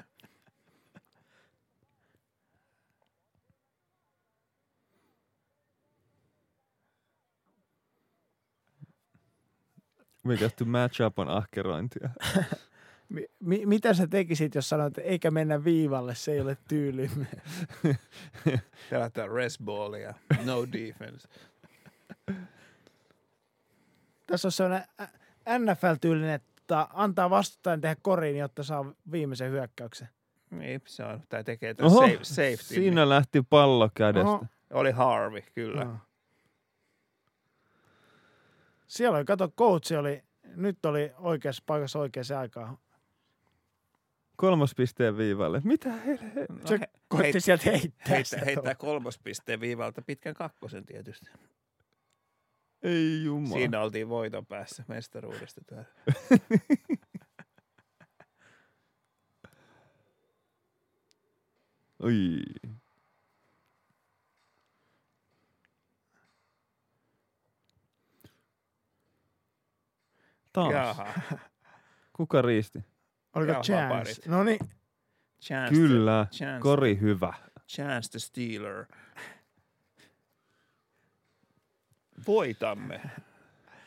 We 10.25 10.37
got 10.37 10.55
to 10.55 10.65
match 10.65 11.01
up 11.01 11.19
on 11.19 11.29
ahkerointia. 11.29 12.09
Mi- 13.15 13.27
mi- 13.39 13.65
mitä 13.65 13.93
sä 13.93 14.07
tekisit, 14.07 14.55
jos 14.55 14.69
sanoit, 14.69 14.97
että 14.97 15.09
eikä 15.09 15.31
mennä 15.31 15.63
viivalle, 15.63 16.15
se 16.15 16.31
ei 16.31 16.41
ole 16.41 16.57
tyylimme. 16.67 17.27
Pelataan 18.89 19.31
rest 19.35 19.61
ballia, 19.63 20.13
no 20.45 20.65
defense. 20.73 21.27
Tässä 24.27 24.47
on 24.47 24.51
sellainen 24.51 24.87
NFL-tyylinen, 25.59 26.29
että 26.33 26.87
antaa 26.93 27.29
vastustajan 27.29 27.81
tehdä 27.81 27.95
koriin, 28.01 28.37
jotta 28.37 28.63
saa 28.63 28.93
viimeisen 29.11 29.51
hyökkäyksen. 29.51 30.09
Niin, 30.49 30.81
se 30.87 31.03
on, 31.03 31.23
tai 31.29 31.43
tekee 31.43 31.73
tämän 31.73 31.91
Oho, 31.91 32.01
safe, 32.01 32.19
safety. 32.23 32.57
Siinä 32.63 33.09
lähti 33.09 33.41
pallo 33.49 33.89
kädestä. 33.95 34.29
Oho. 34.29 34.37
Niin. 34.37 34.49
Oli 34.73 34.91
Harvey, 34.91 35.41
kyllä. 35.55 35.81
Joo. 35.81 35.97
Siellä 38.87 39.17
oli, 39.17 39.25
kato, 39.25 39.49
coach 39.57 39.93
oli, 39.99 40.23
nyt 40.55 40.85
oli 40.85 41.11
oikeassa 41.17 41.63
paikassa 41.65 41.99
oikeaan 41.99 42.39
aikaan. 42.39 42.77
Kolmas 44.35 44.75
pisteen 44.75 45.17
viivalle. 45.17 45.61
Mitä 45.63 45.91
heille? 45.91 46.45
No, 46.49 46.67
Se 46.67 46.79
he, 46.79 46.87
koitti 47.07 47.37
heit- 47.37 47.41
sieltä 47.41 47.63
heittää. 47.71 48.07
heittää, 48.15 48.39
heittää 48.45 48.75
kolmospisteen 48.75 49.59
viivalta 49.59 50.01
pitkän 50.01 50.33
kakkosen 50.33 50.85
tietysti. 50.85 51.29
Ei 52.83 53.23
jumala. 53.23 53.53
Siinä 53.55 53.81
oltiin 53.81 54.09
voiton 54.09 54.45
päässä 54.45 54.83
mestaruudesta. 54.87 55.61
täällä. 55.65 55.89
Oi. 61.99 62.41
Taas. 70.53 70.71
Jaha. 70.73 71.13
Kuka 72.13 72.41
riisti? 72.41 72.79
Oliko 73.35 73.61
chance? 73.61 74.29
No 74.29 74.43
niin, 74.43 74.59
Chance 75.41 75.75
Kyllä. 75.75 76.25
The, 76.29 76.37
chance, 76.37 76.61
Kori 76.61 76.99
hyvä. 77.01 77.33
chance 77.67 78.09
the 78.11 78.19
Steeler. 78.19 78.85
Voitamme. 82.27 83.01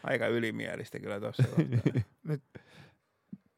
Aika 0.03 0.27
ylimielistä 0.27 0.99
kyllä 0.99 1.20
tuossa. 1.20 1.43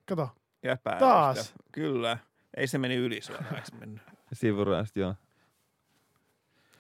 kato. 0.09 0.29
Ja. 0.62 0.77
Taas. 0.77 1.55
Kyllä. 1.73 2.19
Ei 2.57 2.67
se 2.67 2.79
meni 2.79 2.95
yli 2.95 3.21
suoraan, 3.23 3.62
mennyt? 3.81 4.03
Sivuraista, 4.33 5.01
joo. 5.01 5.15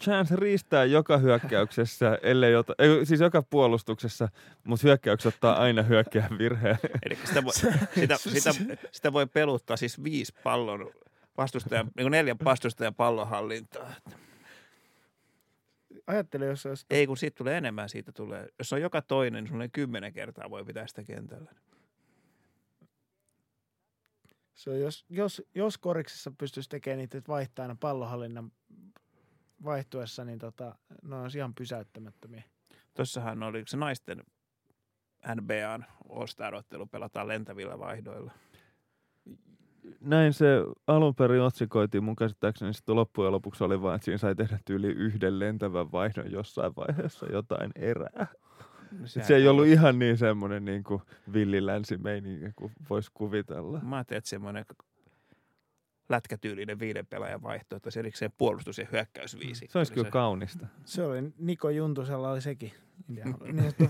Chance 0.00 0.36
riistää 0.36 0.84
joka 0.84 1.18
hyökkäyksessä, 1.18 2.18
ellei 2.22 2.54
ota, 2.56 2.74
ei, 2.78 3.06
siis 3.06 3.20
joka 3.20 3.42
puolustuksessa, 3.42 4.28
mutta 4.64 4.86
hyökkäyksessä 4.86 5.28
ottaa 5.28 5.62
aina 5.62 5.82
hyökkääjän 5.82 6.38
virheen. 6.38 6.78
Eli 7.02 7.18
sitä 7.24 7.44
voi, 7.44 7.52
sitä, 7.52 8.16
sitä, 8.16 8.50
sitä 8.92 9.12
voi 9.12 9.26
peluttaa 9.26 9.76
siis 9.76 10.04
viisi 10.04 10.34
pallon 10.44 10.90
vastustajan, 11.36 11.86
niin 11.96 12.04
kuin 12.04 12.10
neljän 12.10 12.36
vastustajan 12.44 12.94
pallonhallintaa. 12.94 13.94
Ajattele, 16.06 16.46
jos 16.46 16.66
olisi 16.66 16.86
Ei, 16.90 17.06
kun 17.06 17.16
siitä 17.16 17.38
tulee 17.38 17.56
enemmän, 17.56 17.88
siitä 17.88 18.12
tulee. 18.12 18.48
Jos 18.58 18.72
on 18.72 18.80
joka 18.80 19.02
toinen, 19.02 19.44
niin 19.44 19.70
kymmenen 19.70 20.12
kertaa 20.12 20.50
voi 20.50 20.64
pitää 20.64 20.86
sitä 20.86 21.04
kentällä. 21.04 21.52
Se 24.54 24.70
on, 24.70 24.80
jos, 24.80 25.04
jos, 25.08 25.42
jos 25.54 25.78
koriksessa 25.78 26.32
pystyisi 26.38 26.68
tekemään 26.68 26.98
niitä, 26.98 27.18
että 27.18 27.32
vaihtaa 27.32 27.62
aina 27.62 27.76
pallohallinnan 27.80 28.52
vaihtuessa, 29.64 30.24
niin 30.24 30.38
tota, 30.38 30.74
ne 31.02 31.16
olisi 31.16 31.38
ihan 31.38 31.54
pysäyttämättömiä. 31.54 32.42
Tossahan 32.94 33.42
oli 33.42 33.62
se 33.66 33.76
naisten 33.76 34.22
NBAn 35.34 35.86
All-Star-ottelu 36.10 36.86
pelataan 36.86 37.28
lentävillä 37.28 37.78
vaihdoilla. 37.78 38.32
Näin 40.00 40.32
se 40.32 40.46
alun 40.86 41.14
perin 41.14 41.40
otsikoitiin 41.40 42.04
mun 42.04 42.16
käsittääkseni, 42.16 42.74
sitten 42.74 42.96
loppujen 42.96 43.32
lopuksi 43.32 43.64
oli 43.64 43.82
vaan, 43.82 43.94
että 43.94 44.04
siinä 44.04 44.18
sai 44.18 44.34
tehdä 44.34 44.58
tyyli 44.64 44.86
yhden 44.86 45.38
lentävän 45.38 45.92
vaihdon 45.92 46.32
jossain 46.32 46.72
vaiheessa 46.76 47.26
jotain 47.32 47.70
erää. 47.74 48.26
Et 49.16 49.24
se 49.24 49.36
ei 49.36 49.48
ollut 49.48 49.66
ihan 49.66 49.98
niin 49.98 50.18
semmoinen 50.18 50.64
niin 50.64 50.84
kuin 50.84 51.02
villilänsimeininki 51.32 52.52
kuin 52.56 52.72
voisi 52.90 53.10
kuvitella. 53.14 53.80
Mä 53.80 53.96
ajattelin, 53.96 54.18
että 54.18 54.30
semmoinen 54.30 54.64
lätkätyylinen 56.10 56.78
viiden 56.78 57.06
pelaajan 57.06 57.42
vaihto, 57.42 57.76
että 57.76 57.90
se 57.90 58.00
erikseen 58.00 58.32
puolustus- 58.38 58.78
ja 58.78 58.86
hyökkäysviisi. 58.92 59.66
Se 59.70 59.78
olisi 59.78 59.92
kyllä 59.92 60.10
kaunista. 60.10 60.66
Se 60.84 61.02
oli, 61.04 61.22
Niko 61.38 61.70
Juntusella 61.70 62.30
oli 62.30 62.42
sekin. 62.42 62.72
Niin 63.08 63.24
sanottu 63.24 63.84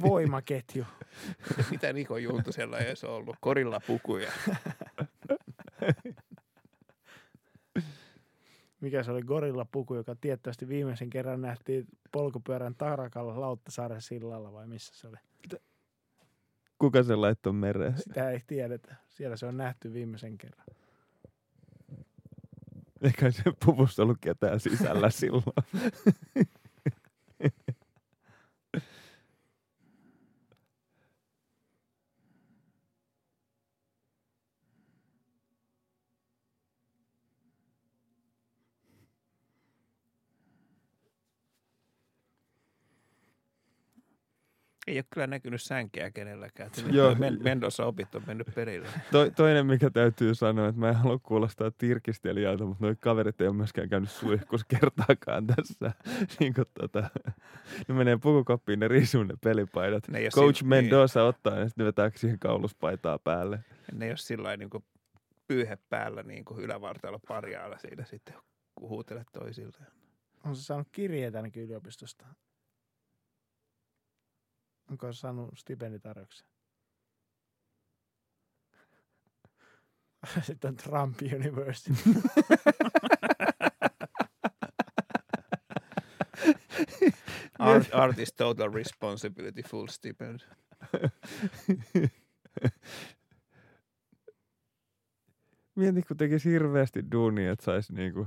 voimaketju. 0.00 0.84
Mitä 1.70 1.92
Niko 1.92 2.18
Juntusella 2.18 2.78
ei 2.78 2.86
edes 2.86 3.04
ollut? 3.04 3.36
Korilla 3.40 3.80
pukuja. 3.86 4.32
Mikä 8.80 9.02
se 9.02 9.10
oli 9.10 9.22
Gorilla 9.22 9.66
puku, 9.72 9.94
joka 9.94 10.16
tiettävästi 10.20 10.68
viimeisen 10.68 11.10
kerran 11.10 11.42
nähtiin 11.42 11.86
polkupyörän 12.12 12.74
tarakalla 12.74 13.40
Lauttasaaren 13.40 14.02
sillalla 14.02 14.52
vai 14.52 14.66
missä 14.66 14.94
se 14.94 15.08
oli? 15.08 15.16
Kuka 16.78 17.02
se 17.02 17.16
laittoi 17.16 17.52
mereen? 17.52 17.98
Sitä 17.98 18.30
ei 18.30 18.40
tiedetä. 18.46 18.96
Siellä 19.08 19.36
se 19.36 19.46
on 19.46 19.56
nähty 19.56 19.92
viimeisen 19.92 20.38
kerran. 20.38 20.66
Eikä 23.02 23.30
se 23.30 23.42
puvussa 23.64 24.02
ollut 24.02 24.18
ketään 24.20 24.60
sisällä 24.60 25.10
silloin. 25.10 25.44
Ei 44.86 44.98
ole 44.98 45.04
kyllä 45.10 45.26
näkynyt 45.26 45.62
sänkeä 45.62 46.10
kenelläkään. 46.10 46.70
Joo. 46.90 47.14
Men- 47.14 47.42
Mendossa 47.42 47.84
opit 47.86 48.14
on 48.14 48.22
mennyt 48.26 48.46
perille. 48.54 48.88
To, 49.12 49.30
toinen, 49.30 49.66
mikä 49.66 49.90
täytyy 49.90 50.34
sanoa, 50.34 50.68
että 50.68 50.80
mä 50.80 50.88
en 50.88 50.94
halua 50.94 51.18
kuulostaa 51.18 51.70
tirkistelijältä, 51.70 52.64
mutta 52.64 52.84
noi 52.84 52.96
kaverit 53.00 53.40
ei 53.40 53.46
ole 53.48 53.56
myöskään 53.56 53.88
käynyt 53.88 54.10
suihkus 54.10 54.64
kertaakaan 54.78 55.46
tässä. 55.46 55.92
niin 56.40 56.54
kuin 56.54 56.66
tota, 56.80 57.10
ne 57.88 57.94
menee 57.94 58.16
pukukoppiin, 58.16 58.80
ne 58.80 58.88
riisuu 58.88 59.22
ne 59.22 59.34
pelipaidat. 59.44 60.08
Ne 60.08 60.28
Coach 60.34 60.62
sil- 60.62 60.66
Mendoza 60.66 61.24
ottaa 61.24 61.58
ja 61.58 61.68
sitten 61.68 61.86
vetää 61.86 62.10
siihen 62.14 62.38
kauluspaitaa 62.38 63.18
päälle. 63.18 63.56
Niin, 63.56 63.98
ne 63.98 64.04
ei 64.04 64.10
ole 64.10 64.16
sillä 64.16 64.56
niin 64.56 64.70
pyyhe 65.48 65.78
päällä 65.88 66.22
niin 66.22 66.44
kuin 66.44 66.60
ylävartalo 66.60 67.18
parjaalla 67.28 67.78
siitä 67.78 68.04
sitten, 68.04 68.34
kun 68.74 68.88
huutelet 68.88 69.26
toisilleen. 69.32 69.86
On 70.44 70.56
se 70.56 70.62
saanut 70.62 70.88
kirjeitä 70.92 71.38
ainakin 71.38 71.62
yliopistosta? 71.62 72.26
Onko 74.90 75.12
se 75.12 75.18
saanut 75.18 75.58
stipenditarjouksen? 75.58 76.46
Sitten 80.42 80.68
on 80.68 80.76
Trump 80.76 81.22
University. 81.22 81.92
Art, 87.58 87.88
artist 87.92 88.36
total 88.36 88.72
responsibility 88.74 89.62
full 89.62 89.86
stipend. 89.86 90.40
Mieti, 95.74 96.02
kun 96.02 96.16
tekisi 96.16 96.50
hirveästi 96.50 97.10
duunia, 97.12 97.52
että 97.52 97.64
saisi 97.64 97.92
niinku 97.94 98.26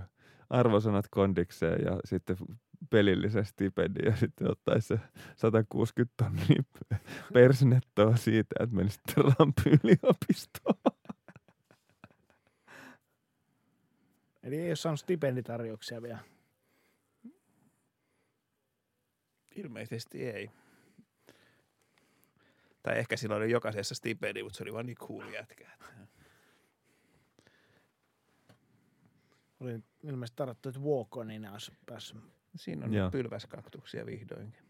arvosanat 0.49 1.06
kondikseen 1.11 1.81
ja 1.86 1.99
sitten 2.06 2.38
pelillisen 2.90 3.46
stipendin 3.46 4.06
ja 4.06 4.16
sitten 4.16 4.52
ottaisi 4.52 4.88
se 4.88 5.00
160 5.36 6.14
tonnia 6.18 6.64
persnettoa 7.34 8.16
siitä, 8.16 8.56
että 8.60 8.76
menisi 8.76 9.00
Trump 9.14 9.58
yliopistoon. 9.66 10.76
Eli 14.44 14.56
ei 14.56 14.70
ole 14.70 14.76
saanut 14.76 15.00
stipenditarjouksia 15.00 16.02
vielä. 16.02 16.20
Ilmeisesti 19.56 20.26
ei. 20.26 20.52
Tai 22.84 23.00
ehkä 23.00 23.18
sillä 23.18 23.36
oli 23.36 23.52
jokaisessa 23.52 23.96
stipendi, 23.96 24.44
mutta 24.44 24.58
se 24.58 24.64
oli 24.64 24.74
vaan 24.74 24.86
niin 24.86 24.98
cool 24.98 25.28
jätkä. 25.28 25.70
Oli 29.60 29.84
ilmeisesti 30.04 30.36
tarvittu, 30.38 30.70
että 30.70 30.82
walk 30.82 31.18
on, 31.18 31.28
niin 31.28 31.42
ne 31.42 31.52
olisi 31.52 31.72
päässyt. 31.86 32.39
Siinä 32.56 32.86
on 32.86 32.94
Joo. 32.94 33.12
pylväskaktuksia 33.12 34.06
vihdoinkin. 34.06 34.70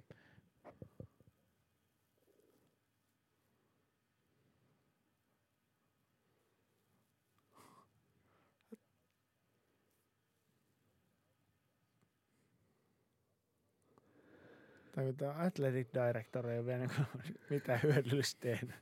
Tai 14.91 15.05
kun 15.05 15.15
tämä 15.17 15.33
athletic 15.37 15.87
director 15.93 16.49
ei 16.49 16.57
ole 16.59 16.65
vielä 16.65 16.79
niin 16.79 16.91
mitään 17.49 17.79
hyödyllistä 17.83 18.41
tehnyt. 18.41 18.75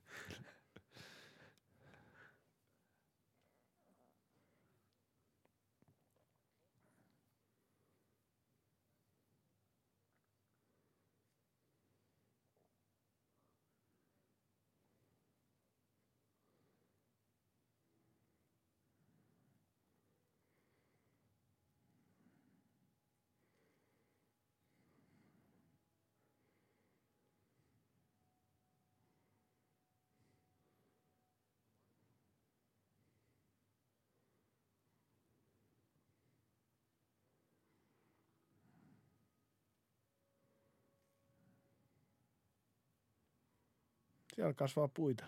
Siellä 44.37 44.53
kasvaa 44.53 44.87
puita. 44.87 45.25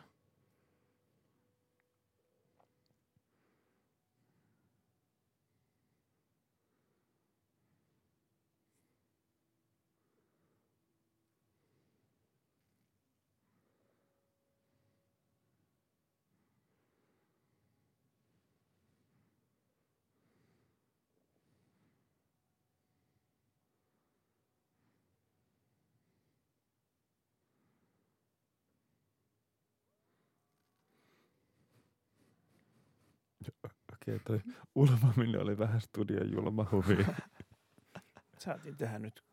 Okei, 34.10 34.20
toi 34.20 34.54
ulvaminen 34.76 35.42
oli 35.42 35.58
vähän 35.58 35.82
studion 35.82 36.32
julma 36.32 36.68
huvi. 36.72 37.06
Saatiin 38.44 38.78
tähän 38.78 39.02
nyt 39.02 39.24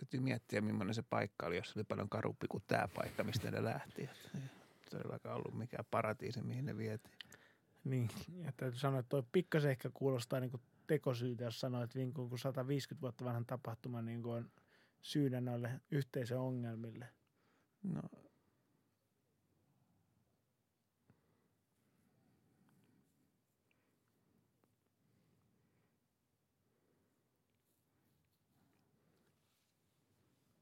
Täytyy 0.00 0.20
miettiä, 0.20 0.60
millainen 0.60 0.94
se 0.94 1.02
paikka 1.02 1.46
oli, 1.46 1.56
jos 1.56 1.76
oli 1.76 1.84
paljon 1.84 2.08
karumpi 2.08 2.46
kuin 2.48 2.62
tämä 2.66 2.88
paikka, 2.94 3.24
mistä 3.24 3.50
ne 3.50 3.64
lähti. 3.64 4.08
Todellakaan 4.90 5.36
ollut 5.36 5.58
mikään 5.58 5.84
paratiisi, 5.90 6.42
mihin 6.42 6.66
ne 6.66 6.76
vietiin. 6.76 7.18
Niin, 7.84 8.08
ja 8.44 8.52
täytyy 8.52 8.78
sanoa, 8.78 9.00
että 9.00 9.08
toi 9.08 9.22
pikkasen 9.32 9.70
ehkä 9.70 9.90
kuulostaa 9.94 10.40
niin 10.40 10.60
tekosyytä, 10.86 11.44
jos 11.44 11.60
sanoo, 11.60 11.82
että 11.82 11.98
niin 11.98 12.14
kuin 12.14 12.38
150 12.38 13.00
vuotta 13.02 13.24
vanhan 13.24 13.46
tapahtuma 13.46 14.02
niin 14.02 14.22
kuin 14.22 14.34
on 14.34 14.50
syynä 15.02 15.40
noille 15.40 15.80
yhteisön 15.90 16.38
ongelmille. 16.38 17.08
No, 17.82 18.02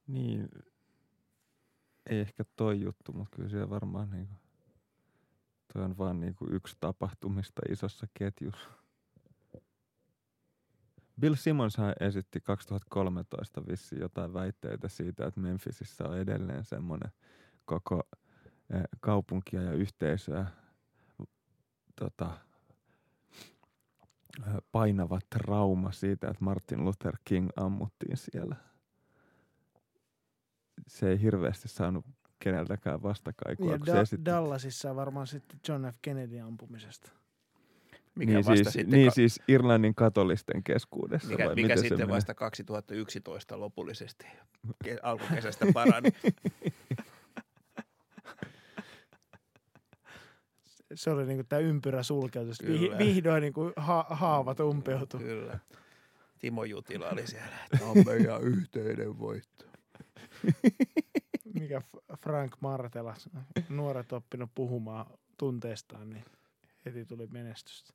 Niin, 0.06 0.48
ei 2.10 2.20
ehkä 2.20 2.44
toi 2.56 2.80
juttu, 2.80 3.12
mutta 3.12 3.36
kyllä 3.36 3.48
siellä 3.48 3.70
varmaan 3.70 4.10
niinku, 4.10 4.34
toi 5.72 5.84
on 5.84 5.98
vaan 5.98 6.20
niinku 6.20 6.46
yksi 6.50 6.76
tapahtumista 6.80 7.62
isossa 7.70 8.06
ketjussa. 8.14 8.68
Bill 11.20 11.34
Simmonshan 11.34 11.94
esitti 12.00 12.40
2013 12.40 13.66
vissiin 13.66 14.00
jotain 14.00 14.34
väitteitä 14.34 14.88
siitä, 14.88 15.26
että 15.26 15.40
Memphisissä 15.40 16.04
on 16.08 16.18
edelleen 16.18 16.64
semmoinen 16.64 17.12
koko 17.64 18.02
eh, 18.70 18.82
kaupunkia 19.00 19.62
ja 19.62 19.72
yhteisöä 19.72 20.46
tota, 22.00 22.30
eh, 24.46 24.54
painava 24.72 25.18
trauma 25.30 25.92
siitä, 25.92 26.28
että 26.28 26.44
Martin 26.44 26.84
Luther 26.84 27.16
King 27.24 27.48
ammuttiin 27.56 28.16
siellä. 28.16 28.56
Se 30.88 31.10
ei 31.10 31.20
hirveästi 31.22 31.68
saanut 31.68 32.04
keneltäkään 32.38 33.02
vastakaikua, 33.02 33.72
Ja 33.72 33.78
kun 33.78 33.86
se 33.86 33.92
da- 33.92 34.00
esitti. 34.00 34.24
Dallasissa 34.24 34.90
on 34.90 34.96
varmaan 34.96 35.26
sitten 35.26 35.60
John 35.68 35.84
F. 35.92 35.96
Kennedy 36.02 36.40
ampumisesta. 36.40 37.10
Mikä 38.14 38.32
niin, 38.32 38.36
vasta 38.46 38.54
siis, 38.54 38.72
sitten, 38.72 38.90
niin 38.90 39.08
ka- 39.08 39.14
siis 39.14 39.40
Irlannin 39.48 39.94
katolisten 39.94 40.62
keskuudessa. 40.64 41.28
mikä, 41.28 41.46
vai 41.46 41.54
mikä 41.54 41.76
sitten 41.76 41.98
menee? 41.98 42.14
vasta 42.14 42.34
2011 42.34 43.60
lopullisesti 43.60 44.26
ke- 44.84 44.98
alkukesästä 45.02 45.66
parani. 45.74 46.08
Se 50.94 51.10
oli 51.10 51.26
niinku 51.26 51.44
tämä 51.48 51.60
ympyrä 51.60 52.02
sulkeutus. 52.02 52.58
Kyllä. 52.58 52.94
Vih- 52.94 52.98
vihdoin 52.98 53.40
niinku 53.40 53.72
ha- 53.76 54.06
haavat 54.10 54.60
umpeutui. 54.60 55.20
Kyllä. 55.20 55.58
Timo 56.38 56.64
Jutila 56.64 57.08
oli 57.08 57.26
siellä, 57.26 57.56
että 57.72 57.86
on 57.86 57.96
meidän 58.06 58.42
yhteinen 58.42 59.18
voitto. 59.18 59.64
Mikä 61.60 61.82
Frank 62.18 62.56
Martela, 62.60 63.14
nuoret 63.68 64.12
oppinut 64.12 64.50
puhumaan 64.54 65.06
tunteistaan, 65.38 66.10
niin 66.10 66.24
heti 66.84 67.04
tuli 67.04 67.26
menestystä. 67.26 67.94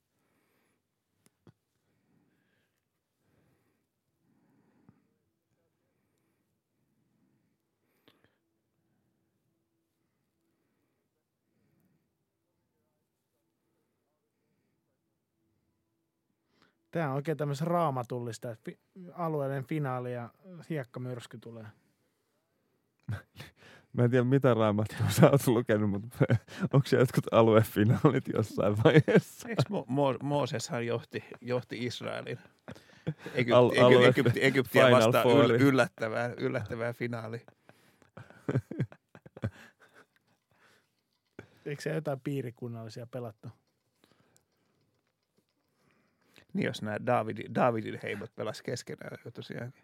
Tämä 16.92 17.10
on 17.10 17.16
oikein 17.16 17.38
tämmöistä 17.38 17.66
raamatullista, 17.66 18.52
että 18.52 18.72
alueellinen 19.14 19.66
finaali 19.66 20.14
ja 20.14 20.30
hiekkamyrsky 20.70 21.38
tulee. 21.38 21.81
Mä 23.94 24.04
en 24.04 24.12
tiedä, 24.12 24.24
mitä 24.24 24.54
raamattua 24.54 25.10
sä 25.10 25.30
oot 25.32 25.48
lukenut, 25.48 25.90
mutta 25.90 26.18
onko 26.74 26.88
se 26.88 26.98
jotkut 26.98 27.34
aluefinaalit 27.34 28.28
jossain 28.34 28.84
vaiheessa? 28.84 29.50
Eikö 29.50 29.62
Mo- 29.70 29.86
Mo- 29.90 30.24
Mooseshan 30.24 30.86
johti, 30.86 31.24
johti 31.42 31.86
Israelin 31.86 32.40
Egypti, 33.34 33.54
Al- 33.54 33.70
Egypti, 33.70 33.82
alue- 33.82 34.08
Egypti, 34.08 34.46
Egyptiä 34.46 34.86
Final 34.86 35.02
vastaan 35.14 35.38
yl, 35.38 35.52
yllättävää, 35.52 36.34
yllättävää 36.38 36.94
finaali. 36.94 37.46
Eikö 41.66 41.82
se 41.82 41.94
jotain 41.94 42.20
piirikunnallisia 42.20 43.08
pelattu? 43.08 43.48
Niin 46.54 46.66
jos 46.66 46.82
nämä 46.82 46.98
Davidin, 47.06 47.56
Davidin 47.56 48.00
heimot 48.04 48.36
pelas 48.36 48.62
keskenään 48.62 49.18
jo 49.26 49.32
tosiaankin. 49.32 49.84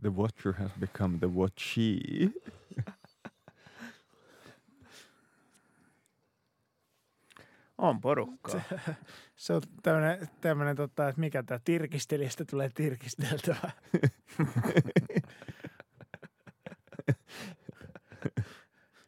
The 0.00 0.08
watcher 0.08 0.52
has 0.52 0.70
become 0.80 1.18
the 1.18 1.26
watchee. 1.26 2.30
On 7.78 8.00
porukkaa. 8.00 8.60
Se 9.36 9.52
on 9.52 9.62
tämmöinen, 9.82 10.28
tämmöinen 10.40 10.76
tota, 10.76 11.08
että 11.08 11.20
mikä 11.20 11.42
tämä 11.42 11.60
tirkistelijästä 11.64 12.44
tulee 12.44 12.70
tirkisteltävä. 12.74 13.70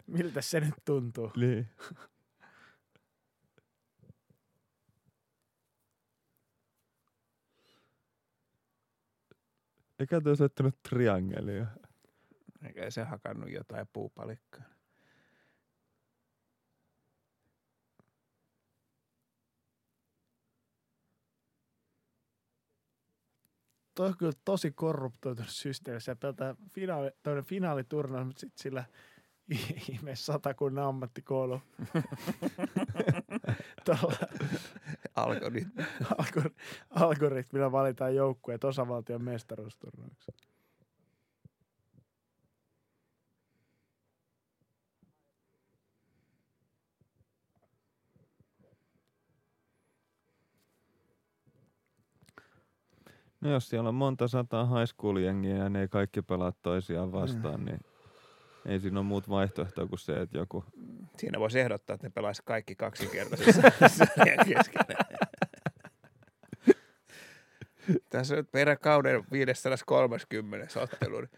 Miltä 0.07 0.43
se 0.43 0.61
nyt 0.61 0.75
tuntuu? 0.85 1.33
Niin. 1.37 1.69
Eikä 10.01 10.21
tuo 10.21 10.37
soittanut 10.37 10.83
triangelia. 10.89 11.67
Eikä 12.67 12.91
se 12.91 13.03
hakannut 13.03 13.51
jotain 13.51 13.87
puupalikkaa. 13.93 14.65
Tuo 23.95 24.07
on 24.07 24.17
kyllä 24.19 24.33
tosi 24.45 24.71
korruptoitunut 24.71 25.51
systeemi. 25.51 26.01
Se 26.01 26.15
peltaa 26.15 26.57
finaali, 26.73 27.11
toinen 27.23 27.45
finaaliturnaus, 27.45 28.27
mutta 28.27 28.41
sitten 28.41 28.63
sillä 28.63 28.85
ihme 29.89 30.17
satakunnan 30.17 30.85
ammattikoulu. 30.85 31.63
Tuolla 33.85 34.17
Algoritmi. 35.23 35.83
algor- 36.23 36.55
algoritmilla 36.91 37.73
valitaan 37.73 38.15
joukkueet 38.15 38.65
osavaltion 38.65 39.23
mestaruusturnauksia. 39.23 40.35
No 53.41 53.51
jos 53.51 53.69
siellä 53.69 53.89
on 53.89 53.95
monta 53.95 54.29
sataa 54.29 54.67
high 54.67 54.89
school 54.95 55.17
jengiä 55.17 55.57
ja 55.57 55.69
ne 55.69 55.81
ei 55.81 55.89
kaikki 55.89 56.23
pelaa 56.23 56.53
toisiaan 56.63 57.09
Mm. 57.09 57.13
vastaan, 57.13 57.65
niin 57.65 57.81
ei 58.67 58.81
siinä 58.81 59.01
ole 59.01 59.07
muut 59.07 59.29
vaihtoehtoa 59.29 59.87
kuin 59.87 59.99
se, 59.99 60.21
että 60.21 60.39
joku... 60.39 60.65
Siinä 61.17 61.41
voisi 61.41 61.61
ehdottaa, 61.61 61.95
että 61.95 62.07
ne 62.07 62.11
pelaisi 62.11 62.43
kaikki 62.45 62.75
kaksinkertaisessa 62.75 63.63
sarjan 64.17 64.47
keskenään. 64.47 65.05
Tässä 68.11 68.35
on 68.35 68.39
nyt 68.39 68.49
meidän 68.53 68.79
kauden 68.79 69.25
530 69.33 70.81
ottelun. 70.81 71.29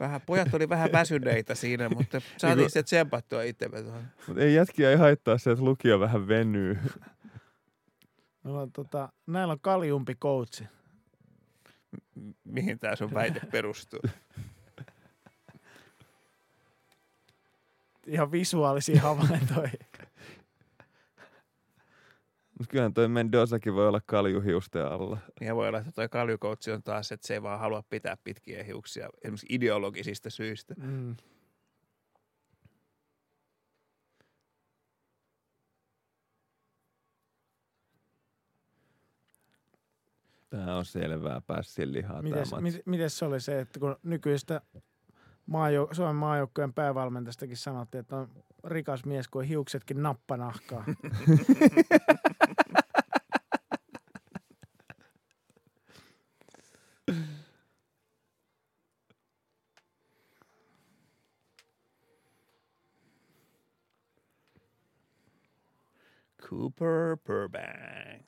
Vähän, 0.00 0.20
pojat 0.20 0.54
oli 0.54 0.68
vähän 0.68 0.92
väsyneitä 0.92 1.54
siinä, 1.54 1.88
mutta 1.88 2.20
saatiin 2.36 2.70
se 2.70 2.82
tsempattua 2.82 3.42
itsemme 3.42 3.82
tuohon. 3.82 4.02
Mutta 4.26 4.42
ei 4.42 4.54
jätkiä 4.54 4.90
ei 4.90 4.96
haittaa 4.96 5.38
se, 5.38 5.50
että 5.50 5.64
lukio 5.64 6.00
vähän 6.00 6.28
venyy. 6.28 6.78
Meillä 8.44 8.60
on, 8.60 8.72
tota, 8.72 9.12
näillä 9.26 9.52
on 9.52 9.60
kaljumpi 9.60 10.14
coachi. 10.14 10.64
M- 12.14 12.30
Mihin 12.44 12.78
tämä 12.78 12.96
sun 12.96 13.14
väite 13.14 13.40
perustuu? 13.50 14.00
Ihan 18.10 18.32
visuaalisia 18.32 19.00
havaintoja. 19.08 19.70
Mutta 22.58 22.70
kyllähän 22.70 22.94
toi 22.94 23.08
Mendozakin 23.08 23.74
voi 23.74 23.88
olla 23.88 24.00
kaljuhiusten 24.06 24.86
alla. 24.86 25.18
Ja 25.40 25.56
voi 25.56 25.68
olla, 25.68 25.78
että 25.78 25.92
toi 25.92 26.08
kaljukoutsi 26.08 26.72
on 26.72 26.82
taas, 26.82 27.12
että 27.12 27.26
se 27.26 27.34
ei 27.34 27.42
vaan 27.42 27.60
halua 27.60 27.82
pitää 27.82 28.16
pitkiä 28.24 28.64
hiuksia 28.64 29.08
esimerkiksi 29.24 29.46
ideologisista 29.48 30.30
syistä. 30.30 30.74
Mm. 30.78 31.16
Tää 40.50 40.76
on 40.76 40.84
selvää 40.84 41.40
pässin 41.40 41.92
lihaa 41.92 42.22
Mites, 42.22 42.50
tämä 42.50 42.62
mit, 42.62 42.82
mites 42.86 43.18
se 43.18 43.24
oli 43.24 43.40
se, 43.40 43.60
että 43.60 43.80
kun 43.80 43.96
nykyistä 44.02 44.60
maajou- 45.50 45.94
Suomen 45.94 46.16
maajoukkojen 46.16 46.72
päävalmentajastakin 46.72 47.56
sanottiin, 47.56 48.00
että 48.00 48.16
on 48.16 48.28
rikas 48.64 49.04
mies, 49.04 49.28
kun 49.28 49.42
on 49.42 49.48
hiuksetkin 49.48 50.02
nappanahkaa. 50.02 50.84
Cooper 66.48 67.16
Burbank. 67.26 68.26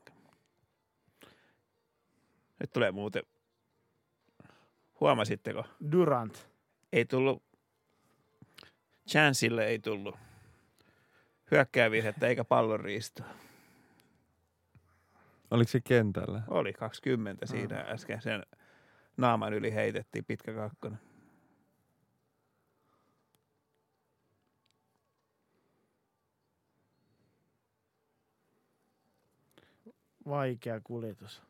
Nyt 2.60 2.72
tulee 2.72 2.92
muuten, 2.92 3.22
huomasitteko, 5.00 5.64
Durant. 5.92 6.51
Ei 6.92 7.04
tullut, 7.04 7.42
Chansille 9.08 9.66
ei 9.66 9.78
tullut 9.78 10.16
hyökkäävirhettä 11.50 12.26
eikä 12.26 12.44
pallonriistoa. 12.44 13.26
Oliko 15.50 15.68
se 15.68 15.80
kentällä? 15.80 16.42
Oli 16.48 16.72
20 16.72 17.46
siinä 17.46 17.78
äsken 17.78 18.22
sen 18.22 18.42
naaman 19.16 19.54
yli 19.54 19.74
heitettiin 19.74 20.24
pitkä 20.24 20.52
kakkonen. 20.54 20.98
Vaikea 30.28 30.80
kuljetus. 30.80 31.42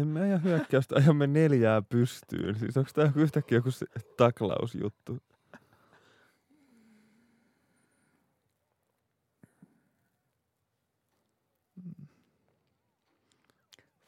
En 0.00 0.08
mä 0.08 0.20
aja 0.20 0.38
hyökkäystä, 0.38 0.96
ajamme 0.96 1.26
neljää 1.26 1.82
pystyyn. 1.82 2.58
Siis 2.58 2.76
onko 2.76 2.90
tämä 2.94 3.12
yhtäkkiä 3.16 3.58
joku 3.58 3.68
taklausjuttu? 4.16 5.18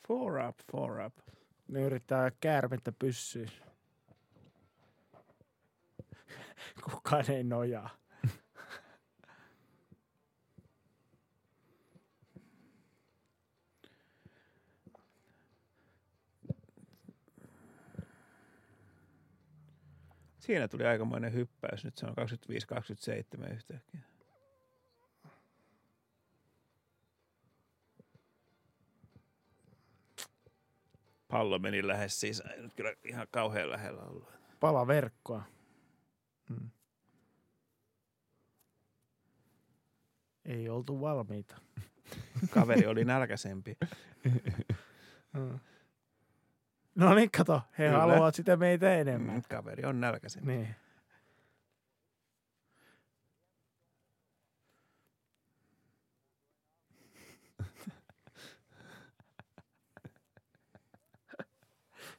Four 0.08 0.38
up, 0.48 0.56
four 0.72 1.00
up. 1.00 1.14
Ne 1.68 1.82
yrittää 1.82 2.30
käärmettä 2.40 2.92
pyssyyn. 2.98 3.50
Kukaan 6.90 7.30
ei 7.30 7.44
nojaa. 7.44 8.01
Siinä 20.42 20.68
tuli 20.68 20.86
aikamoinen 20.86 21.32
hyppäys. 21.32 21.84
Nyt 21.84 21.98
se 21.98 22.06
on 22.06 22.14
25-27 23.48 23.52
yhtäkkiä. 23.52 24.00
Pallo 31.28 31.58
meni 31.58 31.86
lähes 31.86 32.20
sisään. 32.20 32.62
Nyt 32.62 32.74
kyllä 32.74 32.94
ihan 33.04 33.26
kauhean 33.30 33.70
lähellä 33.70 34.02
ollut. 34.02 34.32
Pala 34.60 34.86
verkkoa. 34.86 35.42
Mm. 36.48 36.70
Ei 40.44 40.68
oltu 40.68 41.00
valmiita. 41.00 41.56
Kaveri 42.50 42.86
oli 42.86 43.04
nälkäisempi. 43.04 43.76
Mm. 45.32 45.58
No 46.94 47.14
niin, 47.14 47.30
kato. 47.30 47.62
He 47.78 47.86
Kyllä. 47.86 47.98
haluavat 47.98 48.34
sitä 48.34 48.56
meitä 48.56 48.94
enemmän. 48.94 49.34
Mm, 49.34 49.42
Kaveri 49.48 49.84
on 49.84 50.00
nälkäisempi. 50.00 50.52
Niin. 50.52 50.76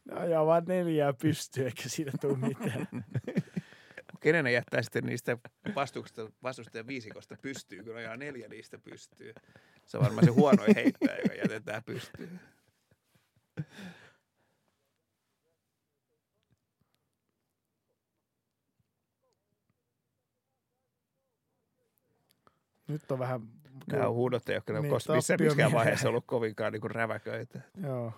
Ne 0.06 0.16
ajaa 0.16 0.46
vaan 0.46 0.64
neljää 0.68 1.14
pystyä, 1.14 1.66
eikä 1.66 1.90
siitä 1.90 2.12
tule 2.22 2.38
mitään. 2.38 2.88
Kenen 4.22 4.46
ne 4.46 4.52
jättää 4.52 4.82
sitten 4.82 5.06
niistä 5.06 5.38
vastustajan 6.44 6.88
viisikosta 6.88 7.36
pystyy, 7.42 7.84
kun 7.84 7.96
ajaa 7.96 8.18
neljä 8.18 8.48
niistä 8.48 8.78
pystyy. 8.80 9.34
Se 9.86 9.98
on 9.98 10.04
varmaan 10.04 10.26
se 10.26 10.32
huonoin 10.32 10.76
heittäjä, 10.76 11.18
joka 11.18 11.36
jätetään 11.36 11.84
pystyyn. 11.84 12.40
Nyt 22.94 23.12
on 23.12 23.20
vähän... 23.20 23.42
Nämä 23.92 24.08
on 24.08 24.14
huudot, 24.14 24.48
ne 24.48 24.62
on 24.70 24.82
Niin, 24.82 24.94
kos- 24.94 25.14
missä, 25.16 25.34
tappio 25.34 25.38
mikään 25.38 25.56
mieleen. 25.56 25.72
vaiheessa 25.72 26.10
ollut 26.10 26.24
kovinkaan 26.28 26.74
niin 26.74 26.92
räväköitä. 26.92 27.62
Joo. 27.84 28.14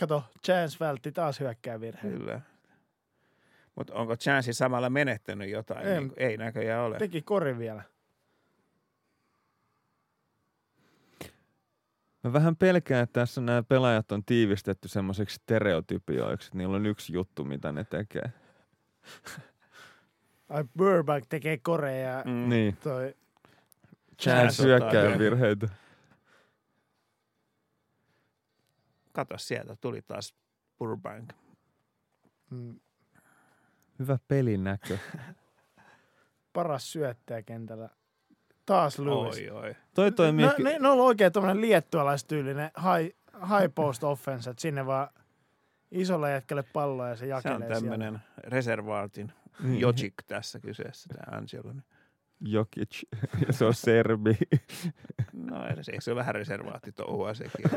Kato, 0.00 0.24
Chance 0.44 0.76
vältti 0.80 1.12
taas 1.12 1.40
hyökkäävirheen. 1.40 2.18
Kyllä. 2.18 2.40
Mutta 3.74 3.94
onko 3.94 4.16
Chanssi 4.16 4.52
samalla 4.52 4.90
menettänyt 4.90 5.50
jotain? 5.50 5.86
Ei. 5.86 5.92
Ei, 5.94 6.00
niin, 6.00 6.12
ei 6.16 6.36
näköjään 6.36 6.84
ole. 6.84 6.98
Teki 6.98 7.22
kori 7.22 7.58
vielä. 7.58 7.82
Mä 12.24 12.32
vähän 12.32 12.56
pelkään, 12.56 13.02
että 13.02 13.20
tässä 13.20 13.40
nämä 13.40 13.62
pelaajat 13.62 14.12
on 14.12 14.24
tiivistetty 14.24 14.88
semmoiseksi 14.88 15.34
stereotypioiksi, 15.34 16.48
että 16.48 16.58
niillä 16.58 16.76
on 16.76 16.86
yksi 16.86 17.12
juttu, 17.12 17.44
mitä 17.44 17.72
ne 17.72 17.84
tekee. 17.84 18.32
Ai 20.52 20.64
Burbank 20.78 21.24
tekee 21.28 21.58
koreja 21.58 22.08
ja 22.10 22.22
Mm. 22.26 22.48
Niin. 22.48 22.76
toi... 22.76 23.14
Chance 24.22 24.62
syökkää 24.62 25.18
virheitä. 25.18 25.68
Kato 29.12 29.38
sieltä, 29.38 29.76
tuli 29.80 30.02
taas 30.02 30.34
Burbank. 30.78 31.32
Mm, 32.50 32.80
Hyvä 33.98 34.18
pelinäkö. 34.28 34.98
paras 36.52 36.92
syöttäjä 36.92 37.42
kentällä. 37.42 37.88
Taas 38.66 38.98
Lewis. 38.98 39.36
Oi, 39.36 39.50
oi. 39.50 39.74
Toi 39.94 40.12
toimii... 40.12 40.46
No, 40.46 40.52
ne, 40.58 40.78
ne 40.78 40.88
on 40.88 41.00
oikein 41.00 41.32
tuommoinen 41.32 41.60
liettualaistyylinen 41.60 42.70
high, 42.76 43.16
high 43.34 43.74
post 43.74 44.04
offense, 44.04 44.50
että 44.50 44.60
sinne 44.60 44.86
vaan 44.86 45.08
isolle 45.90 46.30
jätkälle 46.30 46.62
palloa 46.62 47.08
ja 47.08 47.16
se 47.16 47.20
Se 47.20 47.26
jakelee 47.26 47.56
on 47.56 47.72
tämmöinen 47.72 48.18
reservaatin 48.44 49.32
Niin. 49.60 49.80
Jojik 49.80 50.14
tässä 50.26 50.60
kyseessä, 50.60 51.08
tämä 51.08 51.36
Angelo. 51.38 51.74
Jokic. 52.40 53.02
se 53.50 53.64
on 53.64 53.74
serbi. 53.74 54.38
No 55.32 55.66
edes, 55.66 55.88
eikö 55.88 56.00
se 56.00 56.10
ole 56.10 56.18
vähän 56.20 56.34
reservaatti 56.34 56.92
touhua 56.92 57.34
sekin? 57.34 57.64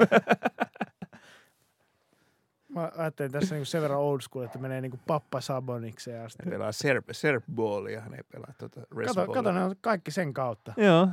Mä 2.70 2.92
ajattelin 2.98 3.32
tässä 3.32 3.56
niinku 3.56 3.66
sen 3.66 3.82
verran 3.82 4.00
old 4.00 4.22
school, 4.22 4.46
että 4.46 4.60
menee 4.60 4.82
niinku 4.82 5.00
pappa 5.08 5.42
Sabonikseen 5.42 6.26
asti. 6.26 6.44
Ne 6.44 6.52
pelaa 6.52 6.72
serb, 6.72 7.06
serbballia, 7.12 8.06
ne 8.10 8.18
ei 8.18 8.24
pelaa 8.32 8.54
tuota 8.58 8.82
Kato, 9.06 9.34
kato, 9.34 9.52
ne 9.52 9.64
on 9.64 9.76
kaikki 9.82 10.12
sen 10.12 10.34
kautta. 10.34 10.74
Joo. 10.78 11.08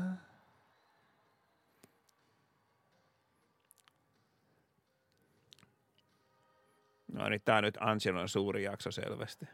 No 7.12 7.28
niin, 7.28 7.42
tää 7.44 7.56
on 7.56 7.64
nyt 7.64 7.78
Angelon 7.80 8.28
suuri 8.28 8.64
jakso 8.64 8.90
selvästi. 8.90 9.46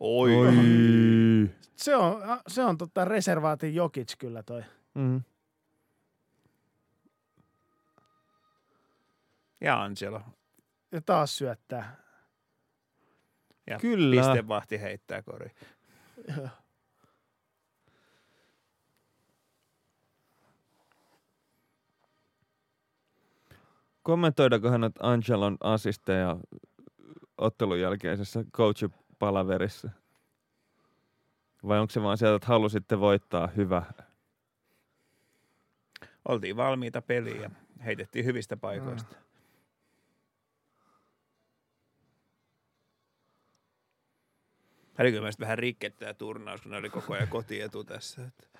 Oi. 0.00 0.36
Oi. 0.36 0.54
Se 1.76 1.96
on, 1.96 2.22
se 2.48 2.64
on 2.64 2.78
tota 2.78 3.04
reservaatin 3.04 3.74
Jokic 3.74 4.16
kyllä 4.18 4.42
toi. 4.42 4.62
Mm. 4.94 5.22
Ja 9.60 9.82
Angelo. 9.82 10.20
Ja 10.92 11.00
taas 11.00 11.38
syöttää. 11.38 11.96
Ja 13.66 13.78
Kyllä. 13.78 14.22
pistevahti 14.22 14.80
heittää 14.80 15.22
kori. 15.22 15.50
Kommentoidakohan 24.02 24.80
nyt 24.80 24.94
Angelon 25.00 25.56
assisteja 25.60 26.36
ottelun 27.38 27.80
jälkeisessä 27.80 28.44
coach-palaverissa? 29.16 29.90
Vai 31.68 31.78
onko 31.78 31.90
se 31.90 32.02
vaan 32.02 32.18
sieltä, 32.18 32.36
että 32.36 32.46
halusitte 32.46 33.00
voittaa 33.00 33.46
hyvä? 33.46 33.82
Oltiin 36.24 36.56
valmiita 36.56 37.02
peliin 37.02 37.42
ja 37.42 37.50
heitettiin 37.84 38.24
hyvistä 38.24 38.56
paikoista. 38.56 39.14
Tämä 44.94 45.04
oli 45.04 45.12
kyllä 45.12 45.30
vähän 45.40 45.58
rikket 45.58 45.96
tämä 45.96 46.14
turnaus, 46.14 46.60
kun 46.60 46.70
ne 46.70 46.76
oli 46.76 46.90
koko 46.90 47.14
ajan 47.14 47.28
kotietu 47.28 47.84
tässä. 47.84 48.22
Että. 48.24 48.58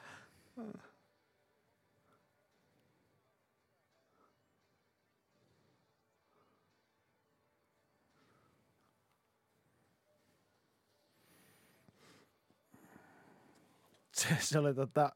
Se, 14.21 14.29
se 14.41 14.59
oli 14.59 14.75
tota 14.75 15.13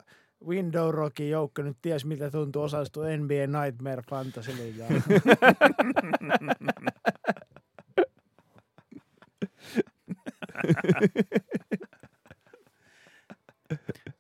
Window 0.47 0.91
Rockin 0.91 1.31
joukko 1.31 1.63
nyt 1.63 1.77
ties 1.83 2.05
mitä 2.05 2.31
tuntuu 2.31 2.63
osallistua 2.63 3.05
NBA 3.05 3.63
Nightmare 3.63 4.03
Fantasy 4.11 4.57
Liigaan. 4.57 5.03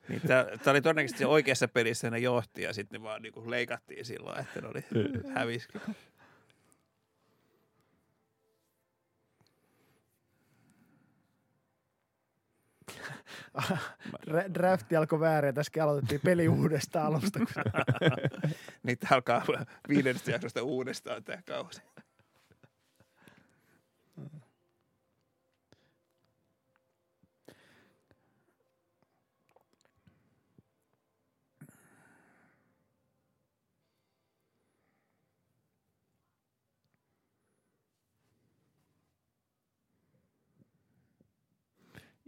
Niin 0.08 0.20
tämä 0.22 0.46
oli 0.66 0.80
todennäköisesti 0.80 1.24
oikeassa 1.24 1.68
pelissä 1.68 2.10
ne 2.10 2.18
johti 2.18 2.62
ja 2.62 2.72
sitten 2.72 3.00
ne 3.00 3.04
vaan 3.04 3.22
niinku 3.22 3.50
leikattiin 3.50 4.04
silloin, 4.04 4.40
että 4.40 4.60
ne 4.60 4.68
oli 4.68 4.84
häviskin. 5.34 5.80
Drafti 14.54 14.96
alkoi 14.96 15.20
väärin 15.20 15.48
ja 15.48 15.52
tässä 15.52 15.84
aloitettiin 15.84 16.20
peli 16.24 16.48
uudestaan 16.58 17.06
alusta. 17.06 17.38
kun- 17.38 17.82
Niitä 18.82 19.06
alkaa 19.10 19.42
viidennestä 19.88 20.30
jaksosta 20.30 20.62
uudestaan 20.62 21.24
tämä 21.24 21.42
kausi. 21.42 21.82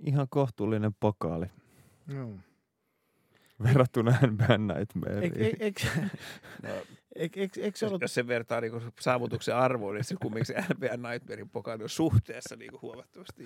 Ihan 0.07 0.27
kohtuullinen 0.31 0.95
pokaali 1.01 1.47
Joo. 2.09 2.35
verrattuna 3.63 4.19
NBA 4.27 4.59
Nightmareen. 4.59 5.23
Eik, 5.23 5.37
eik, 5.37 5.61
eik, 5.61 5.77
No, 6.63 6.69
eik, 7.15 7.37
eik, 7.37 7.57
eik 7.59 7.77
se 7.77 7.87
jos, 7.87 7.91
ollut, 7.91 8.03
jos 8.03 8.15
se 8.15 8.27
vertaa 8.27 8.61
niin 8.61 8.73
saavutuksen 9.01 9.57
arvoon, 9.57 9.95
niin 9.95 10.05
se 10.05 10.17
kumminkin 10.23 10.47
se 10.47 10.75
NBA 10.75 11.11
Nightmarein 11.11 11.49
pokaali 11.51 11.83
on 11.83 11.89
suhteessa 11.89 12.57
niin 12.57 12.83
huomattavasti. 12.83 13.45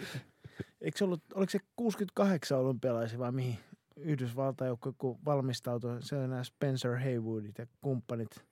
eikö 0.80 0.98
se 0.98 1.04
ollut, 1.04 1.22
oliko 1.34 1.50
se 1.50 1.58
68 1.76 2.58
olympialaisia 2.58 3.18
vai 3.18 3.32
mihin 3.32 3.58
Yhdysvaltain 3.96 4.68
joukko, 4.68 4.92
kun 4.98 5.18
valmistautui, 5.24 6.02
se 6.02 6.16
oli 6.16 6.28
nämä 6.28 6.44
Spencer 6.44 6.98
Haywoodit 6.98 7.58
ja 7.58 7.66
kumppanit, 7.80 8.44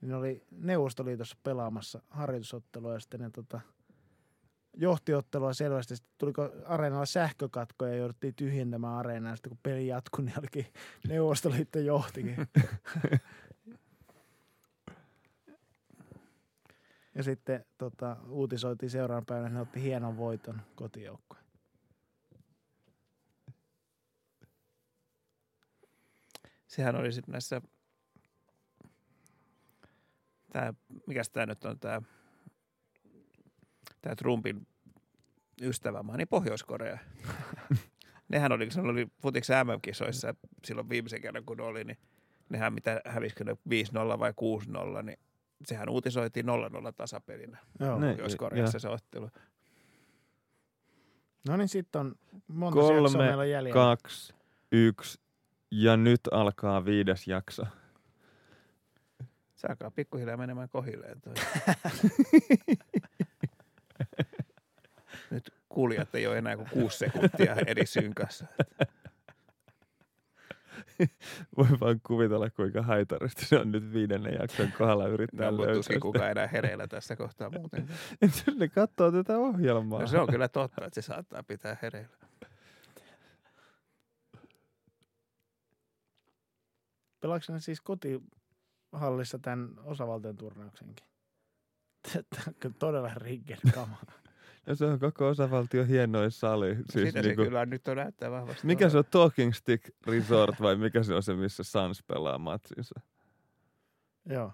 niin 0.00 0.08
ne 0.08 0.16
oli 0.16 0.42
Neuvostoliitossa 0.50 1.36
pelaamassa 1.42 2.02
harjoitusottelua 2.10 2.92
ja 2.92 3.00
sitten 3.00 3.20
ne 3.20 3.30
tota, 3.30 3.60
johtiottelua 4.76 5.52
selvästi. 5.52 5.96
Sitten 5.96 6.14
tuliko 6.18 6.50
areenalla 6.64 7.06
sähkökatko 7.06 7.86
ja 7.86 7.94
jouduttiin 7.94 8.34
tyhjentämään 8.34 8.94
areenaa. 8.94 9.36
Sitten 9.36 9.50
kun 9.50 9.58
peli 9.62 9.86
jatkui, 9.86 10.24
niin 10.24 10.38
olikin 10.38 10.66
Neuvostoliitto 11.08 11.78
johtikin. 11.78 12.36
ja 17.14 17.22
sitten 17.22 17.64
tota, 17.78 18.16
uutisoitiin 18.28 18.90
seuraavan 18.90 19.26
päivänä, 19.26 19.46
että 19.46 19.54
ne 19.54 19.60
otti 19.60 19.82
hienon 19.82 20.16
voiton 20.16 20.62
kotijoukkoon. 20.74 21.42
Sehän 26.66 26.96
oli 26.96 27.12
sitten 27.12 27.32
näissä, 27.32 27.62
tää, 30.52 30.74
mikäs 31.06 31.30
tämä 31.30 31.46
nyt 31.46 31.64
on, 31.64 31.78
tämä 31.78 32.02
tää 34.02 34.14
Trumpin 34.16 34.66
ystävämaa, 35.62 36.16
niin 36.16 36.28
Pohjois-Korea. 36.28 36.98
Nehän 38.28 38.52
oli, 38.52 38.66
kun 38.66 38.72
se 38.72 38.80
oli 38.80 39.06
Futix 39.22 39.48
MM-kisoissa 39.48 40.34
silloin 40.64 40.88
viimeisen 40.88 41.20
kerran, 41.20 41.44
kun 41.44 41.60
oli, 41.60 41.84
niin 41.84 41.98
nehän 42.48 42.72
mitä 42.72 43.00
hävisikö 43.06 43.44
ne 43.44 43.52
5-0 43.52 43.56
vai 44.18 44.32
6-0, 45.00 45.02
niin 45.02 45.18
sehän 45.64 45.88
uutisoitiin 45.88 46.46
0-0 46.46 46.48
tasapelinä 46.96 47.58
Pohjois-Koreassa 47.78 48.78
se 48.78 48.88
ottelu. 48.88 49.30
No 51.48 51.56
niin, 51.56 51.68
sitten 51.68 52.00
on 52.00 52.14
monta 52.48 52.80
Kolme, 52.80 53.00
jaksoa 53.00 53.22
meillä 53.22 53.40
on 53.40 53.50
jäljellä. 53.50 53.74
Kaksi, 53.74 54.34
yksi 54.72 55.20
ja 55.70 55.96
nyt 55.96 56.20
alkaa 56.30 56.84
viides 56.84 57.28
jakso. 57.28 57.62
Se 59.54 59.66
alkaa 59.68 59.90
pikkuhiljaa 59.90 60.36
menemään 60.36 60.68
kohilleen 60.68 61.20
toi. 61.20 61.34
Kuulijat 65.72 66.14
ei 66.14 66.26
ole 66.26 66.38
enää 66.38 66.56
kuin 66.56 66.68
kuusi 66.70 66.98
sekuntia 66.98 67.56
eri 67.66 67.86
synkassa. 67.86 68.46
Voi 71.56 71.66
vaan 71.80 72.00
kuvitella, 72.06 72.50
kuinka 72.50 72.82
haitaristi 72.82 73.44
se 73.44 73.58
on 73.58 73.72
nyt 73.72 73.92
viidennen 73.92 74.34
jakson 74.40 74.72
kohdalla 74.78 75.06
yrittää 75.08 75.50
No, 75.50 75.58
löytää 75.58 75.74
tuskin 75.74 76.00
kukaan 76.00 76.30
enää 76.30 76.46
hereillä 76.46 76.86
tässä 76.86 77.16
kohtaa 77.16 77.50
muuten. 77.50 77.88
Et 78.22 78.44
Ne 78.58 78.68
katsoo 78.68 79.12
tätä 79.12 79.38
ohjelmaa. 79.38 80.00
No 80.00 80.06
se 80.06 80.18
on 80.18 80.28
kyllä 80.28 80.48
totta, 80.48 80.84
että 80.86 81.02
se 81.02 81.06
saattaa 81.06 81.42
pitää 81.42 81.76
hereillä. 81.82 82.16
Pelaako 87.20 87.44
ne 87.52 87.60
siis 87.60 87.80
kotihallissa 87.80 89.38
tämän 89.38 89.70
osavaltion 89.84 90.36
turnauksenkin? 90.36 91.06
Tämä 92.12 92.52
on 92.64 92.74
todella 92.74 93.10
rigged 93.14 93.58
kama. 93.74 93.98
Ja 94.66 94.74
se 94.74 94.84
on 94.84 94.98
koko 94.98 95.28
osavaltio 95.28 95.84
hienoin 95.84 96.30
sali. 96.30 96.74
Siis 96.74 96.86
Siis 96.92 97.08
Sitä 97.08 97.22
niinku, 97.22 97.42
se 97.42 97.46
kyllä 97.46 97.66
nyt 97.66 97.88
on 97.88 97.96
näyttää 97.96 98.30
vahvasti. 98.30 98.66
mikä 98.66 98.88
se 98.88 98.98
on 98.98 99.04
Talking 99.10 99.52
Stick 99.52 99.90
Resort 100.06 100.60
vai 100.60 100.76
mikä 100.76 101.02
se 101.02 101.14
on 101.14 101.22
se, 101.22 101.34
missä 101.34 101.62
Suns 101.62 102.02
pelaa 102.02 102.38
matsinsa? 102.38 103.00
Joo. 104.26 104.52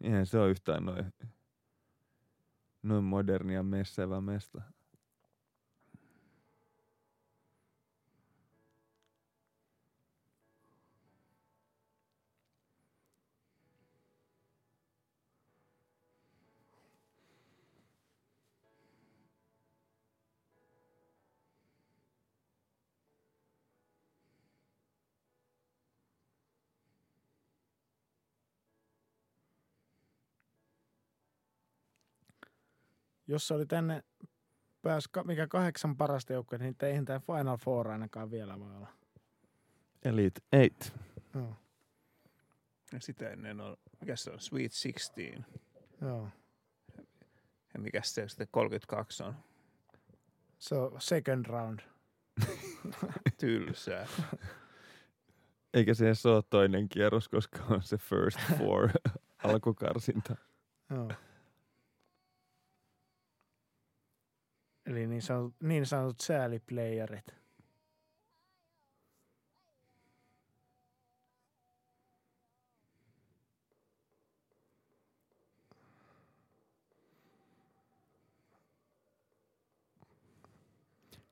Eihän 0.00 0.26
se 0.26 0.38
on 0.38 0.50
yhtään 0.50 0.84
noin, 0.84 1.12
noin 2.82 3.04
modernia 3.04 3.62
messevä 3.62 4.20
mesta. 4.20 4.62
Jos 33.30 33.48
se 33.48 33.54
oli 33.54 33.66
tänne 33.66 34.02
pääs, 34.82 35.08
ka- 35.08 35.24
mikä 35.24 35.46
kahdeksan 35.46 35.96
parasta 35.96 36.32
joukkoa, 36.32 36.58
niin 36.58 36.76
eihän 36.82 37.04
tämä 37.04 37.20
Final 37.20 37.56
Four 37.56 37.90
ainakaan 37.90 38.30
vielä 38.30 38.58
voi 38.60 38.76
olla. 38.76 38.88
Elite 40.04 40.40
Eight. 40.52 40.92
Joo. 41.34 41.56
Ja 42.92 43.00
sitä 43.00 43.30
ennen 43.30 43.60
on, 43.60 43.76
mikä 44.00 44.16
se 44.16 44.30
on, 44.30 44.40
Sweet 44.40 44.72
16. 44.82 45.20
Joo. 46.00 46.28
Ja 47.74 47.80
mikä 47.80 48.00
se 48.04 48.28
sitten 48.28 48.48
32 48.50 49.22
on. 49.22 49.34
Se 50.58 50.74
on 50.74 51.00
second 51.00 51.46
round. 51.46 51.80
Tylsää. 53.40 54.06
Eikä 55.74 55.94
se 55.94 56.06
edes 56.06 56.26
ole 56.26 56.42
toinen 56.50 56.88
kierros, 56.88 57.28
koska 57.28 57.58
on 57.68 57.82
se 57.82 57.96
first 57.98 58.38
four 58.58 58.90
alkukarsinta. 59.44 60.36
Joo. 60.90 61.10
Eli 64.90 65.06
niin 65.06 65.22
sanotut, 65.22 65.54
niin 65.62 65.86
sanotut 65.86 66.20
sääliplayerit. 66.20 67.26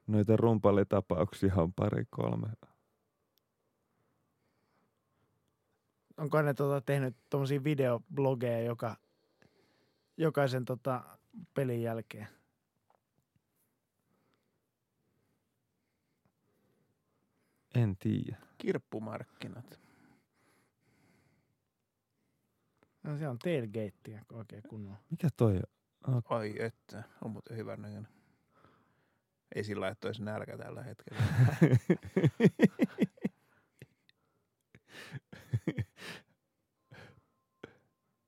Noita 0.06 0.36
rumpalitapauksia 0.36 1.55
on 1.56 1.72
pari 1.72 2.05
kolme. 2.10 2.48
Onko 6.16 6.43
ne 6.43 6.55
tota, 6.55 6.80
tehnyt 6.80 7.16
tuommoisia 7.30 7.64
videoblogeja 7.64 8.60
joka, 8.60 8.97
jokaisen 10.16 10.64
tota, 10.64 11.18
pelin 11.55 11.82
jälkeen? 11.82 12.38
En 17.82 17.96
tiedä. 17.96 18.36
Kirppumarkkinat. 18.59 19.80
No, 23.02 23.18
se 23.18 23.28
on 23.28 23.38
tailgatea 23.38 24.24
oikein 24.32 24.62
kunnolla. 24.68 24.98
Mikä 25.10 25.28
toi 25.36 25.60
on? 26.06 26.22
Ai 26.24 26.55
että, 26.59 27.02
on 27.24 27.30
muuten 27.30 27.56
hyvän 27.56 27.82
näköinen. 27.82 28.09
Ei 29.55 29.64
sillä 29.64 29.80
lailla, 29.80 29.92
että 29.92 30.09
olisi 30.09 30.22
nälkä 30.22 30.59
tällä 30.59 30.82
hetkellä. 30.82 31.22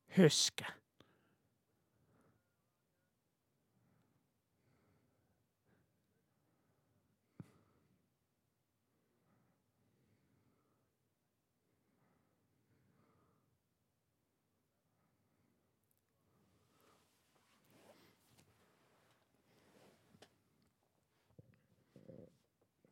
Höskä. 0.19 0.80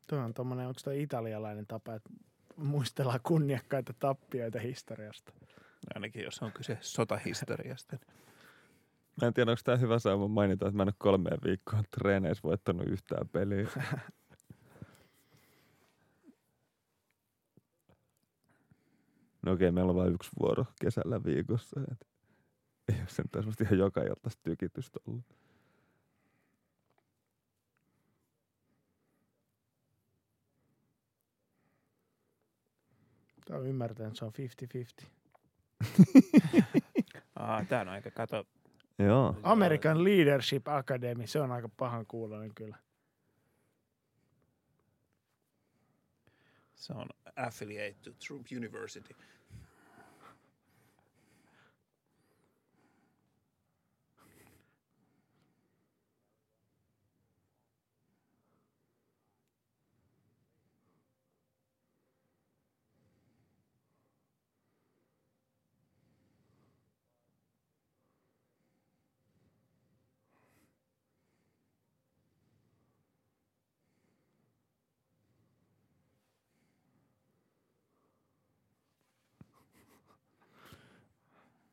Tuo 0.09 0.19
on 0.19 0.35
tommonen, 0.35 0.67
onko 0.67 0.81
toi 0.85 1.03
italialainen 1.03 1.67
tapa, 1.67 1.95
että 1.95 2.11
muistellaan 2.57 3.21
kunniakkaita 3.23 3.93
tappioita 3.99 4.59
historiasta. 4.59 5.33
Ainakin 5.95 6.25
jos 6.25 6.43
on 6.43 6.53
kyse 6.53 6.79
sotahistoriasta. 6.81 7.99
Mä 9.23 9.29
en 9.29 9.35
tiedä, 9.35 9.51
onko 9.51 9.61
tämä 9.65 9.77
hyvä 9.77 9.99
sauma 9.99 10.29
mainita, 10.29 10.67
että 10.67 10.77
mä 10.77 10.83
en 10.83 10.89
ole 10.89 10.95
kolmeen 10.99 11.39
viikkoon 11.45 11.85
treeneissä 11.91 12.43
voittanut 12.43 12.87
yhtään 12.87 13.29
peliä. 13.29 13.69
No 19.47 19.53
okei, 19.53 19.73
meillä 19.73 19.91
on 19.91 19.97
vain 19.97 20.15
yksi 20.15 20.31
vuoro 20.41 20.65
kesällä 20.81 21.25
viikossa. 21.25 21.81
Et 21.93 22.07
ei 22.89 23.01
ole 23.01 23.09
semmoista 23.09 23.65
ihan 23.65 23.79
joka 23.79 24.01
iltaista 24.03 24.43
tykitystä 24.43 25.01
ollut. 25.07 25.25
Tämä 33.49 33.61
on 33.61 33.67
ymmärtänyt, 33.67 34.09
että 34.09 34.19
se 34.19 34.25
on 34.25 34.33
50-50. 35.05 35.07
Aa, 37.37 37.65
tää 37.65 37.81
on 37.81 37.89
aika, 37.89 38.11
kato, 38.11 38.45
Joo. 38.99 39.37
American 39.43 40.05
Leadership 40.05 40.69
Academy, 40.69 41.27
se 41.27 41.41
on 41.41 41.53
aika 41.53 41.69
pahan 41.69 42.07
kuulonen 42.07 42.55
kyllä. 42.55 42.77
se 46.79 46.93
on 46.93 47.09
affiliate 47.37 47.97
to 48.03 48.11
Trump 48.27 48.47
University. 48.57 49.15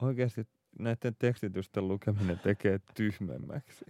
Oikeasti 0.05 0.47
näiden 0.79 1.15
tekstitysten 1.19 1.87
lukeminen 1.87 2.39
tekee 2.39 2.79
tyhmemmäksi. 2.95 3.85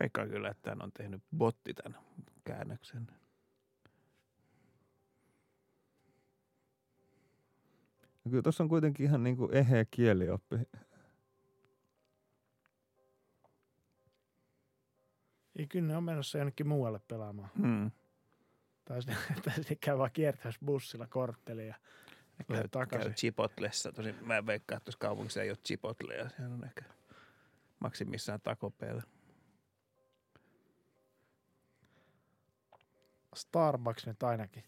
Veikkaan 0.00 0.28
kyllä, 0.28 0.48
että 0.48 0.62
tämän 0.62 0.82
on 0.82 0.92
tehnyt 0.92 1.22
botti 1.36 1.74
tämän 1.74 1.98
käännöksen. 2.44 3.06
Ja 8.24 8.30
Kyllä 8.30 8.42
tuossa 8.42 8.64
on 8.64 8.68
kuitenkin 8.68 9.06
ihan 9.06 9.22
niinku 9.22 9.48
eheä 9.52 9.84
kielioppi. 9.90 10.56
Ei, 15.56 15.66
kyllä 15.66 15.88
ne 15.88 15.96
on 15.96 16.04
menossa 16.04 16.38
jonnekin 16.38 16.68
muualle 16.68 17.00
pelaamaan. 17.08 17.50
Hmm. 17.58 17.90
Tai 18.84 19.02
sitten, 19.02 19.76
käy 19.80 19.98
vaan 19.98 20.10
kiertämässä 20.12 20.60
bussilla 20.64 21.06
kortteliin 21.06 21.68
ja 21.68 21.74
Käy, 22.48 22.86
käy. 22.88 23.12
Chipotlessa. 23.12 23.92
Tosin 23.92 24.14
mä 24.20 24.36
en 24.36 24.46
veikkaa, 24.46 24.76
että 24.76 24.84
tuossa 24.84 24.98
kaupungissa 24.98 25.42
ei 25.42 25.50
ole 25.50 25.58
Chipotleja. 25.66 26.28
Sehän 26.28 26.52
on 26.52 26.64
ehkä 26.64 26.84
maksimissaan 27.80 28.40
takopeilla. 28.40 29.02
Starbucks 33.34 34.06
nyt 34.06 34.22
ainakin. 34.22 34.64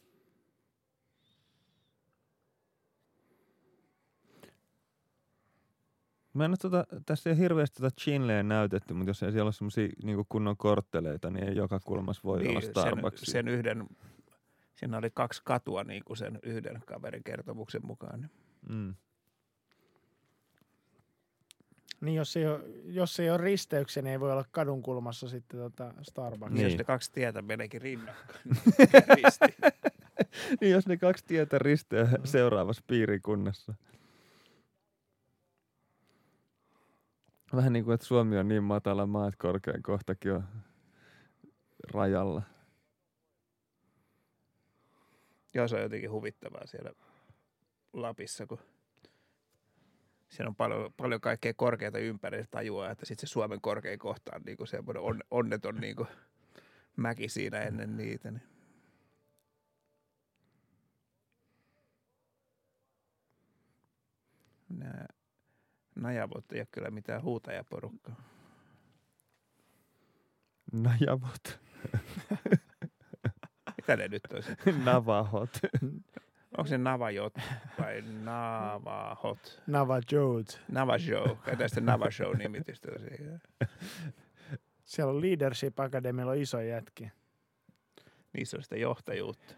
Mä 6.35 6.45
en 6.45 6.51
ole 6.51 6.57
tota, 6.57 6.87
tässä 7.07 7.31
ei 7.31 7.39
hirveästi 7.39 7.83
tota 7.83 7.97
Chinleä 8.01 8.43
näytetty, 8.43 8.95
mutta 8.95 9.11
jos 9.11 9.23
ei 9.23 9.33
siellä 9.33 9.47
ole 9.47 9.53
semmosia 9.53 9.89
niinku 10.03 10.27
kunnon 10.29 10.57
kortteleita, 10.57 11.31
niin 11.31 11.49
ei 11.49 11.57
joka 11.57 11.81
kulmassa 11.81 12.23
voi 12.25 12.49
olla 12.49 12.61
Starbucks. 12.61 13.21
Niin, 13.21 13.33
sen, 13.33 13.45
sen 13.45 13.49
yhden, 13.49 13.87
siinä 14.83 14.99
oli 14.99 15.11
kaksi 15.11 15.43
katua 15.44 15.85
niin 15.85 16.05
kuin 16.05 16.17
sen 16.17 16.39
yhden 16.43 16.81
kaverin 16.86 17.25
kertomuksen 17.25 17.86
mukaan. 17.86 18.20
Niin 18.20 18.31
Mm. 18.69 18.94
Niin 22.01 22.15
jos 22.17 22.36
ei, 22.36 22.47
ole, 22.47 22.61
jos 22.86 23.20
ei 23.20 23.31
ole 23.31 23.39
risteyksiä, 23.39 24.02
niin 24.02 24.11
ei 24.12 24.20
voi 24.20 24.33
olla 24.33 24.44
kadun 24.51 24.83
kulmassa 24.83 25.28
sitten 25.28 25.61
tota 25.61 25.94
Starbucks. 26.02 26.52
niin. 26.52 26.62
jos 26.62 26.70
Niin. 26.70 26.78
ne 26.78 26.85
kaksi 26.85 27.12
tietä 27.12 27.43
meneekin 27.43 27.83
rinnakkain, 27.83 28.41
niin 29.17 29.52
niin 30.61 30.73
jos 30.73 30.86
ne 30.86 30.97
kaksi 30.97 31.25
tietä 31.27 31.59
risteää 31.59 32.05
Mm. 32.05 32.25
seuraavassa 32.25 32.83
piirikunnassa. 32.86 33.75
Vähän 37.57 37.73
niin 37.73 37.85
kuin, 37.85 37.94
että 37.94 38.07
Suomi 38.07 38.39
on 38.39 38.49
niin 38.49 38.62
matala 38.65 39.07
maa, 39.07 39.28
että 39.28 39.39
korkein 39.39 39.83
kohtakin 39.83 40.33
on 40.33 40.44
rajalla. 41.93 42.43
Joo, 45.55 45.69
se 45.69 45.77
on 45.77 45.83
jotenkin 45.83 46.11
huvittavaa 46.11 46.67
siellä 46.67 46.93
Lapissa, 47.93 48.47
kun 48.47 48.59
siellä 50.29 50.49
on 50.49 50.57
paljon, 50.57 50.93
paljon 50.97 51.21
kaikkea 51.21 51.55
korkeita 51.55 51.99
ympäri 51.99 52.45
tajua, 52.51 52.91
että 52.91 53.07
sitten 53.07 53.29
se 53.29 53.33
Suomen 53.33 53.61
korkein 53.61 53.99
kohta 53.99 54.33
on 54.35 54.43
niinku 54.47 54.67
semmoinen 54.67 55.03
on, 55.03 55.21
onneton 55.31 55.75
niinku 55.75 56.07
mäki 56.97 57.29
siinä 57.29 57.61
ennen 57.61 57.97
niitä. 57.97 58.31
Niin. 58.31 58.43
Nämä 64.69 65.07
najavot 65.95 66.53
ei 66.53 66.61
ole 66.61 66.69
kyllä 66.71 66.91
mitään 66.91 67.23
huutajaporukkaa. 67.23 68.17
Najavot. 70.73 71.61
Mitä 73.83 73.97
ne 73.97 74.09
nyt 74.09 74.23
olisi? 74.33 74.52
Navahot. 74.85 75.51
Onko 76.59 76.69
se 76.69 76.78
Navajot 76.78 77.35
vai 77.81 78.02
Navahot? 78.02 79.62
Nava 79.67 80.01
Jodes. 80.12 80.61
Navashow. 80.69 81.25
Käytetään 81.44 81.69
sitten 81.69 81.86
Navashow 81.86 82.36
nimitystä. 82.36 82.89
siihen. 82.99 83.41
Siellä 84.85 85.12
on 85.12 85.20
Leadership 85.23 85.81
Academylla 85.81 86.31
on 86.31 86.39
iso 86.39 86.61
jätki. 86.61 87.12
Niissä 88.33 88.57
on 88.57 88.62
sitä 88.62 88.77
johtajuutta. 88.77 89.55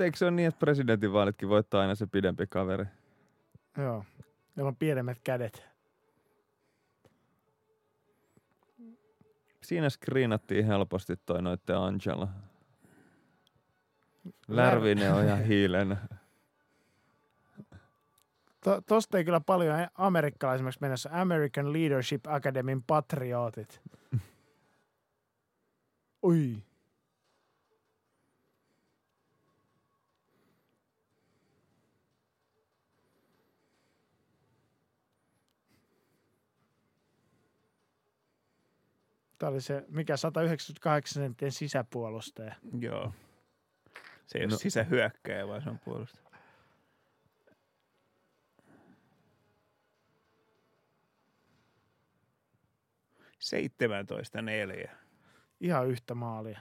Eikö 0.00 0.18
se 0.18 0.24
ole 0.24 0.30
niin, 0.30 0.48
että 0.48 0.58
presidentinvaalitkin 0.58 1.48
voittaa 1.48 1.80
aina 1.80 1.94
se 1.94 2.06
pidempi 2.06 2.46
kaveri? 2.46 2.84
Joo. 3.78 4.04
Meillä 4.54 4.68
on 4.68 4.76
pienemmät 4.76 5.18
kädet. 5.24 5.69
Siinä 9.62 9.90
screenattiin 9.90 10.66
helposti 10.66 11.16
toi 11.16 11.42
noitte 11.42 11.74
Angela. 11.74 12.28
Lärvinen 14.48 15.14
on 15.14 15.24
ihan 15.24 15.44
hiilen. 15.44 15.98
To, 18.64 18.80
tosta 18.80 19.18
ei 19.18 19.24
kyllä 19.24 19.40
paljon 19.40 19.76
amerikkalaisemmaksi 19.94 20.80
mennessä. 20.80 21.10
American 21.12 21.72
Leadership 21.72 22.26
Academyn 22.26 22.82
patriotit. 22.82 23.80
Ui. 26.22 26.62
Tämä 39.40 39.50
oli 39.50 39.60
se, 39.60 39.84
mikä 39.88 40.16
198 40.16 41.22
senttien 41.22 41.52
sisäpuolustaja. 41.52 42.54
Joo. 42.80 43.12
Se 44.26 44.38
ei 44.38 44.42
ole 44.44 44.46
No. 44.50 44.54
no. 44.54 44.58
sisähyökkäjä, 44.58 45.48
vaan 45.48 45.62
se 45.62 45.70
on 45.70 45.78
puolustaja. 45.78 46.30
Seitsemäntoista 53.38 54.42
neljä. 54.42 54.96
Ihan 55.60 55.88
yhtä 55.88 56.14
maalia. 56.14 56.60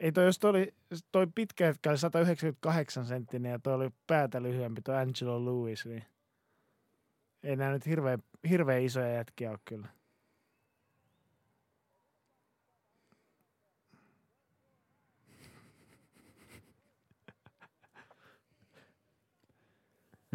Ei 0.00 0.12
toi, 0.12 0.24
jos 0.24 0.38
toi, 0.38 0.50
oli, 0.50 0.74
toi 1.12 1.26
pitkä 1.34 1.64
jätkä 1.64 1.90
oli 1.90 1.98
198 1.98 3.06
senttinen 3.06 3.52
ja 3.52 3.58
toi 3.58 3.74
oli 3.74 3.90
päätä 4.06 4.42
lyhyempi, 4.42 4.82
toi 4.82 4.96
Angelo 4.96 5.44
Lewis, 5.44 5.86
niin 5.86 6.04
ei 7.42 7.56
nämä 7.56 7.70
nyt 7.70 7.86
hirveän, 7.86 8.22
hirveän 8.48 8.82
isoja 8.82 9.08
jätkiä 9.14 9.50
ole 9.50 9.58
kyllä. 9.64 9.88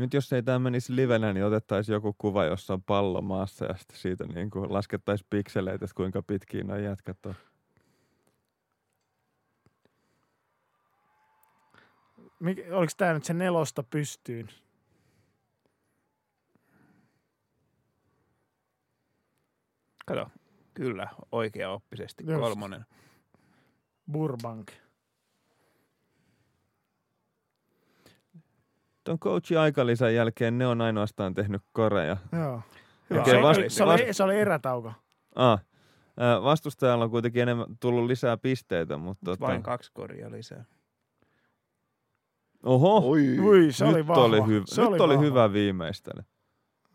Nyt 0.02 0.14
jos 0.14 0.34
ei 0.34 0.44
tämä 0.44 0.60
menisi 0.60 0.96
livenä, 0.96 1.34
niin 1.34 1.46
otettaisiin 1.46 1.94
joku 1.94 2.16
kuva, 2.18 2.46
jossa 2.46 2.74
on 2.74 2.84
pallo 2.84 3.22
maassa 3.22 3.66
ja 3.66 3.76
sitten 3.78 3.98
siitä 3.98 4.26
niin 4.28 4.50
kuin 4.50 4.74
laskettaisiin 4.74 5.28
pikseleitä, 5.30 5.86
että 5.86 5.96
kuinka 5.96 6.22
pitkiä 6.22 6.64
nuo 6.64 6.78
jätkät 6.78 7.26
on. 7.26 7.36
Mik, 12.40 12.58
oliko 12.72 12.92
tämä 12.98 13.14
nyt 13.14 13.24
se 13.24 13.34
nelosta 13.34 13.84
pystyyn? 13.84 14.48
Kato, 20.06 20.30
kyllä, 20.74 21.08
oikeaoppisesti 21.32 22.24
Just. 22.28 22.40
kolmonen. 22.40 22.86
Burbank. 24.12 24.72
Tuon 29.12 29.20
coachin 29.20 29.60
aikalisän 29.60 30.16
jälkeen 30.16 30.58
ne 30.58 30.68
on 30.68 30.82
ainoastaan 30.82 31.34
tehnyt 31.34 31.62
koreja. 31.72 32.18
Joo. 32.32 32.62
Hyvä 33.10 33.24
se, 33.26 33.30
Okei, 33.30 33.44
aika 33.44 33.54
se, 33.54 33.60
oli. 33.60 33.70
se, 33.70 33.84
oli, 33.84 34.14
se 34.14 34.24
oli 34.24 34.40
erätauko. 34.40 34.94
Ah, 35.36 35.64
vastustajalla 36.44 37.04
on 37.04 37.12
kuitenkin 37.12 37.42
enemmän 37.42 37.66
tullut 37.80 38.06
lisää 38.06 38.38
pisteitä, 38.38 38.98
mutta... 38.98 39.26
Tota... 39.26 39.48
Vain 39.48 39.64
kaksi 39.64 39.92
koria 39.94 40.32
lisää. 40.32 40.66
Oho, 42.64 43.10
Oi. 43.10 43.40
Ui, 43.40 43.72
se 43.72 43.86
nyt 43.86 43.94
oli 43.94 44.08
vahva. 44.08 44.24
oli, 44.24 44.40
hyv- 44.40 44.64
se 44.66 44.82
nyt 44.82 44.90
oli, 44.90 45.00
oli 45.00 45.16
vahva. 45.16 45.22
hyvä 45.22 45.54
viimeistely. 45.54 46.22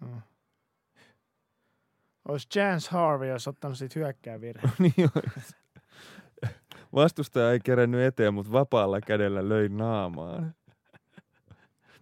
Mm. 0.00 0.22
Olisi 2.28 2.48
Chance 2.48 2.90
Harvey, 2.90 3.28
jos 3.28 3.48
ottanut 3.48 3.78
siitä 3.78 3.98
hyökkää 3.98 4.40
virhe. 4.40 4.68
niin. 4.78 5.10
Vastustaja 6.94 7.52
ei 7.52 7.60
kerennyt 7.60 8.00
eteen, 8.00 8.34
mutta 8.34 8.52
vapaalla 8.52 9.00
kädellä 9.00 9.48
löi 9.48 9.68
naamaan. 9.68 10.54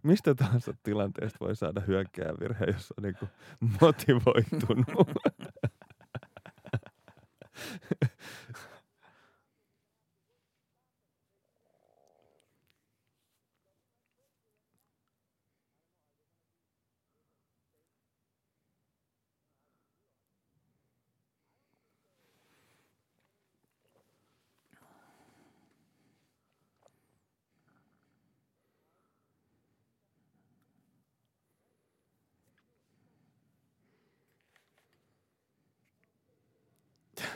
Mistä 0.04 0.34
tahansa 0.34 0.74
tilanteesta 0.82 1.38
voi 1.40 1.56
saada 1.56 1.80
hyökkää 1.80 2.32
virhe, 2.40 2.64
jos 2.64 2.92
on 2.98 3.02
niinku 3.02 3.28
motivoitunut. 3.80 5.10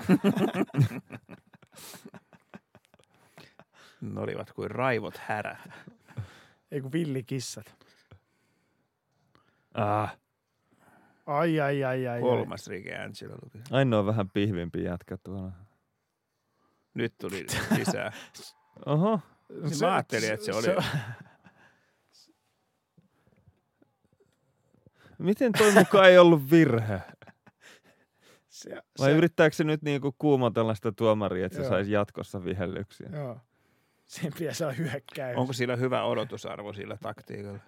Ne 4.01 4.21
olivat 4.21 4.53
kuin 4.53 4.71
raivot 4.71 5.17
härä. 5.19 5.57
Ei 6.71 6.81
kun 6.81 6.93
villikissat. 6.93 7.75
ah, 9.75 10.17
Ai, 11.27 11.61
ai, 11.61 11.85
ai, 11.85 12.07
ai. 12.07 12.07
ai. 12.09 12.21
Kolmas 12.21 12.67
Rike 12.67 12.97
Angelo 12.99 13.35
luki. 13.43 13.59
ainoa 13.71 14.07
vähän 14.07 14.31
pihvimpi 14.31 14.83
jätkä 14.83 15.17
tuolla. 15.17 15.53
Nyt 16.95 17.15
tuli 17.19 17.47
lisää. 17.79 18.13
Oho, 18.87 19.21
Niin 19.49 19.79
mä 19.81 19.95
ajattelin, 19.95 20.33
että 20.33 20.47
se 20.47 20.53
oli- 20.53 20.67
miten 25.19 25.53
toi 25.53 25.73
mukaan 25.73 26.09
ei 26.09 26.19
ollut 26.19 26.51
virhe? 26.51 27.01
Se, 28.59 28.71
Vai 28.99 29.11
se, 29.11 29.17
yrittääkö 29.17 29.57
se 29.57 29.65
nyt 29.65 29.83
niinku 29.83 30.15
kuumotella 30.19 30.75
sitä 30.75 30.93
tuomaria, 30.93 31.47
että 31.47 31.57
se 31.57 31.63
Joo. 31.63 31.71
saisi 31.71 31.93
jatkossa 31.93 32.45
vihellyksiä? 32.45 33.09
Joo. 33.13 33.41
Sen 34.07 34.33
pitäisi 34.39 34.65
olla 34.65 34.73
hyökkää. 34.73 35.33
Onko 35.37 35.53
sillä 35.53 35.77
hyvä 35.77 36.05
odotusarvo 36.05 36.73
sillä 36.73 36.97
taktiikalla? 37.03 37.59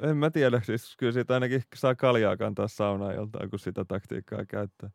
En 0.00 0.16
mä 0.16 0.30
tiedä, 0.30 0.60
siis 0.60 0.96
kyllä 0.96 1.12
siitä 1.12 1.34
ainakin 1.34 1.62
saa 1.74 1.94
kaljaa 1.94 2.36
kantaa 2.36 2.68
saunaan 2.68 3.14
joltain, 3.14 3.50
kun 3.50 3.58
sitä 3.58 3.84
taktiikkaa 3.84 4.44
käyttää. 4.44 4.90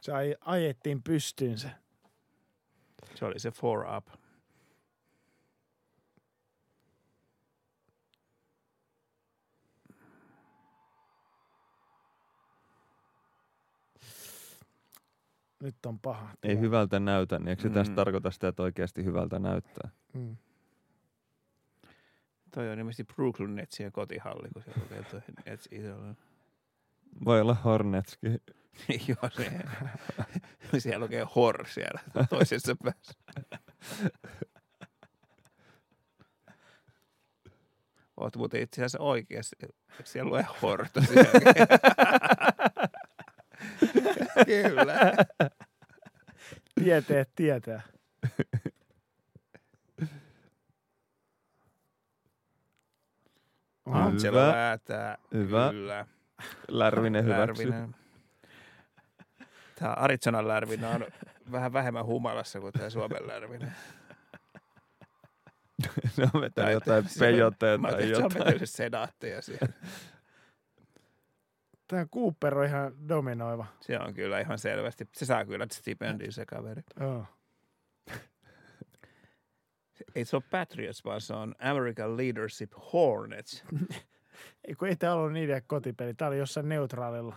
Se 0.00 0.12
ajettiin 0.40 1.02
pystyyn 1.02 1.58
se. 1.58 1.70
Se 3.14 3.24
oli 3.24 3.38
se 3.38 3.50
four 3.50 3.84
up. 3.96 4.06
Nyt 15.62 15.86
on 15.86 15.98
paha. 16.00 16.28
Ei 16.30 16.36
Tulee. 16.40 16.60
hyvältä 16.60 17.00
näytä, 17.00 17.38
niin 17.38 17.48
eikö 17.48 17.62
se 17.62 17.70
tästä 17.70 17.90
Mm. 17.92 17.96
tarkoita 17.96 18.30
sitä, 18.30 18.48
että 18.48 18.62
oikeasti 18.62 19.04
hyvältä 19.04 19.38
näyttää? 19.38 19.90
Mm. 20.12 20.36
Toi 22.54 22.70
on 22.70 22.78
ilmeisesti 22.78 23.14
Brooklyn 23.14 23.54
Netsien 23.54 23.92
kotihalli, 23.92 24.48
kun 24.52 24.62
siellä 24.62 24.82
lukee 24.82 25.02
toi 25.10 25.20
Nets 25.46 25.68
isolla. 25.72 26.14
Voi 27.24 27.40
olla 27.40 27.54
Hornetski. 27.54 28.26
Joo, 29.08 29.30
se. 29.30 29.50
siellä 30.80 31.04
lukee 31.04 31.26
Hor 31.36 31.66
siellä 31.68 32.00
toisessa 32.28 32.76
päässä. 32.84 33.12
Oot 38.16 38.36
muuten 38.36 38.62
itse 38.62 38.80
asiassa 38.80 38.98
oikeassa. 38.98 39.56
Siellä 40.04 40.30
lue 40.30 40.46
Hor 40.62 40.86
tosiaan? 40.92 41.26
Kyllä. 44.46 45.12
Tieteet 46.74 47.30
tietää. 47.34 47.82
Oho. 53.86 54.10
Hyvä. 54.10 54.48
Läätää. 54.48 55.18
Hyvä. 55.34 55.68
Kyllä. 55.70 56.06
Lärvinen 56.68 57.24
hyväksy. 57.24 57.70
Lärvinen. 57.70 57.94
Tämä 59.78 59.92
Arizonan 59.92 60.48
Lärvinen 60.48 60.90
on 60.90 61.06
vähän 61.52 61.72
vähemmän 61.72 62.04
humalassa 62.06 62.60
kuin 62.60 62.72
tämä 62.72 62.90
Suomen 62.90 63.26
Lärvinen. 63.26 63.72
ne 66.16 66.28
on 66.34 66.40
vetänyt 66.40 66.72
jotain 66.72 67.04
pejoteja 67.18 67.78
Mä 67.78 67.88
tai 67.90 68.02
ajattelin, 68.02 68.12
että 68.12 68.18
se 68.18 68.24
on 68.24 68.30
jotain. 68.32 68.46
vetänyt 68.54 68.70
senaatteja 68.70 69.42
siellä. 69.42 69.68
Tämä 71.88 72.06
Cooper 72.06 72.58
on 72.58 72.64
ihan 72.66 73.08
dominoiva. 73.08 73.66
Se 73.80 73.98
on 73.98 74.14
kyllä 74.14 74.40
ihan 74.40 74.58
selvästi. 74.58 75.08
Se 75.12 75.26
saa 75.26 75.44
kyllä 75.44 75.66
stipendin 75.72 76.32
se 76.32 76.46
kaveri. 76.46 76.82
Joo. 77.00 77.26
Ei 80.14 80.24
se 80.24 80.36
ole 80.36 80.42
Patriots, 80.50 81.04
vaan 81.04 81.20
se 81.20 81.34
on 81.34 81.54
American 81.58 82.16
Leadership 82.16 82.72
Hornets. 82.92 83.64
Ei, 84.68 84.74
kun 84.74 84.88
ei 84.88 84.96
tämä 84.96 85.14
ollut 85.14 85.32
niiden 85.32 85.62
kotipeli. 85.66 86.14
Tämä 86.14 86.28
oli 86.28 86.38
jossain 86.38 86.68
neutraalilla. 86.68 87.36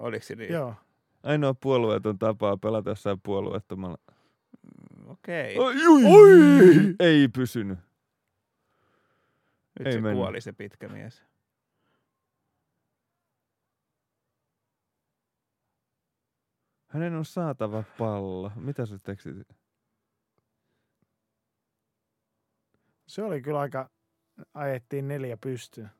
Oliko 0.00 0.24
se 0.24 0.34
niin? 0.34 0.52
Joo. 0.52 0.74
Ainoa 1.22 1.54
puolueeton 1.54 2.18
tapaa 2.18 2.56
pelata 2.56 2.90
jossain 2.90 3.20
puolueettomalla. 3.22 3.98
Mm, 4.62 5.10
Okei. 5.10 5.58
Oi, 5.58 5.74
oi, 5.86 6.94
Ei 7.00 7.28
pysynyt. 7.28 7.78
Nyt 9.78 9.86
ei 9.86 9.92
se 9.92 10.00
mennyt. 10.00 10.18
kuoli 10.18 10.40
se 10.40 10.52
pitkä 10.52 10.88
mies. 10.88 11.22
Hänen 16.90 17.14
on 17.14 17.24
saatava 17.24 17.84
pallo. 17.98 18.52
Mitä 18.56 18.86
sä 18.86 18.98
tekstit? 18.98 19.48
Se 23.06 23.22
oli 23.22 23.42
kyllä 23.42 23.60
aika, 23.60 23.90
ajettiin 24.54 25.08
neljä 25.08 25.36
pystyyn. 25.36 25.90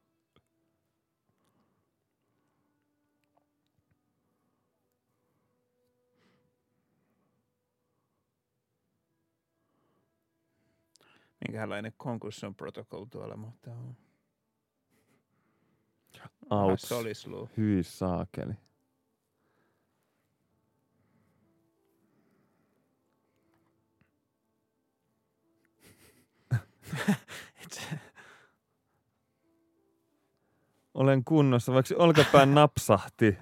Minkälainen 11.48 11.92
concussion 11.92 12.54
protocol 12.54 13.04
tuolla, 13.04 13.36
mutta 13.36 13.70
on. 13.70 13.96
Outs. 16.50 16.82
Solisluu. 16.82 17.50
Hyi 17.56 17.82
saakeli. 17.82 18.54
Olen 30.94 31.24
kunnossa, 31.24 31.72
vaikka 31.72 31.94
olkapään 31.98 32.54
napsahti. 32.60 33.38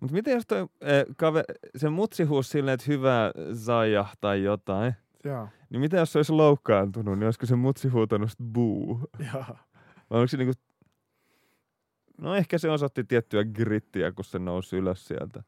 Mutta 0.00 0.14
miten 0.14 0.34
jos 0.34 0.46
toi 0.46 0.66
eh, 0.80 1.04
kave, 1.16 1.44
se 1.76 1.88
mutsi 1.88 2.24
huusi 2.24 2.50
silleen, 2.50 2.74
että 2.74 2.86
hyvä 2.88 3.32
Zaja 3.54 4.06
tai 4.20 4.42
jotain, 4.42 4.94
Joo. 5.24 5.48
niin 5.70 5.80
mitä 5.80 5.96
jos 5.96 6.12
se 6.12 6.18
olisi 6.18 6.32
loukkaantunut, 6.32 7.18
niin 7.18 7.24
olisiko 7.26 7.46
se 7.46 7.56
mutsi 7.56 7.88
huutanut 7.88 8.30
buu? 8.52 9.00
Joo. 9.18 9.44
Vai 10.10 10.20
onko 10.20 10.26
se 10.26 10.36
niinku... 10.36 10.52
No 12.18 12.34
ehkä 12.34 12.58
se 12.58 12.70
osoitti 12.70 13.04
tiettyä 13.04 13.44
grittiä, 13.44 14.12
kun 14.12 14.24
se 14.24 14.38
nousi 14.38 14.76
ylös 14.76 15.06
sieltä. 15.06 15.42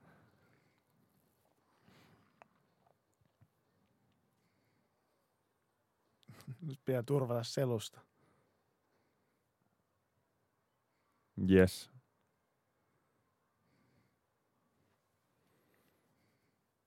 Nyt 6.61 6.81
pitää 6.85 7.03
turvata 7.03 7.43
selusta. 7.43 8.01
Yes. 11.51 11.91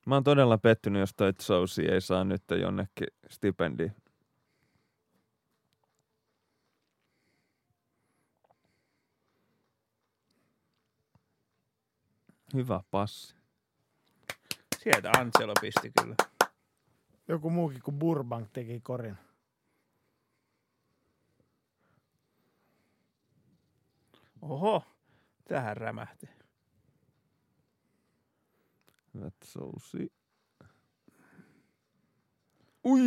Mä 0.05 0.15
oon 0.15 0.23
todella 0.23 0.57
pettynyt, 0.57 0.99
jos 0.99 1.13
toi 1.13 1.33
Zousi 1.33 1.85
ei 1.85 2.01
saa 2.01 2.23
nyt 2.23 2.43
jonnekin 2.61 3.07
stipendi. 3.29 3.91
Hyvä 12.53 12.83
passi. 12.91 13.35
Sieltä 14.77 15.11
Anselo 15.17 15.53
pisti 15.61 15.91
kyllä. 16.01 16.15
Joku 17.27 17.49
muukin 17.49 17.81
kuin 17.81 17.99
Burbank 17.99 18.49
teki 18.53 18.79
korin. 18.79 19.17
Oho, 24.41 24.83
tähän 25.47 25.77
rämähti. 25.77 26.29
Hyvät 29.13 29.35
sousi. 29.43 30.18
Ui! 32.89 32.99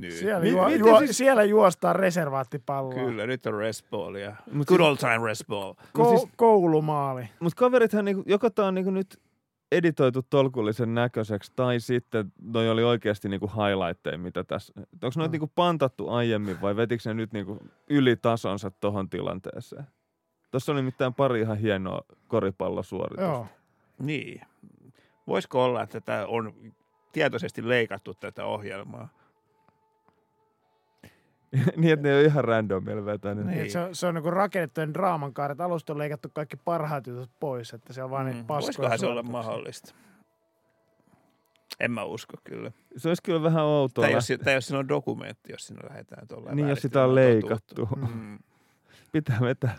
Nyt. 0.00 0.12
Siellä, 0.12 0.46
juo, 0.46 0.68
juo, 0.68 0.98
siis- 0.98 1.18
siellä 1.18 1.44
juostaan 1.44 1.96
reservaattipalloa. 1.96 2.94
Kyllä, 2.94 3.26
nyt 3.26 3.46
on 3.46 3.54
rest 3.54 3.90
ball 3.90 4.14
ja 4.14 4.36
Mut 4.52 4.66
good 4.68 4.78
siis- 4.80 4.88
old 4.88 4.96
time 4.96 5.26
rest 5.26 5.46
ball. 5.48 5.72
Ko- 5.98 6.08
siis- 6.08 6.28
koulumaali. 6.36 7.28
Mutta 7.40 7.56
kaverithan, 7.56 8.04
niinku, 8.04 8.22
joko 8.26 8.50
tää 8.50 8.66
on 8.66 8.74
niinku 8.74 8.90
nyt 8.90 9.20
editoitu 9.72 10.22
tolkullisen 10.30 10.94
näköiseksi, 10.94 11.52
tai 11.56 11.80
sitten 11.80 12.32
noi 12.42 12.70
oli 12.70 12.82
oikeasti 12.84 13.28
niinku 13.28 13.46
highlightteja, 13.46 14.18
mitä 14.18 14.44
tässä... 14.44 14.72
Onko 14.76 15.10
noita 15.16 15.28
Mm. 15.28 15.32
niinku 15.32 15.52
pantattu 15.54 16.08
aiemmin 16.08 16.60
vai 16.60 16.76
vetikö 16.76 17.02
ne 17.06 17.14
nyt 17.14 17.32
niinku 17.32 17.58
yli 17.90 18.16
tasonsa 18.16 18.70
tohon 18.70 19.08
tilanteeseen? 19.10 19.84
Tuossa 20.50 20.72
oli 20.72 20.82
mitään 20.82 21.14
pari 21.14 21.40
ihan 21.40 21.58
hienoa 21.58 22.00
koripallosuoritusta. 22.28 23.22
Joo. 23.22 23.46
Niin. 23.98 24.40
Voisiko 25.26 25.64
olla, 25.64 25.82
että 25.82 26.00
tämä 26.00 26.26
on 26.26 26.54
tietoisesti 27.14 27.68
leikattu 27.68 28.14
tätä 28.14 28.44
ohjelmaa? 28.44 29.08
niin, 31.76 31.92
että 31.92 32.08
ne 32.08 32.16
on 32.16 32.24
ihan 32.24 32.44
randomilla 32.44 33.04
vetänyt. 33.04 33.46
Niin. 33.46 33.58
Niin. 33.58 33.70
Se, 33.70 33.78
on- 33.80 33.94
se 33.94 34.06
on 34.06 34.14
niinku 34.14 34.30
rakennettujen 34.30 34.94
draaman 34.94 35.34
kaaret. 35.34 35.60
Alusta 35.60 35.92
on 35.92 35.98
leikattu 35.98 36.28
kaikki 36.32 36.56
parhaat 36.56 37.06
jutut 37.06 37.30
pois, 37.40 37.72
että 37.74 37.92
se 37.92 38.02
on 38.02 38.10
vaan 38.10 38.26
niitä 38.26 38.40
Mm. 38.40 38.46
paskoja 38.46 38.66
Voisikohan 38.66 38.98
se 38.98 39.06
olla 39.06 39.22
mahdollista? 39.22 39.94
En 41.80 41.90
mä 41.90 42.04
usko 42.04 42.34
kyllä. 42.44 42.72
Se 42.96 43.08
olisi 43.08 43.22
kyllä 43.22 43.42
vähän 43.42 43.64
outoa. 43.64 44.04
Tai 44.04 44.12
jos, 44.12 44.28
tai 44.44 44.54
jos 44.54 44.66
siinä 44.66 44.78
on 44.78 44.88
dokumentti, 44.88 45.52
jos 45.52 45.66
siinä 45.66 45.80
lähdetään 45.90 46.28
tuolla 46.28 46.54
Niin, 46.54 46.68
jos 46.68 46.82
sitä 46.82 47.04
on 47.04 47.14
leikattu. 47.14 47.88
Mm. 47.96 48.38
Pitää 49.14 49.40
vetää 49.40 49.76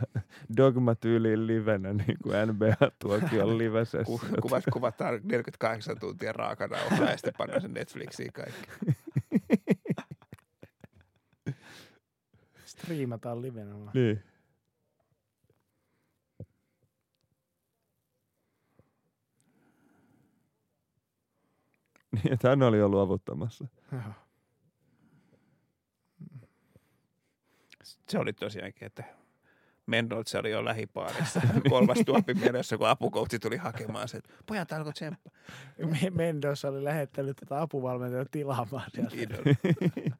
dogma-tyyliin 0.58 1.48
livenä, 1.48 1.94
niin 1.94 2.18
kuin 2.24 2.36
NBA-tuokion 2.48 3.58
livesessä. 3.58 4.04
Ku, 4.06 4.22
kuvat, 4.42 4.64
kuvataan 4.74 5.20
48 5.24 6.00
tuntia 6.00 6.34
raakana 6.34 6.78
ohjaa 6.78 7.10
ja 7.10 7.18
sitten 7.18 7.34
pannaan 7.38 7.62
sen 7.62 7.74
Netflixiin 7.74 8.34
kaikki. 8.34 8.68
Striimataan 12.66 13.42
livenä 13.42 13.74
vaan. 13.80 13.92
Niin. 13.94 14.24
Niin, 22.12 22.34
että 22.34 22.50
hän 22.50 22.64
oli 22.64 22.78
jo 22.78 22.90
luovuttamassa. 22.90 23.68
Joo. 23.92 24.02
Se 27.84 28.20
oli 28.20 28.34
tosiaankin, 28.34 28.86
että 28.86 29.04
Mendoltse 29.86 30.38
oli 30.38 30.52
jo 30.52 30.66
lähipaarissa. 30.66 31.42
Kolmas 31.70 31.98
tuoppi 32.06 32.34
menossa, 32.34 32.78
kun 32.78 32.88
apukoutsi 32.88 33.40
tuli 33.40 33.58
hakemaan 33.58 34.08
sen. 34.08 34.22
Pojat 34.46 34.72
alkoi 34.72 34.94
tsemppa. 34.94 35.30
Me- 35.78 36.10
Mendoza 36.10 36.68
oli 36.70 36.84
lähettänyt 36.84 37.38
tätä 37.38 37.62
apuvalmentajaa 37.62 38.26
tilaamaan 38.32 38.90
sieltä. 38.94 39.36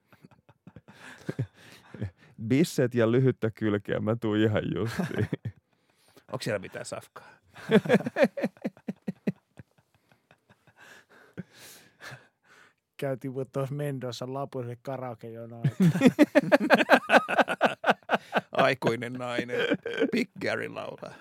Bisset 2.48 2.95
ja 2.95 3.11
lyhyttä 3.11 3.52
kylkeä, 3.52 4.00
mä 4.00 4.16
tuun 4.16 4.38
ihan 4.38 4.64
justiin. 4.76 5.27
Onko 6.32 6.42
siellä 6.42 6.60
mitään 6.60 6.85
safkaa? 6.85 7.27
Käytiin 12.98 13.34
tuossa 13.52 13.76
Mendoza 13.76 14.34
lapuiselle 14.34 14.77
karaoke-jonoon. 14.82 15.64
Aikuinen 18.58 19.14
nainen. 19.14 19.58
Big 20.11 20.30
Gary 20.42 20.67
laulaa. 20.69 21.14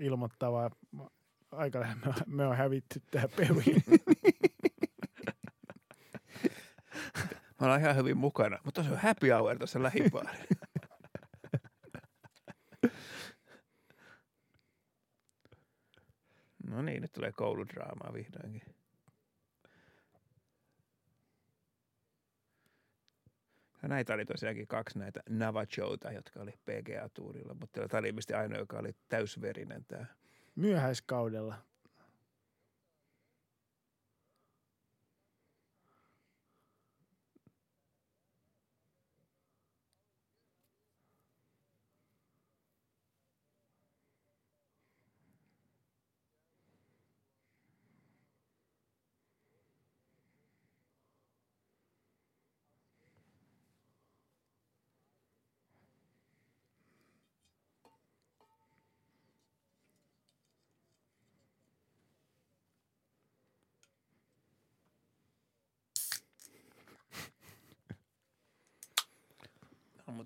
ilmoittaa 0.00 0.52
vaan, 0.52 0.70
aika 1.52 1.80
lähellä 1.80 2.14
me, 2.26 2.46
on- 2.46 2.56
hävitty 2.56 3.02
tää 3.10 3.28
peli. 3.36 3.64
Mä 7.64 7.70
olen 7.70 7.80
ihan 7.80 7.96
hyvin 7.96 8.16
mukana, 8.16 8.58
mutta 8.64 8.82
se 8.82 8.90
on 8.90 8.98
happy 8.98 9.28
hour 9.28 9.58
tuossa 9.58 9.82
lähipaari. 9.82 10.38
No 16.66 16.82
niin, 16.82 17.02
nyt 17.02 17.12
tulee 17.12 17.32
kouludraamaa 17.32 18.12
vihdoinkin. 18.12 18.62
Ja 23.82 23.88
näitä 23.88 24.14
oli 24.14 24.24
tosiaankin 24.24 24.66
kaksi 24.66 24.98
näitä 24.98 25.20
Navachouta, 25.28 26.12
jotka 26.12 26.40
oli 26.40 26.52
PGA-tuurilla, 26.52 27.54
mutta 27.54 27.88
tämä 27.88 27.98
oli 27.98 28.08
ilmeisesti 28.08 28.34
ainoa, 28.34 28.58
joka 28.58 28.78
oli 28.78 28.96
täysverinen 29.08 29.84
tämä. 29.84 30.06
Myöhäiskaudella. 30.54 31.54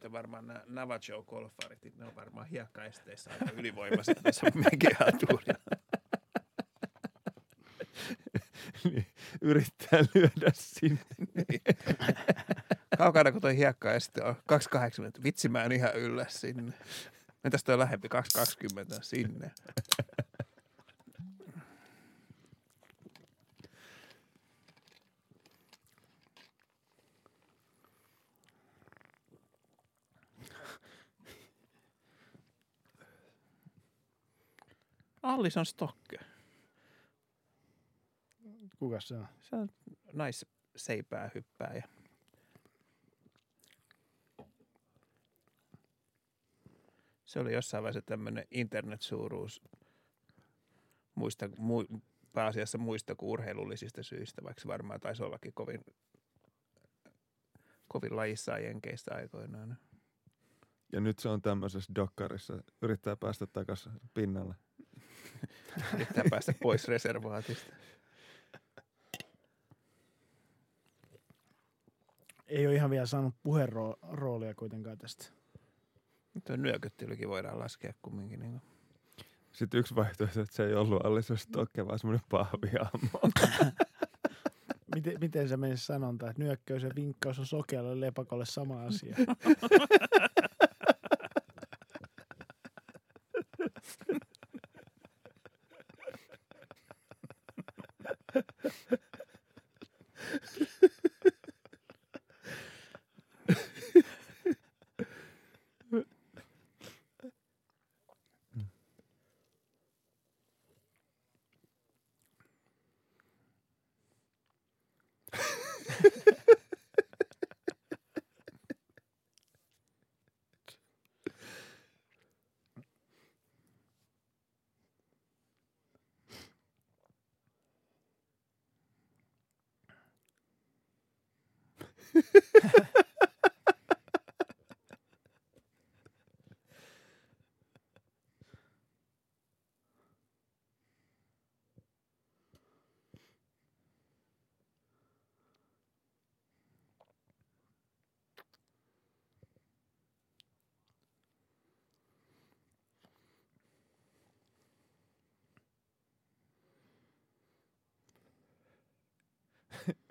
Muuten 0.09 0.19
varmaan 0.19 0.47
nämä 0.47 0.62
Navajo 0.67 1.23
golfarit, 1.23 1.97
ne 1.97 2.07
on 2.07 2.17
varmaan 2.17 2.47
hiekkaesteissä 2.47 3.31
aika 3.31 3.51
ylivoimaiset 3.53 4.19
tässä 4.23 4.47
PGA-tuurilla. 4.62 5.77
niin, 8.85 9.07
yrittää 9.41 10.01
lyödä 10.15 10.51
sinne. 10.55 11.01
Kaukana 12.99 13.33
kun 13.33 13.41
toi 13.41 13.57
hiekkaeste 13.57 14.23
on 14.23 14.37
280, 14.47 15.23
vitsi 15.23 15.49
mä 15.49 15.65
en 15.65 15.73
ihan 15.73 15.95
yllä 15.95 16.27
sinne. 16.28 16.73
Entäs 17.45 17.65
toi 17.65 17.78
lähempi 17.78 18.09
220 18.09 18.99
sinne? 19.03 19.51
Allison 35.23 35.67
Stokke. 35.67 36.19
Kuka 38.79 39.01
se 39.01 39.15
on? 39.15 39.29
Se 39.43 39.57
on 39.57 39.69
naisseipää 40.13 41.31
hyppää 41.35 41.75
ja 41.75 41.89
se 47.25 47.41
oli 47.41 47.53
jossain 47.53 47.83
vaiheessa 47.83 48.03
tämmöinen 48.03 48.45
internetsuuruus 48.51 49.63
muista, 51.15 51.49
mu, 51.59 51.85
pääasiassa 52.33 52.79
muista 52.79 53.15
kuin 53.15 53.31
urheilullisista 53.31 54.03
syistä, 54.03 54.45
vaikka 54.45 54.61
se 54.61 54.69
varmaan 54.69 55.01
taisi 55.01 55.23
ollakin 55.23 55.53
kovin, 55.55 55.85
kovin 57.89 58.17
lajissaan 58.17 58.65
jenkeistä 58.65 59.15
aikoinaan. 59.15 59.79
Ja 60.93 61.01
nyt 61.01 61.19
se 61.19 61.29
on 61.29 61.43
tämmöisessä 61.43 61.95
dokkarissa. 61.95 62.63
Yrittää 62.83 63.17
päästä 63.17 63.47
takaisin 63.47 63.93
pinnalle. 64.15 64.55
Yrittää 65.95 66.25
päästä 66.31 66.53
pois 66.63 66.89
reservaatista. 66.89 67.73
Ei 72.47 72.67
ole 72.67 72.75
ihan 72.75 72.91
vielä 72.91 73.07
saanut 73.07 73.35
puheenroolia 73.43 74.55
kuitenkaan 74.55 74.99
tästä. 74.99 75.25
Tuo 76.47 76.57
nyökyttelykin 76.57 77.29
voidaan 77.29 77.59
laskea 77.59 77.93
kumminkin. 78.03 78.41
Niin 78.41 78.63
Sitten 79.53 79.81
yksi 79.81 79.95
vaihtoehto, 79.95 80.41
että 80.41 80.57
se 80.57 80.67
ei 80.67 80.75
ollut 80.75 81.07
Alison 81.07 81.39
Stokke, 81.39 81.87
vaan 81.87 81.99
semmoinen 81.99 82.27
pahviammo. 82.31 83.21
Miten, 84.95 85.15
miten 85.21 85.49
se 85.49 85.57
menisi 85.57 85.87
sanonta, 85.87 86.31
että 86.31 86.43
nyökkäys 86.43 86.83
ja 86.83 86.91
vinkkaus 86.97 87.39
on 87.39 87.47
sokealle 87.47 88.01
lepakolle 88.01 88.47
sama 88.47 88.83
asia? 88.83 89.17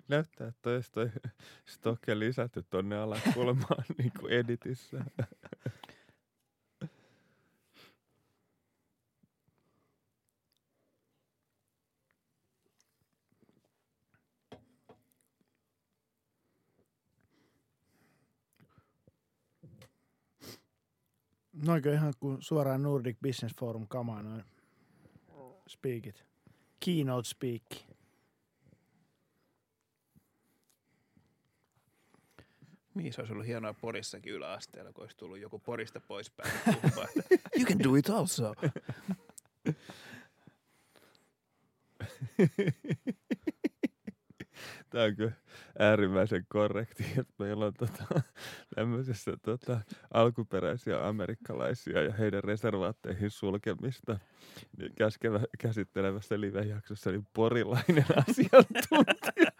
Näyttää, 0.08 0.48
että 0.48 0.62
toi, 0.62 0.80
toi 0.92 1.10
Stokke 1.74 2.18
lisätty 2.18 2.62
tonne 2.70 2.98
alakulmaan 2.98 3.84
niin 3.98 4.12
kuin 4.20 4.32
editissä. 4.32 5.04
Noinko 21.52 21.88
ihan 21.88 22.14
kuin 22.20 22.36
suoraan 22.40 22.82
Nordic 22.82 23.16
Business 23.22 23.56
Forum 23.56 23.88
kamaa 23.88 24.22
noin 24.22 24.44
speakit? 25.68 26.24
Keynote 26.84 27.28
speak. 27.28 27.87
Niin, 32.98 33.12
se 33.12 33.20
olisi 33.20 33.32
ollut 33.32 33.46
hienoa 33.46 33.74
Porissakin 33.74 34.32
yläasteella, 34.32 34.92
kun 34.92 35.04
olisi 35.04 35.16
tullut 35.16 35.38
joku 35.38 35.58
Porista 35.58 36.00
poispäin. 36.00 36.50
you 37.56 37.66
can 37.66 37.78
do 37.84 37.94
it 37.94 38.10
also. 38.10 38.54
Tämä 44.90 45.04
on 45.04 45.16
kyllä 45.16 45.32
äärimmäisen 45.78 46.46
korrekti, 46.48 47.04
että 47.18 47.34
meillä 47.38 47.66
on 47.66 47.74
tota, 47.74 48.22
tämmöisessä 48.74 49.32
tota, 49.42 49.80
alkuperäisiä 50.14 51.06
amerikkalaisia 51.08 52.02
ja 52.02 52.12
heidän 52.12 52.44
reservaatteihin 52.44 53.30
sulkemista 53.30 54.18
niin 54.78 54.92
käskevä, 54.94 55.40
käsittelevässä 55.58 56.40
live-jaksossa 56.40 57.10
niin 57.10 57.26
porilainen 57.32 58.06
asiantuntija. 58.28 59.50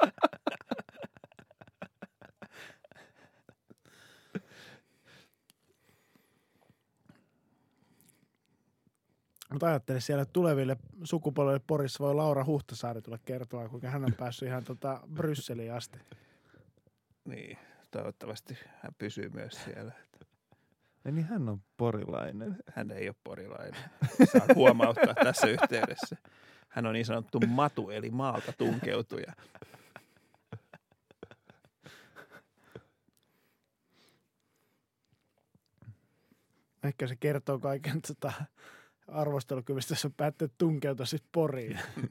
Mutta 9.52 9.67
ajattele 9.67 10.01
siellä 10.01 10.25
tuleville 10.25 10.77
sukupolville 11.05 11.60
Porissa 11.67 12.05
voi 12.05 12.15
Laura 12.15 12.44
Huhtasaari 12.44 13.02
tulla 13.02 13.18
kertoa, 13.25 13.68
kuinka 13.68 13.91
hän 13.91 14.05
on 14.05 14.15
päässyt 14.15 14.49
ihan 14.49 14.65
tota 14.65 15.01
Brysseliin 15.15 15.73
asti. 15.73 15.99
Niin, 17.25 17.59
toivottavasti 17.91 18.59
hän 18.83 18.93
pysyy 18.99 19.28
myös 19.28 19.65
siellä. 19.65 19.93
Ja 21.05 21.12
niin 21.12 21.27
hän 21.27 21.49
on 21.49 21.62
porilainen. 21.77 22.57
Hän 22.75 22.91
ei 22.91 23.09
ole 23.09 23.17
porilainen. 23.25 23.81
Saan 24.33 24.55
huomauttaa 24.55 25.15
tässä 25.15 25.47
yhteydessä. 25.47 26.17
Hän 26.68 26.86
on 26.86 26.93
niin 26.93 27.07
sanottu 27.07 27.41
matu, 27.47 27.91
eli 27.91 28.10
maalta 28.10 28.52
tunkeutuja. 28.52 29.33
Ehkä 36.83 37.07
se 37.07 37.17
kertoo 37.17 37.59
kaiken 37.59 38.02
tota, 38.02 38.33
arvostelukyvystä, 39.09 39.93
jos 39.93 40.05
on 40.05 40.12
päättänyt 40.17 40.53
tunkeutua 40.59 41.07
sitten 41.07 41.28
poriin. 41.33 41.78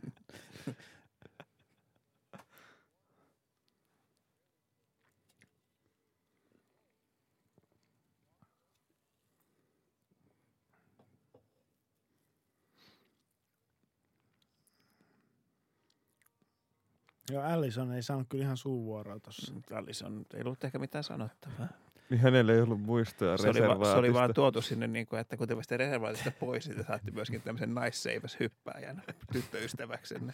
Joo, 17.32 17.44
Allison 17.44 17.92
ei 17.92 18.04
saanut 18.04 18.28
kyllä 18.30 18.44
ihan 18.44 18.58
suuvuoroa 18.58 19.20
tossa. 19.20 19.54
Allison 19.72 20.26
ei 20.34 20.42
ollut 20.42 20.64
ehkä 20.64 20.80
mitään 20.80 21.04
sanottavaa. 21.04 21.68
Niin 22.10 22.20
hänellä 22.22 22.54
ei 22.54 22.62
ollut 22.62 22.82
muistoja 22.82 23.38
Se 23.38 23.50
oli, 23.50 23.62
va- 23.62 23.86
se 23.92 23.98
oli 23.98 24.14
vaan 24.14 24.34
tuotu 24.34 24.62
sinne, 24.62 24.88
niin 24.88 25.08
kuin, 25.08 25.20
että 25.20 25.38
kun 25.38 25.48
te 25.48 25.54
pääsitte 25.56 25.78
reservaatista 25.78 26.32
pois, 26.32 26.68
niin 26.68 26.78
te 26.78 26.84
saatte 26.84 27.12
myöskin 27.12 27.42
tämmöisen 27.42 27.76
naisseiväs 27.76 28.38
hyppääjän 28.40 29.04
tyttöystäväksenne. 29.34 30.34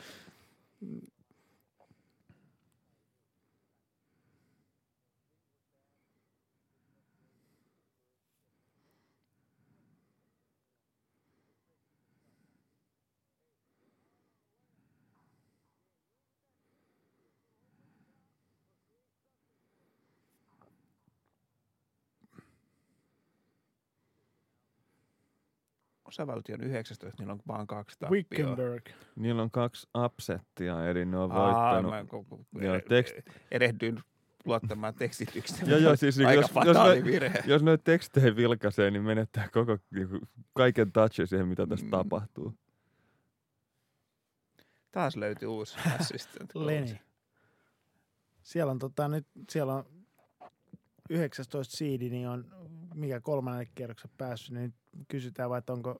Osavaltion 26.14 26.62
19, 26.62 27.18
niillä 27.20 27.34
on 27.34 27.40
vaan 27.48 27.68
kaksi 27.68 28.00
tappioa. 28.00 28.12
Wickenburg. 28.12 28.90
Niillä 29.16 29.42
on 29.42 29.52
kaksi 29.52 29.88
upsettia, 30.06 30.90
eli 30.90 31.06
ne 31.06 31.18
on 31.18 31.32
Aa, 31.32 31.74
voittanut. 31.74 31.92
mä 31.92 32.02
ko- 32.02 32.36
ko- 32.36 32.64
Joo, 32.64 32.76
ere- 32.76 32.84
tekst- 32.84 33.34
erehdyin 33.52 34.00
luottamaan 34.46 34.94
tekstityksen. 34.94 35.70
Joo, 35.70 35.80
joo, 35.80 35.96
siis 35.96 36.20
Aika 36.20 36.34
jos, 36.34 36.52
jos, 36.66 37.04
virhe. 37.06 37.44
jos 37.46 37.64
noita 37.64 37.84
tekstejä 37.84 38.36
vilkaisee, 38.36 38.92
niin 38.92 39.04
menettää 39.04 39.50
koko, 39.54 39.78
niinku, 39.96 40.20
kaiken 40.54 40.92
touchin 40.92 41.28
siihen, 41.28 41.48
mitä 41.48 41.68
tässä 41.68 41.86
Mm. 41.86 41.90
tapahtuu. 41.92 42.54
Taas 44.92 45.16
löytyi 45.16 45.48
uusi 45.48 45.78
assistant. 46.00 46.56
Leni. 46.56 47.02
Siellä 48.44 48.72
on, 48.72 48.80
tota, 48.80 49.08
nyt, 49.08 49.28
siellä 49.50 49.74
on 49.74 49.86
19 51.10 51.78
seedi, 51.78 52.10
niin 52.10 52.28
on 52.30 52.46
mikä 52.94 53.20
kolmannen 53.22 53.68
kierroksen 53.76 54.12
päässyt, 54.18 54.56
niin 54.56 54.74
kysytään 55.08 55.50
vaan, 55.50 55.60
että 55.60 55.74
onko, 55.74 56.00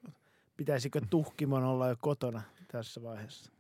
pitäisikö 0.58 1.02
tuhkimon 1.10 1.64
olla 1.64 1.90
jo 1.90 1.96
kotona 2.02 2.42
tässä 2.68 3.04
vaiheessa. 3.04 3.52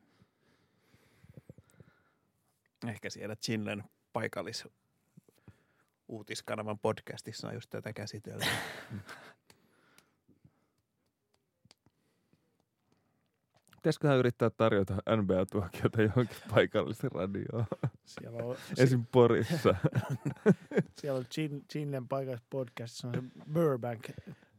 Ehkä 2.87 3.09
siellä 3.09 3.35
Chinlen 3.35 3.83
paikallis 4.13 4.67
uutiskanavan 6.07 6.79
podcastissa 6.79 7.47
on 7.47 7.53
just 7.53 7.69
tätä 7.69 7.93
käsitelty. 7.93 8.45
Pitäisiköhän 13.83 14.17
yrittää 14.17 14.49
tarjota 14.49 14.93
NBA-tuokiota 14.93 16.01
johonkin 16.01 16.37
paikalliseen 16.55 17.11
radioon? 17.11 17.65
Siellä 18.05 18.43
on, 18.43 18.55
Esim. 18.77 19.05
Porissa. 19.11 19.75
siellä 21.01 21.17
on 21.17 21.25
Chin, 21.25 21.65
Chinlen 21.71 22.07
paikallisessa 22.07 22.47
podcastissa 22.49 23.07
on 23.07 23.13
se 23.13 23.21
Burbank 23.53 24.09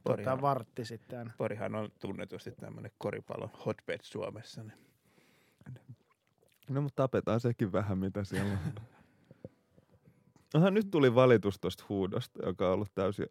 Otetaan 0.04 0.42
vartti 0.42 0.84
sitten. 0.84 1.32
Porihan 1.38 1.74
on 1.74 1.90
tunnetusti 2.00 2.50
tämmöinen 2.50 2.90
koripallon 2.98 3.50
hotbed 3.66 3.98
Suomessa. 4.02 4.62
Niin 4.62 4.78
No 6.68 6.80
mutta 6.82 7.02
tapetaan 7.02 7.40
sekin 7.40 7.72
vähän, 7.72 7.98
mitä 7.98 8.24
siellä 8.24 8.52
on. 8.52 8.58
Aha, 10.54 10.70
nyt 10.70 10.90
tuli 10.90 11.14
valitus 11.14 11.60
tuosta 11.60 11.84
huudosta, 11.88 12.46
joka 12.46 12.66
on 12.66 12.74
ollut 12.74 12.94
täysin 12.94 13.26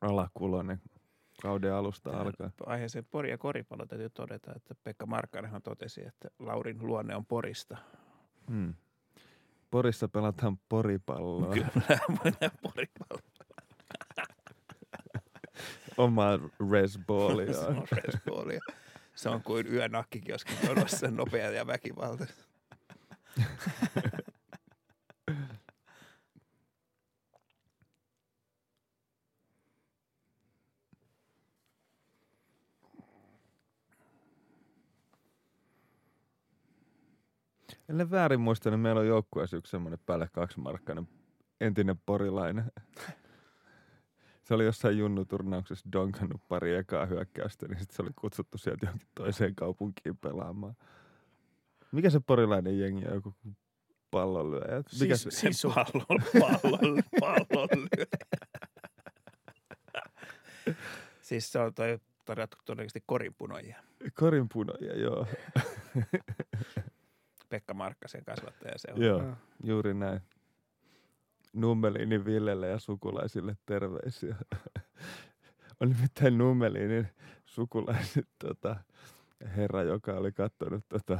alakulonen 0.00 0.80
kauden 1.42 1.74
alusta 1.74 2.10
Tähän 2.10 2.26
alkaen. 2.26 2.52
Aiheeseen 2.66 3.04
Pori 3.10 3.30
ja 3.30 3.38
koripallo 3.38 3.86
täytyy 3.86 4.10
todeta, 4.10 4.52
että 4.56 4.74
Pekka 4.84 5.06
Markkanenhan 5.06 5.62
totesi, 5.62 6.06
että 6.06 6.28
Laurin 6.38 6.86
luonne 6.86 7.16
on 7.16 7.26
Porista. 7.26 7.76
Hmm. 8.50 8.74
Porissa 9.70 10.08
pelataan 10.08 10.58
poripalloa. 10.68 11.52
Kyllä, 11.54 11.68
mennään 12.24 12.52
poripallo. 12.62 13.22
Omaa 15.96 16.38
Se 16.38 16.44
resballia. 16.70 17.58
on 17.60 17.84
resballia. 17.90 18.60
Se 19.14 19.28
on 19.28 19.42
kuin 19.42 19.66
yönakkikioskin 19.74 20.56
jonossa 20.68 21.10
nopea 21.10 21.50
ja 21.50 21.66
väkivaltainen. 21.66 22.34
Ellen 37.90 38.10
väärin 38.10 38.40
muista, 38.40 38.70
niin 38.70 38.80
meillä 38.80 39.00
on 39.00 39.06
joukkueessa 39.06 39.56
yksi 39.56 39.70
semmoinen 39.70 39.98
päälle 40.06 40.28
kaksimarkkainen 40.32 41.08
entinen 41.60 41.98
porilainen. 42.06 42.64
Se 44.44 44.54
oli 44.54 44.64
jossain 44.64 44.98
junnuturnauksessa 44.98 45.88
donkannut 45.92 46.40
pari 46.48 46.74
ekaa 46.74 47.06
hyökkäystä, 47.06 47.68
niin 47.68 47.78
sitten 47.78 47.96
se 47.96 48.02
oli 48.02 48.10
kutsuttu 48.16 48.58
sieltä 48.58 48.86
johonkin 48.86 49.08
toiseen 49.14 49.54
kaupunkiin 49.54 50.16
pelaamaan. 50.16 50.74
Mikä 51.92 52.10
se 52.10 52.20
porilainen 52.20 52.78
jengi 52.78 53.06
on? 53.06 53.14
Joku 53.14 53.34
pallonlyöjä? 54.10 54.82
Mikä 55.00 55.14
Sis- 55.14 55.16
se? 55.16 55.30
Sisu. 55.30 55.72
Pallon, 55.74 56.22
pallon, 56.40 57.02
pallon 57.50 57.88
Siis 61.20 61.52
se 61.52 61.58
on 61.58 61.74
toi 61.74 61.98
todennäköisesti 62.24 63.02
korinpunoja. 63.06 63.76
Korinpunoja, 64.14 64.96
joo. 64.96 65.26
Pekka 67.50 67.74
Markkasen 67.74 68.24
kasvattaja 68.24 68.74
se 68.78 68.88
on. 68.92 69.02
joo, 69.02 69.22
Joo. 69.22 69.32
juuri 69.64 69.94
näin. 69.94 70.20
Nummeliinin 71.52 72.24
Villelle 72.24 72.68
ja 72.68 72.78
sukulaisille 72.78 73.56
terveisiä. 73.66 74.36
on 75.80 75.88
nimittäin 75.88 76.38
Nummeliinin 76.38 77.08
sukulaiset 77.46 78.28
tota, 78.38 78.76
herra, 79.56 79.82
joka 79.82 80.12
oli 80.12 80.32
katsonut 80.32 80.84
tota, 80.88 81.18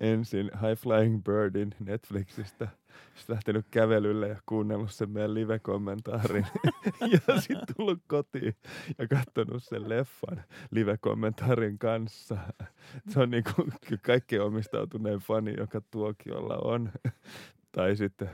ensin 0.00 0.50
High 0.54 0.78
Flying 0.82 1.24
Birdin 1.24 1.74
Netflixistä, 1.80 2.68
sitten 3.14 3.34
lähtenyt 3.34 3.66
kävelylle 3.70 4.28
ja 4.28 4.36
kuunnellut 4.46 4.90
sen 4.90 5.10
meidän 5.10 5.34
live-kommentaarin 5.34 6.46
ja 7.12 7.40
sitten 7.40 7.74
tullut 7.76 7.98
kotiin 8.06 8.56
ja 8.98 9.08
katsonut 9.08 9.64
sen 9.64 9.88
leffan 9.88 10.44
live-kommentaarin 10.70 11.78
kanssa. 11.78 12.36
Se 13.08 13.20
on 13.20 13.30
niinku 13.30 13.52
kyllä 13.86 14.00
kaikkein 14.06 14.42
omistautuneen 14.42 15.18
fani, 15.18 15.54
joka 15.58 15.80
tuokiolla 15.90 16.56
on. 16.56 16.92
tai 17.72 17.96
sitten, 17.96 18.30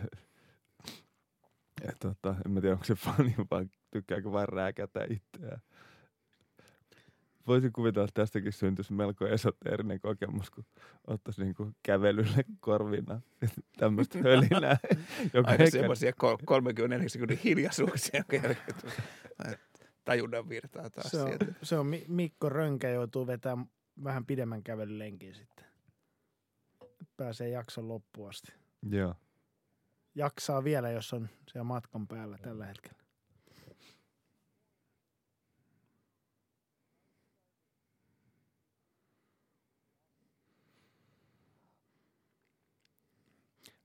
ja 1.85 1.93
tota, 2.01 2.35
en 2.47 2.53
mä 2.53 2.61
tiedä 2.61 2.75
onko 2.75 2.85
se 2.85 2.95
fani 2.95 3.35
vaan 3.51 3.71
tykkääkö 3.91 4.33
vaan 4.33 4.49
rääkätä 4.49 5.07
itseään. 5.11 5.61
Voisin 7.47 7.73
kuvitella, 7.73 8.05
että 8.09 8.21
tästäkin 8.23 8.53
syntyisi 8.53 8.93
melko 8.93 9.27
esoteerinen 9.27 10.01
kokemus, 10.01 10.51
kun 10.51 10.65
ottaisi 11.07 11.45
niinku 11.45 11.71
kävelylle 11.83 12.45
korvina 12.61 13.21
tämmöistä 13.79 14.19
hölinää. 14.25 14.77
joka 15.35 15.51
Aina 15.51 15.65
ehkä- 15.65 15.71
semmoisia 15.79 16.13
30 16.45 17.09
sekunnin 17.09 17.39
hiljaisuuksia, 17.45 18.25
tajunnan 20.05 20.49
virtaa 20.49 20.91
taas 20.91 21.11
Se 21.11 21.21
on, 21.23 21.29
sieltä. 21.29 21.45
se 21.63 21.79
on 21.79 21.87
Mi- 21.87 22.05
Mikko 22.09 22.49
Rönkä 22.49 22.89
joutuu 22.91 23.27
vetämään 23.27 23.71
vähän 24.05 24.27
pidemmän 24.27 24.63
kävelylenkin 24.63 25.35
sitten. 25.35 25.67
Pääsee 27.17 27.49
jakson 27.49 27.89
loppuun 27.89 28.29
asti. 28.29 28.53
Joo. 28.91 29.15
Jaksaa 30.15 30.65
vielä, 30.65 30.91
jos 30.91 31.13
on 31.13 31.29
siellä 31.51 31.65
matkan 31.65 32.07
päällä 32.09 32.39
tällä 32.39 32.67
hetkellä. 32.67 32.99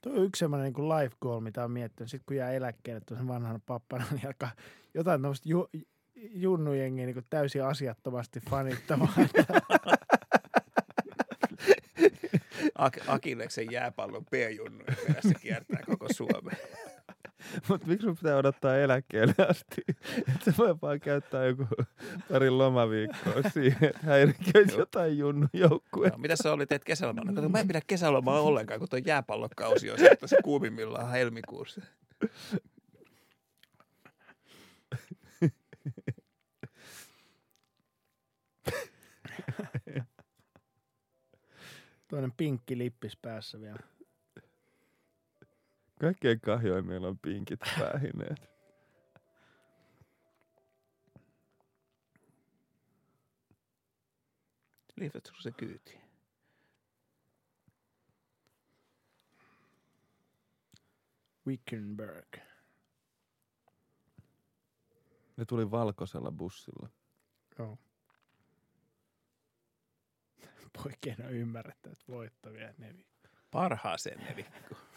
Tuo 0.01 0.13
on 0.13 0.25
yksi 0.25 0.39
semmoinen 0.39 0.73
niin 0.73 0.89
life 0.89 1.15
goal, 1.21 1.39
mitä 1.39 1.63
on 1.63 1.71
miettinyt. 1.71 2.09
Sitten 2.11 2.25
kun 2.25 2.35
jää 2.35 2.51
eläkkeelle 2.51 3.01
tuossa 3.05 3.27
vanhana 3.27 3.59
pappana, 3.65 4.05
niin 4.11 4.27
alkaa 4.27 4.51
jotain 4.93 5.21
tämmöistä 5.21 5.49
ju, 5.49 5.69
junnujengiä 6.15 7.05
niin 7.05 7.25
täysin 7.29 7.63
asiattomasti 7.63 8.39
fanittamaan. 8.39 9.13
Ak- 12.79 13.03
Akilleksen 13.07 13.71
jääpallon 13.71 14.25
perässä 14.25 15.33
kiertää 15.41 15.79
koko 15.85 16.07
Suomen. 16.13 16.57
Mutta 17.69 17.87
miksi 17.87 18.05
sun 18.05 18.15
pitää 18.15 18.37
odottaa 18.37 18.77
eläkkeelle 18.77 19.33
asti? 19.49 19.81
Että 20.35 20.51
se 20.51 20.53
voi 20.57 20.75
vaan 20.81 20.99
käyttää 20.99 21.45
joku 21.45 21.67
pari 22.31 22.49
lomaviikkoa 22.49 23.49
siihen, 23.53 23.89
että 23.89 23.99
häiriköisi 24.01 24.77
jotain 24.77 25.17
junnu 25.17 25.47
joukkue. 25.53 26.09
No, 26.09 26.17
mitä 26.17 26.35
sä 26.35 26.53
oli 26.53 26.65
teet 26.65 26.83
kesälomalla? 26.83 27.31
No, 27.31 27.49
mä 27.49 27.59
en 27.59 27.67
pidä 27.67 27.81
kesälomaa 27.87 28.41
ollenkaan, 28.41 28.79
kun 28.79 28.89
tuo 28.89 28.99
jääpallokausi 29.05 29.91
on 29.91 29.97
sieltä 29.97 30.27
se 30.27 30.37
kuumimmillaan 30.43 31.11
helmikuussa. 31.11 31.81
Toinen 42.07 42.31
pinkki 42.31 42.77
lippis 42.77 43.17
päässä 43.17 43.61
vielä. 43.61 43.90
Kaikkein 46.01 46.41
kahjoimmilla 46.41 47.07
on 47.07 47.19
pinkit 47.19 47.59
päähineet. 47.79 48.51
Liifatko 54.95 55.41
se 55.41 55.51
kyytiin? 55.51 56.01
Wickenberg. 61.47 62.37
Ne 65.37 65.45
tuli 65.47 65.71
valkoisella 65.71 66.31
bussilla. 66.31 66.89
Joo. 67.59 67.77
Poikien 70.83 71.25
on 71.25 71.31
ymmärrettävät 71.31 71.99
voittavia 72.07 72.73
nevi. 72.77 73.05
Parhaaseen 73.51 74.19
nelikko. 74.19 74.90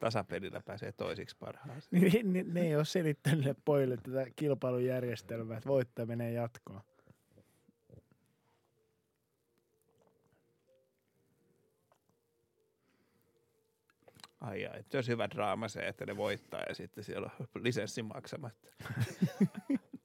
Tasapelillä 0.00 0.60
pääsee 0.64 0.92
toisiksi 0.92 1.36
parhaaseen. 1.36 2.02
Niin, 2.02 2.32
niin, 2.32 2.54
ne 2.54 2.60
ei 2.60 2.76
ole 2.76 2.84
selittänyt 2.84 3.58
pojille 3.64 3.96
tätä 3.96 4.26
kilpailujärjestelmää, 4.36 5.56
että 5.56 5.68
voittaja 5.68 6.06
menee 6.06 6.32
jatkoon. 6.32 6.80
Ai 14.40 14.66
ai, 14.66 14.84
se 14.90 14.98
olisi 14.98 15.12
hyvä 15.12 15.28
draama 15.30 15.68
se, 15.68 15.80
että 15.80 16.06
ne 16.06 16.16
voittaa 16.16 16.62
ja 16.68 16.74
sitten 16.74 17.04
siellä 17.04 17.30
on 17.38 17.46
lisenssi 17.64 18.02
maksamatta. 18.02 18.68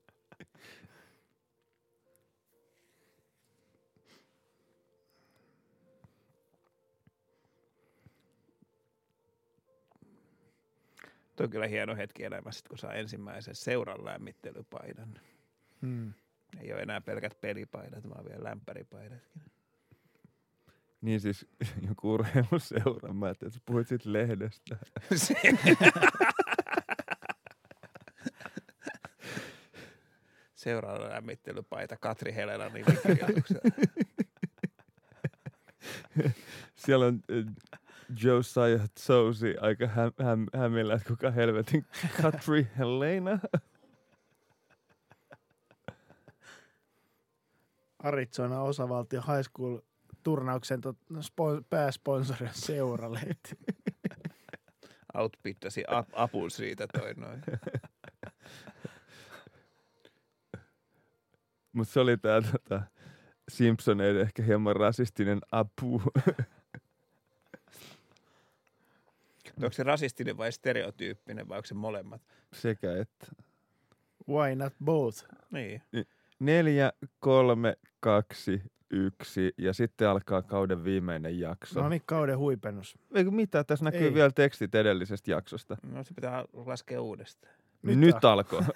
Tuo 11.35 11.43
on 11.43 11.49
kyllä 11.49 11.67
hieno 11.67 11.95
hetki 11.95 12.23
elämässä, 12.23 12.65
kun 12.69 12.77
saa 12.77 12.93
ensimmäisen 12.93 13.55
seuran 13.55 14.05
lämmittelypaidan. 14.05 15.19
Hmm. 15.81 16.14
Ei 16.61 16.73
ole 16.73 16.81
enää 16.81 17.01
pelkät 17.01 17.41
pelipaidat, 17.41 18.09
vaan 18.09 18.25
vielä 18.25 18.43
lämpäripaidatkin. 18.43 19.41
Niin 21.01 21.19
siis 21.22 21.47
joku 21.89 22.14
urheiluseura. 22.14 23.14
Mä 23.14 23.25
ajattelin, 23.25 23.49
että 23.49 23.59
sä 23.59 23.64
puhuit 23.65 23.88
siitä 23.88 24.14
lehdestä. 24.14 24.77
Se- 25.15 25.35
Seuraava 30.55 31.09
lämmittelypaita 31.09 31.97
Katri 31.97 32.33
Helena 32.35 32.69
nimikirjoituksella. 32.69 33.61
Siellä 36.75 37.05
on 37.05 37.22
äh, 37.31 37.45
Josiah 38.24 38.90
Sousi 39.00 39.56
aika 39.61 39.88
häm, 39.88 40.11
häm, 40.24 40.45
hämillä, 40.53 40.93
että 40.93 41.08
kuka 41.08 41.32
helvetin 41.32 41.85
Katri 42.22 42.67
Helena. 42.77 43.40
Arizona 48.00 48.61
osavaltio 48.61 49.22
high 49.22 49.50
school 49.50 49.77
turnauksen 50.24 50.82
tot, 50.82 50.98
spo, 51.22 51.61
pääsponsori 51.69 52.45
on 52.45 52.53
seuralehti. 52.53 53.58
Outpittasi 55.17 55.84
ap- 55.88 56.09
apun 56.14 56.51
siitä 56.51 56.88
toi 56.88 57.14
noin. 57.14 57.42
Mutta 61.72 61.93
se 61.93 62.00
oli 62.00 62.17
tää 62.17 62.42
tota, 62.42 62.82
Simpsoneiden 63.50 64.22
ehkä 64.22 64.43
hieman 64.43 64.75
rasistinen 64.75 65.42
apu. 65.51 66.01
No, 69.44 69.44
onko 69.64 69.72
se 69.74 69.84
rasistinen 69.84 70.38
vai 70.38 70.51
stereotyyppinen 70.51 71.50
vai 71.50 71.58
onko 71.58 71.66
se 71.66 71.74
molemmat? 71.74 72.22
Sekä 72.53 72.98
että. 72.98 73.27
Why 74.30 74.56
not 74.56 74.74
both? 74.84 75.25
Niin. 75.51 75.82
Neljä, 76.40 76.93
kolme, 77.19 77.77
kaksi, 78.00 78.61
yksi 78.90 79.53
ja 79.58 79.74
sitten 79.74 80.09
alkaa 80.09 80.42
kauden 80.42 80.84
viimeinen 80.84 81.40
jakso. 81.40 81.82
No 81.82 81.90
niin, 81.90 82.01
kauden 82.06 82.38
huipennus. 82.38 82.98
Eikö 83.14 83.32
mitä? 83.32 83.64
Tässä 83.64 83.85
näkyy 83.85 84.08
Ei. 84.08 84.14
vielä 84.14 84.32
tekstit 84.32 84.75
edellisestä 84.75 85.32
jaksosta. 85.32 85.77
No 85.84 86.03
se 86.03 86.14
pitää 86.14 86.45
laskea 86.53 87.01
uudestaan. 87.01 87.56
Nyt 87.82 88.00
Nyt, 88.00 88.25
al- 88.25 88.32
alkoi. 88.32 88.61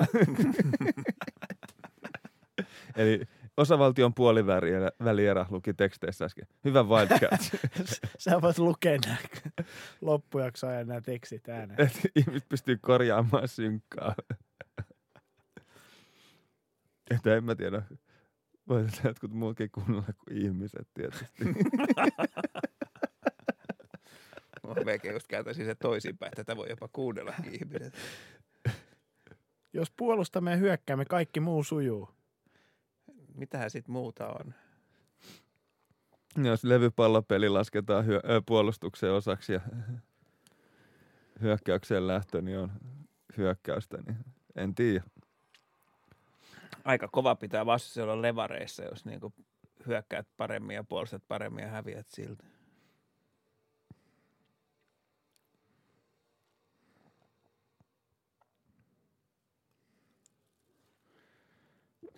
Eli 2.96 3.22
osavaltion 3.60 4.14
puolivälierä 4.14 5.46
luki 5.50 5.74
teksteissä 5.74 6.26
äsken. 6.26 6.48
Hyvä 6.66 6.84
Wildcats. 6.84 7.52
Sä 8.18 8.42
voit 8.42 8.58
lukea 8.58 8.98
nämä 9.06 9.18
loppujaksoa 10.02 10.74
ja 10.74 10.86
nämä 10.86 11.02
tekstit 11.02 11.50
ääneen. 11.50 11.82
että 11.82 12.00
ihmiset 12.16 12.50
pystyy 12.50 12.78
korjaamaan 12.78 13.48
synkkaa. 13.48 14.16
että 17.12 17.36
en 17.36 17.44
mä 17.44 17.56
tiedä. 17.56 17.82
Voivat 18.68 19.02
jotkut 19.04 19.32
muutkin 19.32 19.72
kuunnella 19.72 20.04
kuin 20.04 20.38
ihmiset 20.38 20.88
tietysti. 20.94 21.46
Mä 24.68 24.84
melkein 24.86 25.14
just 25.14 25.28
kääntäisin 25.28 25.66
se 25.66 25.76
toisinpäin, 25.76 26.28
että 26.30 26.44
tätä 26.44 26.58
voi 26.58 26.70
jopa 26.70 26.88
kuunnella 26.94 27.34
ihmiset. 27.52 27.94
Jos 29.74 29.92
puolustamme 29.98 30.52
ja 30.52 30.58
hyökkäämme, 30.58 31.06
kaikki 31.06 31.40
muu 31.40 31.64
sujuu. 31.64 32.19
Mitähän 33.36 33.70
sit 33.72 33.88
muuta 33.88 34.28
on? 34.28 34.54
Jos 36.46 36.64
levypallopeli 36.64 37.50
lasketaan 37.50 38.06
hyö- 38.06 38.22
ö, 38.30 38.42
puolustuksen 38.46 39.12
osaksi 39.12 39.54
ja 39.54 39.60
hyökkäykseen 41.42 42.08
lähtö, 42.08 42.42
niin 42.42 42.58
on 42.58 42.72
hyökkäystä, 43.38 43.98
niin 43.98 44.18
en 44.56 44.76
tiedä. 44.76 45.04
Aika 46.86 47.08
kova 47.08 47.36
pitää 47.36 47.66
vastus 47.66 47.98
olla 47.98 48.22
levareissa, 48.22 48.84
jos 48.84 49.06
niinku 49.06 49.34
hyökkäät 49.88 50.28
paremmin 50.38 50.76
ja 50.76 50.84
puolustat 50.84 51.24
paremmin 51.28 51.64
ja 51.64 51.70
häviät 51.70 52.08
siltä. 52.10 52.44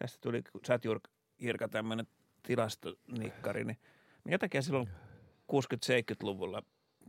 Tästä 0.02 0.18
tuli, 0.22 0.42
kun 0.52 0.62
sä 0.68 0.74
oot 0.74 1.08
Jirka 1.40 1.68
tämmöinen 1.68 2.08
tilastonikkari, 2.44 3.64
niin 3.64 3.78
minkä 4.24 4.40
takia 4.40 4.62
silloin 4.62 4.90
60-70-luvulla 5.52 6.64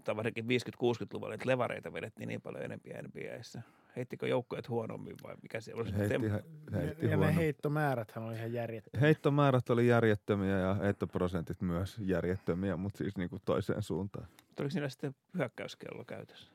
tai 0.05 0.17
varsinkin 0.17 0.45
50-60-luvulla, 0.45 1.35
että 1.35 1.49
levareita 1.49 1.93
vedettiin 1.93 2.29
niin 2.29 2.43
paljon 2.43 2.65
enempiä 2.65 3.03
NBAissä? 3.03 3.63
Heittikö 3.97 4.29
joukkueet 4.29 4.69
huonommin 4.69 5.17
vai 5.23 5.37
mikä 5.43 5.61
siellä 5.61 5.83
oli? 5.83 5.91
se 5.91 5.99
Heitti, 5.99 6.31
heitti 6.73 7.07
ja 7.07 7.11
ne 7.11 7.17
huono. 7.17 7.33
heittomääräthän 7.33 8.25
oli 8.25 8.35
ihan 8.35 8.53
järjettömiä. 8.53 9.01
Heittomäärät 9.01 9.71
oli 9.71 9.89
järjettömiä 9.89 10.59
ja 10.59 10.75
heittoprosentit 10.75 11.61
myös 11.61 11.99
järjettömiä, 11.99 12.77
mutta 12.77 12.99
siis 12.99 13.17
niinku 13.17 13.39
toiseen 13.45 13.83
suuntaan. 13.83 14.27
Mutta 14.49 14.63
oliko 14.63 14.75
niillä 14.75 14.89
sitten 14.89 15.15
hyökkäyskello 15.39 16.05
käytössä? 16.05 16.53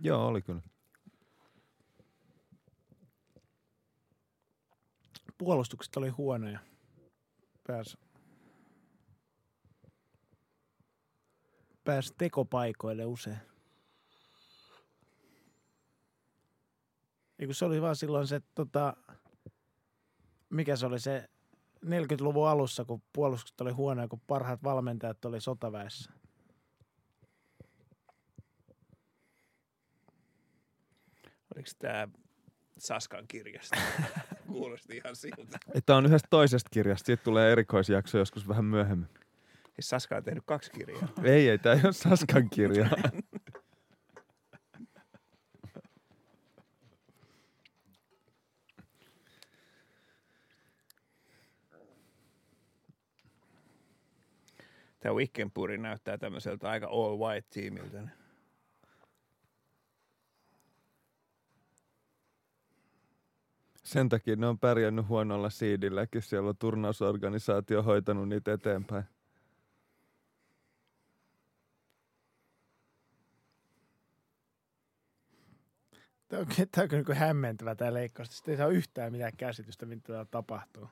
Joo, 0.00 0.26
oli 0.26 0.42
kyllä. 0.42 0.60
Puolustukset 5.38 5.96
oli 5.96 6.08
huonoja. 6.08 6.58
Pääs, 7.66 7.98
pääs 11.84 12.12
tekopaikoille 12.18 13.04
usein. 13.04 13.38
Eiku 17.38 17.54
se 17.54 17.64
oli 17.64 17.82
vaan 17.82 17.96
silloin 17.96 18.26
se, 18.26 18.40
tota, 18.54 18.96
mikä 20.50 20.76
se 20.76 20.86
oli 20.86 21.00
se 21.00 21.28
40-luvun 21.84 22.48
alussa, 22.48 22.84
kun 22.84 23.02
puolustukset 23.12 23.60
oli 23.60 23.72
huonoja, 23.72 24.08
kun 24.08 24.20
parhaat 24.26 24.62
valmentajat 24.62 25.24
oli 25.24 25.40
sotaväessä. 25.40 26.12
Oliko 31.54 31.70
tämä 31.78 32.08
Saskan 32.78 33.28
kirjasta? 33.28 33.76
Kuulosti 34.46 34.96
ihan 34.96 35.16
siltä. 35.16 35.58
Tämä 35.86 35.96
on 35.96 36.06
yhdestä 36.06 36.28
toisesta 36.30 36.68
kirjasta, 36.72 37.06
siitä 37.06 37.24
tulee 37.24 37.52
erikoisjakso 37.52 38.18
joskus 38.18 38.48
vähän 38.48 38.64
myöhemmin. 38.64 39.08
Siis 39.74 39.88
Saska 39.88 40.16
on 40.16 40.24
tehnyt 40.24 40.44
kaksi 40.46 40.70
kirjaa. 40.70 41.08
Ei, 41.24 41.48
ei, 41.48 41.58
tämä 41.58 41.74
ei 41.74 41.80
ole 41.84 41.92
Saskan 41.92 42.50
kirja. 42.50 42.88
Tämä 55.00 55.14
Wickenpuri 55.14 55.78
näyttää 55.78 56.18
tämmöiseltä 56.18 56.70
aika 56.70 56.86
all 56.86 57.18
white 57.18 57.48
tiimiltä. 57.50 58.08
Sen 63.86 64.08
takia 64.08 64.36
ne 64.36 64.46
on 64.46 64.58
pärjännyt 64.58 65.08
huonolla 65.08 65.50
siidilläkin. 65.50 66.22
Siellä 66.22 66.48
on 66.48 66.56
turnausorganisaatio 66.56 67.82
hoitanut 67.82 68.28
niitä 68.28 68.52
eteenpäin. 68.52 69.04
Tämä 76.28 76.40
on, 76.40 76.46
tämä 76.72 76.84
on 76.92 77.04
niin 77.06 77.16
hämmentävä 77.16 77.74
tämä 77.74 77.94
leikkaus. 77.94 78.28
Sitten 78.36 78.52
ei 78.52 78.58
saa 78.58 78.68
yhtään 78.68 79.12
mitään 79.12 79.36
käsitystä, 79.36 79.86
mitä 79.86 80.26
tapahtuu. 80.30 80.88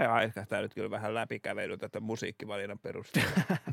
Tämä 0.00 0.12
aikaistaa 0.12 0.60
nyt 0.60 0.74
kyllä 0.74 0.90
vähän 0.90 1.14
läpikävely 1.14 1.76
tätä 1.76 2.00
musiikkivalinnan 2.00 2.78
perusteella. 2.78 3.30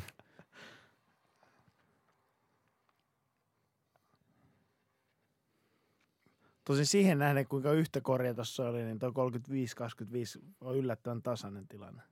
Tosin 6.65 6.85
siihen 6.85 7.19
nähden, 7.19 7.47
kuinka 7.47 7.71
yhtä 7.71 8.01
korja 8.01 8.33
tuossa 8.33 8.69
oli, 8.69 8.83
niin 8.83 8.99
tuo 8.99 9.09
35-25 9.09 9.13
on 10.61 10.77
yllättävän 10.77 11.21
tasainen 11.21 11.67
tilanne. 11.67 12.03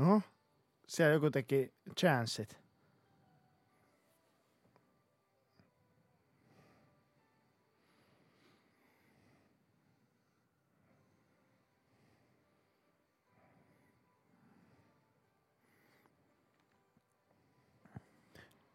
No, 0.00 0.22
siellä 0.86 1.12
joku 1.14 1.30
teki 1.30 1.72
chanceit. 2.00 2.60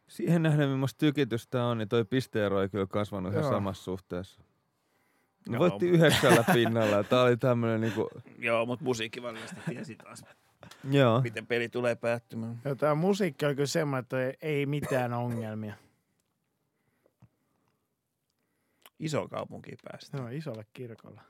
Siihen 0.07 0.43
nähden, 0.43 0.69
millaista 0.69 0.97
tykitystä 0.97 1.65
on, 1.65 1.77
niin 1.77 1.89
toi 1.89 2.05
pisteero 2.05 2.61
ei 2.61 2.69
kyllä 2.69 2.87
kasvanut 2.87 3.31
ihan 3.31 3.43
Joo. 3.43 3.51
samassa 3.51 3.83
suhteessa. 3.83 4.41
Ne 5.49 5.53
Joo, 5.57 5.59
voitti 5.59 5.85
mut- 5.85 5.95
yhdeksällä 5.95 6.43
pinnalla 6.53 6.95
ja 6.95 7.03
tää 7.03 7.21
oli 7.21 7.37
tämmönen 7.37 7.81
niinku, 7.81 8.09
Joo, 8.37 8.65
mutta 8.65 8.85
musiikkivaliosta 8.85 9.55
tiesi 9.69 9.95
taas, 9.95 10.23
joo. 10.91 11.21
miten 11.21 11.47
peli 11.47 11.69
tulee 11.69 11.95
päättymään. 11.95 12.61
Ja 12.65 12.75
tämä 12.75 12.95
musiikki 12.95 13.45
oli 13.45 13.55
kyllä 13.55 13.67
semmoinen, 13.67 14.03
että 14.03 14.17
ei, 14.41 14.65
mitään 14.65 15.13
ongelmia. 15.13 15.73
Iso 18.99 19.27
kaupunkiin 19.27 19.77
päästä. 19.83 20.17
No, 20.17 20.27
isolle 20.29 20.65
kirkolle. 20.73 21.21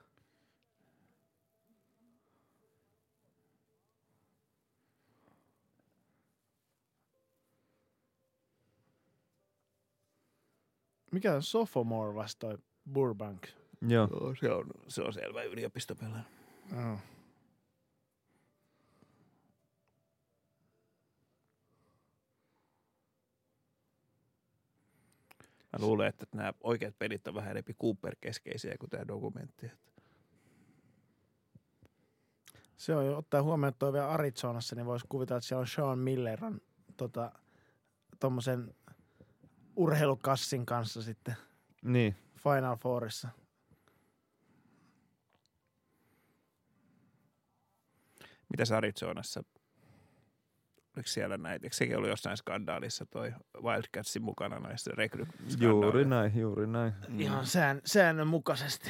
Mikä 11.12 11.34
on 11.34 11.44
sophomore 11.44 12.16
vastoi 12.16 12.58
Burbank? 12.94 13.48
Joo. 13.88 14.08
Joo, 14.12 14.36
se 14.36 14.52
on, 14.52 14.66
se 14.88 15.02
on 15.02 15.14
selvä 15.14 15.44
yliopistopelaaja. 15.44 16.24
Oh. 16.74 17.15
Mä 25.80 25.86
luulen, 25.86 26.08
että 26.08 26.26
nämä 26.36 26.54
oikeat 26.64 27.00
pelit 27.00 27.28
on 27.28 27.34
vähän 27.34 27.52
enemmän 27.52 27.76
Cooper-keskeisiä 27.82 28.78
kuin 28.80 28.90
tämä 28.90 29.08
dokumentti. 29.08 29.72
Se 32.78 32.96
on 32.96 33.06
jo 33.06 33.18
ottaa 33.18 33.44
huomioon, 33.44 33.70
että 33.70 33.80
toi 33.80 33.94
vielä 33.94 34.10
Arizonassa, 34.10 34.76
niin 34.76 34.86
voisi 34.86 35.06
kuvitella, 35.10 35.38
että 35.38 35.48
siellä 35.48 35.62
on 35.62 35.68
Sean 35.68 36.00
Miller 36.00 36.46
on 36.46 36.62
tota, 36.98 37.32
tommosen 38.20 38.76
urheilukassin 39.76 40.66
kanssa 40.66 41.02
sitten 41.02 41.36
Niin. 41.82 42.16
Final 42.38 42.78
Fourissa. 42.78 43.28
Mitäs 48.50 48.72
Arizonassa? 48.72 49.44
Oliko 50.98 51.08
siellä 51.08 51.38
näitä? 51.38 51.66
Eikö 51.66 51.76
sekin 51.76 51.98
ollut 51.98 52.10
jossain 52.10 52.38
skandaalissa 52.38 53.06
toi 53.06 53.34
Wildcatsin 53.64 54.24
mukana 54.24 54.60
näissä 54.60 54.92
rekry 54.94 55.26
Juuri 55.60 56.06
näin, 56.06 56.40
juuri 56.40 56.68
näin. 56.68 56.94
Mm. 57.08 57.20
Ihan 57.20 57.46
sään, 57.46 57.82
säännönmukaisesti. 57.86 58.90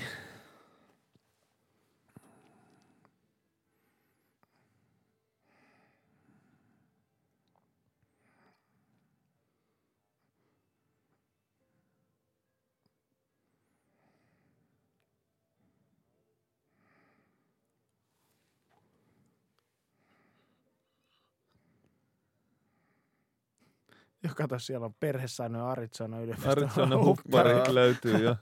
Kato, 24.36 24.60
siellä 24.60 24.86
on 24.86 24.94
perhesäännön 25.00 25.62
Arizona 25.62 26.20
yliopisto. 26.20 26.50
Arizona 26.52 26.98
huppari 27.06 27.74
löytyy 27.74 28.18
jo. 28.18 28.36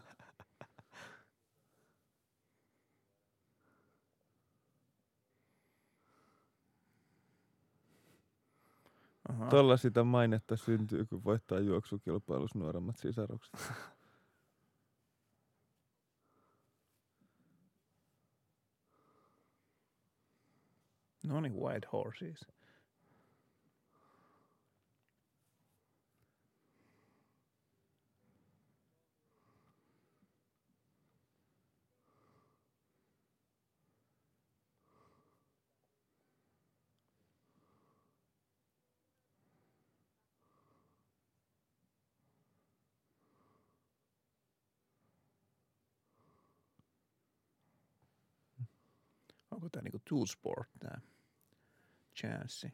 Aha. 9.29 9.47
Tolla 9.47 9.77
sitä 9.77 10.03
mainetta 10.03 10.57
syntyy, 10.57 11.05
kun 11.05 11.23
voittaa 11.23 11.59
juoksukilpailussa 11.59 12.59
nuoremmat 12.59 12.97
sisarukset. 12.97 13.59
No 21.27 21.41
niin, 21.41 21.55
White 21.55 21.87
Horses. 21.91 22.47
Tämä 49.73 49.83
niinku 49.83 49.99
two 50.09 50.25
sport 50.25 50.69
tämä 50.79 51.01
chanssi? 52.15 52.73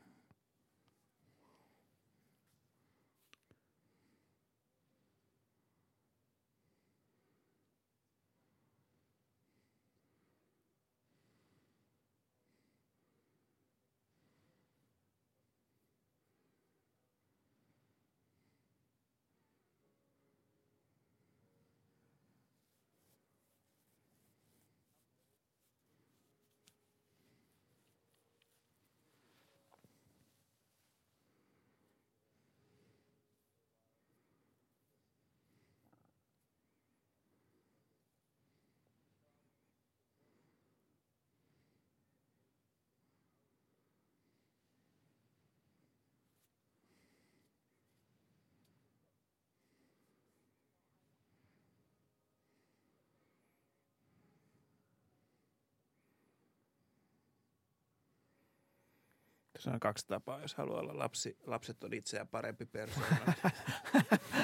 Tässä 59.60 59.72
on 59.72 59.80
kaksi 59.80 60.08
tapaa, 60.08 60.42
jos 60.42 60.56
haluaa 60.56 60.80
olla 60.80 60.98
lapsi. 60.98 61.38
Lapset 61.46 61.84
on 61.84 61.94
itseään 61.94 62.28
parempi 62.28 62.66
persoona. 62.66 63.34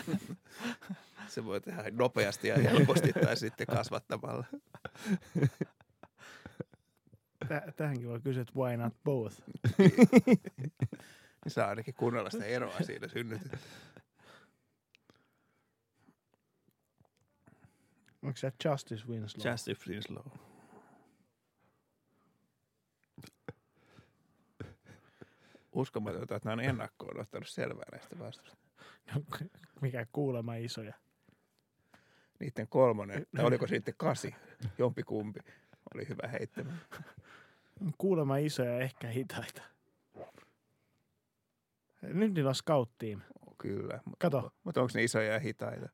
Se 1.28 1.46
voi 1.46 1.62
tehdä 1.62 1.84
nopeasti 1.92 2.48
ja 2.48 2.56
helposti 2.58 3.14
tai 3.14 3.38
sitten 3.38 3.68
kasvattamalla. 3.68 4.46
Tä- 7.48 7.74
Tähänkin 7.76 8.08
voi 8.08 8.22
kysyä, 8.22 8.42
että 8.42 8.54
why 8.60 8.78
not 8.78 8.94
both? 9.04 9.42
Niin 9.78 10.42
saa 11.48 11.70
ainakin 11.70 11.94
kunnolla 11.94 12.30
sitä 12.30 12.46
eroa 12.46 12.80
siinä 12.82 13.08
synnytetty. 13.08 13.58
Onko 18.24 18.38
se 18.38 18.52
Justice 18.66 19.08
Winslow? 19.08 19.52
Justice 19.52 19.90
Winslow. 19.92 20.26
Uskomatonta, 25.76 26.36
että 26.36 26.50
nämä 26.50 26.54
on 26.54 26.70
ennakkoon 26.70 27.20
ottanut 27.20 27.48
selvää 27.48 27.86
näistä 27.92 28.20
vastusta. 28.20 28.58
Mikä 29.82 30.06
kuulema 30.12 30.56
isoja. 30.56 30.94
Niiden 32.40 32.68
kolmonen, 32.68 33.26
tai 33.36 33.46
oliko 33.46 33.68
sitten 33.68 33.94
kasi, 33.98 34.36
jompikumpi, 34.78 35.40
oli 35.96 36.10
hyvä 36.10 36.28
heittämä. 36.28 36.72
Kuulema 37.98 38.38
isoja 38.38 38.72
ja 38.72 38.80
ehkä 38.80 39.08
hitaita. 39.08 39.62
Nyt 42.02 42.34
niillä 42.34 42.50
on 42.50 42.56
scout 42.56 42.98
team. 42.98 43.22
Kyllä. 43.58 44.00
Kato. 44.18 44.54
Mutta 44.64 44.82
onko 44.82 44.92
ne 44.96 45.04
isoja 45.04 45.34
ja 45.34 45.40
hitaita? 45.40 45.90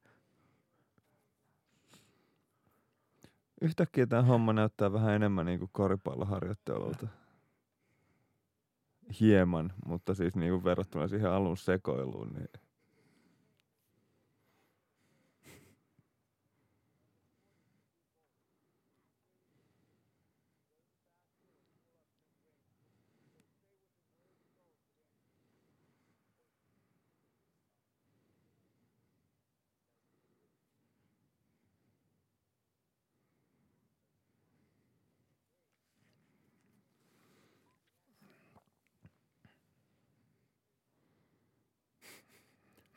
Yhtäkkiä 3.61 4.07
tämä 4.07 4.21
homma 4.21 4.53
näyttää 4.53 4.93
vähän 4.93 5.13
enemmän 5.13 5.45
niin 5.45 5.59
kuin 5.59 5.69
koripalloharjoittelulta. 5.73 7.07
Hieman, 9.19 9.73
mutta 9.85 10.13
siis 10.13 10.35
niin 10.35 10.51
kuin 10.51 10.63
verrattuna 10.63 11.07
siihen 11.07 11.31
alun 11.31 11.57
sekoiluun, 11.57 12.33
niin 12.33 12.49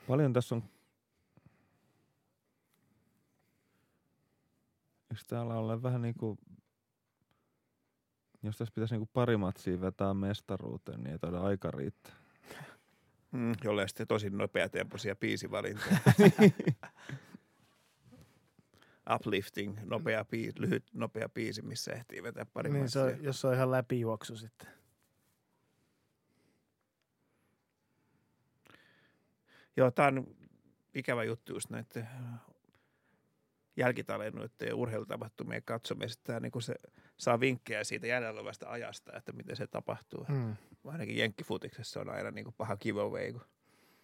Paljon 0.08 0.33
tässä 0.33 0.55
on... 0.55 0.62
Eikö 5.10 5.23
täällä 5.28 5.55
ole 5.55 5.83
vähän 5.83 6.02
niin 6.02 6.15
kuin... 6.15 6.39
Jos 8.42 8.57
tässä 8.58 8.73
pitäisi 8.74 8.94
niin 8.94 9.00
kuin 9.00 9.10
pari 9.12 9.36
matsia 9.36 9.81
vetää 9.81 10.15
mestaruuteen, 10.15 11.00
niin 11.00 11.12
ei 11.12 11.18
taida 11.18 11.41
aika 11.41 11.70
riittää. 11.70 12.15
Mm, 13.33 13.52
jolle 13.65 13.89
sitten 13.89 14.07
tosi 14.07 14.31
nopeatempoisia 14.31 15.16
biisivalintoja. 15.16 15.99
Uplifting, 19.15 19.78
nopea 19.84 20.24
biisi, 20.24 20.60
lyhyt, 20.60 20.84
nopea 20.92 21.28
biisi, 21.28 21.62
missä 21.62 21.92
ehtii 21.92 22.23
vetää 22.23 22.47
pari 22.47 22.70
Niin 22.70 22.89
se 22.89 22.99
matsia. 22.99 23.18
on, 23.18 23.24
jos 23.24 23.41
se 23.41 23.47
on 23.47 23.55
ihan 23.55 23.70
läpijuoksu 23.70 24.36
sitten. 24.36 24.68
Joo, 29.76 29.90
tämä 29.90 30.08
on 30.08 30.26
ikävä 30.94 31.24
juttu 31.24 31.52
just 31.52 31.70
näiden 31.70 32.08
jälkitalennoiden 33.76 34.68
ja 34.68 34.76
urheilutapahtumien 34.76 35.62
katsomisesta. 35.64 36.22
Tämä 36.24 36.40
niin 36.40 36.62
se 36.62 36.74
saa 37.16 37.40
vinkkejä 37.40 37.84
siitä 37.84 38.06
jäljellä 38.06 38.40
olevasta 38.40 38.70
ajasta, 38.70 39.16
että 39.16 39.32
miten 39.32 39.56
se 39.56 39.66
tapahtuu. 39.66 40.24
Hmm. 40.28 40.56
Ainakin 40.84 41.16
jenkkifutiksessa 41.16 42.00
on 42.00 42.08
aina 42.08 42.30
niin 42.30 42.44
kuin 42.44 42.54
paha 42.58 42.76
giveaway, 42.76 43.32
kun 43.32 43.42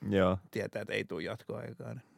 Joo. 0.08 0.39
tietää, 0.50 0.82
että 0.82 0.94
ei 0.94 1.05
tule 1.05 1.23
jatkoaikaa. 1.23 1.94
Niin. 1.94 2.10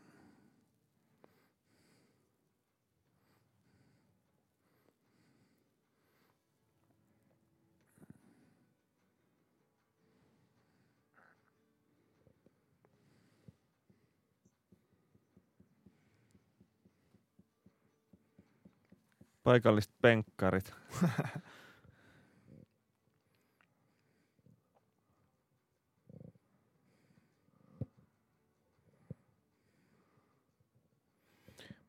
Paikalliset 19.43 19.93
penkkarit. 20.03 20.75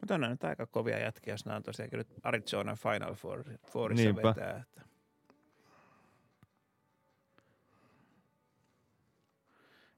Mutta 0.04 0.16
on 0.16 0.22
nyt 0.22 0.44
aika 0.44 0.66
kovia 0.66 1.00
jätkiä, 1.00 1.34
jos 1.34 1.46
nämä 1.46 1.56
on 1.56 1.64
tosiaankin 1.64 1.98
nyt 1.98 2.08
Arizona 2.24 2.76
Final 2.76 3.14
Four, 3.14 3.44
Fourissa 3.68 4.04
Niinpä. 4.04 4.22
vetää. 4.24 4.62
Että. 4.62 4.82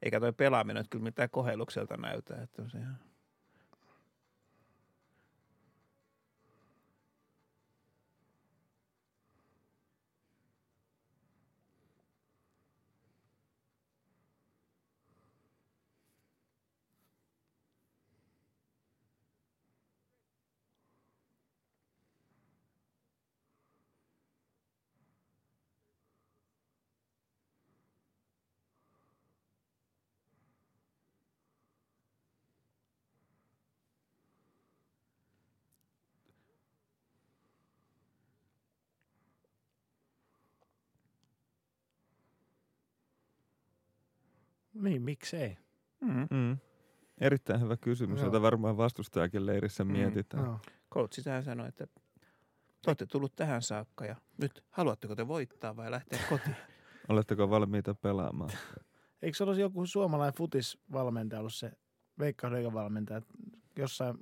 Eikä 0.02 0.20
toi 0.20 0.34
pelaaminen 0.34 0.82
nyt 0.82 0.90
kyllä 0.90 1.04
mitään 1.04 1.30
kohellukselta 1.30 1.98
näytä. 1.98 2.42
Että 2.42 2.70
se 2.70 2.78
ihan... 2.78 3.00
Niin, 44.86 45.02
miksei? 45.02 45.58
Mm-hmm. 46.02 46.28
Mm. 46.32 46.58
Erittäin 47.22 47.62
hyvä 47.62 47.78
kysymys, 47.78 48.20
Joo. 48.20 48.28
jota 48.28 48.42
varmaan 48.42 48.78
vastustajakin 48.78 49.46
leirissä 49.46 49.84
Mm, 49.84 49.92
mietitään. 49.92 50.58
Coachi 50.94 51.24
tähän 51.24 51.44
sanoi, 51.44 51.68
että 51.68 51.88
te 52.82 52.88
olette 52.88 53.06
tullut 53.06 53.36
tähän 53.36 53.62
saakka 53.62 54.06
ja 54.06 54.16
nyt 54.38 54.64
haluatteko 54.70 55.16
te 55.16 55.28
voittaa 55.28 55.76
vai 55.76 55.92
lähteä 55.92 56.20
kotiin? 56.30 56.56
Oletteko 57.10 57.50
valmiita 57.50 57.96
pelaamaan? 57.96 58.50
Eikö 59.22 59.38
se 59.38 59.44
olisi 59.44 59.62
joku 59.62 59.86
suomalainen 59.86 60.38
futisvalmentaja 60.38 61.40
ollut 61.40 61.54
se 61.54 61.72
Veikkausliigan 62.20 62.74
valmentaja? 62.74 63.22
Jossain 63.78 64.18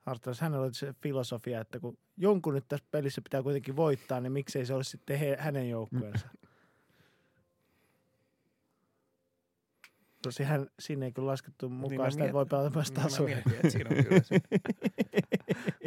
haastattelussa 0.00 0.44
hänellä 0.44 0.64
oli 0.64 0.74
se 0.74 0.94
filosofia, 1.02 1.60
että 1.60 1.80
kun 1.80 1.98
jonkun 2.16 2.54
nyt 2.54 2.68
tässä 2.68 2.86
pelissä 2.90 3.22
pitää 3.22 3.42
kuitenkin 3.42 3.76
voittaa, 3.76 4.20
niin 4.20 4.32
miksei 4.32 4.66
se 4.66 4.74
olisi 4.74 4.90
sitten 4.90 5.18
he, 5.18 5.36
hänen 5.40 5.70
joukkueensa. 5.70 6.28
Tosi 10.22 10.42
hän, 10.42 10.66
siinä 10.78 11.06
ei 11.06 11.12
kyllä 11.12 11.26
laskettu 11.26 11.68
mukaan 11.68 11.98
Niin 12.00 12.12
sitä, 12.12 12.24
että 12.24 12.32
voi 12.32 12.46
pelata 12.46 12.70
myös 12.74 12.90
Niin 12.92 13.02
tasoja. 13.02 13.34
mietin, 13.36 13.52
että 13.54 13.70
siinä 13.70 13.90
on 13.98 14.04
kyllä 14.04 14.20
se. 14.22 14.40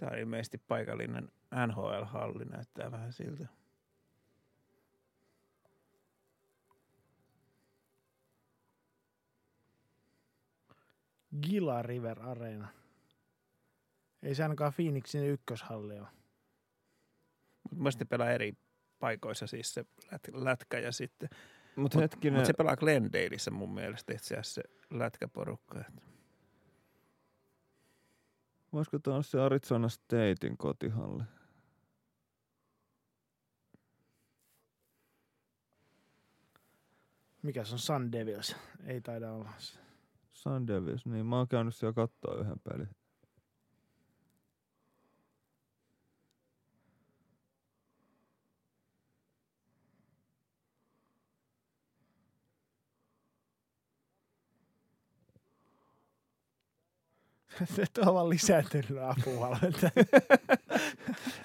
Tämä 0.00 0.10
on 0.12 0.18
ilmeisesti 0.18 0.58
paikallinen 0.58 1.28
NHL-halli, 1.66 2.44
näyttää 2.44 2.90
vähän 2.92 3.12
siltä. 3.12 3.46
Gila 11.42 11.82
River 11.82 12.22
Arena. 12.22 12.68
Ei 14.22 14.34
se 14.34 14.42
ainakaan 14.42 14.72
Phoenixin 14.76 15.26
ykköshalli 15.26 15.98
ole. 15.98 16.08
Mutta 17.62 17.82
mielestä 17.82 18.04
ne 18.04 18.08
pelaa 18.08 18.30
eri 18.30 18.52
paikoissa 18.98 19.46
siis 19.46 19.74
se 19.74 19.84
lät- 20.12 20.44
lätkä 20.44 20.78
ja 20.78 20.92
sitten. 20.92 21.28
Mutta 21.76 21.98
hetkinen, 21.98 22.34
Mutta 22.34 22.46
se 22.46 22.52
pelaa 22.52 22.76
Glendaleissa 22.76 23.50
mun 23.50 23.74
mielestä 23.74 24.12
itse 24.12 24.34
asiassa 24.34 24.54
se 24.54 24.62
lätkäporukka. 24.90 25.80
Että 25.80 26.02
voisiko 28.72 28.98
tuo 28.98 29.12
olla 29.12 29.22
se 29.22 29.40
Arizona 29.40 29.88
Statein 29.88 30.56
kotihalli? 30.58 31.22
Mikä 37.42 37.64
se 37.64 37.72
on 37.74 37.78
Sun 37.78 38.12
Devils? 38.12 38.56
Ei 38.86 39.00
taida 39.00 39.32
olla 39.32 39.52
se. 39.58 39.78
Sun 40.32 40.66
Devils, 40.66 41.06
niin 41.06 41.26
mä 41.26 41.36
oon 41.36 41.48
käynyt 41.48 41.74
siellä 41.74 41.92
katsoa 41.92 42.40
yhden 42.40 42.60
pelin. 42.60 42.88
Nyt 57.76 57.98
on 57.98 58.14
vaan 58.14 58.28
lisääntynyt 58.30 58.98
apuvalmentaja. 59.02 59.90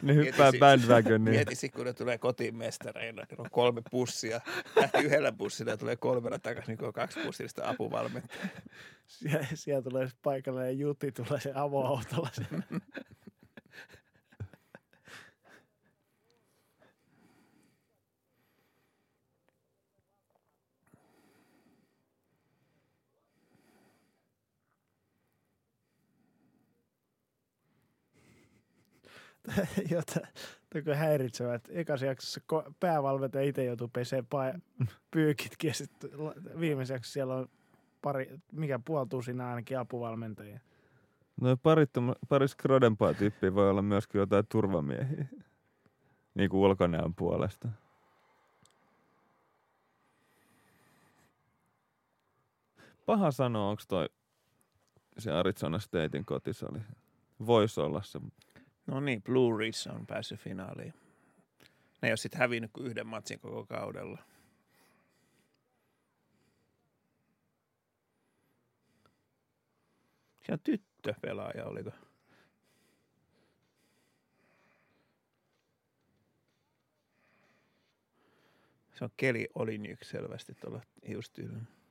Ne 0.02 0.16
hyppää 0.16 0.52
bandwagoniin. 0.60 1.22
Mietisi, 1.36 1.70
kun 1.70 1.86
ne 1.86 1.94
tulee 1.94 2.18
kotiin 2.18 2.56
mestareina, 2.56 3.24
niin 3.30 3.42
on 3.42 3.48
kolme 3.52 3.82
bussia. 3.92 4.42
Lähti 4.76 4.98
yhdellä 4.98 5.32
bussilla 5.32 5.72
ja 5.72 5.78
tulee 5.78 5.96
kolmella 5.96 6.40
takaisin, 6.40 6.68
niin 6.72 6.78
kun 6.78 6.88
on 6.88 6.94
kaksi 6.94 7.20
bussillista 7.26 7.70
apuvalmentajaa. 7.70 8.48
Sie- 9.08 9.48
siellä 9.54 9.82
tulee 9.82 10.08
se 10.08 10.16
paikallinen 10.24 10.80
juti, 10.80 11.12
tulee 11.12 11.40
se 11.42 11.52
avoautolla. 11.56 12.30
Jota, 29.92 30.28
toko 30.74 30.94
häiritsevä, 30.96 31.56
että 31.56 31.72
ekassa 31.74 32.06
jaksossa 32.06 32.42
päävalmentaja 32.80 33.44
itse 33.44 33.64
joutuu 33.64 33.88
peseen 33.88 34.28
pa- 34.36 34.86
pyykitkin 35.12 35.68
ja 35.68 35.74
sitten 35.74 36.10
viimeisessä 36.60 37.12
siellä 37.14 37.36
on 37.36 37.50
pari, 38.02 38.40
mikä 38.52 38.80
puoli 38.86 39.08
tusinaa 39.08 39.50
ainakin 39.50 39.80
apuvalmentajia. 39.80 40.60
No 41.42 41.58
pari, 41.58 41.86
pari 42.30 42.48
skrodempaa 42.48 43.14
tyyppiä 43.14 43.56
voi 43.56 43.70
olla 43.70 43.82
myöskin 43.82 44.20
jotain 44.20 44.48
turvamiehiä. 44.52 45.26
niin 46.36 46.50
kuin 46.50 46.62
ulkonäön 46.62 47.14
puolesta. 47.14 47.68
Paha 53.06 53.32
sanoa, 53.32 53.70
onko 53.70 53.84
toi 53.88 54.10
se 55.18 55.32
Arizona 55.32 55.80
Statein 55.80 56.26
kotisali. 56.26 56.80
Voisi 57.46 57.82
olla 57.82 58.02
se. 58.02 58.20
No 58.88 59.00
niin, 59.00 59.22
Blue 59.22 59.60
Ridge 59.60 59.92
on 59.92 60.08
päässyt 60.08 60.40
finaaliin. 60.40 60.94
Ne 62.02 62.08
ei 62.08 62.12
ole 62.12 62.18
sitten 62.18 62.40
hävinnyt 62.40 62.72
kuin 62.74 62.88
yhden 62.88 63.08
matsin 63.08 63.40
koko 63.40 63.66
kaudella. 63.66 64.24
Se 70.46 70.54
on 70.54 70.60
tyttöpelaaja, 70.60 71.66
oliko? 71.66 71.92
Se 78.94 79.04
on 79.04 79.10
Keli 79.18 79.48
Olinjyk 79.56 80.04
selvästi 80.04 80.54
tuolla 80.54 80.82
hiustyylillä. 81.08 81.83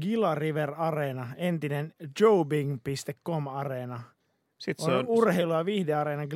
Gila 0.00 0.34
River 0.34 0.74
Arena, 0.76 1.28
entinen 1.36 1.94
jobing.com 2.20 3.48
Arena. 3.48 4.02
Sitten 4.58 4.86
On, 4.86 4.94
on 4.94 5.06
urheilu- 5.06 5.52
ja 5.52 5.64
viihdeareena 5.64 6.26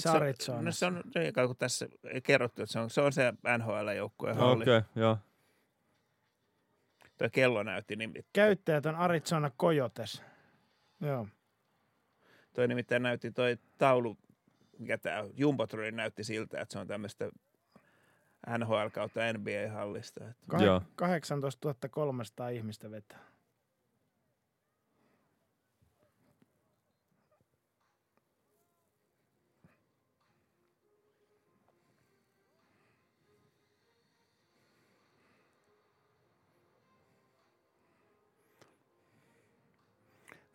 se, 0.00 0.08
Arizonassa. 0.08 0.60
no 0.62 0.72
se 0.72 0.86
on, 0.86 1.02
kun 1.46 1.56
tässä 1.56 1.88
ei 2.10 2.20
kerrottu, 2.20 2.62
että 2.62 2.72
se 2.72 2.78
on 2.78 2.90
se, 2.90 3.00
on 3.00 3.12
se 3.12 3.32
NHL-joukkueen 3.58 4.36
halli. 4.36 4.62
Okei, 4.62 4.76
okay, 4.76 5.02
joo. 5.02 5.18
Tuo 7.18 7.28
kello 7.32 7.62
näytti 7.62 7.96
nimittäin. 7.96 8.30
Käyttäjät 8.32 8.86
on 8.86 8.94
Arizona 8.94 9.50
Coyotes. 9.50 10.22
Joo. 11.00 11.28
Toi 12.54 12.68
nimittäin 12.68 13.02
näytti 13.02 13.30
toi 13.30 13.58
taulu, 13.78 14.18
mikä 14.78 14.98
tämä 14.98 15.24
Jumbotroli 15.34 15.92
näytti 15.92 16.24
siltä, 16.24 16.60
että 16.60 16.72
se 16.72 16.78
on 16.78 16.86
tämmöistä 16.86 17.30
NHL 18.58 18.88
kautta 18.92 19.20
NBA-hallista. 19.32 20.24
Että 20.28 20.56
Kah- 20.56 20.62
Joo. 20.62 20.82
18 20.96 21.74
300 21.90 22.48
ihmistä 22.48 22.90
vetää. 22.90 23.34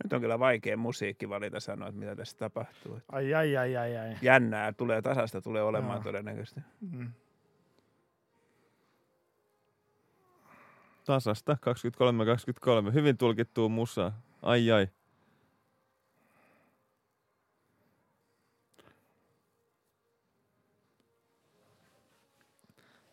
nyt 0.03 0.13
on 0.13 0.21
kyllä 0.21 0.39
vaikea 0.39 0.77
musiikki 0.77 1.29
valita 1.29 1.59
sanoa, 1.59 1.87
että 1.87 1.99
mitä 1.99 2.15
tässä 2.15 2.37
tapahtuu. 2.37 2.99
Ai, 3.11 3.33
ai, 3.33 3.57
ai, 3.57 3.77
ai, 3.77 3.97
ai. 3.97 4.15
Jännää 4.21 4.73
tulee, 4.73 5.01
tasasta 5.01 5.41
tulee 5.41 5.63
olemaan 5.63 5.95
Joo. 5.97 6.03
todennäköisesti. 6.03 6.61
Mm. 6.91 7.11
Tasasta 11.05 11.57
23-23. 12.89 12.93
Hyvin 12.93 13.17
tulkittuu 13.17 13.69
musa. 13.69 14.11
Ai 14.41 14.71
ai. 14.71 14.87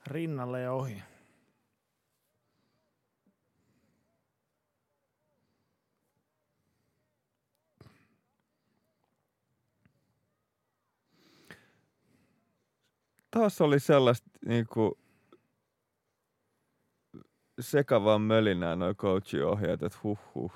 Rinnalle 0.06 0.60
ja 0.60 0.72
ohi. 0.72 1.02
Taas 13.30 13.60
oli 13.60 13.80
sellaista 13.80 14.30
niinku 14.46 14.98
sekavaa 17.60 18.18
mölinää 18.18 18.76
noi 18.76 18.94
coachiohjeet, 18.94 19.82
että 19.82 19.98
huh 20.04 20.18
huh. 20.34 20.52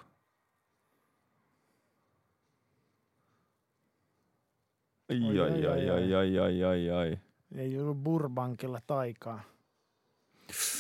Ai 5.11 5.41
ai 5.41 5.67
ai 5.67 6.15
ai 6.15 6.39
ai 6.39 6.65
ai 6.65 6.91
ai. 6.91 7.19
Ei 7.55 7.79
ollut 7.81 7.97
Burbankilla 8.03 8.81
taikaa. 8.87 9.43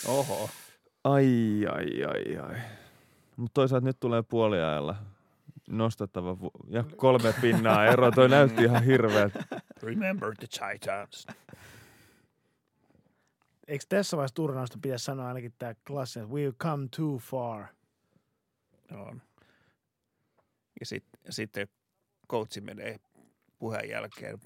Oho. 0.08 0.50
Ai 1.04 1.26
ai 1.72 2.04
ai 2.04 2.36
ai. 2.38 2.56
Mutta 3.36 3.54
toisaalta 3.54 3.86
nyt 3.86 4.00
tulee 4.00 4.22
puoliajalla 4.22 4.96
nostettava 5.70 6.40
vu- 6.40 6.50
ja 6.68 6.84
kolme 6.96 7.34
pinnaa 7.40 7.86
ero. 7.86 8.10
Toi 8.10 8.28
näytti 8.28 8.64
ihan 8.64 8.84
hirveältä. 8.84 9.44
Remember 9.82 10.34
the 10.36 10.46
Titans. 10.46 11.26
Eikö 13.70 13.84
tässä 13.88 14.16
vaiheessa 14.16 14.34
turnausta 14.34 14.78
pitäisi 14.82 15.04
sanoa 15.04 15.28
ainakin 15.28 15.54
tämä 15.58 15.74
klassi, 15.86 16.20
että 16.20 16.32
we've 16.32 16.56
come 16.56 16.88
too 16.96 17.18
far. 17.18 17.66
On. 18.92 19.22
Ja 20.80 20.86
sit, 20.86 21.04
sitten 21.30 21.68
coachi 22.28 22.60
menee 22.60 23.00
puheen 23.58 23.88
jälkeen 23.88 24.38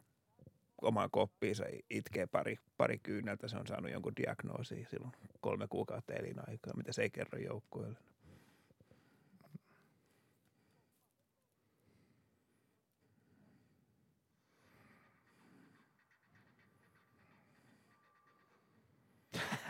omaan 0.83 1.11
koppiinsa, 1.11 1.65
itkee 1.91 2.27
pari, 2.27 2.57
pari 2.77 2.99
kyyneltä. 2.99 3.49
Se 3.49 3.57
on 3.57 3.67
saanut 3.67 3.91
jonkun 3.91 4.17
diagnoosin 4.17 4.87
silloin 4.91 5.13
kolme 5.41 5.67
kuukautta 5.71 6.13
elinaikaa, 6.13 6.77
mitä 6.77 6.93
se 6.93 7.03
ei 7.03 7.11
kerro 7.11 7.39
joukkueelle. 7.39 7.99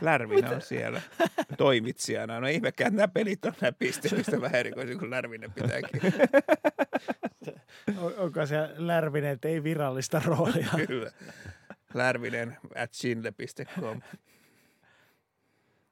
Lärvinen 0.01 0.55
on 0.55 0.63
siellä 0.63 1.03
toimitsijana. 1.59 2.41
No 2.41 2.47
ihmekään 2.47 2.97
nämä 2.97 3.09
pelit 3.09 3.45
on 3.45 3.53
nämä 3.61 3.73
pisteellistä 3.73 4.41
vähän 4.41 4.55
erikoisin 4.61 4.99
kuin 4.99 5.11
Lärvinen 5.11 5.53
pitääkin. 5.53 6.01
On- 7.99 8.15
Onko 8.17 8.47
se 8.47 8.57
Lärvinen, 8.77 9.31
että 9.31 9.49
ei 9.49 9.63
virallista 9.63 10.23
roolia? 10.25 10.69
Kyllä. 10.87 11.11
Lärvinen 11.95 12.57
at 12.77 12.93
chinle.com. 12.93 14.01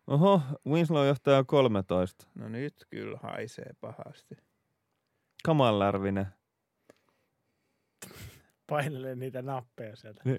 Oho, 0.06 0.42
Winslow 0.68 1.06
johtaa 1.06 1.44
13. 1.44 2.26
No 2.34 2.48
nyt 2.48 2.74
kyllä 2.90 3.18
haisee 3.22 3.70
pahasti. 3.80 4.36
Kamal 5.44 5.78
Lärvinen. 5.78 6.26
Painelee 8.66 9.14
niitä 9.14 9.42
nappeja 9.42 9.96
sieltä. 9.96 10.22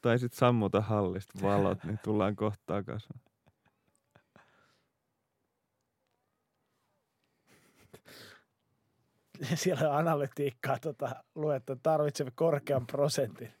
Tai 0.00 0.18
sit 0.18 0.32
sammuta 0.32 0.80
hallista 0.80 1.42
valot, 1.42 1.84
niin 1.84 1.98
tullaan 2.04 2.36
kohta 2.36 2.62
takaisin. 2.66 3.20
Siellä 9.54 9.90
on 9.90 9.96
analytiikkaa 9.96 10.78
tota, 10.78 11.24
luettu, 11.34 11.72
että 11.72 11.82
tarvitsemme 11.82 12.32
korkean 12.34 12.86
prosentin. 12.86 13.52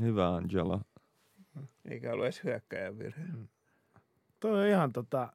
Hyvä 0.00 0.34
Angelo. 0.34 0.80
Eikä 1.84 2.12
ollut 2.12 2.24
edes 2.24 2.44
hyökkäjän 2.44 2.98
virhe. 2.98 3.22
Toi 4.40 4.60
on 4.60 4.66
ihan 4.66 4.92
tota, 4.92 5.32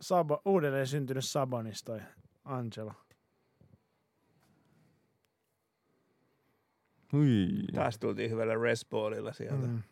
Sabo, 0.00 0.42
uudelleen 0.44 0.86
syntynyt 0.86 1.24
Sabonis 1.24 1.84
toi 1.84 2.00
Angelo. 2.44 2.92
Hui. 7.12 7.48
Taas 7.74 7.98
tultiin 7.98 8.30
hyvällä 8.30 8.54
resballilla 8.54 9.32
sieltä. 9.32 9.66
Mm. 9.66 9.72
Mm. 9.72 9.82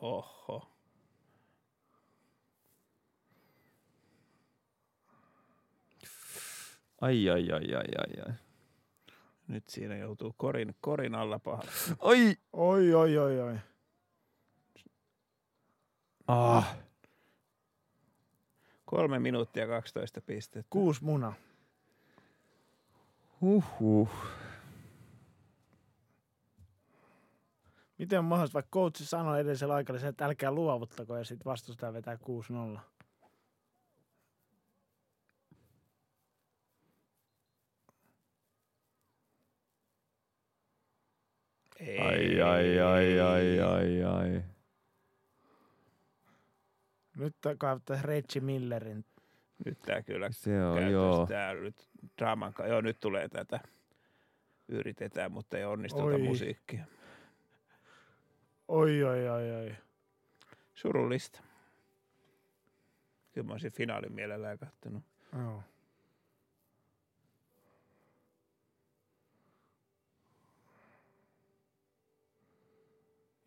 Oho. 0.00 0.77
Ai 7.00 7.30
ai 7.30 7.52
ai 7.52 7.74
ai 7.74 7.92
ai 7.98 8.22
ai. 8.26 8.34
Nyt 9.48 9.68
siinä 9.68 9.96
joutuu 9.96 10.34
korin, 10.36 10.74
korin 10.80 11.14
alla 11.14 11.38
pahasti. 11.38 11.72
Oi! 11.98 12.36
Oi, 12.52 12.94
oi, 12.94 13.18
oi, 13.18 13.40
oi. 13.40 13.58
Ah. 16.26 16.76
Kolme 18.84 19.18
minuuttia 19.18 19.66
12 19.66 20.20
pistettä. 20.20 20.66
Kuusi 20.70 21.04
muna. 21.04 21.32
Huhhuh. 23.40 24.08
Miten 27.98 28.18
on 28.18 28.24
mahdollista, 28.24 28.54
vaikka 28.54 28.70
coachi 28.70 29.04
sanoi 29.04 29.40
edellisellä 29.40 29.98
sen, 29.98 30.08
että 30.08 30.26
älkää 30.26 30.50
luovuttako 30.50 31.16
ja 31.16 31.24
sitten 31.24 31.44
vastustaja 31.44 31.92
vetää 31.92 32.18
6-0. 32.76 32.80
Ei. 41.80 41.98
Ai, 41.98 42.40
ai, 42.40 42.80
ai, 42.80 43.20
ai, 43.20 43.60
ai, 43.60 44.02
ai. 44.04 44.42
Nyt 47.16 47.36
kaivattaisiin 47.58 48.04
Reggie 48.04 48.42
Millerin. 48.42 49.04
Nyt 49.64 49.78
tää 49.82 50.02
kyllä 50.02 50.28
Se 50.30 50.62
on, 50.64 50.92
joo. 50.92 51.26
Tää 51.26 51.54
nyt 51.54 51.88
draaman 52.18 52.52
ka- 52.54 52.66
Joo, 52.66 52.80
nyt 52.80 53.00
tulee 53.00 53.28
tätä. 53.28 53.60
Yritetään, 54.68 55.32
mutta 55.32 55.58
ei 55.58 55.64
onnistu 55.64 56.00
Oi. 56.00 56.18
musiikkia. 56.18 56.84
Oi, 58.68 59.02
oi, 59.02 59.28
oi, 59.28 59.50
oi. 59.50 59.74
Surullista. 60.74 61.42
Kyllä 63.32 63.46
mä 63.46 63.52
olisin 63.52 63.72
finaalin 63.72 64.12
mielellään 64.12 64.58
kattonut. 64.58 65.04
Joo. 65.32 65.62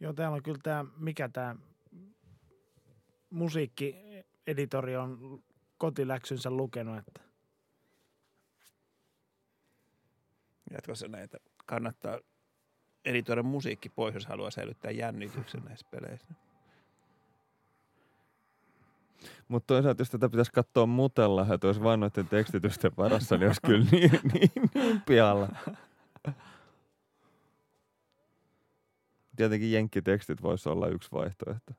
Joo, 0.02 0.14
täällä 0.14 0.36
on 0.36 0.44
kyllä 0.44 0.60
tämä, 0.64 0.86
mikä 0.98 1.30
tämä 1.30 1.56
musiikkieditori 3.30 4.98
on 4.98 5.44
kotiläksynsä 5.78 6.52
lukenut, 6.52 6.98
että 6.98 7.22
Jatkossa 10.72 11.08
näitä 11.08 11.38
kannattaa 11.66 12.20
editoida 13.06 13.44
musiikki 13.44 13.90
pois, 13.90 14.16
jos 14.16 14.26
haluaa 14.26 14.52
säilyttää 14.52 14.92
jännityksen 14.92 15.64
näissä 15.64 15.88
peleissä. 15.92 16.28
Mutta 19.48 19.68
toisaalta, 19.68 20.02
jos 20.02 20.10
tätä 20.10 20.30
pitäisi 20.30 20.52
katsoa 20.52 20.86
mutella, 20.86 21.54
että 21.54 21.68
olisi 21.68 21.84
vain 21.84 22.00
noiden 22.00 22.28
tekstitysten 22.28 22.92
varassa, 22.98 23.38
niin 23.38 23.48
olisi 23.48 23.62
kyllä 23.62 23.86
niin, 23.92 24.20
niin, 24.34 24.52
niin 24.74 25.02
pialla. 25.02 25.50
Tietenkin 29.36 29.72
jenkkitekstit 29.72 30.42
voisi 30.42 30.70
olla 30.70 30.88
yksi 30.88 31.12
vaihtoehto. 31.12 31.74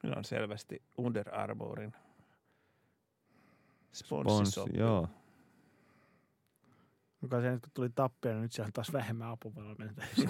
Kyllä 0.00 0.14
on 0.16 0.24
selvästi 0.24 0.82
Under 0.98 1.34
Armourin 1.34 1.92
Sponssi, 3.92 4.30
sponssisoppi. 4.30 4.78
joo. 4.78 5.08
Joka 7.22 7.40
se 7.40 7.50
nyt 7.50 7.60
kun 7.60 7.70
tuli 7.74 7.90
tappio, 7.90 8.32
niin 8.32 8.42
nyt 8.42 8.52
siellä 8.52 8.66
on 8.66 8.72
taas 8.72 8.92
vähemmän 8.92 9.28
apuvalmentajia. 9.28 10.10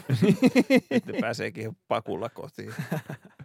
Nyt 0.91 1.07
ne 1.07 1.21
pääseekin 1.21 1.77
pakulla 1.89 2.29
kotiin. 2.29 2.75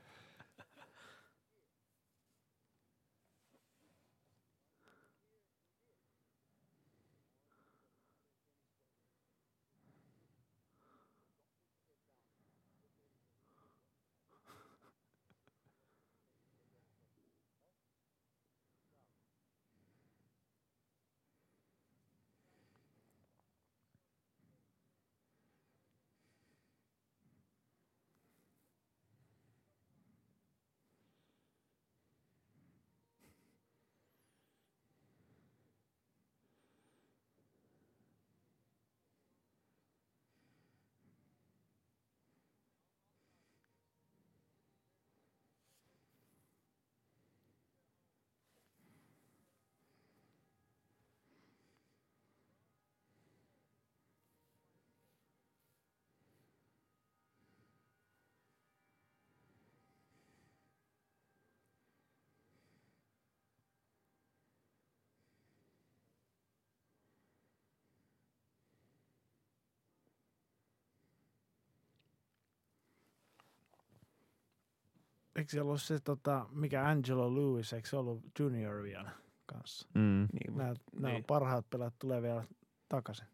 Eikö 75.39 75.51
siellä 75.51 75.67
ollut 75.67 75.81
se, 75.81 75.99
tota, 75.99 76.45
mikä 76.51 76.87
Angelo 76.87 77.35
Lewis, 77.35 77.73
eikö 77.73 77.89
se 77.89 77.97
ollut 77.97 78.21
junior 78.39 78.83
vielä 78.83 79.11
kanssa? 79.45 79.87
Mm. 79.93 80.27
Niin, 80.33 80.57
Nämä, 80.57 80.73
nämä 80.93 81.13
niin. 81.13 81.23
parhaat 81.23 81.69
pelaat 81.69 81.93
tulee 81.99 82.21
vielä 82.21 82.43
takaisin 82.89 83.27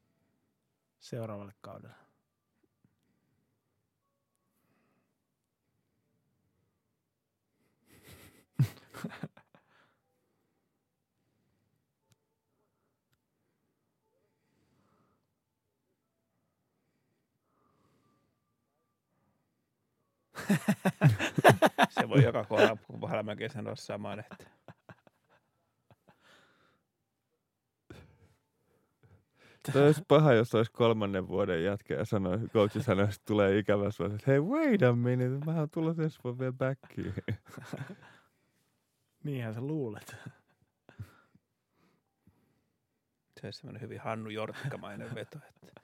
seuraavalle 1.00 1.53
kaudelle. 1.61 1.95
Se 22.06 22.09
voi 22.09 22.24
joka 22.24 22.45
kohdalla 22.45 23.24
melkein 23.24 23.50
sanoa 23.50 23.75
saman, 23.75 24.19
että 24.19 24.45
Tämä 29.74 29.85
olisi 29.85 30.01
paha, 30.08 30.34
jos 30.34 30.56
olisi 30.56 30.72
kolmannen 30.72 31.27
vuoden 31.27 31.64
jätkä 31.64 31.93
ja 31.93 32.06
sanoi, 32.06 32.40
coachi 32.48 32.84
sanoi, 32.84 33.06
että 33.06 33.17
tulee 33.25 33.58
ikävä 33.58 33.92
sua, 33.92 34.06
että 34.06 34.24
hei, 34.27 34.40
wait 34.40 34.84
a 34.84 34.95
minute, 34.95 35.45
mä 35.45 35.59
oon 35.59 35.69
tulossa 35.69 36.03
ensi 36.03 36.19
vuonna 36.24 36.40
vielä 36.40 36.53
backiin. 36.53 37.14
Niinhän 39.24 39.53
sä 39.53 39.61
luulet. 39.61 40.16
se 43.42 43.48
olisi 43.48 43.59
semmoinen 43.59 43.82
hyvin 43.82 44.00
Hannu 44.00 44.30
Jortikkamainen 44.30 45.16
veto, 45.16 45.40
että 45.50 45.82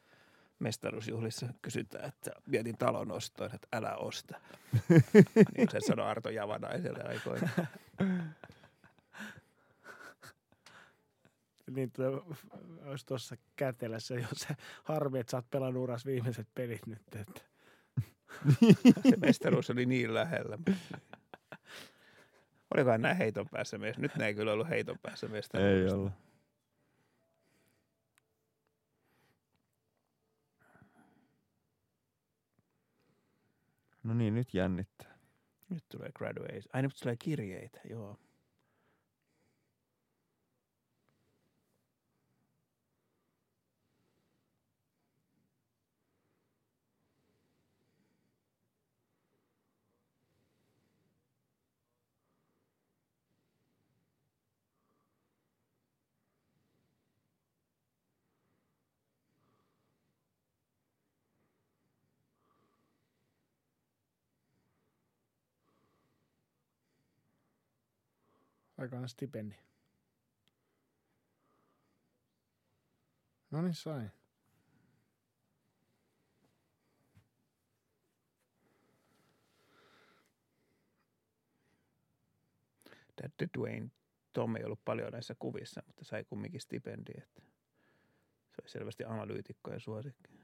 mestaruusjuhlissa 0.61 1.47
kysytään, 1.61 2.05
että 2.05 2.31
mietin 2.45 2.77
talon 2.77 3.11
ostoon, 3.11 3.55
että 3.55 3.67
älä 3.73 3.95
osta. 3.95 4.39
niin 5.57 5.69
se 5.71 5.79
sanoi 5.79 6.07
Arto 6.07 6.29
Javanaiselle 6.29 7.03
aikoina. 7.03 7.49
Niin 11.75 11.91
tulee, 11.91 12.09
olisi 12.85 13.05
tuossa 13.05 13.35
kätelässä, 13.55 14.15
jos 14.15 14.29
se 14.31 14.55
harmi, 14.83 15.19
että 15.19 15.31
sä 15.31 15.37
oot 15.37 15.49
pelannut 15.49 15.83
uras 15.83 16.05
viimeiset 16.05 16.47
pelit 16.55 16.87
nyt. 16.87 17.01
Että. 17.15 17.41
Se 19.09 19.17
mestaruus 19.17 19.69
oli 19.69 19.85
niin 19.85 20.13
lähellä. 20.13 20.57
Olikohan 22.75 23.01
nämä 23.01 23.13
heiton 23.13 23.49
päässä 23.49 23.77
mies? 23.77 23.97
Nyt 23.97 24.11
ei 24.21 24.35
kyllä 24.35 24.53
ollut 24.53 24.69
heiton 24.69 24.97
päässä 25.01 25.27
Ei 25.27 25.31
mestaruudesta. 25.31 25.95
ollut. 25.97 26.11
No 34.03 34.13
niin, 34.13 34.35
nyt 34.35 34.53
jännittää. 34.53 35.17
Nyt 35.69 35.83
tulee 35.89 36.11
graduation. 36.15 36.69
Ai 36.73 36.81
nyt 36.81 36.91
tulee 37.03 37.15
kirjeitä, 37.17 37.81
joo. 37.89 38.17
Saikohan 68.81 69.09
stipendi? 69.09 69.55
No 73.51 73.61
niin, 73.61 73.73
sai. 73.73 74.09
Tätä 83.15 83.47
Dwayne 83.57 83.91
Tom 84.33 84.55
ei 84.55 84.63
ollut 84.63 84.85
paljon 84.85 85.11
näissä 85.11 85.35
kuvissa, 85.39 85.83
mutta 85.87 86.05
sai 86.05 86.23
kumminkin 86.23 86.61
stipendi, 86.61 87.11
että 87.17 87.41
se 88.51 88.61
oli 88.61 88.69
selvästi 88.69 89.03
analyytikko 89.03 89.71
ja 89.71 89.79
suosikki. 89.79 90.40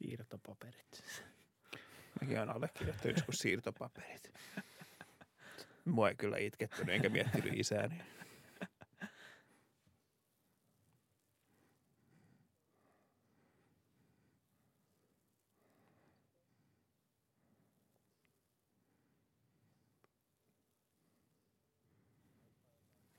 Siirtopaperit. 0.00 1.04
Mäkin 2.20 2.38
olen 2.38 2.50
allekirjoittanut 2.50 3.16
joskus 3.16 3.38
siirtopaperit. 3.38 4.32
Mua 5.84 6.08
ei 6.08 6.14
kyllä 6.14 6.38
itkettynyt 6.38 6.94
enkä 6.94 7.08
miettinyt 7.08 7.52
isääni. 7.54 8.02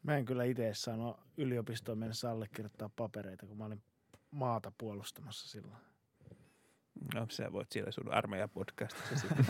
Mä 0.04 0.18
en 0.18 0.26
kyllä 0.26 0.44
itse 0.44 0.74
saanut 0.74 1.20
yliopistoon 1.38 1.98
mennessä 1.98 2.32
allekirjoittaa 2.32 2.90
papereita, 2.90 3.46
kun 3.46 3.58
mä 3.58 3.66
olin 3.66 3.84
maata 4.32 4.72
puolustamassa 4.78 5.50
silloin. 5.50 5.91
No 7.16 7.26
sä 7.30 7.52
voit 7.52 7.72
siellä 7.72 7.92
sun 7.92 8.14
armeijapodcastissa 8.14 9.16
sitten. 9.16 9.46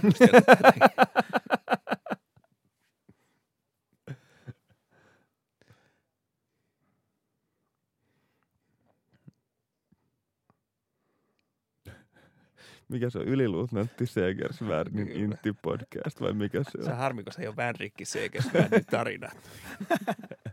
Mikä 12.89 13.09
se 13.09 13.19
on? 13.19 13.27
Yliluutnantti 13.27 14.05
Segersvärnin 14.05 15.07
Kyllä. 15.07 15.19
Intti 15.23 15.53
podcast 15.61 16.21
vai 16.21 16.33
mikä 16.33 16.63
se 16.63 16.69
Se 16.71 16.77
on 16.81 16.91
on? 16.91 16.97
harmi, 16.97 17.23
kun 17.23 17.33
se 17.33 17.41
ei 17.41 17.47
ole 17.47 17.55
Vänrikki 17.55 18.05
Seegesvärnin 18.05 18.85
tarina. 18.85 19.29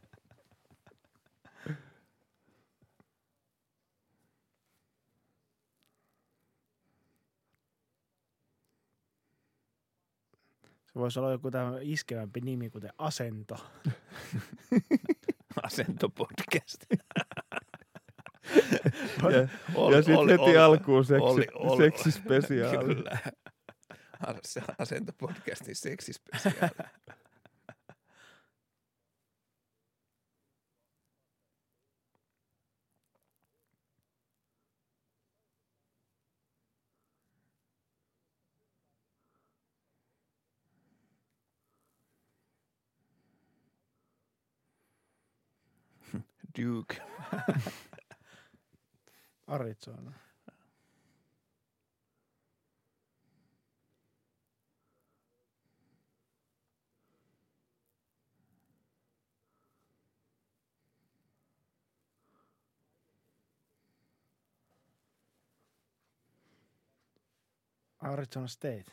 voisi 10.98 11.18
olla 11.18 11.32
joku 11.32 11.50
tämmöinen 11.50 11.82
iskevämpi 11.82 12.40
nimi, 12.40 12.70
kuten 12.70 12.90
asento. 12.98 13.56
Asentopodcast. 15.62 16.84
Ja, 19.22 19.48
Olli- 19.74 19.96
ja 19.96 20.02
sitten 20.02 20.28
heti 20.28 20.42
Olli- 20.42 20.58
alkuun 20.58 21.04
seksi, 21.04 21.46
seksispesiaali. 21.78 22.94
Kyllä. 22.94 23.10
As- 24.26 24.58
Asentopodcastin 24.78 25.76
seksispesiaali. 25.76 26.60
Duke. 46.58 46.98
Arizona. 49.48 50.12
Arizona 68.02 68.48
State. 68.48 68.90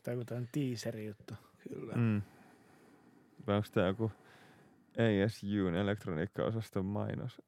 Onko 0.00 0.04
tämä 0.04 0.14
joku 0.14 0.24
tämmöinen 0.24 0.48
teaseri 0.52 1.06
juttu? 1.06 1.34
Kyllä. 1.68 1.94
Mm. 1.94 2.22
Vai 3.46 3.56
onko 3.56 3.68
tämä 3.72 3.86
joku 3.86 4.12
ASUn 5.26 5.74
elektroniikkaosaston 5.74 6.86
mainos? 6.86 7.42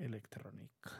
Elektroniikka. 0.00 0.90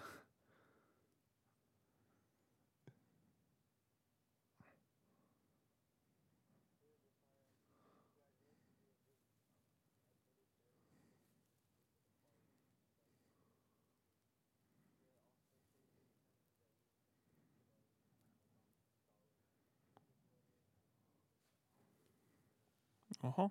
Oho. 23.29 23.51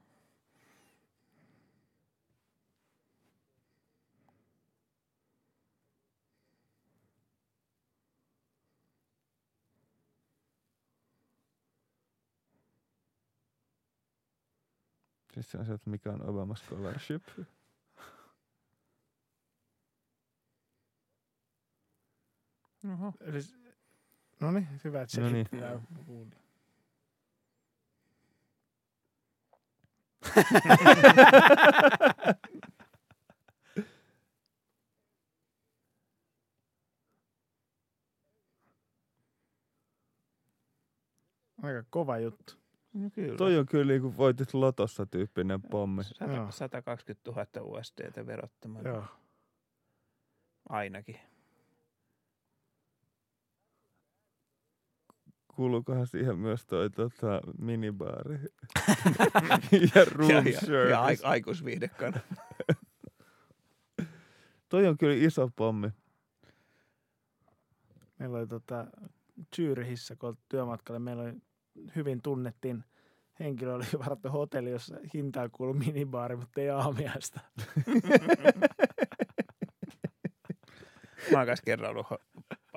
Siis 15.34 15.52
se 15.52 15.58
on 15.58 15.66
se, 15.66 15.74
että 15.74 15.90
mikä 15.90 16.12
on 16.12 16.30
Obama 16.30 16.56
Scholarship. 16.56 17.24
Oho. 22.94 23.14
Eli, 23.22 23.40
no 24.40 24.52
niin, 24.52 24.68
hyvä, 24.84 25.02
että 25.02 25.16
se 25.16 25.22
No 25.22 25.30
niin. 25.30 25.48
pitää 25.52 25.80
kuulla. 26.06 26.36
Aika 41.64 41.84
kova 41.90 42.18
juttu. 42.18 42.54
No 42.94 43.10
kyllä. 43.10 43.38
Toi 43.38 43.58
on 43.58 43.66
kyllä 43.66 43.86
niin 43.86 44.02
kuin 44.02 44.18
voitit 44.18 44.54
lotossa 44.54 45.06
tyyppinen 45.06 45.62
pommi. 45.62 46.04
100, 46.04 46.26
Joo. 46.26 46.52
120 46.52 47.32
000 47.32 47.80
USDtä 47.80 48.26
verottamalla. 48.26 48.90
Joo. 48.90 49.04
Ainakin. 50.70 51.20
Kuuluukohan 55.58 56.08
siihen 56.08 56.38
myös 56.38 56.66
toi 56.66 56.90
tota, 56.90 57.42
minibaari 57.60 58.36
ja 59.95 60.06
room 60.11 60.30
ja, 60.30 60.38
ja, 60.38 60.60
service. 60.60 60.90
ja 60.90 61.03
ai, 61.03 61.18
aikuisviihdekana. 61.24 62.19
Toi 64.69 64.88
on 64.88 64.98
kyllä 64.98 65.16
iso 65.16 65.50
pommi. 65.56 65.90
Meillä 68.19 68.38
oli 68.38 68.48
tota, 68.48 68.88
Zyrihissä, 69.56 70.16
kun 70.16 70.30
oltiin 70.30 70.45
työmatkalle, 70.50 71.00
meillä 71.00 71.24
oli 71.24 71.34
hyvin 71.95 72.22
tunnettiin 72.22 72.84
henkilö 73.40 73.74
oli 73.74 73.86
varattu 74.00 74.30
hotelli, 74.30 74.69
jossa 74.69 74.95
hintaan 75.14 75.52
kuului 75.52 75.76
minibaari, 75.76 76.36
mutta 76.36 76.61
ei 76.61 76.69
aamiaista. 76.69 77.40
Mä 81.32 81.38
oon 81.38 81.48
kanssa 81.48 81.64
kerran 81.66 81.92
ollut 81.92 82.08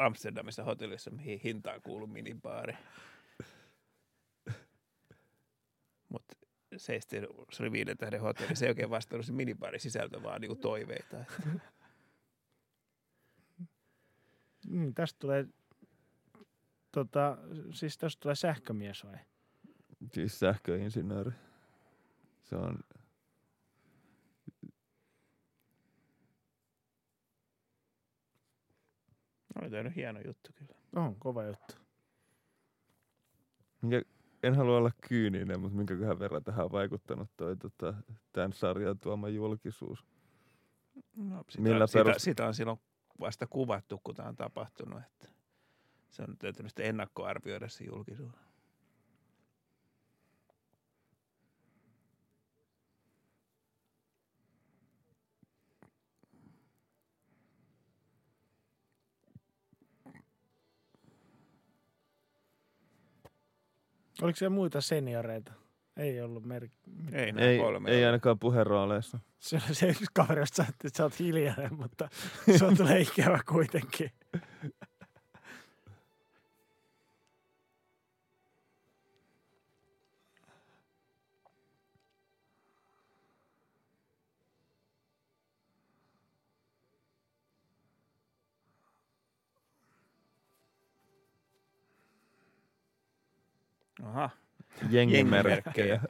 Amsterdamissa 0.00 0.64
hotellissa, 0.64 1.10
mihin 1.10 1.40
hintaan 1.44 1.82
kuuluu 1.82 2.06
minibaari. 2.06 2.76
Mutta 6.08 6.36
se, 6.76 6.92
ei 6.92 7.00
sitten, 7.00 7.28
se 7.52 7.62
oli 7.62 7.72
viiden 7.72 7.96
tähden 7.96 8.20
hotelli. 8.20 8.56
Se 8.56 8.64
ei 8.64 8.70
oikein 8.70 8.90
vastannut 8.90 9.26
se 9.26 9.32
minibaarin 9.32 9.80
sisältö, 9.80 10.22
vaan 10.22 10.40
niinku 10.40 10.56
toiveita. 10.56 11.16
Niin, 14.66 14.94
tästä 14.94 15.18
tulee, 15.18 15.46
tota, 16.92 17.38
siis 17.72 17.98
tästä 17.98 18.20
tulee 18.20 18.34
sähkömies 18.34 19.04
vai? 19.04 19.16
Siis 20.12 20.38
sähköinsinööri. 20.38 21.30
Se 22.42 22.56
on 22.56 22.78
oli 29.60 29.70
toi 29.70 29.84
nyt 29.84 29.96
hieno 29.96 30.20
juttu 30.26 30.50
kyllä. 30.54 30.74
On, 30.96 31.16
kova 31.16 31.44
juttu. 31.44 31.74
Minkä, 33.82 34.02
en 34.42 34.54
halua 34.54 34.76
olla 34.78 34.90
kyyninen, 35.08 35.60
mutta 35.60 35.76
minkäköhän 35.76 36.18
verran 36.18 36.44
tähän 36.44 36.64
on 36.64 36.72
vaikuttanut 36.72 37.30
toi, 37.36 37.56
tota, 37.56 37.94
tämän 38.32 38.52
sarjan 38.52 38.98
tuoma 38.98 39.28
julkisuus. 39.28 40.04
No, 41.16 41.44
sitä, 41.48 41.62
Millä 41.62 41.86
sitä, 41.86 42.02
perust- 42.02 42.18
sitä, 42.18 42.46
on 42.46 42.54
silloin 42.54 42.80
vasta 43.20 43.46
kuvattu, 43.46 44.00
kun 44.04 44.14
tämä 44.14 44.28
on 44.28 44.36
tapahtunut. 44.36 45.02
Että 45.02 45.28
se 46.10 46.22
on 46.22 46.36
täytynyt 46.38 46.78
ennakkoarvioida 46.78 47.68
se 47.68 47.84
julkisuus. 47.84 48.49
Oliko 64.22 64.36
siellä 64.36 64.54
muita 64.54 64.80
senioreita? 64.80 65.52
Ei 65.96 66.20
ollut 66.20 66.44
merk... 66.44 66.72
Ei, 67.12 67.32
Ei, 67.36 67.58
kolme. 67.58 67.90
ei 67.90 68.04
ainakaan 68.04 68.38
puheenrooleissa. 68.38 69.18
Se 69.38 69.60
oli 69.66 69.74
se 69.74 69.88
yksi 69.88 70.04
kaveri, 70.12 70.40
josta 70.40 70.64
että 70.68 70.88
sä 70.96 71.02
oot 71.02 71.18
hiljainen, 71.18 71.74
mutta 71.74 72.08
se 72.58 72.64
on 72.64 72.76
tulee 72.80 73.00
ikävä 73.00 73.40
kuitenkin. 73.48 74.10
Aha, 94.20 94.30
Jengimerkkejä. 94.90 96.00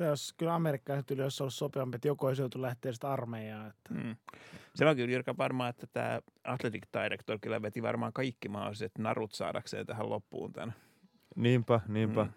Tämä 0.00 0.10
olisi 0.10 0.34
kyllä 0.36 0.54
amerikkalaiset 0.54 1.10
yli 1.10 1.22
olisi 1.22 1.44
sopivampi, 1.48 1.96
että 1.96 2.08
joku 2.08 2.26
olisi 2.26 2.42
joutunut 2.42 2.62
lähteä 2.62 2.92
sitä 2.92 3.10
armeijaan. 3.10 3.66
Että. 3.66 3.94
Mm. 3.94 4.16
Se 4.74 4.86
on 4.86 4.96
kyllä 4.96 5.10
Jyrkä 5.10 5.34
varmaan, 5.38 5.70
että 5.70 5.86
tämä 5.86 6.20
Athletic 6.44 6.82
Director 7.02 7.38
kyllä 7.38 7.62
veti 7.62 7.82
varmaan 7.82 8.12
kaikki 8.12 8.48
mahdolliset 8.48 8.92
narut 8.98 9.32
saadakseen 9.32 9.86
tähän 9.86 10.10
loppuun 10.10 10.52
tämän. 10.52 10.74
Niinpä, 11.36 11.80
niinpä. 11.88 12.24
Mm. 12.24 12.32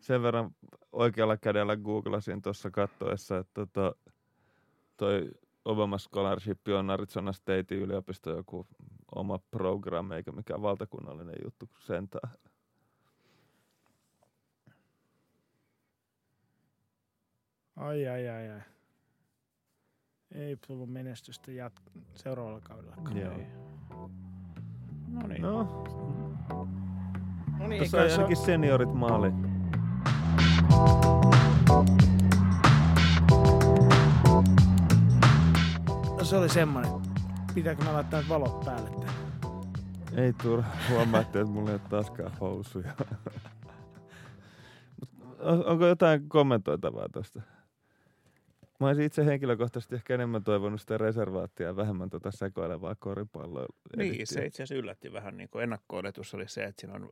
Sen 0.00 0.22
verran 0.22 0.50
oikealla 0.92 1.36
kädellä 1.36 1.76
googlasin 1.76 2.42
tuossa 2.42 2.70
kattoessa, 2.70 3.38
että 3.38 3.66
tota, 3.66 3.94
toi 4.96 5.30
Obama 5.64 5.98
Scholarship 5.98 6.60
on 6.78 6.90
Arizona 6.90 7.32
State 7.32 7.74
yliopisto 7.74 8.30
joku 8.30 8.66
oma 9.14 9.38
programmi, 9.50 10.14
eikä 10.14 10.32
mikään 10.32 10.62
valtakunnallinen 10.62 11.36
juttu 11.44 11.68
sentään. 11.78 12.30
Ai, 17.76 18.08
ai, 18.08 18.28
ai, 18.28 18.50
ai. 18.50 18.60
Ei 20.34 20.56
tullut 20.66 20.92
menestystä 20.92 21.50
jat- 21.52 22.00
seuraavalla 22.14 22.60
kaudella. 22.60 22.96
Joo. 23.14 23.32
No 25.08 25.26
niin. 25.28 25.42
No, 25.42 25.84
No 27.58 27.66
niin, 27.68 27.78
tuossa 27.78 27.96
on 28.02 28.10
ainakin 28.12 28.36
seniorit 28.36 28.92
maali. 28.94 29.32
no, 36.16 36.24
se 36.24 36.36
oli 36.36 36.48
semmoinen. 36.48 36.92
Pitääkö 37.54 37.84
mä 37.84 37.92
laittaa 37.92 38.20
nyt 38.20 38.28
valot 38.28 38.64
päälle 38.64 38.90
tänne? 38.90 39.06
Ei 40.16 40.32
turha, 40.32 40.68
huomaatte, 40.90 41.40
että 41.40 41.52
mulla 41.52 41.70
ei 41.70 41.74
ole 41.76 41.82
taaskaan 41.90 42.32
housuja. 42.40 42.92
Onko 45.66 45.86
jotain 45.86 46.28
kommentoitavaa 46.28 47.08
tuosta? 47.12 47.42
Mä 48.80 48.86
olisin 48.86 49.04
itse 49.04 49.24
henkilökohtaisesti 49.26 49.94
ehkä 49.94 50.14
enemmän 50.14 50.44
toivonut 50.44 50.80
sitä 50.80 50.98
reservaattia 50.98 51.66
ja 51.66 51.76
vähemmän 51.76 52.10
tuota 52.10 52.30
sekoilevaa 52.30 52.94
koripalloa. 52.94 53.66
Niin, 53.96 54.26
se 54.26 54.46
itse 54.46 54.62
asiassa 54.62 54.74
yllätti 54.74 55.12
vähän. 55.12 55.36
Niin 55.36 55.48
kuin 55.48 55.62
ennakko-odotus 55.62 56.34
oli 56.34 56.48
se, 56.48 56.64
että 56.64 56.80
siinä 56.80 56.94
on 56.94 57.10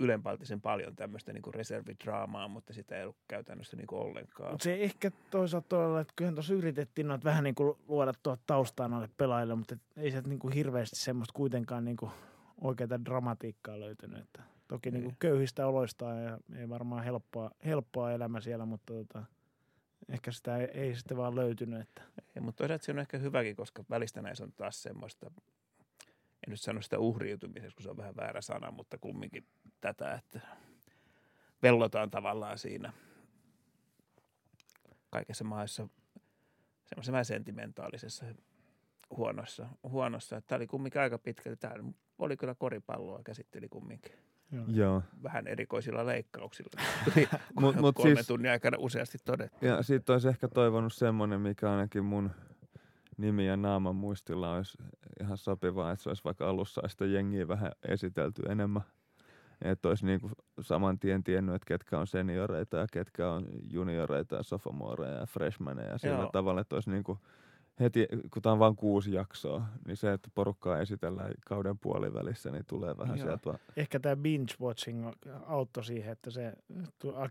ylenpaltisen 0.00 0.60
paljon 0.60 0.96
tämmöistä 0.96 1.32
niin 1.32 1.42
kuin 1.42 1.54
reservidraamaa, 1.54 2.48
mutta 2.48 2.72
sitä 2.72 2.96
ei 2.96 3.02
ollut 3.02 3.16
käytännössä 3.28 3.76
niin 3.76 3.86
kuin 3.86 4.02
ollenkaan. 4.02 4.50
Mutta 4.50 4.64
se 4.64 4.74
ehkä 4.74 5.10
toisaalta 5.30 5.78
olla, 5.78 6.00
että 6.00 6.12
kyllähän 6.16 6.34
tuossa 6.34 6.54
yritettiin 6.54 7.08
noita 7.08 7.24
vähän 7.24 7.44
niin 7.44 7.54
kuin 7.54 7.78
luoda 7.88 8.12
tuota 8.22 8.42
taustaa 8.46 8.88
noille 8.88 9.08
pelaajille, 9.16 9.54
mutta 9.54 9.74
et 9.74 9.80
ei 9.96 10.10
sieltä 10.10 10.28
niin 10.28 10.38
kuin 10.38 10.54
hirveästi 10.54 10.96
semmoista 10.96 11.32
kuitenkaan 11.32 11.84
niin 11.84 11.96
kuin 11.96 12.12
oikeaa 12.60 13.04
dramatiikkaa 13.04 13.80
löytynyt. 13.80 14.18
Että 14.18 14.42
toki 14.68 14.90
niin 14.90 15.02
kuin 15.02 15.12
Ei. 15.12 15.16
köyhistä 15.18 15.66
oloista 15.66 16.04
ja 16.04 16.38
ei 16.56 16.68
varmaan 16.68 17.04
helppoa, 17.04 17.50
helppoa 17.64 18.12
elämä 18.12 18.40
siellä, 18.40 18.66
mutta 18.66 18.94
tota, 18.94 19.24
ehkä 20.10 20.32
sitä 20.32 20.56
ei, 20.56 20.64
ei 20.64 20.96
sitten 20.96 21.16
vaan 21.16 21.34
löytynyt. 21.34 21.80
Että. 21.80 22.02
Ei, 22.36 22.42
mutta 22.42 22.58
toisaalta 22.58 22.84
se 22.84 22.92
on 22.92 22.98
ehkä 22.98 23.18
hyväkin, 23.18 23.56
koska 23.56 23.84
välistä 23.90 24.22
näissä 24.22 24.44
on 24.44 24.52
taas 24.52 24.82
semmoista, 24.82 25.30
en 26.46 26.50
nyt 26.50 26.60
sano 26.60 26.82
sitä 26.82 26.98
uhriutumisesta, 26.98 27.76
kun 27.76 27.82
se 27.82 27.90
on 27.90 27.96
vähän 27.96 28.16
väärä 28.16 28.40
sana, 28.40 28.70
mutta 28.70 28.98
kumminkin 28.98 29.46
tätä, 29.80 30.14
että 30.14 30.40
vellotaan 31.62 32.10
tavallaan 32.10 32.58
siinä 32.58 32.92
kaikessa 35.10 35.44
maassa 35.44 35.88
semmoisessa 36.86 37.12
vähän 37.12 37.24
sentimentaalisessa 37.24 38.26
huonossa, 39.10 39.68
huonossa. 39.82 40.40
Tämä 40.40 40.56
oli 40.56 40.66
kumminkin 40.66 41.00
aika 41.00 41.18
pitkälti. 41.18 41.60
Tämä 41.60 41.74
oli 42.18 42.36
kyllä 42.36 42.54
koripalloa, 42.54 43.22
käsitteli 43.24 43.68
kumminkin. 43.68 44.29
Joo. 44.68 45.02
Vähän 45.22 45.46
erikoisilla 45.46 46.06
leikkauksilla. 46.06 46.70
Mut- 47.60 47.76
mut 47.80 47.94
kolmen 47.94 48.16
siis- 48.16 48.26
tunnin 48.26 48.50
aikana 48.50 48.78
useasti 48.80 49.18
todettu. 49.24 49.66
Ja 49.66 49.82
sitten 49.82 50.12
olisi 50.12 50.28
ehkä 50.28 50.48
toivonut 50.48 50.92
semmoinen, 50.92 51.40
mikä 51.40 51.70
ainakin 51.70 52.04
mun 52.04 52.30
nimi 53.16 53.46
ja 53.46 53.56
naaman 53.56 53.96
muistilla 53.96 54.54
olisi 54.56 54.78
ihan 55.20 55.38
sopivaa, 55.38 55.92
että 55.92 56.02
se 56.02 56.10
olisi 56.10 56.24
vaikka 56.24 56.48
alussa 56.48 56.82
sitä 56.88 57.06
jengiä 57.06 57.48
vähän 57.48 57.72
esitelty 57.88 58.42
enemmän. 58.48 58.82
Että 59.62 59.88
olisi 59.88 60.06
niinku 60.06 60.30
saman 60.60 60.98
tien 60.98 61.24
tiennyt, 61.24 61.54
että 61.54 61.66
ketkä 61.66 61.98
on 61.98 62.06
senioreita 62.06 62.76
ja 62.76 62.86
ketkä 62.92 63.30
on 63.30 63.46
junioreita 63.70 64.36
ja 64.36 64.42
sophomoreja 64.42 65.14
ja 65.14 65.26
freshmaneja. 65.26 65.98
Sillä 65.98 66.14
Joo. 66.16 66.30
tavalla, 66.32 66.60
että 66.60 66.76
olisi 66.76 66.90
niinku 66.90 67.18
heti, 67.80 68.08
kun 68.32 68.42
tämä 68.42 68.52
on 68.52 68.58
vain 68.58 68.76
kuusi 68.76 69.12
jaksoa, 69.12 69.62
niin 69.86 69.96
se, 69.96 70.12
että 70.12 70.28
porukkaa 70.34 70.80
esitellään 70.80 71.34
kauden 71.46 71.78
puolivälissä, 71.78 72.50
niin 72.50 72.64
tulee 72.66 72.96
vähän 72.98 73.18
Joo. 73.18 73.26
sieltä. 73.26 73.58
Ehkä 73.76 74.00
tämä 74.00 74.14
binge-watching 74.14 75.12
auttoi 75.46 75.84
siihen, 75.84 76.12
että 76.12 76.30
se 76.30 76.52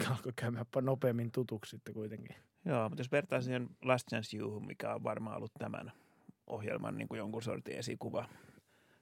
alkoi 0.10 0.34
käymään 0.36 0.66
nopeammin 0.82 1.32
tutuksi 1.32 1.70
sitten 1.70 1.94
kuitenkin. 1.94 2.36
Joo, 2.66 2.90
mutta 2.90 3.00
jos 3.00 3.12
vertaa 3.12 3.42
siihen 3.42 3.70
Last 3.84 4.08
Chance 4.10 4.38
Youhun, 4.38 4.68
mikä 4.68 4.96
on 4.96 5.04
varmaan 5.04 5.38
ollut 5.38 5.52
tämän 5.60 5.92
ohjelman 6.48 6.98
niin 6.98 7.08
kuin 7.08 7.18
jonkun 7.18 7.42
sortin 7.42 7.78
esikuva, 7.78 8.26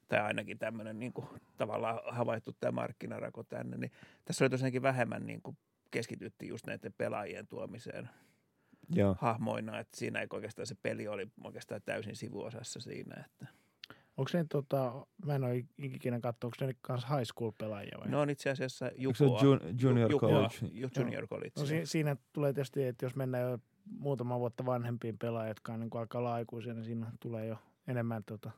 tai 0.08 0.20
ainakin 0.20 0.60
tämmöinen 0.60 1.00
niin 1.00 1.14
kuin, 1.14 1.28
tavallaan 1.58 2.00
havaittu 2.08 2.52
tämä 2.60 2.72
markkinarako 2.72 3.44
tänne, 3.44 3.78
niin 3.78 3.92
tässä 4.26 4.46
oli 4.46 4.50
tosiaankin 4.50 4.82
vähemmän 4.82 5.26
niin 5.26 5.42
kuin, 5.42 5.58
keskityttiin 5.92 6.50
just 6.50 6.68
näiden 6.68 6.94
pelaajien 6.94 7.48
tuomiseen 7.48 8.10
Joo. 8.90 9.16
hahmoina, 9.22 9.80
että 9.80 9.98
siinä 9.98 10.20
ei 10.20 10.28
oikeastaan 10.34 10.66
se 10.66 10.76
peli 10.84 11.08
oli 11.08 11.28
oikeastaan 11.44 11.82
täysin 11.86 12.16
sivuosassa 12.16 12.80
siinä, 12.80 13.24
että 13.26 13.48
Onko 14.18 14.30
se 14.30 14.46
tota, 14.50 15.06
mä 15.26 15.36
en 15.36 15.44
ole 15.44 15.66
ikinä 15.78 16.20
katsonut, 16.20 16.54
onko 16.62 16.66
ne 16.72 16.76
kanssa 16.82 17.16
high 17.16 17.28
school 17.34 17.52
pelaajia 17.58 17.98
vai? 18.00 18.08
ne 18.10 18.18
on 18.18 18.30
itse 18.30 18.50
asiassa 18.50 18.92
Jukoa. 18.96 19.40
jun- 19.42 19.76
junior 19.82 20.12
Ju- 20.12 20.20
college? 20.20 20.56
Joo, 20.62 20.70
ju- 20.74 20.90
junior 20.98 21.28
college. 21.28 21.52
No, 21.60 21.66
si- 21.66 21.86
siinä 21.86 22.16
tulee 22.34 22.54
tietysti, 22.54 22.84
että 22.84 23.06
jos 23.06 23.16
mennään 23.16 23.52
jo 23.52 23.58
muutama 24.00 24.40
vuotta 24.40 24.66
vanhempiin 24.66 25.18
pelaajia, 25.18 25.50
jotka 25.50 25.74
on 25.74 25.80
niin 25.80 25.90
kuin 25.90 26.00
aika 26.00 26.18
olla 26.18 26.34
aikuisia, 26.34 26.74
niin 26.74 26.86
siinä 26.86 27.12
tulee 27.20 27.46
jo 27.46 27.58
enemmän 27.88 28.24
tota, 28.24 28.52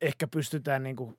ehkä 0.00 0.26
pystytään 0.26 0.82
niin 0.82 0.96
kuin 0.96 1.18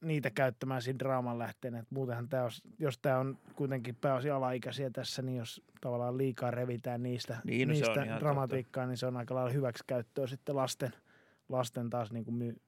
niitä 0.00 0.30
käyttämään 0.30 0.82
siinä 0.82 0.98
draaman 0.98 1.38
lähteenä. 1.38 1.78
Et 1.78 1.90
muutenhan 1.90 2.28
tämä 2.28 2.42
olisi, 2.42 2.62
jos 2.78 2.98
tämä 2.98 3.18
on 3.18 3.38
kuitenkin 3.56 3.96
pääosin 3.96 4.32
alaikäisiä 4.32 4.90
tässä, 4.90 5.22
niin 5.22 5.38
jos 5.38 5.62
tavallaan 5.80 6.18
liikaa 6.18 6.50
revitään 6.50 7.02
niistä, 7.02 7.38
Niin, 7.44 7.68
no 7.68 7.72
niistä 7.72 8.18
dramatiikkaa, 8.20 8.86
niin 8.86 8.96
se 8.96 9.06
on 9.06 9.16
aika 9.16 9.34
lailla 9.34 9.52
hyväksi 9.52 9.84
käyttöä 9.86 10.26
sitten 10.26 10.56
lasten, 10.56 10.92
lasten 11.48 11.90
taas 11.90 12.12
niin 12.12 12.24
kuin 12.24 12.34
myy, 12.34 12.60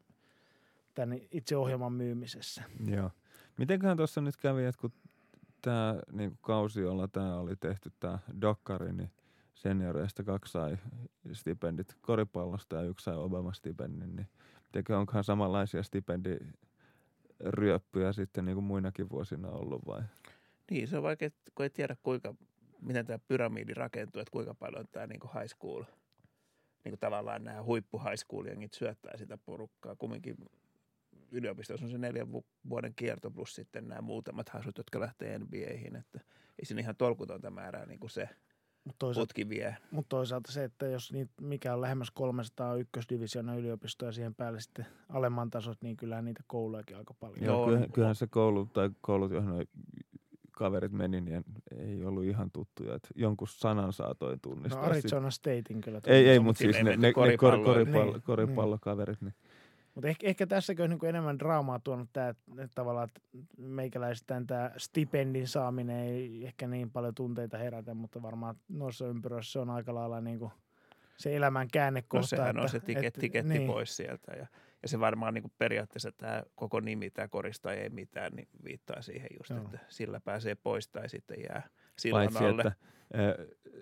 tämän 0.94 1.18
itse 1.30 1.56
ohjelman 1.56 1.92
myymisessä. 1.92 2.62
Joo. 2.86 3.10
Mitenköhän 3.58 3.96
tuossa 3.96 4.20
nyt 4.20 4.36
kävi, 4.36 4.64
että 4.64 4.80
kun 4.80 4.92
tämä 5.62 5.96
niin 6.12 6.38
kausi, 6.40 6.80
jolla 6.80 7.08
tämä 7.08 7.36
oli 7.36 7.56
tehty, 7.56 7.92
tämä 8.00 8.18
dokkari, 8.40 8.92
niin 8.92 9.10
senioreista 9.54 10.22
kaksi 10.24 10.52
sai 10.52 10.76
stipendit 11.32 11.96
koripallosta 12.00 12.76
ja 12.76 12.82
yksi 12.82 13.04
sai 13.04 13.16
Obama-stipendin, 13.16 14.16
niin 14.16 14.28
mitenkö 14.64 14.98
onkohan 14.98 15.24
samanlaisia 15.24 15.82
stipendiryöppyjä 17.42 18.12
sitten 18.12 18.44
niin 18.44 18.54
kuin 18.54 18.64
muinakin 18.64 19.10
vuosina 19.10 19.48
ollut 19.48 19.86
vai? 19.86 20.02
Niin, 20.70 20.88
se 20.88 20.96
on 20.96 21.02
vaikea, 21.02 21.30
kun 21.54 21.64
ei 21.64 21.70
tiedä 21.70 21.96
kuinka, 22.02 22.34
miten 22.80 23.06
tämä 23.06 23.18
pyramidi 23.18 23.74
rakentuu, 23.74 24.22
että 24.22 24.32
kuinka 24.32 24.54
paljon 24.54 24.88
tämä 24.92 25.06
niin 25.06 25.20
high 25.34 25.54
school, 25.56 25.82
niin 26.84 26.92
kuin 26.92 26.98
tavallaan 27.00 27.44
nämä 27.44 27.62
huippu 27.62 27.98
high 27.98 28.16
school 28.16 28.46
jengit 28.46 28.74
syöttää 28.74 29.16
sitä 29.16 29.38
porukkaa. 29.38 29.96
Kumminkin 29.96 30.36
yliopistossa 31.30 31.86
on 31.86 31.90
se 31.92 31.98
neljän 31.98 32.32
vu- 32.32 32.46
vuoden 32.68 32.94
kierto 32.94 33.30
plus 33.30 33.54
sitten 33.54 33.88
nämä 33.88 34.00
muutamat 34.00 34.48
hasut, 34.48 34.78
jotka 34.78 35.00
lähtee 35.00 35.38
NBAihin, 35.38 35.96
että 35.96 36.20
ei 36.58 36.64
siinä 36.64 36.80
ihan 36.80 36.96
tolkutonta 36.96 37.50
määrää 37.50 37.86
niin 37.86 38.00
kuin 38.00 38.10
se 38.10 38.28
Mutta 38.84 38.98
toisaalta 38.98 39.26
putki 39.28 39.48
vie. 39.48 39.76
Mutta 39.90 40.08
toisaalta 40.08 40.52
se, 40.52 40.64
että 40.64 40.86
jos 40.86 41.12
niitä, 41.12 41.32
mikä 41.40 41.74
on 41.74 41.80
lähemmäs 41.80 42.10
300 42.10 42.76
ykkösdivisioona 42.76 43.54
yliopistoja 43.54 44.12
siihen 44.12 44.34
päälle 44.34 44.60
sitten 44.60 44.86
alemman 45.08 45.50
tasot, 45.50 45.82
niin 45.82 45.96
kyllähän 45.96 46.24
niitä 46.24 46.42
koulujakin 46.46 46.96
aika 46.96 47.14
paljon. 47.20 47.42
Joo, 47.44 47.54
Joo, 47.56 47.64
kyllähän, 47.66 47.84
on- 47.88 47.92
kyllähän 47.92 48.14
se 48.16 48.26
koulu 48.26 48.66
tai 48.66 48.90
koulut, 49.00 49.32
joihin 49.32 49.50
noi 49.50 49.64
kaverit 50.52 50.92
meni, 50.92 51.20
niin 51.20 51.44
ei 51.78 52.04
ollut 52.04 52.24
ihan 52.24 52.50
tuttuja. 52.50 52.94
Että 52.94 53.08
jonkun 53.14 53.48
sanan 53.48 53.92
saatoin 53.92 54.32
No 54.32 54.38
tunnistaa. 54.42 54.82
Arizona 54.84 55.30
Statein 55.30 55.80
kyllä. 55.84 56.00
ei, 56.06 56.28
ei, 56.28 56.38
Mut 56.38 56.44
mutta 56.46 56.58
siis 56.58 56.76
ne, 56.76 56.82
ne, 56.82 56.96
ne 56.96 57.12
kor, 57.12 57.24
koripalloon. 57.36 57.64
koripallo, 57.64 58.12
Niin, 58.12 58.22
koripallokaverit. 58.22 59.20
Niin. 59.20 59.34
Mutta 59.94 60.08
ehkä, 60.08 60.26
ehkä 60.26 60.46
tässäkin 60.46 60.82
on 60.84 60.90
niin 60.90 61.04
enemmän 61.04 61.38
draamaa 61.38 61.80
tuonut 61.84 62.08
tämä, 62.12 62.28
että 62.28 62.68
tavallaan 62.74 63.08
että 63.08 63.20
meikäläisistään 63.58 64.46
tämä 64.46 64.70
stipendin 64.76 65.48
saaminen 65.48 65.96
ei 65.96 66.44
ehkä 66.46 66.66
niin 66.66 66.90
paljon 66.90 67.14
tunteita 67.14 67.58
herätä, 67.58 67.94
mutta 67.94 68.22
varmaan 68.22 68.56
noissa 68.68 69.06
ympyröissä 69.06 69.52
se 69.52 69.58
on 69.58 69.70
aika 69.70 69.94
lailla 69.94 70.20
niin 70.20 70.38
kuin 70.38 70.52
se 71.16 71.36
elämän 71.36 71.68
käännekohta. 71.72 72.18
No 72.18 72.26
sehän 72.26 72.58
on 72.58 72.64
että- 72.64 72.68
se 72.78 72.80
tiket, 72.80 73.04
että- 73.04 73.20
tiketti 73.20 73.52
niin. 73.58 73.66
pois 73.66 73.96
sieltä. 73.96 74.32
Ja, 74.32 74.46
ja 74.82 74.88
se 74.88 75.00
varmaan 75.00 75.34
niin 75.34 75.42
kuin 75.42 75.52
periaatteessa 75.58 76.12
tämä 76.12 76.42
koko 76.54 76.80
nimi, 76.80 77.10
tämä 77.10 77.28
korista 77.28 77.72
ei 77.72 77.90
mitään, 77.90 78.32
niin 78.32 78.48
viittaa 78.64 79.02
siihen 79.02 79.28
just, 79.38 79.50
Joo. 79.50 79.60
että 79.62 79.78
sillä 79.88 80.20
pääsee 80.20 80.54
pois 80.54 80.88
tai 80.88 81.08
sitten 81.08 81.36
jää 81.48 81.68
sillan 81.98 82.22
Paitsi, 82.24 82.44
alle. 82.44 82.62
että 82.62 82.72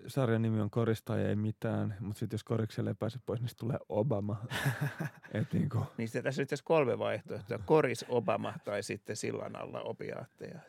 sarjan 0.07 0.41
nimi 0.41 0.61
on 0.61 0.69
Koristaja 0.69 1.29
ei 1.29 1.35
mitään, 1.35 1.95
mutta 1.99 2.19
sitten 2.19 2.35
jos 2.35 2.43
Korikselle 2.43 2.89
ei 2.89 2.95
pääse 2.99 3.19
pois, 3.25 3.41
niin 3.41 3.49
tulee 3.59 3.77
Obama. 3.89 4.45
Et 5.33 5.53
niinku, 5.53 5.85
Niin 5.97 6.07
sitten 6.07 6.23
tässä 6.23 6.41
on 6.41 6.43
itse 6.43 6.55
asiassa 6.55 6.67
kolme 6.67 6.99
vaihtoehtoa. 6.99 7.59
Koris, 7.65 8.05
Obama 8.09 8.53
tai 8.65 8.83
sitten 8.83 9.15
sillan 9.15 9.55
alla 9.55 9.81
opiaatteja. 9.81 10.59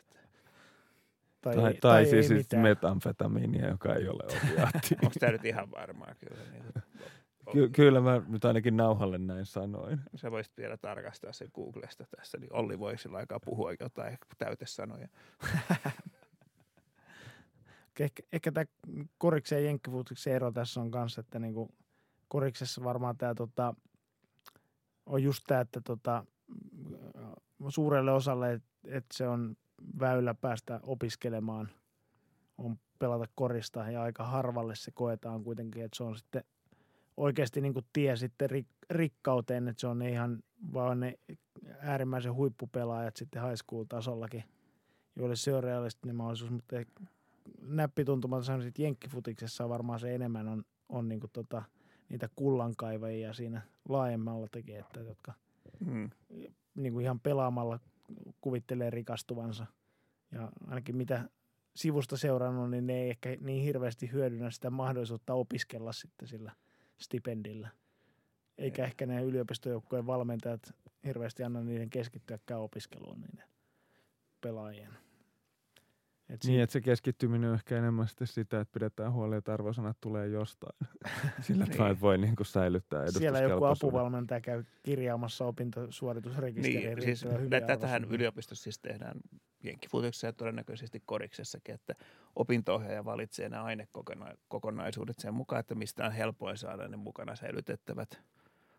Tai, 1.41 1.55
tai, 1.55 1.73
tai, 1.73 2.03
ei 2.03 2.09
siis, 2.09 2.27
siis 2.27 2.47
metamfetamiinia, 2.61 3.67
joka 3.67 3.95
ei 3.95 4.07
ole 4.07 4.23
opiaatti. 4.25 4.95
Onko 5.03 5.15
tämä 5.19 5.31
nyt 5.31 5.45
ihan 5.45 5.71
varmaa 5.71 6.15
kyllä? 6.19 6.43
Niin, 6.51 6.63
Ky- 7.51 7.69
kyllä 7.69 8.01
mä 8.01 8.21
nyt 8.27 8.45
ainakin 8.45 8.77
nauhalle 8.77 9.17
näin 9.17 9.45
sanoin. 9.45 9.99
Sä 10.15 10.31
voisit 10.31 10.57
vielä 10.57 10.77
tarkastaa 10.77 11.33
sen 11.33 11.47
Googlesta 11.53 12.05
tässä, 12.17 12.37
niin 12.37 12.53
Olli 12.53 12.79
voi 12.79 12.97
sillä 12.97 13.17
aikaa 13.17 13.39
puhua 13.39 13.71
jotain 13.79 14.17
täytesanoja. 14.37 15.07
Ehkä, 17.99 18.23
ehkä 18.31 18.51
tämä 18.51 18.65
koriksen 19.17 19.57
ja 19.57 19.65
jenkkifutiksen 19.65 20.33
ero 20.33 20.51
tässä 20.51 20.81
on 20.81 20.91
kanssa, 20.91 21.21
että 21.21 21.39
niinku 21.39 21.75
koriksessa 22.27 22.83
varmaan 22.83 23.17
tämä 23.17 23.35
tota, 23.35 23.75
on 25.05 25.23
just 25.23 25.43
tämä, 25.47 25.61
että 25.61 25.81
tota, 25.81 26.25
mm, 26.71 26.95
suurelle 27.69 28.11
osalle, 28.11 28.53
että 28.53 28.67
et 28.85 29.05
se 29.13 29.27
on 29.27 29.55
väylä 29.99 30.33
päästä 30.33 30.79
opiskelemaan, 30.83 31.69
on 32.57 32.79
pelata 32.99 33.25
korista 33.35 33.91
ja 33.91 34.01
aika 34.01 34.23
harvalle 34.23 34.75
se 34.75 34.91
koetaan 34.91 35.43
kuitenkin, 35.43 35.83
että 35.83 35.97
se 35.97 36.03
on 36.03 36.17
sitten 36.17 36.43
oikeasti 37.17 37.61
niin 37.61 37.73
kuin 37.73 37.85
tie 37.93 38.15
sitten 38.15 38.49
rik- 38.49 38.85
rikkauteen, 38.89 39.67
että 39.67 39.81
se 39.81 39.87
on 39.87 40.01
ihan 40.01 40.43
vaan 40.73 40.99
ne 40.99 41.19
äärimmäisen 41.79 42.33
huippupelaajat 42.33 43.15
sitten 43.15 43.41
high 43.41 43.55
school-tasollakin, 43.55 44.43
joille 45.15 45.35
se 45.35 45.53
on 45.53 45.63
realistinen 45.63 46.15
mahdollisuus, 46.15 46.51
mutta 46.51 46.75
näppituntumalta 47.67 48.45
sanoisin, 48.45 48.67
että 48.67 48.81
jenkkifutiksessa 48.81 49.69
varmaan 49.69 49.99
se 49.99 50.15
enemmän 50.15 50.47
on, 50.47 50.63
on 50.89 51.09
niin 51.09 51.19
tota, 51.33 51.63
niitä 52.09 52.29
kullankaivajia 52.35 53.33
siinä 53.33 53.61
laajemmalla 53.89 54.47
tekijät, 54.51 54.87
jotka 55.07 55.33
Mm. 55.85 56.09
niin 56.75 56.93
kuin 56.93 57.03
ihan 57.03 57.19
pelaamalla 57.19 57.79
kuvittelee 58.41 58.89
rikastuvansa. 58.89 59.65
Ja 60.31 60.51
ainakin 60.67 60.95
mitä 60.95 61.29
sivusta 61.75 62.17
seurannut, 62.17 62.71
niin 62.71 62.87
ne 62.87 62.93
ei 62.93 63.09
ehkä 63.09 63.37
niin 63.41 63.63
hirveästi 63.63 64.11
hyödynnä 64.11 64.51
sitä 64.51 64.69
mahdollisuutta 64.69 65.33
opiskella 65.33 65.93
sitten 65.93 66.27
sillä 66.27 66.51
stipendillä. 66.97 67.69
Eikä 68.57 68.81
Ei. 68.81 68.87
ehkä 68.87 69.05
ne 69.05 69.23
yliopistojoukkojen 69.23 70.07
valmentajat 70.07 70.75
hirveästi 71.05 71.43
anna 71.43 71.61
niiden 71.61 71.89
keskittyäkään 71.89 72.61
opiskeluun 72.61 73.21
niiden 73.21 73.47
pelaajien. 74.41 74.93
Et 76.33 76.43
Niin, 76.45 76.61
että 76.61 76.73
se 76.73 76.81
keskittyminen 76.81 77.49
on 77.49 77.55
ehkä 77.55 77.77
enemmän 77.77 78.07
sitten 78.07 78.27
sitä, 78.27 78.59
että 78.59 78.71
pidetään 78.73 79.13
huoli, 79.13 79.35
että 79.35 79.53
arvosanat 79.53 79.97
tulee 80.01 80.27
jostain. 80.27 80.77
Sillä 81.41 81.65
Niin. 81.65 81.77
tavalla 81.77 82.01
voi 82.01 82.17
niin 82.17 82.35
kuin 82.35 82.47
säilyttää 82.47 83.11
siellä 83.11 83.39
joku 83.39 83.65
apuvalmentaja 83.65 84.41
käy 84.41 84.63
kirjaamassa 84.83 85.45
opintosuoritusrekisteriin 85.45 86.95
Niin, 86.95 87.17
siis 87.17 87.25
tätähän 87.67 88.03
yliopistossa 88.03 88.63
siis 88.63 88.79
tehdään 88.79 89.19
jenkkifutiksessa 89.63 90.27
ja 90.27 90.33
todennäköisesti 90.33 91.03
koriksessakin, 91.05 91.75
että 91.75 91.95
opinto-ohjaaja 92.35 93.05
valitsee 93.05 93.49
nämä 93.49 93.63
ainekokonaisuudet 93.63 95.19
sen 95.19 95.33
mukaan, 95.33 95.59
että 95.59 95.75
mistä 95.75 96.05
on 96.05 96.11
helpoin 96.11 96.57
saada 96.57 96.87
ne 96.87 96.97
mukana 96.97 97.35
säilytettävät 97.35 98.21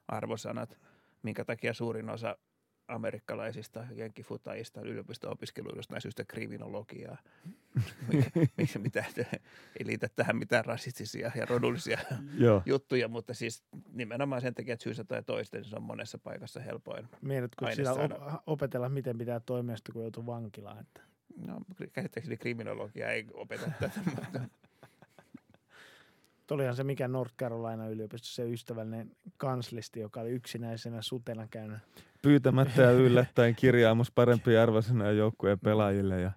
arvosanat, 0.08 0.78
minkä 1.23 1.44
takia 1.44 1.74
suurin 1.74 2.10
osa 2.10 2.36
amerikkalaisista 2.88 3.84
jenkkifutajista 3.94 4.80
yliopisto-opiskeluista 4.80 5.78
jostain 5.78 6.00
syystä 6.02 6.24
kriminologiaa, 6.24 7.16
mikä, 8.56 8.78
mitä, 8.82 9.04
ei 9.78 9.86
liitä 9.86 10.08
tähän 10.16 10.36
mitään 10.36 10.64
rasistisia 10.64 11.30
ja 11.34 11.46
rodullisia 11.46 11.98
juttuja, 12.66 13.08
mutta 13.08 13.34
siis 13.34 13.64
nimenomaan 13.92 14.40
sen 14.40 14.54
takia, 14.54 14.74
että 14.74 14.84
syystä 14.84 15.04
tai 15.04 15.22
toista, 15.22 15.56
niin 15.56 15.64
se 15.64 15.76
on 15.76 15.82
monessa 15.82 16.18
paikassa 16.18 16.60
helpoin. 16.60 17.08
Mietit, 17.20 17.54
kun 17.54 17.68
Aine 17.68 17.74
siellä 17.74 17.94
saada. 17.94 18.14
op- 18.14 18.42
opetella, 18.46 18.88
miten 18.88 19.18
pitää 19.18 19.40
toimia, 19.40 19.76
kun 19.92 20.02
joutuu 20.02 20.26
vankilaan. 20.26 20.80
Että. 20.80 21.00
No, 21.46 21.60
käsittääkseni 21.92 22.36
kriminologia 22.36 23.10
ei 23.10 23.26
opeta 23.34 23.70
tätä, 23.80 24.00
mutta 24.04 24.40
Olihan 26.50 26.76
se 26.76 26.84
mikä 26.84 27.08
North 27.08 27.34
Carolina 27.36 27.89
yliopistossa 27.89 28.34
se 28.34 28.50
ystävällinen 28.50 29.10
kanslisti, 29.36 30.00
joka 30.00 30.20
oli 30.20 30.31
yksinäisenä 30.31 31.02
sutena 31.02 31.47
käynyt. 31.50 31.78
Pyytämättä 32.23 32.82
ja 32.82 32.90
yllättäen 33.06 33.55
kirjaamus 33.55 34.10
parempia 34.10 34.62
arvosanoja 34.62 35.12
joukkueen 35.12 35.58
pelaajille 35.60 36.20
ja 36.20 36.31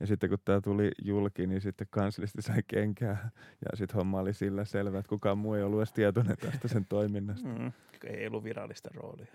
ja 0.00 0.06
sitten 0.06 0.28
kun 0.28 0.38
tämä 0.44 0.60
tuli 0.60 0.90
julki, 1.02 1.46
niin 1.46 1.60
sitten 1.60 1.86
kanslisti 1.90 2.42
sai 2.42 2.62
kenkää. 2.68 3.30
Ja 3.70 3.76
sitten 3.76 3.94
homma 3.94 4.20
oli 4.20 4.34
sillä 4.34 4.64
selvä, 4.64 4.98
että 4.98 5.08
kukaan 5.08 5.38
muu 5.38 5.54
ei 5.54 5.62
ollut 5.62 5.80
edes 5.80 5.92
tietoinen 5.92 6.36
tästä 6.36 6.68
sen 6.68 6.86
toiminnasta. 6.86 7.48
mm, 7.48 7.72
ei 8.04 8.26
ollut 8.26 8.44
virallista 8.44 8.90
roolia. 8.94 9.32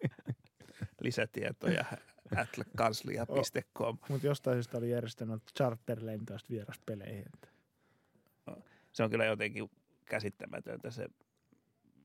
Lisätietoja 1.00 1.84
atlekanslia.com. 2.36 3.98
Mutta 4.08 4.26
jostain 4.26 4.56
syystä 4.56 4.78
oli 4.78 4.90
järjestänyt 4.90 5.42
charterlentoa 5.56 6.38
sitten 6.38 6.54
vieraspeleihin. 6.56 7.24
Että. 7.34 7.48
Se 8.92 9.02
on 9.02 9.10
kyllä 9.10 9.24
jotenkin 9.24 9.70
käsittämätöntä 10.04 10.90
se 10.90 11.08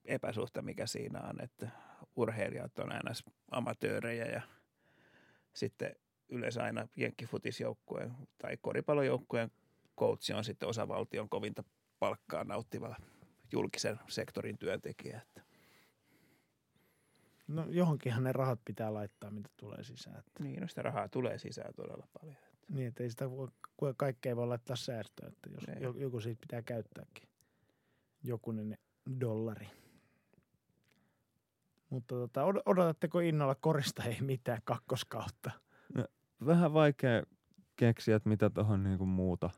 epäsuhta, 0.06 0.62
mikä 0.62 0.88
siinä 0.88 1.22
on, 1.22 1.42
että 1.42 1.70
urheilijat 2.16 2.80
on 2.80 2.92
aina 2.92 3.12
amatöörejä 3.52 4.26
ja 4.26 4.42
sitten 5.54 5.96
yleensä 6.30 6.64
aina 6.64 6.88
jenkkifutisjoukkueen 6.96 8.14
tai 8.38 8.58
koripallojoukkueen 8.62 9.52
coachi 10.00 10.34
on 10.34 10.44
sitten 10.44 10.70
osavaltion 10.70 11.30
kovinta 11.30 11.64
palkkaa 12.00 12.44
nauttiva 12.44 12.96
julkisen 13.52 14.00
sektorin 14.08 14.58
työntekijä. 14.58 15.22
Että 15.22 15.42
No 17.48 17.66
johonkinhan 17.70 18.24
ne 18.24 18.32
rahat 18.32 18.60
pitää 18.66 18.94
laittaa, 18.94 19.32
mitä 19.32 19.50
tulee 19.58 19.84
sisään. 19.84 20.20
Että. 20.20 20.44
niin, 20.44 20.62
no 20.62 20.68
sitä 20.68 20.82
rahaa 20.82 21.10
tulee 21.10 21.38
sisään 21.38 21.74
todella 21.74 22.08
paljon. 22.22 22.38
Niin, 22.70 22.88
että 22.88 23.04
ei 23.04 23.10
sitä 23.10 23.30
voi, 23.32 23.48
kaikkea 23.98 24.30
ei 24.30 24.36
voi 24.36 24.48
laittaa 24.48 24.76
säästöön, 24.76 25.32
että 25.34 25.50
jos 25.50 25.64
Ei. 25.68 25.84
jo- 25.84 25.94
joku 25.98 26.20
siitä 26.22 26.42
pitää 26.42 26.62
käyttääkin. 26.62 27.30
Jokunen 28.24 28.78
dollari. 29.20 29.68
Mutta 31.90 32.16
tota, 32.16 32.42
od- 32.44 32.62
odotatteko 32.66 33.20
innolla 33.20 33.56
korista 33.56 34.04
ei 34.04 34.22
mitään 34.22 34.62
kakkoskautta? 34.64 35.52
Vähän 36.46 36.74
vaikea 36.74 37.24
keksiä, 37.76 38.16
että 38.16 38.30
mitä 38.30 38.50
tuohon 38.50 38.84
niinku 38.84 39.06
muuta. 39.06 39.50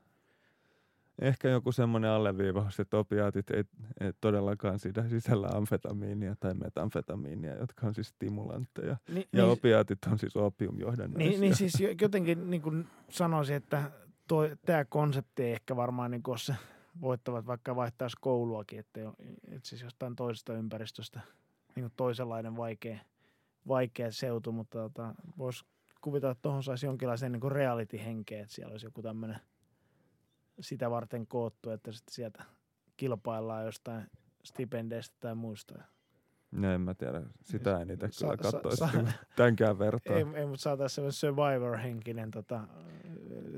Ehkä 1.21 1.49
joku 1.49 1.71
semmoinen 1.71 2.09
alleviivaus, 2.09 2.79
että 2.79 2.97
opiaatit 2.97 3.49
ei, 3.51 3.63
ei 3.99 4.13
todellakaan 4.21 4.79
sitä 4.79 5.09
sisällä 5.09 5.47
amfetamiinia 5.47 6.35
tai 6.39 6.53
metamfetamiinia, 6.53 7.55
jotka 7.55 7.87
on 7.87 7.93
siis 7.93 8.07
stimulantteja. 8.07 8.97
Ni, 9.09 9.27
Ja 9.33 9.45
opiaatit 9.45 9.99
on 10.11 10.19
siis 10.19 10.35
opiumjohdannaisia. 10.35 11.29
niin, 11.29 11.41
niin 11.41 11.55
siis 11.55 11.79
jo- 11.79 11.95
jotenkin 12.01 12.49
niin 12.49 12.61
kuin 12.61 12.87
sanoisin, 13.09 13.55
että 13.55 13.91
tämä 14.65 14.85
konsepti 14.85 15.43
ei 15.43 15.51
ehkä 15.51 15.75
varmaan 15.75 16.11
niin 16.11 16.23
kuin 16.23 16.39
se 16.39 16.55
voittavat 17.01 17.47
vaikka 17.47 17.75
vaihtaisi 17.75 18.17
kouluakin, 18.21 18.79
että, 18.79 18.99
että 19.51 19.69
siis 19.69 19.81
jostain 19.81 20.15
toisesta 20.15 20.53
ympäristöstä 20.53 21.19
niin 21.75 21.83
kuin 21.83 21.93
toisenlainen 21.95 22.57
vaikea, 22.57 22.97
vaikea 23.67 24.11
seutu, 24.11 24.51
mutta 24.51 24.79
tota, 24.79 25.15
voisi 25.37 25.65
kuvitella, 26.01 26.31
että 26.31 26.41
tuohon 26.41 26.63
saisi 26.63 26.85
jonkinlaisen 26.85 27.31
niin 27.31 27.51
reality-henkeä, 27.51 28.41
että 28.41 28.53
siellä 28.55 28.71
olisi 28.71 28.85
joku 28.85 29.01
tämmöinen 29.01 29.39
sitä 30.59 30.89
varten 30.91 31.27
koottu, 31.27 31.69
että 31.69 31.91
sitten 31.91 32.13
sieltä 32.13 32.43
kilpaillaan 32.97 33.65
jostain 33.65 34.07
stipendeistä 34.43 35.15
tai 35.19 35.35
muista. 35.35 35.75
No 36.51 36.71
en 36.73 36.81
mä 36.81 36.93
tiedä, 36.93 37.21
sitä 37.41 37.81
en 37.81 37.89
itse 37.91 38.07
kyllä 38.19 38.37
katsoisi 38.37 38.77
sa- 38.77 39.11
tämänkään 39.35 39.79
vertaa. 39.79 40.15
Ei, 40.15 40.25
ei 40.35 40.45
mutta 40.45 40.61
saataisiin 40.61 40.95
semmoinen 40.95 41.13
Survivor-henkinen 41.13 42.31
tota, 42.31 42.61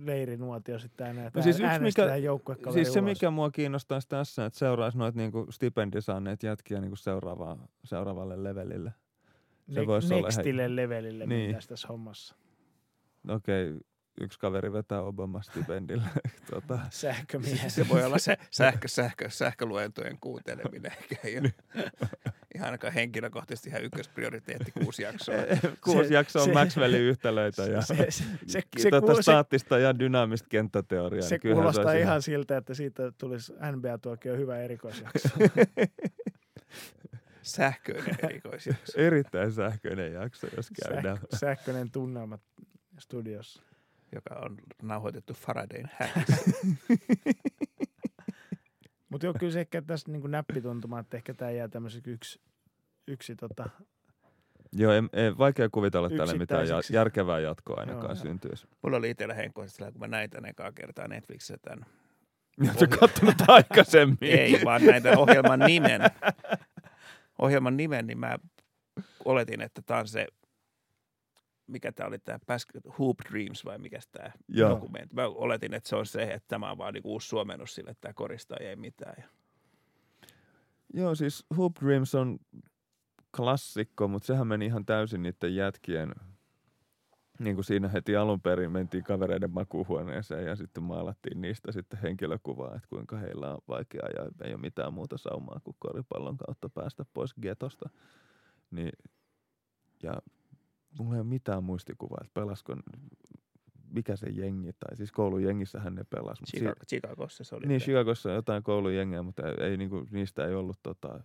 leirinuotio 0.02 0.80
sitten 0.80 1.08
aina, 1.08 1.32
No 1.34 1.42
siis 1.42 1.60
yksi, 1.60 1.80
mikä- 1.80 2.72
Siis 2.74 2.94
se, 2.94 3.02
mikä 3.02 3.32
mua 3.32 3.52
kiinnostaisi 3.52 4.08
tässä, 4.08 4.46
että 4.46 4.60
seuraisi 4.60 4.98
noita 4.98 5.18
niinku 5.18 5.48
stipendisaaneet 5.50 6.44
jätkiä 6.44 6.80
niinku 6.82 6.96
seuraavaa, 6.96 7.68
seuraavalle 7.84 8.44
levelille. 8.44 8.94
se 9.70 9.80
Ne- 9.80 9.88
voisi 9.88 10.14
olla 10.14 10.28
Nextille 10.28 10.76
levelille 10.76 11.26
Niin. 11.26 11.56
tässä 11.68 11.88
hommassa. 11.88 12.36
Okei, 13.30 13.78
yksi 14.20 14.40
kaveri 14.40 14.74
vetää 14.74 15.02
Obama-stipendille. 15.02 16.08
tota, 16.52 16.80
Sähkömies. 16.90 17.76
Se 17.76 17.90
voi 17.90 18.04
olla 18.04 18.18
se 18.18 18.38
sähkö, 18.52 18.88
sähkö, 18.88 19.30
sähköluentojen 19.30 20.18
kuunteleminen, 20.22 20.92
eikä 21.02 21.18
ei 21.24 21.40
ole 21.40 21.54
ihan 22.56 22.66
ainakaan 22.66 22.94
henkilökohtaisesti 22.94 23.70
ihan 23.70 23.84
ykkösprioriteetti 23.84 24.72
kuusi 24.72 25.04
jaksoa. 25.04 25.36
Kuusi 25.84 26.08
Se- 26.08 26.14
jaksoa 26.14 26.46
se- 26.46 26.54
Maxwellin 26.54 27.02
yhtälöitä 27.02 27.64
ja 27.64 27.82
se, 27.82 27.96
se, 27.96 28.24
se, 28.48 28.62
se, 28.78 28.90
kuul- 28.90 29.16
se, 29.16 29.22
staattista 29.22 29.78
ja 29.80 30.00
dynaamista 30.00 30.48
kenttäteoriaa. 30.50 31.22
se 31.22 31.30
niin 31.36 31.42
kyllähän 31.42 31.62
kuulostaa 31.64 31.94
ihan 31.94 32.22
siltä, 32.22 32.58
että 32.58 32.74
siitä 32.74 33.12
tulisi 33.18 33.54
NBA-tuokio 33.54 34.36
hyvä 34.38 34.58
erikoisjakso. 34.58 35.30
Sähköinen 37.42 38.16
erikoisjakso. 38.24 38.94
erittäin 39.02 39.52
sähköinen 39.52 40.14
jakso, 40.14 40.48
jos 40.58 40.70
käydään. 40.86 41.18
Sähkö, 41.18 41.38
sähköinen 41.38 41.92
tunnelma 41.92 42.40
studiossa. 43.00 43.64
Joka 44.16 44.36
on 44.36 44.58
nauhoitettu 44.82 45.34
Faradayn 45.34 45.90
häkissä. 45.94 46.52
Mutta 49.10 49.26
joo, 49.26 49.34
kyllä 49.40 49.52
se 49.52 49.60
ehkä 49.60 49.82
tässä 49.82 50.12
niin 50.12 50.32
näppituntuma, 50.32 51.00
että 51.00 51.18
ehkä 51.18 51.34
tämä 51.34 51.52
jää 51.52 51.68
tämmöiseksi 51.68 52.12
yksi, 52.12 52.42
yksi 53.08 53.36
tota, 53.36 53.70
Joo, 54.74 54.94
ei, 54.94 55.02
ei, 55.14 55.38
vaikea 55.38 55.70
kuvitella 55.70 56.10
tälle 56.10 56.34
mitään 56.34 56.58
ja, 56.58 56.64
Yksittäiseksi. 56.64 56.96
järkevää 56.96 57.40
jatkoa 57.40 57.80
ainakaan 57.80 58.04
Joo, 58.04 58.14
joo. 58.14 58.24
syntyisi. 58.24 58.68
Mulla 58.82 58.98
oli 58.98 59.10
itsellä 59.10 59.34
henkkoisesti, 59.34 59.84
kun 59.84 60.00
mä 60.00 60.08
näin 60.08 60.30
tämän 60.30 60.50
ekaa 60.50 60.72
kertaa 60.72 61.08
Netflixissä 61.08 61.58
tämän. 61.62 61.86
Oletko 62.78 62.98
kattonut 63.00 63.36
aikaisemmin? 63.48 64.18
Ei, 64.22 64.62
vaan 64.66 64.86
näin 64.86 65.04
tämän 65.04 65.18
ohjelman 65.18 65.60
nimen. 65.60 66.02
Ohjelman 67.40 67.78
nimen, 67.78 68.08
niin 68.08 68.20
mä 68.20 68.38
oletin, 69.26 69.62
että 69.62 69.82
tämä 69.82 70.00
on 70.00 70.08
se, 70.08 70.28
mikä 71.70 71.92
tämä 71.92 72.08
oli, 72.08 72.20
tämä 72.20 72.40
Hoop 73.00 73.18
Dreams 73.32 73.66
vai 73.66 73.78
mikä 73.78 74.00
tämä 74.12 74.32
dokumentti. 74.70 75.16
Mä 75.16 75.28
oletin, 75.28 75.74
että 75.74 75.90
se 75.90 75.96
on 75.96 76.06
se, 76.06 76.24
että 76.24 76.48
tämä 76.48 76.72
on 76.72 76.78
vaan 76.78 76.94
niinku 76.94 77.12
uusi 77.12 77.28
suomennus 77.28 77.76
sille, 77.76 77.92
että 77.92 78.02
tämä 78.02 78.14
koristaa 78.14 78.58
ei 78.62 78.76
mitään. 78.76 79.14
Ja 79.18 79.24
Joo, 80.94 81.16
siis 81.16 81.46
Hoop 81.58 81.76
Dreams 81.82 82.16
on 82.16 82.40
klassikko, 83.38 84.08
mutta 84.08 84.26
sehän 84.26 84.48
meni 84.48 84.66
ihan 84.66 84.86
täysin 84.86 85.24
niiden 85.24 85.56
jätkien, 85.56 86.12
niin 87.40 87.56
kuin 87.56 87.66
siinä 87.66 87.88
heti 87.88 88.16
alun 88.16 88.42
perin 88.42 88.72
mentiin 88.72 89.04
kavereiden 89.04 89.52
makuuhuoneeseen 89.52 90.46
ja 90.46 90.56
sitten 90.56 90.84
maalattiin 90.84 91.42
niistä 91.42 91.72
sitten 91.72 92.00
henkilökuvaa, 92.00 92.76
että 92.76 92.90
kuinka 92.90 93.18
heillä 93.18 93.54
on 93.54 93.62
vaikeaa 93.68 94.10
ja 94.10 94.48
ei 94.48 94.54
ole 94.54 94.62
mitään 94.62 94.94
muuta 94.94 95.18
saumaa 95.18 95.60
kuin 95.64 95.76
koripallon 95.80 96.38
kautta 96.38 96.70
päästä 96.70 97.06
pois 97.14 97.34
getosta. 97.42 97.90
Niin, 98.72 98.92
ja 100.04 100.14
mulla 101.04 101.16
ei 101.16 101.22
ole 101.22 101.28
mitään 101.28 101.64
muistikuvaa, 101.64 102.18
että 102.22 102.42
pelasko, 102.42 102.76
mikä 103.94 104.16
se 104.16 104.30
jengi, 104.30 104.74
tai 104.74 104.98
siis 104.98 105.12
koulujengissähän 105.12 105.96
ne 105.96 106.04
pelas. 106.04 106.42
mut 106.42 106.50
Chicago, 106.50 106.80
Chicagossa 106.88 107.44
se 107.44 107.56
oli. 107.56 107.66
niin. 107.68 107.82
Chicagossa 107.82 108.30
on 108.30 108.36
jotain 108.36 108.64
koulujengiä, 108.64 109.24
mutta 109.24 109.44
ei, 109.48 109.70
ei 109.70 109.78
niinku, 109.78 110.08
niistä 110.12 110.48
ei 110.48 110.54
ollut 110.54 110.80
tota, 110.84 111.20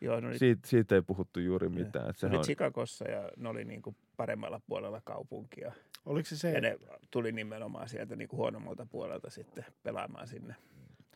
Joo, 0.00 0.20
ne 0.20 0.28
oli, 0.28 0.38
siitä, 0.38 0.68
siitä 0.68 0.94
ei 0.94 1.02
puhuttu 1.02 1.40
juuri 1.40 1.68
mitään. 1.68 2.10
Et 2.10 2.16
se 2.16 2.20
sehän 2.20 2.32
oli 2.32 2.38
on, 2.38 2.44
Chicagossa 2.44 3.08
ja 3.08 3.30
ne 3.36 3.48
oli 3.48 3.64
niinku 3.64 3.96
paremmalla 4.16 4.60
puolella 4.66 5.00
kaupunkia. 5.04 5.72
oliko 6.06 6.28
se 6.28 6.36
se, 6.36 6.50
Ja 6.52 6.60
ne 6.60 6.78
tuli 7.10 7.32
nimenomaan 7.32 7.88
sieltä 7.88 8.16
niinku 8.16 8.36
huonommalta 8.36 8.86
puolelta 8.86 9.30
sitten 9.30 9.64
pelaamaan 9.82 10.26
sinne. 10.26 10.54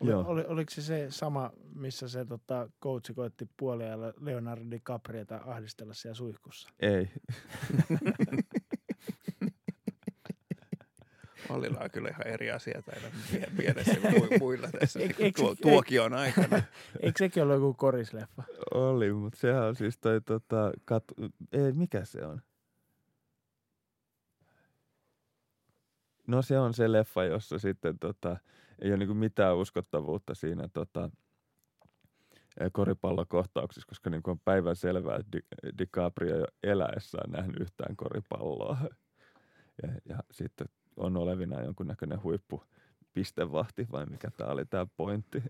Oli, 0.00 0.10
Joo. 0.10 0.24
oli, 0.26 0.44
oliko 0.46 0.70
se 0.70 0.82
se 0.82 1.06
sama, 1.10 1.50
missä 1.74 2.08
se 2.08 2.24
tota, 2.24 2.68
coachi 2.82 3.14
koitti 3.14 3.48
puoliajalla 3.56 4.12
Leonardo 4.20 4.70
DiCapriota 4.70 5.40
ahdistella 5.46 5.94
siellä 5.94 6.14
suihkussa? 6.14 6.68
ei. 6.80 7.10
Ollilla 11.48 11.78
on 11.80 11.90
kyllä 11.90 12.08
ihan 12.08 12.26
eri 12.26 12.50
asiat 12.50 12.88
aina 12.88 13.08
mie- 13.32 13.50
mielessä 13.58 13.96
kuin 14.00 14.14
mu- 14.14 14.38
muilla 14.38 14.68
tässä 14.80 14.98
Eik- 15.00 15.02
niinku 15.02 15.22
eikö 15.22 15.40
tuo, 15.40 15.54
tuokion 15.62 16.14
aikana. 16.14 16.56
Eikö 17.00 17.18
sekin 17.18 17.42
ollut 17.42 17.54
joku 17.56 17.74
korisleffa? 17.74 18.42
Oli, 18.74 19.12
mutta 19.12 19.38
sehän 19.38 19.62
on 19.64 19.76
siis 19.76 19.98
toi 19.98 20.20
tota, 20.20 20.72
kat, 20.84 21.04
ei, 21.52 21.72
mikä 21.72 22.04
se 22.04 22.24
on? 22.26 22.42
No 26.26 26.42
se 26.42 26.58
on 26.58 26.74
se 26.74 26.92
leffa, 26.92 27.24
jossa 27.24 27.58
sitten 27.58 27.98
tota, 27.98 28.36
ei 28.78 28.90
ole 28.90 28.96
niinku 28.96 29.14
mitään 29.14 29.56
uskottavuutta 29.56 30.34
siinä 30.34 30.68
tota, 30.68 31.10
eh, 32.60 32.70
koripallokohtauksissa, 32.72 33.88
koska 33.88 34.10
niin 34.10 34.22
on 34.26 34.40
päivän 34.44 34.76
selvää, 34.76 35.16
että 35.16 35.32
Di- 35.32 35.72
DiCaprio 35.78 36.34
ei 36.34 36.40
ole 36.40 36.48
eläessään 36.62 37.30
nähnyt 37.30 37.60
yhtään 37.60 37.96
koripalloa. 37.96 38.76
Ja, 39.82 39.88
ja 40.08 40.18
sitten 40.30 40.68
on 40.96 41.16
olevina 41.16 41.62
jonkunnäköinen 41.62 42.22
huippu 42.22 42.62
pistevahti, 43.12 43.86
vai 43.92 44.06
mikä 44.06 44.30
tämä 44.30 44.50
oli 44.50 44.64
tämä 44.64 44.86
pointti. 44.96 45.42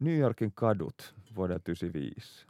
New 0.00 0.18
Yorkin 0.18 0.52
kadut 0.54 1.14
vuodelta 1.36 1.64
1995. 1.64 2.46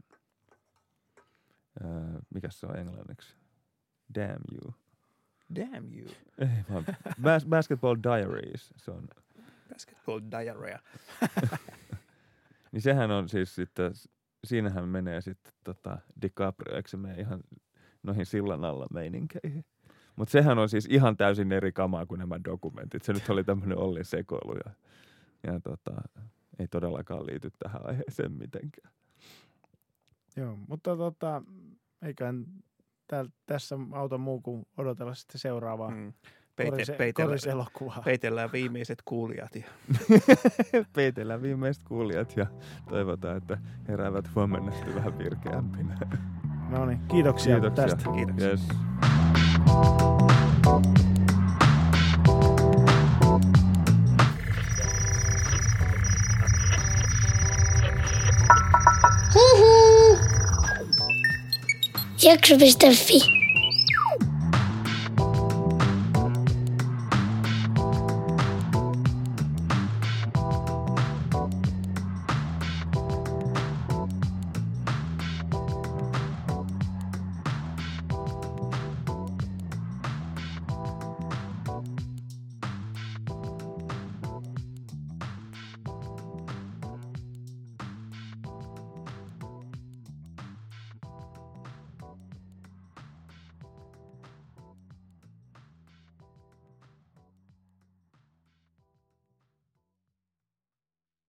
Öö, 1.85 2.21
mikä 2.35 2.51
se 2.51 2.67
on 2.67 2.77
englanniksi? 2.77 3.37
Damn 4.15 4.45
you. 4.53 4.75
Damn 5.55 5.99
you. 5.99 6.09
Ei 6.39 6.65
vaan 6.71 6.85
Bas- 7.23 7.49
Basketball 7.49 7.97
Diaries. 8.03 8.75
Se 8.77 8.91
on, 8.91 9.09
Basketball 9.73 10.21
diarrhea. 10.31 10.79
niin 12.73 12.83
sehän 12.83 13.11
on 13.11 13.29
siis 13.29 13.55
sitten, 13.55 13.93
siinähän 14.45 14.89
menee 14.89 15.21
sitten 15.21 15.53
tota 15.65 15.99
DiCaprio, 16.23 16.77
eikö 16.77 16.89
se 16.89 16.97
mene 16.97 17.21
ihan 17.21 17.41
noihin 18.03 18.27
sillan 18.27 18.65
alla 18.65 18.87
meininkeihin. 18.93 19.65
Mutta 20.17 20.33
sehän 20.33 20.59
on 20.59 20.69
siis 20.69 20.87
ihan 20.91 21.17
täysin 21.17 21.53
eri 21.53 21.73
kamaa 21.73 22.07
kuin 22.07 22.19
nämä 22.19 22.41
dokumentit. 22.45 23.03
Se 23.03 23.13
nyt 23.13 23.29
oli 23.29 23.45
tämmöinen 23.45 23.79
Ollin 23.79 24.05
sekoilu 24.05 24.55
ja, 24.65 24.73
ja 25.43 25.61
tota, 25.61 26.03
ei 26.59 26.69
todellakaan 26.69 27.27
liity 27.27 27.51
tähän 27.59 27.87
aiheeseen 27.87 28.33
mitenkään. 28.33 28.93
Joo, 30.37 30.59
mutta 30.69 30.97
tota, 30.97 31.43
eiköhän 32.03 32.47
tääl, 33.07 33.29
tässä 33.47 33.77
auta 33.93 34.19
muu 34.19 34.41
kuin 34.41 34.67
odotella 34.77 35.15
sitten 35.15 35.39
seuraavaa 35.39 35.91
mm. 35.91 36.13
Peite, 36.65 36.71
korise, 36.71 36.93
peitellä, 36.93 37.29
koriselokuvaa. 37.29 38.03
peitellään 38.05 38.53
viimeiset 38.53 39.03
kuulijat. 39.05 39.55
Ja 39.55 39.65
Peitellään 40.97 41.43
viimeiset 41.43 41.83
kuulijat 41.85 42.37
ja 42.37 42.47
toivotaan, 42.89 43.37
että 43.37 43.59
heräävät 43.89 44.25
huomenna 44.35 44.73
sitten 44.73 44.95
vähän 44.95 45.19
virkeämpinä. 45.19 45.99
No 46.71 46.87
niin, 46.87 46.99
kiitoksia, 47.09 47.61
Kiitoksia. 47.61 47.87
tästä. 47.87 48.11
kiitoksia. 48.13 48.49
Yes. 48.49 48.69
Jakso.fi. 62.23 63.40